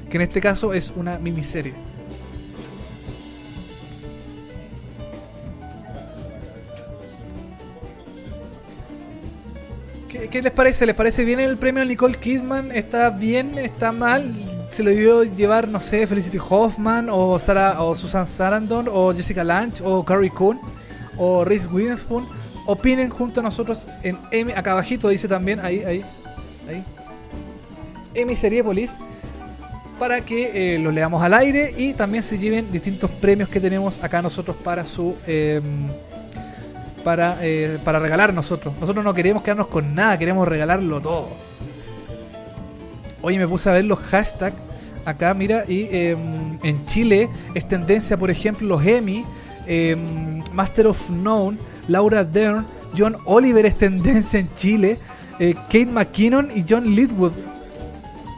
[0.08, 1.72] Que en este caso es una miniserie.
[10.34, 10.84] ¿Qué, les parece?
[10.84, 12.72] ¿Les parece bien el premio a Nicole Kidman?
[12.72, 13.56] ¿Está bien?
[13.56, 14.34] ¿Está mal?
[14.68, 19.44] ¿Se lo dio llevar, no sé, Felicity Hoffman o, Sarah, o Susan Sarandon o Jessica
[19.44, 20.58] Lange o Carrie Coon
[21.16, 22.26] o Reese Witherspoon?
[22.66, 26.04] Opinen junto a nosotros en M, acá abajito dice también, ahí, ahí,
[26.68, 26.82] ahí.
[28.12, 28.96] Emi Seriepolis
[30.00, 34.02] para que eh, los leamos al aire y también se lleven distintos premios que tenemos
[34.02, 35.60] acá nosotros para su eh,
[37.04, 38.74] para, eh, para regalar nosotros.
[38.80, 41.28] Nosotros no queremos quedarnos con nada, queremos regalarlo todo.
[43.22, 44.56] Oye, me puse a ver los hashtags
[45.04, 49.24] acá, mira, y em, en Chile es tendencia, por ejemplo, los Emmy,
[49.66, 51.58] em, Master of Known,
[51.88, 52.66] Laura Dern,
[52.96, 54.98] John Oliver es tendencia en Chile,
[55.38, 57.32] eh, Kate McKinnon y John Lidwood.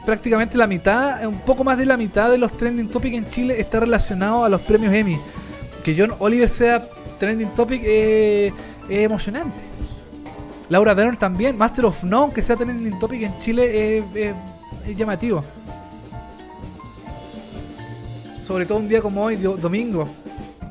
[0.05, 3.59] Prácticamente la mitad, un poco más de la mitad de los trending topics en Chile
[3.59, 5.17] está relacionado a los premios Emmy.
[5.83, 6.87] Que John Oliver sea
[7.19, 8.53] trending topic eh,
[8.89, 9.57] es emocionante.
[10.69, 14.35] Laura Dern también, Master of None, que sea trending topic en Chile es, es-
[14.85, 15.43] es llamativo.
[18.45, 20.07] Sobre todo un día como hoy, do- domingo,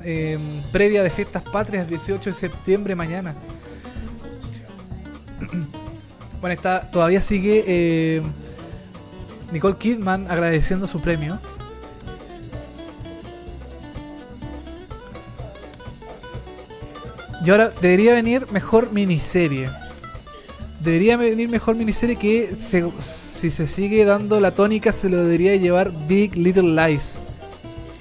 [0.02, 0.39] eh,
[0.73, 3.34] previa de fiestas patrias, 18 de septiembre mañana.
[6.41, 8.23] Bueno, está, todavía sigue eh,
[9.52, 11.41] Nicole Kidman agradeciendo su premio.
[17.47, 19.70] Y ahora debería venir mejor miniserie.
[20.81, 25.92] Debería venir mejor miniserie que si se sigue dando la tónica se lo debería llevar
[26.08, 27.20] Big Little Lies.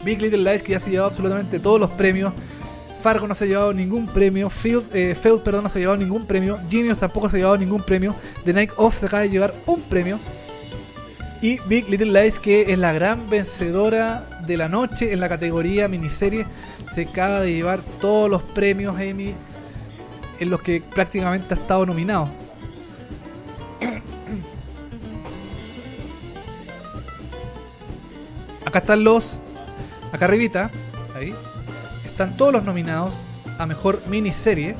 [0.03, 2.33] Big Little Lies que ya se ha llevado absolutamente todos los premios.
[2.99, 4.49] Fargo no se ha llevado ningún premio.
[4.49, 6.57] Field, eh, Field, perdón, no se ha llevado ningún premio.
[6.67, 8.15] Genius tampoco se ha llevado ningún premio.
[8.45, 10.17] The Night Of se acaba de llevar un premio.
[11.45, 15.87] Y Big Little Lies, que es la gran vencedora de la noche en la categoría
[15.87, 16.47] miniserie,
[16.91, 19.35] se acaba de llevar todos los premios Emmy
[20.39, 22.31] en los que prácticamente ha estado nominado.
[28.65, 29.39] Acá están los.
[30.11, 30.71] Acá arribita,
[31.15, 31.31] ahí,
[32.05, 33.17] están todos los nominados
[33.59, 34.75] a mejor miniserie.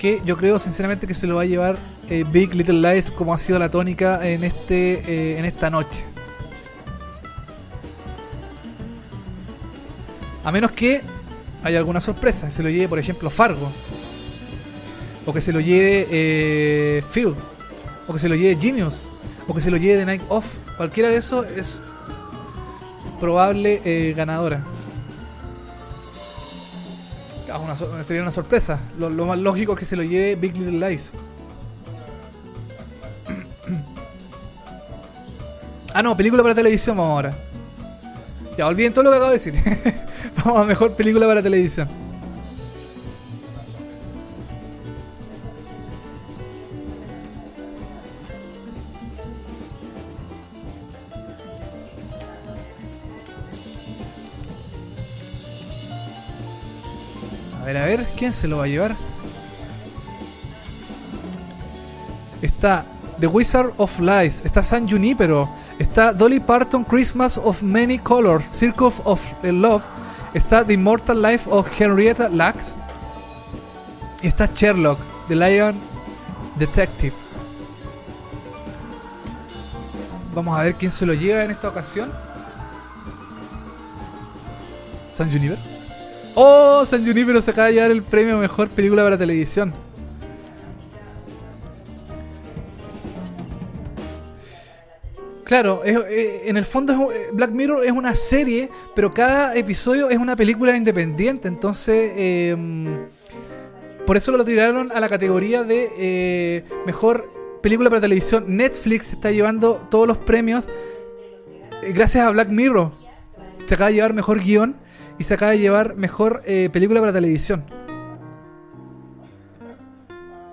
[0.00, 1.76] Que yo creo sinceramente que se lo va a llevar
[2.12, 6.04] eh, Big Little Lies como ha sido la tónica en este eh, en esta noche.
[10.44, 11.00] A menos que
[11.62, 13.72] haya alguna sorpresa, se lo lleve por ejemplo Fargo.
[15.24, 17.36] O que se lo lleve eh, Field.
[18.06, 19.10] O que se lo lleve Genius.
[19.48, 20.46] O que se lo lleve The Night Off.
[20.76, 21.80] Cualquiera de esos es
[23.20, 24.64] probable eh, ganadora.
[27.50, 28.80] Ah, sería una sorpresa.
[28.98, 31.14] Lo, lo más lógico es que se lo lleve Big Little Lies.
[35.94, 37.34] Ah, no, película para televisión vamos ahora.
[38.56, 39.54] Ya, olviden todo lo que acabo de decir.
[40.44, 41.88] vamos a mejor película para televisión.
[57.60, 58.96] A ver, a ver, ¿quién se lo va a llevar?
[62.42, 62.84] Está
[63.22, 68.90] The Wizard of Lies, está San Junipero, está Dolly Parton Christmas of Many Colors, Circle
[69.04, 69.84] of Love,
[70.34, 72.76] está The Immortal Life of Henrietta Lacks,
[74.22, 75.76] está Sherlock, The Lion
[76.58, 77.12] Detective.
[80.34, 82.10] Vamos a ver quién se lo lleva en esta ocasión.
[85.12, 85.58] San Juniper.
[86.34, 86.84] ¡Oh!
[86.84, 89.72] San Junipero se acaba de llevar el premio mejor película para televisión.
[95.52, 100.08] Claro, eh, en el fondo es eh, Black Mirror es una serie, pero cada episodio
[100.08, 101.46] es una película independiente.
[101.46, 102.56] Entonces, eh,
[104.06, 107.30] por eso lo tiraron a la categoría de eh, mejor
[107.62, 108.44] película para televisión.
[108.48, 110.70] Netflix está llevando todos los premios
[111.82, 112.92] gracias a Black Mirror.
[113.66, 114.76] Se acaba de llevar mejor guion
[115.18, 116.40] y se acaba de llevar mejor
[116.72, 117.66] película para televisión.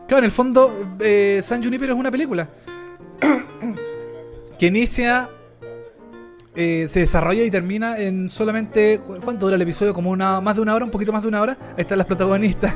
[0.09, 0.97] Claro, en el fondo,
[1.41, 2.49] San Junipero es una película
[4.59, 5.29] que inicia,
[6.55, 8.99] eh, se desarrolla y termina en solamente.
[8.99, 9.93] ¿cu- ¿Cuánto dura el episodio?
[9.93, 11.57] Como una más de una hora, un poquito más de una hora.
[11.77, 12.73] Ahí están las protagonistas.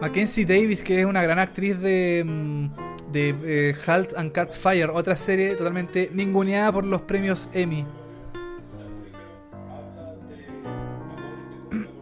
[0.00, 2.66] Mackenzie Davis, que es una gran actriz de, mm,
[3.14, 7.86] eh, Halt and Cat Fire, otra serie totalmente ninguneada por los premios Emmy.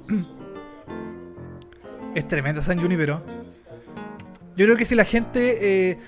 [2.14, 3.22] Es tremenda San Junipero.
[4.56, 5.90] Yo creo que si la gente.
[5.90, 5.98] eh,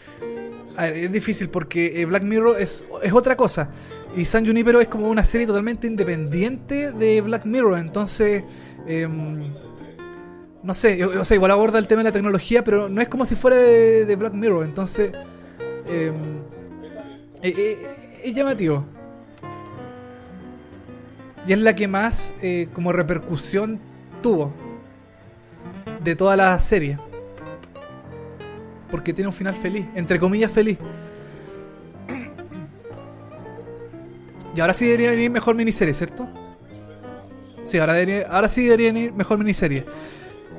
[0.77, 3.69] es difícil porque eh, Black Mirror es, es otra cosa.
[4.17, 7.79] Y San Junipero es como una serie totalmente independiente de Black Mirror.
[7.79, 8.45] Entonces.
[8.87, 9.53] em,
[10.63, 13.27] no sé, o sea, igual aborda el tema de la tecnología, pero no es como
[13.27, 14.65] si fuera de, Black Mirror.
[14.65, 15.13] Entonces.
[15.87, 16.15] em,
[17.43, 18.87] eh, es llamativo.
[21.47, 22.35] Y es la que más
[22.73, 23.79] como repercusión
[24.23, 24.55] tuvo
[26.03, 26.99] de toda la serie.
[28.91, 30.79] Porque tiene un final feliz, entre comillas feliz.
[34.55, 36.29] Y ahora sí debería venir mejor miniserie, ¿cierto?
[37.65, 39.85] Sí, ahora, debería- ahora sí debería venir mejor miniserie.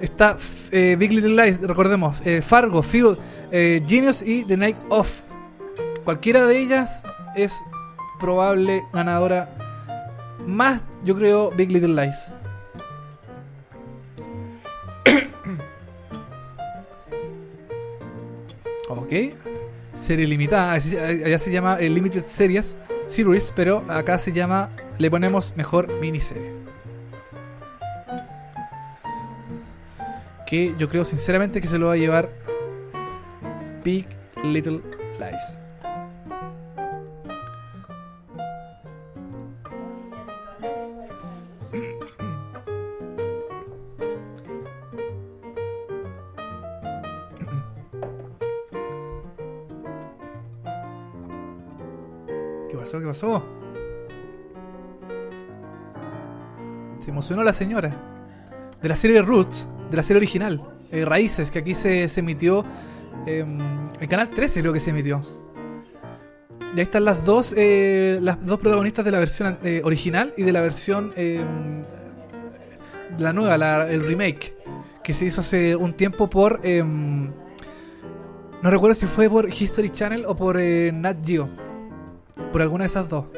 [0.02, 0.36] Está
[0.72, 3.18] eh, Big Little Lies, recordemos, eh, Fargo, Field,
[3.52, 5.22] eh, Genius y The Night Of.
[6.04, 7.04] Cualquiera de ellas
[7.36, 7.56] es
[8.20, 9.56] probable ganadora.
[10.46, 12.32] Más, yo creo, Big Little Lies.
[19.06, 19.34] Ok.
[19.94, 20.74] Serie limitada.
[20.74, 22.76] Allá se llama eh, Limited Series,
[23.08, 26.54] Series, pero acá se llama, le ponemos mejor miniserie.
[30.46, 32.30] Que yo creo sinceramente que se lo va a llevar
[33.84, 34.06] Big
[34.44, 34.82] Little
[35.20, 35.65] Lies.
[52.86, 53.00] Pasó?
[53.00, 53.44] ¿Qué pasó?
[57.00, 57.92] Se emocionó la señora.
[58.82, 62.64] De la serie Roots, de la serie original, eh, Raíces, que aquí se, se emitió.
[63.26, 65.22] en el canal 13 creo que se emitió.
[66.76, 70.44] Y ahí están las dos, eh, las dos protagonistas de la versión eh, original y
[70.44, 71.44] de la versión eh,
[73.18, 74.56] la nueva, el remake,
[75.02, 77.32] que se hizo hace un tiempo por em,
[78.62, 81.48] no recuerdo si fue por History Channel o por Nat Geo,
[82.52, 83.26] por alguna de esas dos.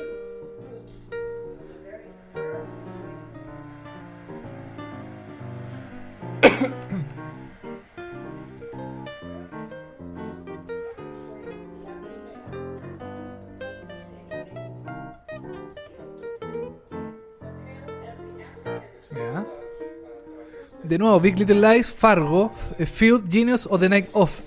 [20.83, 22.51] De nuevo, Big Little Lies, Fargo,
[22.85, 24.39] Field, Genius o The Night Off.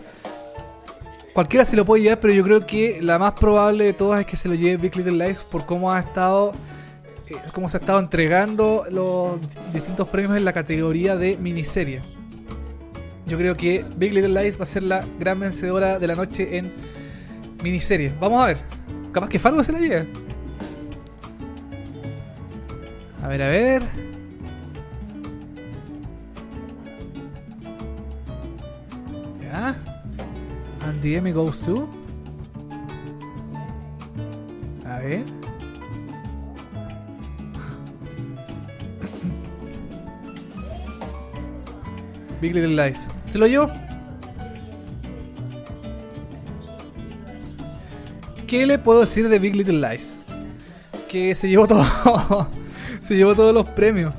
[1.32, 4.26] Cualquiera se lo puede llevar, pero yo creo que la más probable de todas es
[4.26, 6.52] que se lo lleve Big Little Lies por cómo ha estado,
[7.28, 9.38] eh, cómo se ha estado entregando los
[9.72, 12.00] distintos premios en la categoría de miniserie.
[13.26, 16.58] Yo creo que Big Little Lies va a ser la gran vencedora de la noche
[16.58, 16.72] en
[17.62, 18.12] miniserie.
[18.20, 18.58] Vamos a ver.
[19.12, 20.08] Capaz que Fargo se la lleve.
[23.22, 23.82] A ver, a ver.
[29.40, 29.76] Ya.
[30.82, 31.88] And the Emmy goes to.
[34.86, 35.24] A ver.
[42.40, 43.06] Big Little Lies.
[43.26, 43.70] ¿Se lo llevo?
[48.46, 50.16] ¿Qué le puedo decir de Big Little Lies?
[51.08, 51.84] Que se llevó todo.
[53.00, 54.14] se llevó todos los premios.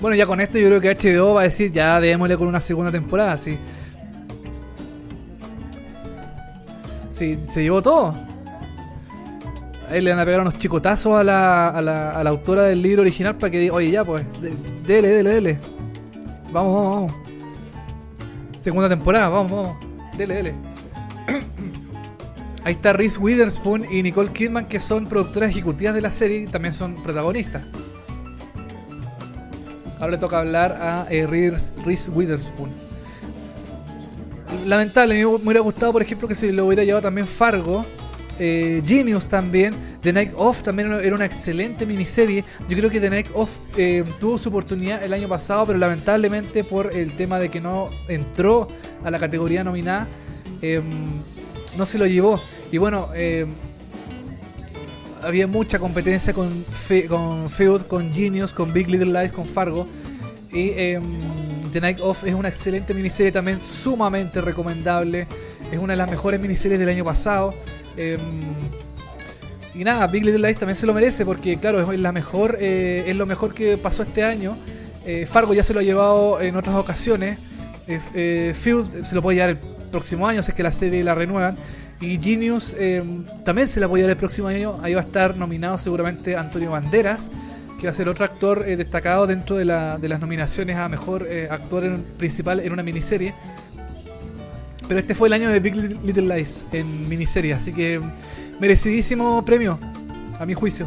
[0.00, 2.60] Bueno, ya con esto yo creo que HBO va a decir ya démosle con una
[2.60, 3.58] segunda temporada, sí.
[7.14, 8.14] Se llevó todo.
[9.90, 12.82] Ahí le van a pegar unos chicotazos a la, a la, a la autora del
[12.82, 14.54] libro original para que diga, oye ya pues, de-
[14.86, 15.58] dele, dele, dele.
[16.52, 17.12] Vamos, vamos, vamos.
[18.60, 19.76] Segunda temporada, vamos, vamos.
[20.16, 20.54] Dele, dele.
[22.64, 26.46] Ahí está Reese Witherspoon y Nicole Kidman, que son productoras ejecutivas de la serie y
[26.46, 27.62] también son protagonistas.
[30.00, 32.70] Ahora le toca hablar a eh, Reese Witherspoon.
[34.64, 37.84] Lamentable, me hubiera gustado, por ejemplo, que se lo hubiera llevado también Fargo.
[38.38, 39.74] eh, Genius también.
[40.02, 42.42] The Night Off también era una excelente miniserie.
[42.68, 46.64] Yo creo que The Night Off eh, tuvo su oportunidad el año pasado, pero lamentablemente
[46.64, 48.66] por el tema de que no entró
[49.04, 50.08] a la categoría nominada,
[50.62, 50.80] eh,
[51.78, 52.40] no se lo llevó.
[52.72, 53.08] Y bueno,
[55.22, 59.86] había mucha competencia con, Fe- con Feud, con Genius, con Big Little Lies, con Fargo.
[60.52, 61.18] Y em,
[61.74, 65.26] The Night Off es una excelente miniserie también, sumamente recomendable.
[65.72, 67.52] Es una de las mejores miniseries del año pasado.
[67.96, 68.20] Em,
[69.74, 73.02] y nada, Big Little Lies también se lo merece porque, claro, es la mejor, eh,
[73.08, 74.56] es lo mejor que pasó este año.
[75.04, 77.38] Eh, Fargo ya se lo ha llevado en otras ocasiones.
[77.88, 79.58] Eh, eh, Feud se lo puede llevar el
[79.90, 81.56] próximo año, si es que la serie la renuevan.
[82.00, 83.02] Y Genius eh,
[83.44, 84.78] también se la puede llevar el próximo año.
[84.80, 87.30] Ahí va a estar nominado seguramente Antonio Banderas.
[87.78, 90.88] Que va a ser otro actor eh, destacado dentro de, la- de las nominaciones a
[90.88, 93.34] mejor eh, actor en- principal en una miniserie.
[94.86, 98.00] Pero este fue el año de Big Little Lies en miniserie, así que
[98.60, 99.78] merecidísimo premio,
[100.38, 100.86] a mi juicio.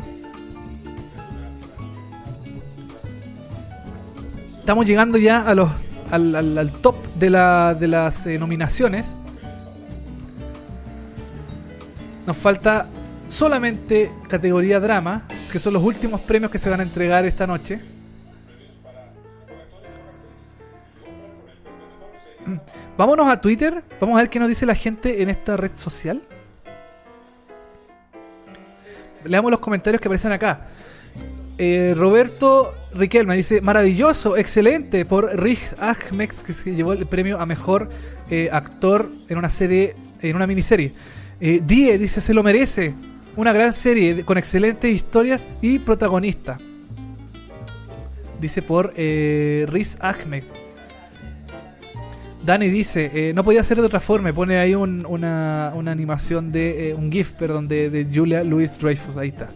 [4.59, 5.69] Estamos llegando ya a los,
[6.11, 9.15] al top de, la- de las eh, nominaciones.
[12.25, 12.87] Nos falta
[13.29, 17.79] solamente categoría drama, que son los últimos premios que se van a entregar esta noche.
[22.97, 26.21] Vámonos a Twitter, vamos a ver qué nos dice la gente en esta red social.
[29.23, 30.67] Leamos los comentarios que aparecen acá.
[31.59, 37.45] Eh, Roberto Riquelme dice, maravilloso, excelente, por Riz Ahmed, que se llevó el premio a
[37.45, 37.89] mejor
[38.29, 40.93] eh, actor en una serie, en una miniserie.
[41.39, 42.93] Eh, Die dice, se lo merece,
[43.37, 46.57] una gran serie con excelentes historias y protagonista.
[48.41, 50.43] Dice por eh, Riz Ahmed.
[52.43, 56.51] Dani dice, eh, no podía ser de otra forma, pone ahí un- una, una animación
[56.51, 59.47] de, eh, un GIF, perdón, de, Julia Louis Dreyfus, ahí está.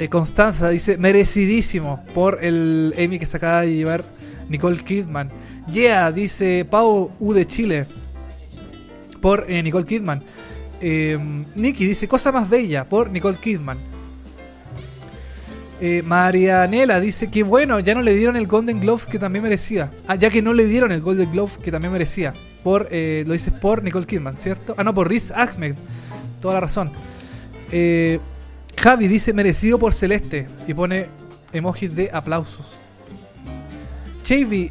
[0.00, 4.02] Eh, Constanza dice, merecidísimo por el Emmy que se acaba de llevar
[4.48, 5.30] Nicole Kidman.
[5.70, 7.86] Yeah, dice Pau U de Chile,
[9.20, 10.22] por Nicole Kidman.
[10.86, 11.18] Eh,
[11.54, 13.78] Nikki dice, cosa más bella, por Nicole Kidman.
[15.80, 19.90] Eh, Marianela dice que bueno, ya no le dieron el Golden Glove que también merecía.
[20.06, 22.34] Ah, ya que no le dieron el Golden Glove que también merecía.
[22.62, 24.74] Por, eh, lo dices por Nicole Kidman, ¿cierto?
[24.76, 25.74] Ah, no, por Riz Ahmed.
[26.42, 26.90] Toda la razón.
[27.72, 28.20] Eh,
[28.76, 31.06] Javi dice merecido por Celeste y pone
[31.50, 32.66] emojis de aplausos.
[34.22, 34.70] Chavy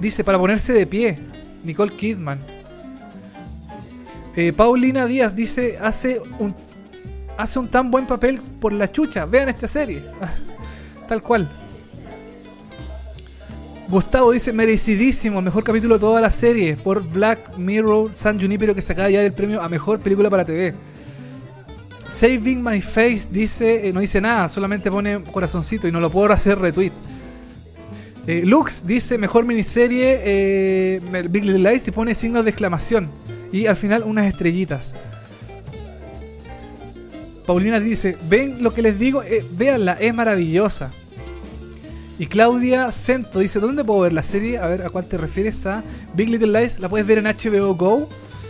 [0.00, 1.18] dice para ponerse de pie.
[1.62, 2.40] Nicole Kidman.
[4.36, 6.54] Eh, Paulina Díaz dice hace un
[7.38, 9.24] hace un tan buen papel por la chucha.
[9.24, 10.04] Vean esta serie.
[11.08, 11.48] Tal cual.
[13.88, 18.82] Gustavo dice merecidísimo, mejor capítulo de toda la serie por Black Mirror San Junipero que
[18.82, 20.74] se acaba de el premio a mejor película para TV.
[22.08, 26.32] Saving My Face dice, eh, no dice nada, solamente pone corazoncito y no lo puedo
[26.32, 26.92] hacer retweet.
[28.26, 31.00] Eh, Lux dice mejor miniserie
[31.30, 33.08] Big Little Lies y pone signos de exclamación.
[33.52, 34.94] Y al final unas estrellitas.
[37.46, 40.90] Paulina dice, ven lo que les digo, eh, véanla, es maravillosa.
[42.18, 44.58] Y Claudia Cento dice, ¿dónde puedo ver la serie?
[44.58, 45.64] A ver, ¿a cuál te refieres?
[45.66, 45.84] A
[46.14, 48.08] Big Little Lies, la puedes ver en HBO Go.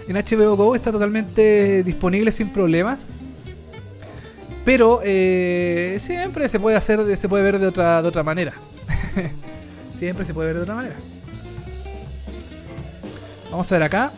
[0.09, 3.09] En HBO Go está totalmente disponible sin problemas.
[4.65, 8.53] Pero eh, siempre se puede hacer, se puede ver de otra, de otra manera.
[9.99, 10.97] siempre se puede ver de otra manera.
[13.51, 14.13] Vamos a ver acá.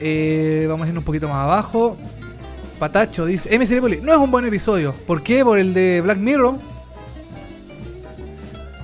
[0.00, 1.96] Eh, vamos a ir un poquito más abajo.
[2.78, 3.66] Patacho dice, M.
[3.66, 4.92] Cinepolis, no es un buen episodio.
[4.92, 5.44] ¿Por qué?
[5.44, 6.58] Por el de Black Mirror.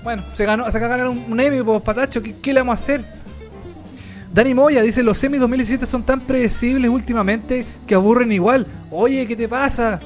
[0.02, 2.82] Bueno, se ganó, se acaba de ganar un, Emmy, pues Patacho, ¿qué, le vamos a
[2.82, 3.04] hacer?
[4.32, 8.66] Dani Moya dice, los semis 2017 son tan predecibles últimamente que aburren igual.
[8.90, 10.00] Oye, ¿qué te pasa?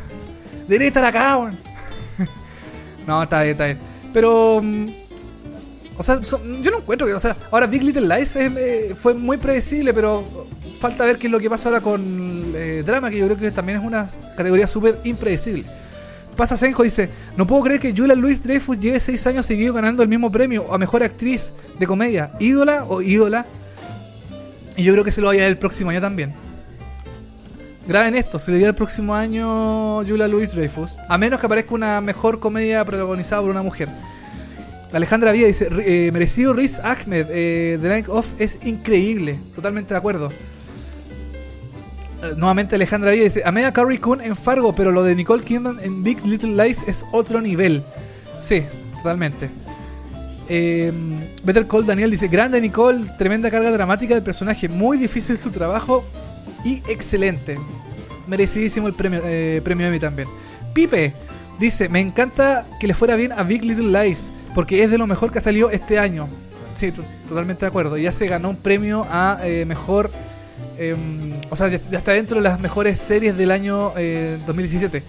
[0.68, 1.36] Debería estar acá,
[3.06, 3.78] no, está bien, está bien.
[4.12, 4.60] Pero...
[4.62, 5.01] mm,
[5.98, 7.14] o sea, son- yo no encuentro que...
[7.14, 10.24] O sea, ahora Big Little Lies es, eh, fue muy predecible, pero
[10.80, 13.50] falta ver qué es lo que pasa ahora con eh, Drama, que yo creo que
[13.50, 15.64] también es una categoría súper impredecible.
[16.36, 20.02] Pasa Senjo dice, no puedo creer que Julia Louis Dreyfus lleve 6 años seguido ganando
[20.02, 22.30] el mismo premio a Mejor Actriz de Comedia.
[22.40, 23.44] ¿Ídola o ídola?
[24.76, 26.32] Y yo creo que se lo vaya el próximo año también.
[27.86, 30.96] Graben esto, se le dio el próximo año Julia Louis Dreyfus.
[31.08, 33.88] A menos que aparezca una mejor comedia protagonizada por una mujer.
[34.92, 39.36] Alejandra Vía dice, "Ri- eh, merecido Riz Ahmed, eh, The Night Of es increíble.
[39.54, 40.30] Totalmente de acuerdo.
[42.22, 45.42] Eh, nuevamente Alejandra Vía dice, amé a Carrie Coon en Fargo, pero lo de Nicole
[45.42, 47.82] Kidman en Big Little Lies es otro nivel.
[48.40, 48.62] Sí,
[48.98, 49.48] totalmente.
[50.48, 50.92] Eh,
[51.42, 56.04] Better Call Daniel dice, grande Nicole, tremenda carga dramática del personaje, muy difícil su trabajo
[56.64, 57.58] y excelente.
[58.28, 60.28] Merecidísimo el premio, eh, premio Emmy también.
[60.74, 61.14] Pipe
[61.58, 65.06] dice, me encanta que le fuera bien a Big Little Lies, porque es de lo
[65.06, 66.28] mejor que ha salido este año.
[66.74, 67.96] Sí, to- totalmente de acuerdo.
[67.96, 70.10] Ya se ganó un premio a eh, mejor...
[70.78, 75.02] em, o sea, ya, está dentro de las mejores series del año eh, 2017.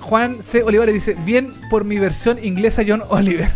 [0.00, 0.62] Juan C.
[0.62, 3.50] Olivares dice, bien por mi versión inglesa John Oliver.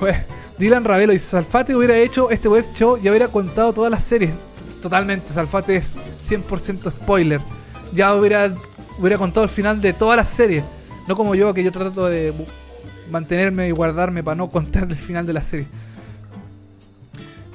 [0.58, 4.30] Dylan Ravelo dice, Salfate hubiera hecho este web show y hubiera contado todas las series.
[4.82, 7.40] Totalmente, Salfate es 100% spoiler.
[7.92, 8.52] Ya hubiera,
[8.98, 10.64] hubiera contado el final de todas las series.
[11.06, 12.32] No como yo, que yo trato de
[13.10, 15.66] mantenerme y guardarme para no contar el final de la serie.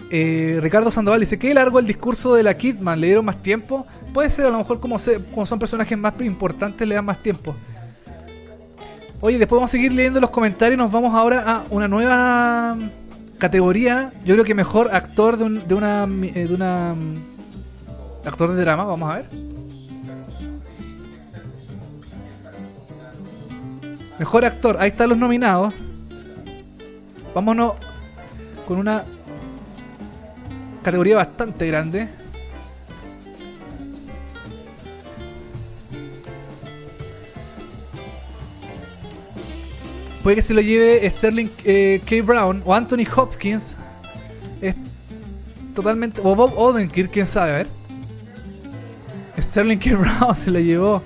[0.09, 3.88] Eh, Ricardo Sandoval dice, qué largo el discurso de la Kidman, ¿le dieron más tiempo?
[4.14, 7.23] Puede ser, a lo mejor como, se- como son personajes más importantes le dan más
[7.23, 7.56] tiempo.
[9.22, 10.77] Oye, después vamos a seguir leyendo los comentarios.
[10.77, 12.77] Nos vamos ahora a una nueva
[13.40, 14.11] categoría.
[14.25, 16.03] Yo creo que mejor actor de, un- de una.
[16.35, 16.93] eh, De una
[18.25, 18.83] actor de drama.
[18.83, 19.25] Vamos a ver.
[24.24, 24.77] Mejor actor.
[24.80, 25.74] Ahí están los nominados.
[27.35, 27.74] Vámonos
[28.66, 29.03] con una
[30.82, 32.08] categoría bastante grande.
[40.24, 42.22] Puede que se lo lleve Sterling eh, K.
[42.24, 43.76] Brown o Anthony Hopkins.
[45.76, 46.22] Totalmente.
[46.24, 47.68] O Bob Odenkirk, quién sabe, a ver.
[49.38, 49.98] Sterling K.
[49.98, 51.03] Brown se lo llevó.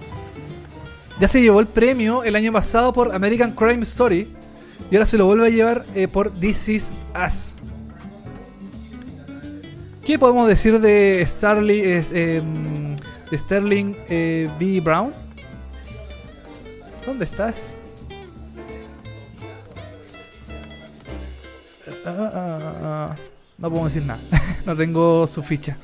[1.20, 4.28] Ya se llevó el premio el año pasado por American Crime Story.
[4.92, 6.94] Y ahora se lo vuelve a llevar eh, por This Is
[7.26, 7.54] Us.
[10.06, 12.96] ¿Qué podemos decir de Starling, es, em,
[13.30, 14.80] de Sterling eh, B.
[14.80, 15.12] Brown?
[17.06, 17.74] ¿Dónde estás?
[22.06, 23.16] Ah, ah, ah.
[23.58, 24.20] No puedo decir nada.
[24.66, 25.76] no tengo su ficha.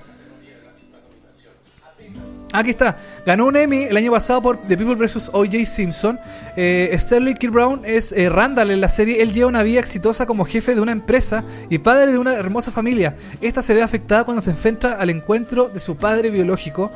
[2.53, 2.95] Aquí está.
[3.25, 5.31] Ganó un Emmy el año pasado por The People vs.
[5.33, 5.65] O.J.
[5.65, 6.19] Simpson.
[6.55, 7.49] Eh, Sterling K.
[7.49, 9.23] Brown es eh, Randall en la serie.
[9.23, 12.71] Él lleva una vida exitosa como jefe de una empresa y padre de una hermosa
[12.71, 13.15] familia.
[13.41, 16.91] Esta se ve afectada cuando se enfrenta al encuentro de su padre biológico.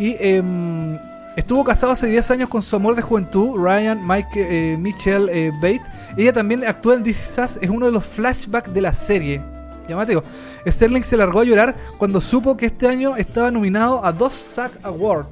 [0.00, 0.98] Y em,
[1.36, 5.52] estuvo casado hace 10 años con su amor de juventud, Ryan Mike, eh, Michelle eh,
[5.54, 5.82] Bate.
[6.16, 9.40] Ella también actúa en This Is Us, es uno de los flashbacks de la serie.
[9.88, 10.22] Llamativo.
[10.70, 14.72] Sterling se largó a llorar cuando supo que este año estaba nominado a dos SAG
[14.82, 15.28] Awards.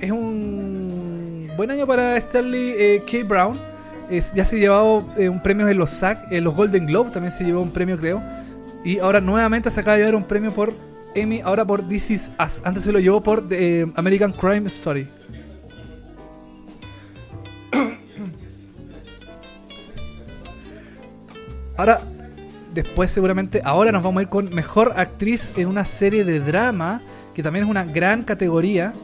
[0.00, 3.24] Es un buen año para Sterling eh, K.
[3.26, 3.58] Brown.
[4.34, 4.82] Ya se ha
[5.16, 7.98] eh, un premio en los SAG, en los Golden Globe también se llevó un premio
[7.98, 8.22] creo.
[8.84, 10.72] Y ahora nuevamente se acaba de llevar un premio por
[11.16, 12.62] Emmy, ahora por This Is Us.
[12.64, 15.08] Antes se lo llevó por eh, American Crime Story.
[21.76, 22.00] Ahora,
[22.72, 27.02] después seguramente, ahora nos vamos a ir con Mejor Actriz en una serie de drama,
[27.34, 28.94] que también es una gran categoría.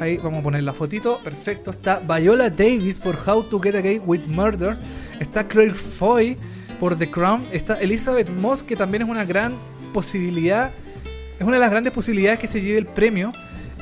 [0.00, 1.70] Ahí vamos a poner la fotito, perfecto.
[1.70, 4.76] Está Viola Davis por How to Get Away with Murder.
[5.20, 6.36] Está Claire Foy
[6.80, 7.44] por The Crown.
[7.52, 9.54] Está Elizabeth Moss, que también es una gran
[9.92, 10.70] posibilidad.
[11.38, 13.32] Es una de las grandes posibilidades que se lleve el premio.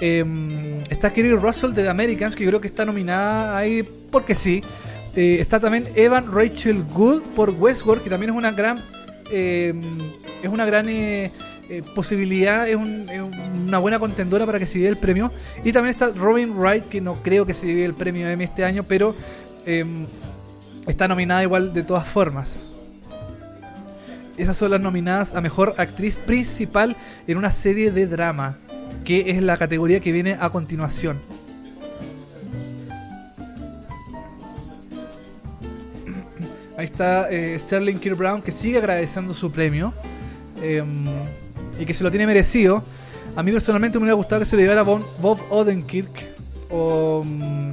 [0.00, 4.34] Eh, está Kerry Russell de The Americans, que yo creo que está nominada ahí porque
[4.34, 4.62] sí.
[5.16, 8.80] Eh, está también Evan Rachel Good por Westworld, que también es una gran
[9.30, 9.72] eh,
[10.42, 11.30] es una gran eh,
[11.70, 13.06] eh, posibilidad, es, un-
[13.66, 15.32] una buena contendora para que se lleve el premio.
[15.64, 18.64] Y también está Robin Wright, que no creo que se lleve el premio Emmy este
[18.64, 19.14] año, pero
[19.64, 19.84] eh,
[20.86, 22.60] está nominada igual de todas formas.
[24.36, 28.58] Esas son las nominadas a mejor actriz principal en una serie de drama,
[29.04, 31.18] que es la categoría que viene a continuación.
[36.76, 37.98] Ahí está eh, Sterling.
[38.16, 39.92] Brown que sigue agradeciendo su premio
[40.62, 40.82] eh,
[41.78, 42.82] y que se lo tiene merecido.
[43.36, 46.28] A mí personalmente me hubiera gustado que se lo llevara Bob Odenkirk
[46.70, 47.72] o, mm,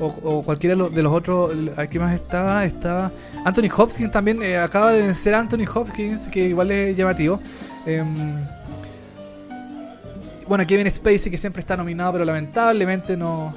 [0.00, 1.52] o, o cualquiera de los, de los otros.
[1.76, 3.10] Aquí más estaba, estaba
[3.44, 4.42] Anthony Hopkins también.
[4.42, 7.40] eh, acaba de vencer a Anthony Hopkins, que igual es llamativo.
[7.86, 8.44] Em,
[10.48, 13.54] bueno, Kevin Spacey que siempre está nominado, pero lamentablemente no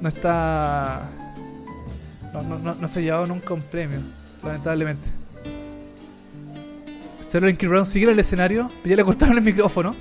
[0.00, 1.02] no está
[2.34, 4.00] no, no, no, no se ha llevado nunca un premio,
[4.42, 5.08] lamentablemente.
[7.22, 7.68] Sterling K.
[7.68, 9.94] Brown sigue en el escenario, pero ya le cortaron el micrófono.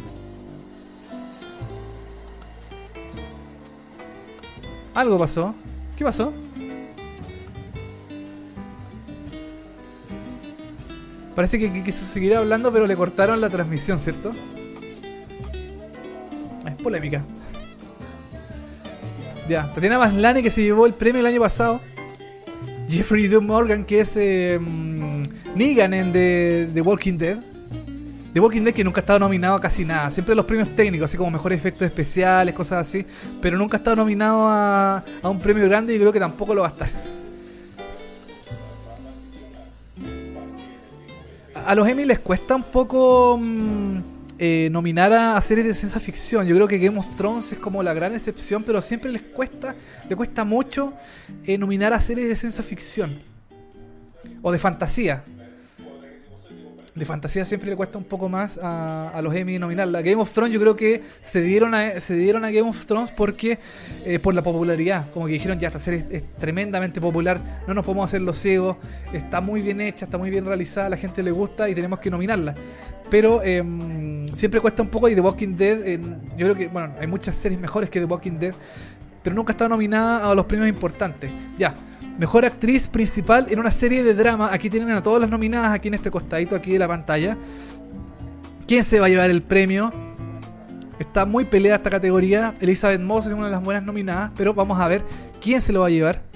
[4.96, 5.54] Algo pasó.
[5.96, 6.34] ¿Qué pasó?
[11.36, 14.32] Parece que quiso seguir hablando, pero le cortaron la transmisión, ¿cierto?
[16.68, 17.24] Es polémica.
[19.50, 21.82] Ya, Tatiana Maslany que se llevó el premio el año pasado.
[22.90, 23.40] Jeffrey D.
[23.40, 24.60] Morgan, que es eh,
[25.56, 27.38] Negan en The, The Walking Dead.
[28.34, 30.10] The Walking Dead que nunca ha estado nominado a casi nada.
[30.10, 33.06] Siempre los premios técnicos, así como mejores efectos especiales, cosas así.
[33.42, 36.62] Pero nunca ha estado nominado a, a un premio grande y creo que tampoco lo
[36.62, 36.90] va a estar.
[41.56, 43.98] A- A los Emmy les cuesta un poco mm,
[44.40, 46.46] eh, nominar a, a series de ciencia ficción.
[46.48, 49.76] Yo creo que Game of Thrones es como la gran excepción, pero siempre les cuesta,
[50.10, 50.94] le cuesta mucho
[51.46, 53.22] eh, nominar a series de ciencia ficción
[54.42, 55.24] o de fantasía.
[56.96, 60.04] De fantasía siempre le cuesta un poco más a, a los Emmy nominarla.
[60.04, 63.10] Game of Thrones yo creo que se dieron a, se dieron a Game of Thrones
[63.12, 63.58] porque
[64.06, 65.10] eh, por la popularidad.
[65.12, 68.78] Como que dijeron, ya esta serie es, tremendamente popular, no nos podemos hacer los ciegos,
[69.12, 72.12] está muy bien hecha, está muy bien realizada, la gente le gusta y tenemos que
[72.12, 72.54] nominarla.
[73.10, 76.00] Pero em, siempre cuesta un poco y The Walking Dead,
[76.38, 78.54] yo creo que, bueno, hay muchas series mejores que The Walking Dead,
[79.24, 81.32] pero nunca estado nominada a los premios importantes.
[81.58, 81.74] Ya,
[82.18, 85.88] mejor actriz principal en una serie de drama, aquí tienen a todas las nominadas, aquí
[85.88, 87.38] en este costadito, aquí de la pantalla.
[88.68, 89.92] ¿Quién se va a llevar el premio?
[91.00, 92.56] Está muy peleada esta categoría.
[92.62, 95.04] Elizabeth Moss es una de las buenas nominadas, pero vamos a ver
[95.42, 96.34] quién se lo va a llevar.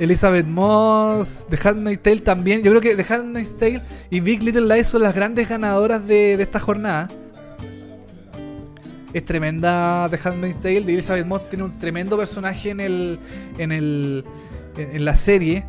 [0.00, 2.62] Elizabeth Moss, The Handmaid's Tale también.
[2.62, 6.40] Yo creo que The Handmaid's Tale y Big Little Lies son las grandes ganadoras de,
[6.40, 7.08] esta jornada.
[9.12, 10.78] Es tremenda The Handmaid's Tale.
[10.78, 13.18] Elizabeth Moss tiene un tremendo personaje en el
[13.58, 14.24] en el
[14.76, 15.64] en la serie.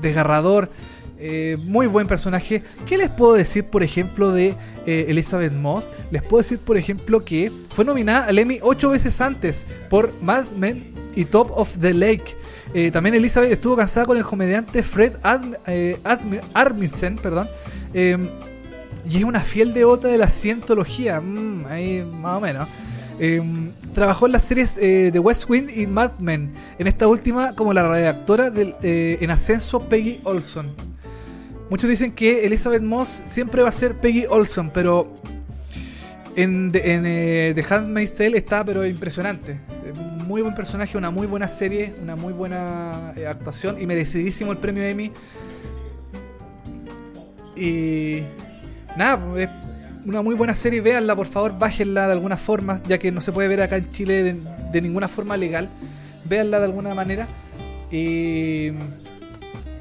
[0.00, 0.70] desgarrador.
[1.18, 2.62] Eh, muy buen personaje.
[2.86, 5.88] ¿Qué les puedo decir, por ejemplo, de eh, Elizabeth Moss?
[6.10, 10.44] Les puedo decir, por ejemplo, que fue nominada al Emmy ocho veces antes por Mad
[10.58, 12.36] Men y Top of the Lake.
[12.74, 15.14] Eh, también Elizabeth estuvo cansada con el comediante Fred
[16.52, 17.48] Armisen, perdón.
[19.08, 21.20] Y es una fiel devota de la cientología.
[21.20, 22.68] Mm, ahí más o menos.
[23.18, 26.52] Em, trabajó en las series de West Wind y Mad Men.
[26.78, 30.74] En esta última como la redactora del, en ascenso Peggy Olson.
[31.70, 35.16] Muchos dicen que Elizabeth Moss siempre va a ser Peggy Olson, pero
[36.36, 39.60] en, en eh, The Handmaid's Tale está pero impresionante.
[40.26, 44.58] Muy buen personaje, una muy buena serie, una muy buena eh, actuación y merecidísimo el
[44.58, 45.12] premio Emmy.
[47.56, 48.22] Y
[48.96, 49.48] nada, es
[50.04, 53.32] una muy buena serie, véanla por favor, bájenla de alguna forma, ya que no se
[53.32, 54.36] puede ver acá en Chile
[54.72, 55.68] de, ninguna forma legal.
[56.24, 57.26] Véanla de alguna manera.
[57.90, 58.72] Y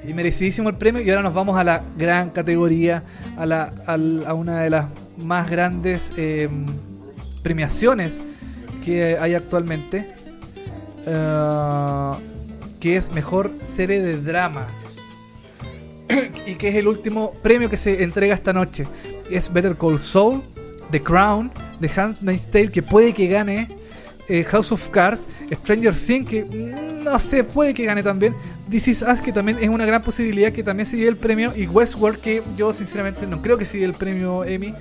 [0.08, 1.02] y merecidísimo el premio.
[1.02, 3.04] Y ahora nos vamos a la gran categoría,
[3.38, 4.86] a, la, a, una de las
[5.24, 6.50] más grandes eh,
[7.42, 8.20] premiaciones
[8.84, 10.14] que hay actualmente,
[11.06, 12.12] eh,
[12.80, 14.68] que es Mejor Serie de Drama.
[16.48, 18.86] y que es el último premio que se entrega esta noche.
[19.30, 20.42] Es Better Call Saul,
[20.92, 23.68] The Crown, The Handmaid's Tale, que puede que gane
[24.28, 28.34] eh, House of Cards, Stranger Things, que mm, no sé, puede que gane también.
[28.70, 31.54] This Is Us, que también es una gran posibilidad que también se lleve el premio.
[31.56, 34.74] Y Westworld, que yo sinceramente no creo que se lleve el premio Emmy.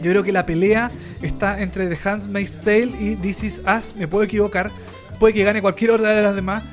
[0.00, 0.90] Yo creo que la pelea
[1.20, 3.94] está entre The Handmaid's Tale y This Is Us.
[3.96, 4.70] Me puedo equivocar.
[5.18, 6.64] Puede que gane cualquier otra de las demás.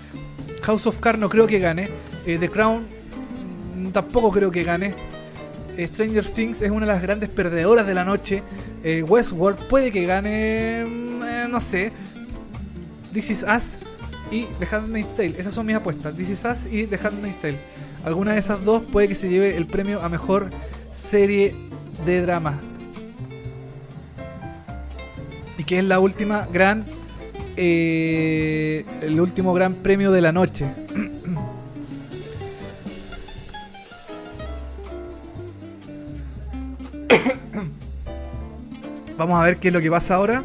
[0.62, 1.90] House of Cards no creo que gane.
[2.26, 2.99] Eh, The Crown
[3.92, 4.94] tampoco creo que gane.
[5.78, 8.44] Eh, Stranger Things es una de las grandes perdedoras de la noche.
[8.84, 10.86] Westworld puede que gane.
[10.86, 11.92] Mm, no sé.
[13.14, 13.78] This Is Us
[14.32, 15.36] y The Handmaid's Tale.
[15.38, 16.16] Esas son mis apuestas.
[16.16, 17.58] This Is Us y The Handmaid's Tale.
[18.04, 20.50] Alguna de esas dos puede que se lleve el premio a mejor
[20.92, 21.54] serie
[22.06, 22.60] de drama.
[25.58, 26.86] Y que es la última gran.
[27.58, 30.66] Eh, el último gran premio de la noche.
[39.18, 40.44] Vamos a ver qué es lo que pasa ahora.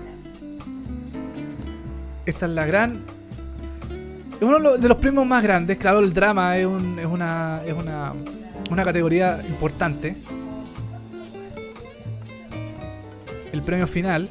[2.27, 3.03] Esta es la gran.
[4.37, 5.79] Es uno de los premios más grandes.
[5.79, 8.13] Claro, el drama es, es, una, es una,
[8.71, 10.17] una categoría importante.
[13.53, 14.29] El premio final.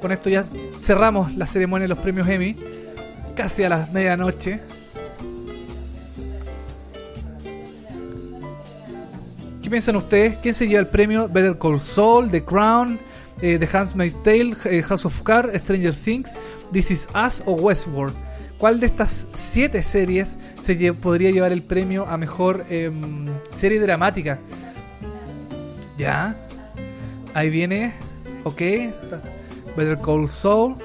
[0.00, 0.44] Con esto ya
[0.80, 2.56] cerramos la ceremonia de los premios Emmy.
[3.34, 4.60] Casi a las medianoche.
[9.66, 10.36] ¿Qué piensan ustedes?
[10.36, 11.28] ¿Quién se lleva el premio?
[11.28, 13.00] Better Call Saul, The Crown,
[13.42, 16.36] eh, The Handmaid's Tale, eh, House of Cards, Stranger Things,
[16.70, 18.14] This Is Us o Westworld.
[18.58, 24.38] ¿Cuál de estas siete series se podría llevar el premio a mejor em, serie dramática?
[25.98, 26.36] Ya.
[27.34, 27.92] Ahí viene.
[28.44, 28.62] Ok.
[29.76, 30.76] Better Call Saul.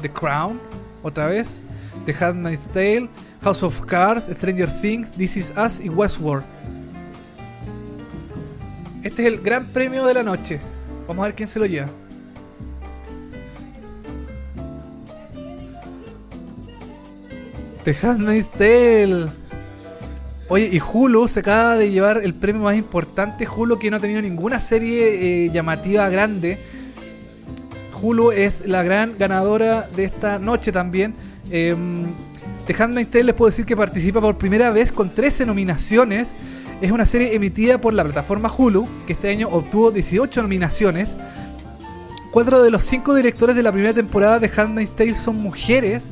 [0.00, 0.60] The Crown.
[1.02, 1.64] Otra vez.
[2.06, 3.08] The Handmaid's Tale.
[3.42, 4.30] House of Cards.
[4.32, 5.10] Stranger Things.
[5.10, 6.44] This Is Us y Westworld.
[9.08, 10.60] Este es el gran premio de la noche.
[11.06, 11.88] Vamos a ver quién se lo lleva.
[17.84, 19.28] The Handmaid's Tale.
[20.50, 23.48] Oye, y Hulu se acaba de llevar el premio más importante.
[23.48, 26.58] Hulu que no ha tenido ninguna serie eh, llamativa grande.
[28.02, 31.14] Hulu es la gran ganadora de esta noche también.
[31.50, 31.74] Eh,
[32.66, 36.36] The Handmaid's Tale les puedo decir que participa por primera vez con 13 nominaciones
[36.80, 41.16] es una serie emitida por la plataforma Hulu, que este año obtuvo 18 nominaciones.
[42.30, 46.08] Cuatro de los cinco directores de la primera temporada de Handmaid's Tale son mujeres.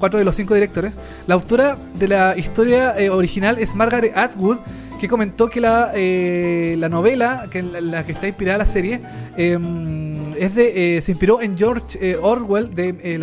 [0.00, 0.94] Cuatro de los cinco directores.
[1.26, 4.58] La autora de la historia eh, original es Margaret Atwood,
[5.00, 9.00] que comentó que la, eh, la novela, que en la, que está inspirada la serie,
[9.36, 13.22] em, es de, eh, se inspiró en George Orwell de el,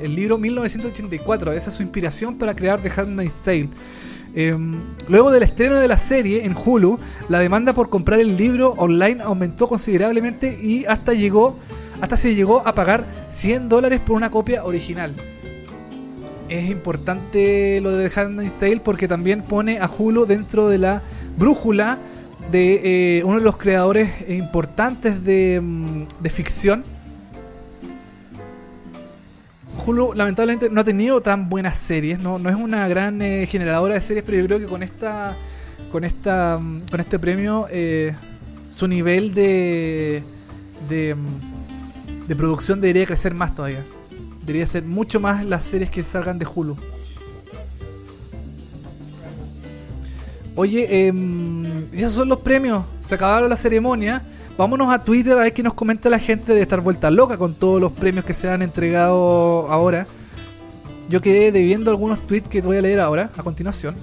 [0.00, 1.52] el, libro 1984.
[1.52, 3.68] Esa es su inspiración para crear The Handmaid's Tale.
[4.36, 6.98] Em, luego del estreno de la serie en Hulu,
[7.28, 11.56] la demanda por comprar el libro online aumentó considerablemente y hasta llegó
[12.00, 15.14] hasta se llegó a pagar 100 dólares por una copia original.
[16.48, 21.02] Es importante lo de Handmaid's Tale porque también pone a Hulu dentro de la
[21.38, 21.98] brújula
[22.50, 26.84] de eh, uno de los creadores importantes de, mm, de ficción
[29.86, 34.00] Hulu lamentablemente no ha tenido tan buenas series, no, es una gran eh, generadora de
[34.00, 35.36] series, pero yo creo que con esta
[35.92, 38.14] con esta mm, con este premio eh,
[38.70, 40.22] su nivel de,
[40.88, 43.84] de mm, de producción debería crecer más todavía.
[44.40, 46.76] Debería ser mucho más las series que salgan de Hulu.
[50.56, 51.12] Oye, eh,
[51.92, 52.84] esos son los premios.
[53.00, 54.22] Se acabaron la ceremonia.
[54.56, 57.54] Vámonos a Twitter a ver qué nos comenta la gente de estar vuelta loca con
[57.54, 60.06] todos los premios que se han entregado ahora.
[61.08, 63.96] Yo quedé debiendo algunos tweets que voy a leer ahora, a continuación.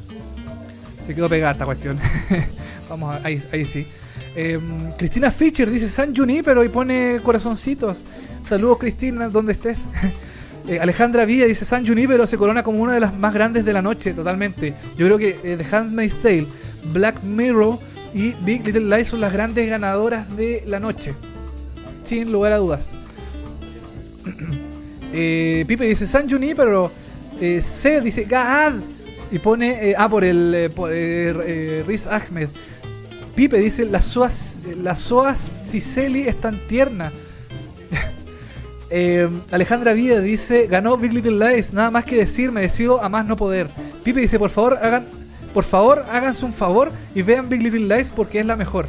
[1.02, 1.98] Se quedó pegada esta cuestión.
[2.90, 3.88] Vamos a, ahí, ahí sí.
[4.36, 6.14] Em, Cristina Fischer dice San
[6.44, 8.04] pero y pone corazoncitos.
[8.46, 9.88] Saludos Cristina, donde estés.
[10.68, 13.74] Eh, Alejandra Villa dice San pero se corona como una de las más grandes de
[13.74, 14.76] la noche, totalmente.
[14.96, 16.46] Yo creo que eh, The Handmaid's Tale,
[16.94, 17.80] Black Mirror
[18.14, 21.14] y Big Little Lies son las grandes ganadoras de la noche.
[22.04, 22.94] Sin lugar a dudas.
[25.14, 26.92] eh, Pipe dice San pero
[27.40, 28.74] eh, C dice Gaad
[29.32, 32.50] y pone eh, ah por el eh, por, eh, Riz Ahmed.
[33.34, 37.12] Pipe dice la Soas la Soas Ciceli es tan tierna.
[39.52, 43.26] Alejandra Vida dice ganó Big Little Lies, nada más que decir, me decido a más
[43.26, 43.70] no poder.
[44.04, 45.06] Pipe dice por favor hagan
[45.54, 48.88] por favor, háganse un favor y vean Big Little Lies porque es la mejor.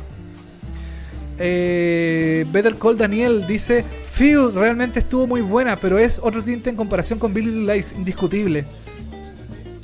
[1.38, 3.84] Eh, Better Call Daniel dice:
[4.16, 7.92] Phil realmente estuvo muy buena, pero es otro tinte en comparación con Big Little Lies,
[7.92, 8.64] indiscutible.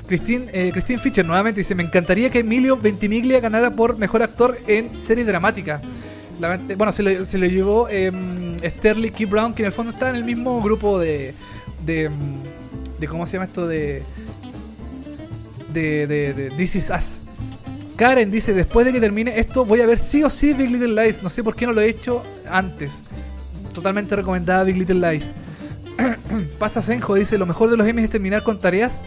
[0.06, 4.58] Christine, eh, Christine Fischer nuevamente dice: Me encantaría que Emilio Ventimiglia ganara por mejor actor
[4.66, 5.80] en serie dramática.
[6.76, 10.24] bueno, se lo, llevó em, Sterling Key Brown, que en el fondo está en el
[10.24, 11.34] mismo grupo de,
[11.84, 12.08] de,
[13.00, 13.08] de.
[13.08, 13.66] ¿Cómo se llama esto?
[13.66, 14.02] De
[15.72, 17.20] de, de, This Is Us.
[17.96, 21.02] Karen dice, después de que termine esto, voy a ver sí o sí Big Little
[21.02, 21.22] Lies.
[21.22, 23.02] No sé por qué no lo he hecho antes.
[23.72, 25.34] Totalmente recomendada Big Little Lies.
[26.58, 29.02] Pasa Senjo, dice, lo mejor de los Emmys es terminar con tareas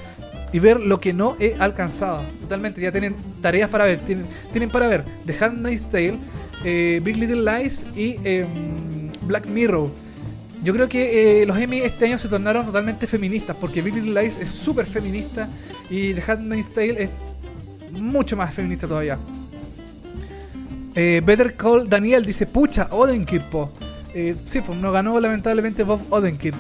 [0.54, 2.24] y ver lo que no he alcanzado.
[2.42, 4.00] Totalmente, ya tienen tareas para ver.
[4.00, 6.18] Tienen, tienen para ver The Handmaid's Tale,
[6.66, 9.90] eh, Big Little Lies y em, Black Mirror.
[10.64, 14.22] Yo creo que eh, los Emmy este año se tornaron totalmente feministas, porque Big Little
[14.22, 15.50] Lies es súper feminista
[15.90, 17.10] y The Handmaid's Tale es
[18.00, 19.18] mucho más feminista todavía.
[20.94, 23.46] Eh, Better Call Daniel dice, pucha, Odenkirk.
[24.14, 26.58] Eh, sí, pues no ganó lamentablemente Bob Odenkirk.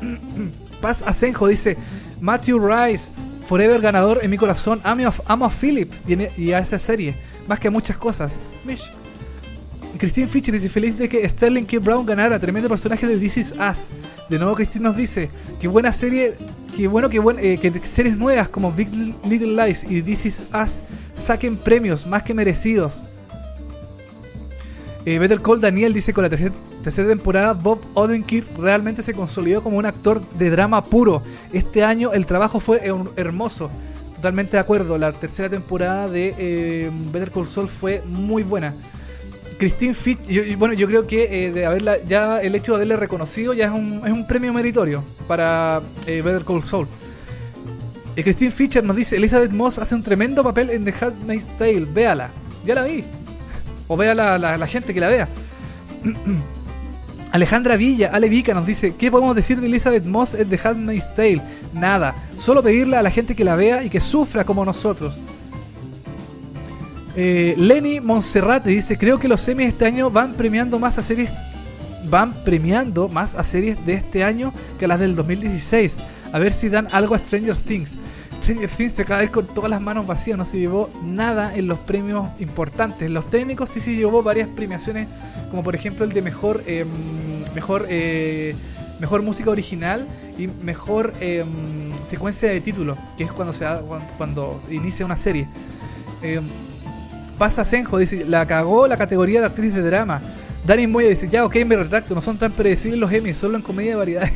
[0.80, 1.76] Paz Asenjo dice,
[2.20, 3.12] Matthew Rice,
[3.46, 5.90] Forever ganador en mi corazón, amo a, amo a Philip
[6.36, 7.14] y, a esa serie,
[7.46, 8.38] más que a muchas cosas.
[8.64, 8.97] Mish.
[9.96, 11.78] Christine Fischer dice feliz de que Sterling K.
[11.78, 13.88] Brown ganara, tremendo personaje de This Is Us.
[14.28, 16.34] De nuevo Christine nos dice, qué buena serie,
[16.76, 18.88] qué bueno que, eh, que series nuevas como Big
[19.24, 20.82] Little Lies y This Is Us
[21.14, 23.04] saquen premios más que merecidos.
[25.04, 26.52] Eh, Better Call Daniel dice con la tercera,
[27.08, 31.22] temporada Bob Odenkirk realmente se consolidó como un actor de drama puro.
[31.52, 32.82] Este año el trabajo fue
[33.16, 33.70] hermoso.
[34.16, 38.74] Totalmente de acuerdo, la tercera temporada de eh, Better Call Saul fue muy buena.
[39.58, 43.66] Christine Fitch, bueno, yo creo que eh, haberla, ya el hecho de haberle reconocido ya
[43.66, 46.86] es un, es un premio meritorio para eh, Better Call Saul.
[48.14, 51.84] Eh, Christine Fischer nos dice, Elizabeth Moss hace un tremendo papel en The Handmaid's Tale,
[51.84, 52.30] véala.
[52.64, 53.04] Ya la vi.
[53.88, 55.28] O vea la, la, gente que la vea.
[57.32, 61.14] Alejandra Villa, Ale Vica nos dice, ¿qué podemos decir de Elizabeth Moss en The Handmaid's
[61.14, 61.42] Tale?
[61.74, 65.20] Nada, solo pedirle a la gente que la vea y que sufra como nosotros.
[67.16, 71.30] Eh, Lenny Monserrate dice, creo que los semis este año van premiando más a series
[72.08, 75.96] van premiando más a series de este año que a las del 2016.
[76.32, 77.98] A ver si dan algo a Stranger Things.
[78.42, 81.54] Stranger Things se acaba de ir con todas las manos vacías, no se llevó nada
[81.54, 83.10] en los premios importantes.
[83.10, 85.08] Los técnicos sí se llevó varias premiaciones,
[85.50, 86.88] como por ejemplo el de mejor em,
[87.54, 88.54] mejor eh,
[89.00, 90.06] mejor música original
[90.38, 91.46] y mejor em,
[92.06, 95.48] secuencia de título, que es cuando se cuando, cuando inicia una serie.
[97.38, 100.20] Pasa Senjo, dice, la cagó la categoría de actriz de drama.
[100.66, 103.62] Dani Moya dice, ya, ok, me retracto, no son tan predecibles los Emmy, solo en
[103.62, 104.28] comedia de variedad.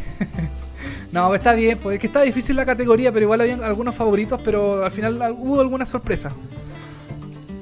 [1.12, 4.40] no, está bien, pues es que está difícil la categoría, pero igual había algunos favoritos,
[4.44, 6.31] pero al final hubo alguna sorpresa.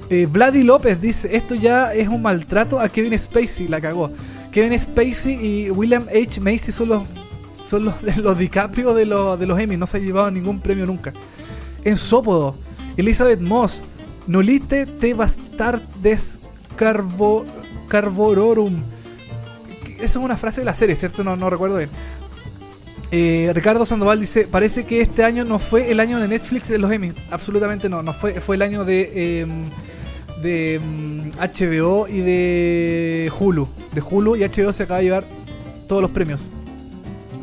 [0.09, 0.27] Eh,
[0.63, 4.11] López dice, esto ya es un maltrato a Kevin Spacey, la cagó.
[4.51, 6.39] Kevin Spacey y William H.
[6.41, 7.03] Macy son los,
[7.65, 10.85] son los, los DiCaprio de los, de los Emmy, no se han llevado ningún premio
[10.85, 11.13] nunca.
[11.83, 12.55] En Sópodo,
[12.97, 13.83] Elizabeth Moss,
[14.31, 16.39] nolite te bastardes
[16.75, 17.45] carbo,
[17.89, 18.81] carbororum.
[19.95, 21.23] Esa es una frase de la serie, ¿cierto?
[21.23, 21.89] No, no recuerdo bien.
[23.11, 26.77] Eh, Ricardo Sandoval dice, parece que este año no fue el año de Netflix de
[26.77, 27.11] los Emmy.
[27.29, 29.65] Absolutamente no, no fue, fue el año de, em,
[30.41, 30.79] de
[31.37, 33.67] HBO em, y de Hulu.
[33.93, 35.25] De Hulu y HBO se acaba de llevar
[35.89, 36.49] todos los premios.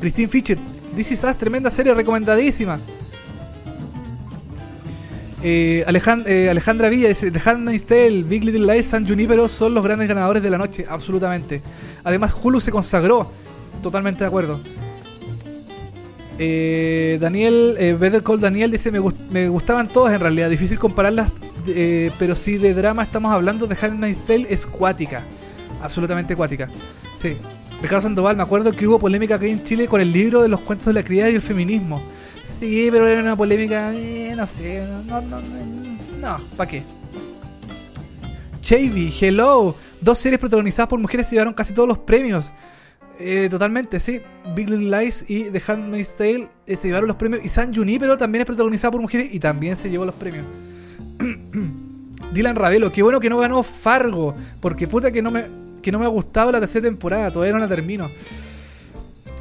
[0.00, 0.58] Christine Fitchett,
[0.96, 2.80] This Is tremenda serie, recomendadísima.
[5.42, 9.84] Eh, eh, Alejandra Villa dice: The Handmaid's Tale, Big Little Lies, San Junipero son los
[9.84, 10.84] grandes ganadores de la noche.
[10.88, 11.62] Absolutamente.
[12.04, 13.30] Además, Hulu se consagró.
[13.82, 14.60] Totalmente de acuerdo.
[16.38, 19.00] Eh, Daniel, eh, Better Call Daniel dice: me,
[19.30, 20.50] me, gustaban todas en realidad.
[20.50, 21.30] Difícil compararlas,
[21.66, 25.22] eh, pero si de drama estamos hablando, The Handmaid's Tale es cuática.
[25.82, 26.68] Absolutamente cuática.
[27.16, 27.36] Sí.
[27.80, 30.60] Ricardo Sandoval, me acuerdo que hubo polémica aquí en Chile con el libro de los
[30.60, 32.02] cuentos de la criada y el feminismo.
[32.48, 35.40] Sí, pero era una polémica, eh, no sé, no, no, no,
[36.20, 36.82] no ¿para qué?
[38.62, 42.52] Chavy, Hello, dos series protagonizadas por mujeres se llevaron casi todos los premios.
[43.20, 44.20] Eh, totalmente, sí.
[44.54, 47.44] Big Little Lies y The Handmaid's Tale eh, se llevaron los premios.
[47.44, 50.44] Y San Junipero también es protagonizada por mujeres y también se llevó los premios.
[52.32, 55.46] Dylan Ravelo, qué bueno que no ganó Fargo, porque puta que no me,
[55.82, 58.10] que no me ha gustado la tercera temporada, todavía no la termino.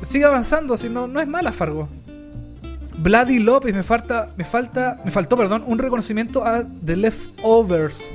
[0.03, 1.89] Sigue avanzando, si no, no es mala Fargo.
[2.97, 8.11] Bloody López, me falta, me falta, me faltó, perdón, un reconocimiento a The Leftovers.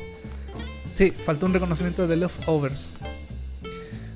[0.95, 2.91] Sí, faltó un reconocimiento a The Leftovers.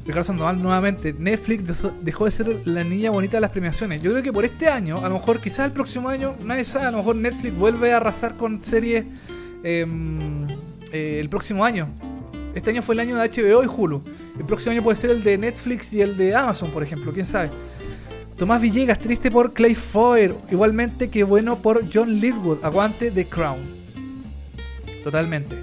[0.04, 4.02] Ricardo Sandoval nuevamente, Netflix dejó de ser la niña bonita de las premiaciones.
[4.02, 6.86] Yo creo que por este año, a lo mejor quizás el próximo año, nadie sabe,
[6.86, 9.04] a lo mejor Netflix vuelve a arrasar con series
[9.64, 10.46] em,
[10.92, 11.88] eh, el próximo año.
[12.54, 14.02] Este año fue el año de HBO y Hulu.
[14.38, 17.26] El próximo año puede ser el de Netflix y el de Amazon, por ejemplo, quién
[17.26, 17.50] sabe.
[18.36, 20.34] Tomás Villegas, triste por Clay Foyer.
[20.50, 22.62] Igualmente que bueno por John Lidwood.
[22.62, 23.60] Aguante The Crown.
[25.02, 25.56] Totalmente.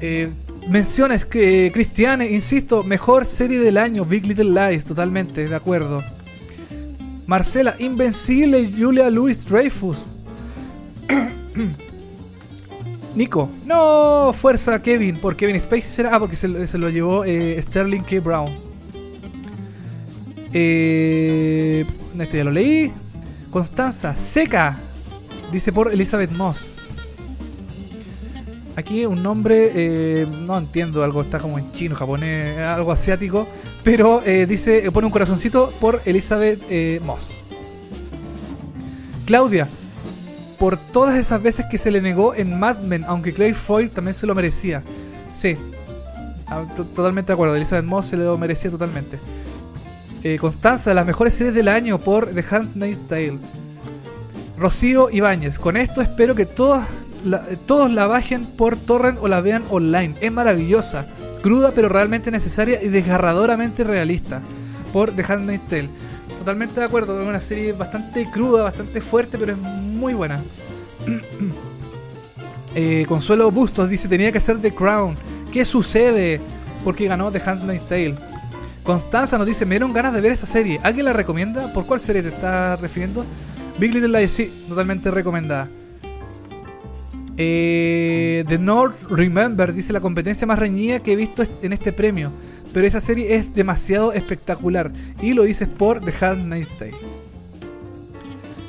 [0.00, 0.28] Eh,
[0.68, 6.02] menciones que Cristiane, insisto, mejor serie del año, Big Little Lies, totalmente, de acuerdo.
[7.26, 10.10] Marcela, Invencible, Julia Louis Dreyfus.
[13.14, 18.02] Nico, no, fuerza Kevin, por Kevin Spacey será, ah, porque se, lo llevó eh, Sterling
[18.02, 18.20] K.
[18.20, 18.71] Brown.
[20.52, 21.84] Eh,
[22.18, 22.92] esto ya lo leí.
[23.50, 24.78] Constanza, seca,
[25.50, 26.72] dice por Elizabeth Moss.
[28.74, 33.46] Aquí un nombre, eh, no entiendo, algo está como en chino, japonés, algo asiático,
[33.84, 37.38] pero eh, dice, pone un corazoncito por Elizabeth eh, Moss.
[39.26, 39.68] Claudia,
[40.58, 44.14] por todas esas veces que se le negó en Mad Men, aunque Clay Foyle también
[44.14, 44.82] se lo merecía.
[45.34, 45.56] Sí,
[46.94, 49.18] totalmente de acuerdo, Elizabeth Moss se lo merecía totalmente.
[50.38, 53.38] Constanza, las mejores series del año por The Handmaid's Tale.
[54.56, 56.86] Rocío Ibáñez, con esto espero que todas
[57.66, 60.14] todos la bajen por torrent o la vean online.
[60.20, 61.06] Es maravillosa,
[61.42, 64.40] cruda pero realmente necesaria y desgarradoramente realista.
[64.92, 65.88] Por The Handmaid's Tale.
[66.38, 70.40] Totalmente de acuerdo, es una serie bastante cruda, bastante fuerte, pero es muy buena.
[72.74, 75.14] Eh, Consuelo Bustos dice, tenía que ser The Crown.
[75.52, 76.40] ¿Qué sucede?
[76.82, 78.16] Porque ganó The Handmaid's Tale.
[78.82, 80.80] Constanza nos dice, me dieron ganas de ver esa serie.
[80.82, 81.72] ¿Alguien la recomienda?
[81.72, 83.24] ¿Por cuál serie te estás refiriendo?
[83.78, 85.68] Big Little Lies, sí, totalmente recomendada.
[87.36, 92.32] Eh, The North Remember dice la competencia más reñida que he visto en este premio.
[92.74, 94.90] Pero esa serie es demasiado espectacular.
[95.20, 96.92] Y lo dices por The Handmaid's Tale.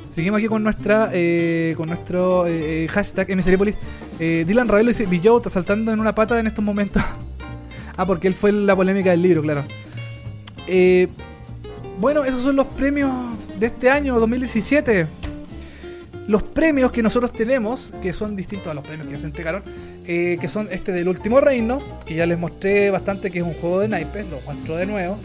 [0.10, 3.76] Seguimos aquí con nuestra eh, con nuestro eh, hashtag MSeriepolis.
[4.20, 7.02] Dylan Ravelo dice: Billow está saltando en una pata en estos momentos.
[7.98, 9.64] ah, porque él fue la polémica del libro, claro.
[12.00, 13.12] Bueno, esos son los premios
[13.60, 15.08] de este año, 2017
[16.28, 19.64] los premios que nosotros tenemos, que son distintos a los premios que ya se entregaron,
[20.06, 23.54] eh, que son este del último reino, que ya les mostré bastante que es un
[23.54, 25.18] juego de naipes, lo muestro de nuevo.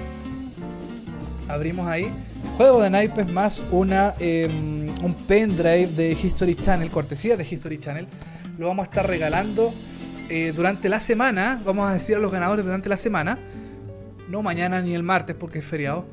[1.49, 2.09] Abrimos ahí.
[2.57, 8.07] Juego de naipes más una em, un pendrive de History Channel, cortesía de History Channel.
[8.59, 9.73] Lo vamos a estar regalando
[10.29, 11.61] eh, durante la semana.
[11.65, 13.39] Vamos a decir a los ganadores durante la semana.
[14.29, 16.07] No mañana ni el martes porque es feriado.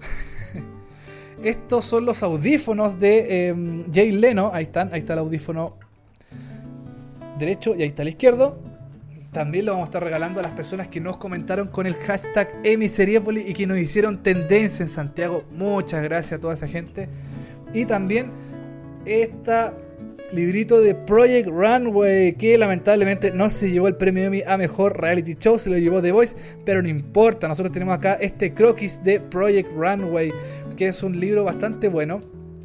[1.43, 4.51] Estos son los audífonos de eh, Jay Leno.
[4.53, 5.75] Ahí están, ahí está el audífono
[7.37, 8.57] derecho y ahí está el izquierdo.
[9.33, 12.49] También lo vamos a estar regalando a las personas que nos comentaron con el hashtag
[12.63, 15.43] Emiseriepoli y que nos hicieron tendencia en Santiago.
[15.51, 17.09] Muchas gracias a toda esa gente.
[17.73, 18.31] Y también
[19.03, 19.73] esta
[20.31, 25.35] librito de Project Runway, que lamentablemente no se llevó el premio Emmy a mejor reality
[25.35, 29.19] show, se lo llevó The Voice, pero no importa, nosotros tenemos acá este croquis de
[29.19, 30.31] Project Runway,
[30.75, 32.21] que es un libro bastante bueno.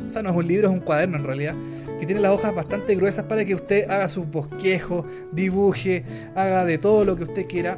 [0.06, 1.54] o sea, no es un libro, es un cuaderno en realidad,
[1.98, 6.78] que tiene las hojas bastante gruesas para que usted haga sus bosquejos, dibuje, haga de
[6.78, 7.76] todo lo que usted quiera.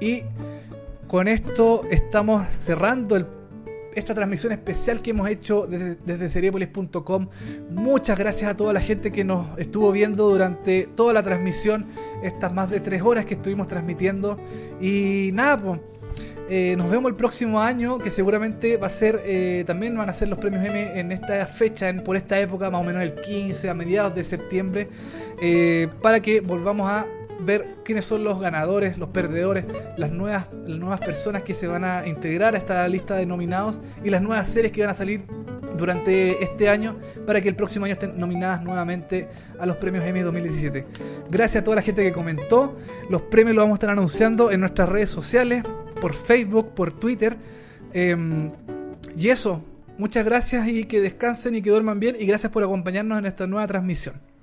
[0.00, 0.22] Y
[1.06, 3.16] con esto estamos cerrando
[3.94, 7.28] esta transmisión especial que hemos hecho desde, desde seriepolis.com.
[7.70, 11.86] Muchas gracias a toda la gente que nos estuvo viendo durante toda la transmisión,
[12.22, 14.38] estas más de tres horas que estuvimos transmitiendo.
[14.80, 15.80] Y nada, pues
[16.48, 20.12] eh, nos vemos el próximo año, que seguramente va a ser, eh, también van a
[20.12, 23.70] ser los premios M en esta fecha, por esta época, más o menos el 15,
[23.70, 24.88] a mediados de septiembre,
[25.40, 27.06] eh, para que volvamos a
[27.40, 29.64] ver quiénes son los ganadores, los perdedores,
[29.96, 33.80] las nuevas, las nuevas personas que se van a integrar a esta lista de nominados
[34.02, 35.22] y las nuevas series que van a salir
[35.76, 36.96] durante este año
[37.26, 40.86] para que el próximo año estén nominadas nuevamente a los premios Emmy 2017.
[41.30, 42.76] Gracias a toda la gente que comentó.
[43.10, 45.64] Los premios los vamos a estar anunciando en nuestras redes sociales,
[46.00, 47.36] por Facebook, por Twitter.
[47.92, 48.50] Em,
[49.16, 49.64] y eso,
[49.98, 53.46] muchas gracias y que descansen y que duerman bien y gracias por acompañarnos en esta
[53.46, 54.33] nueva transmisión.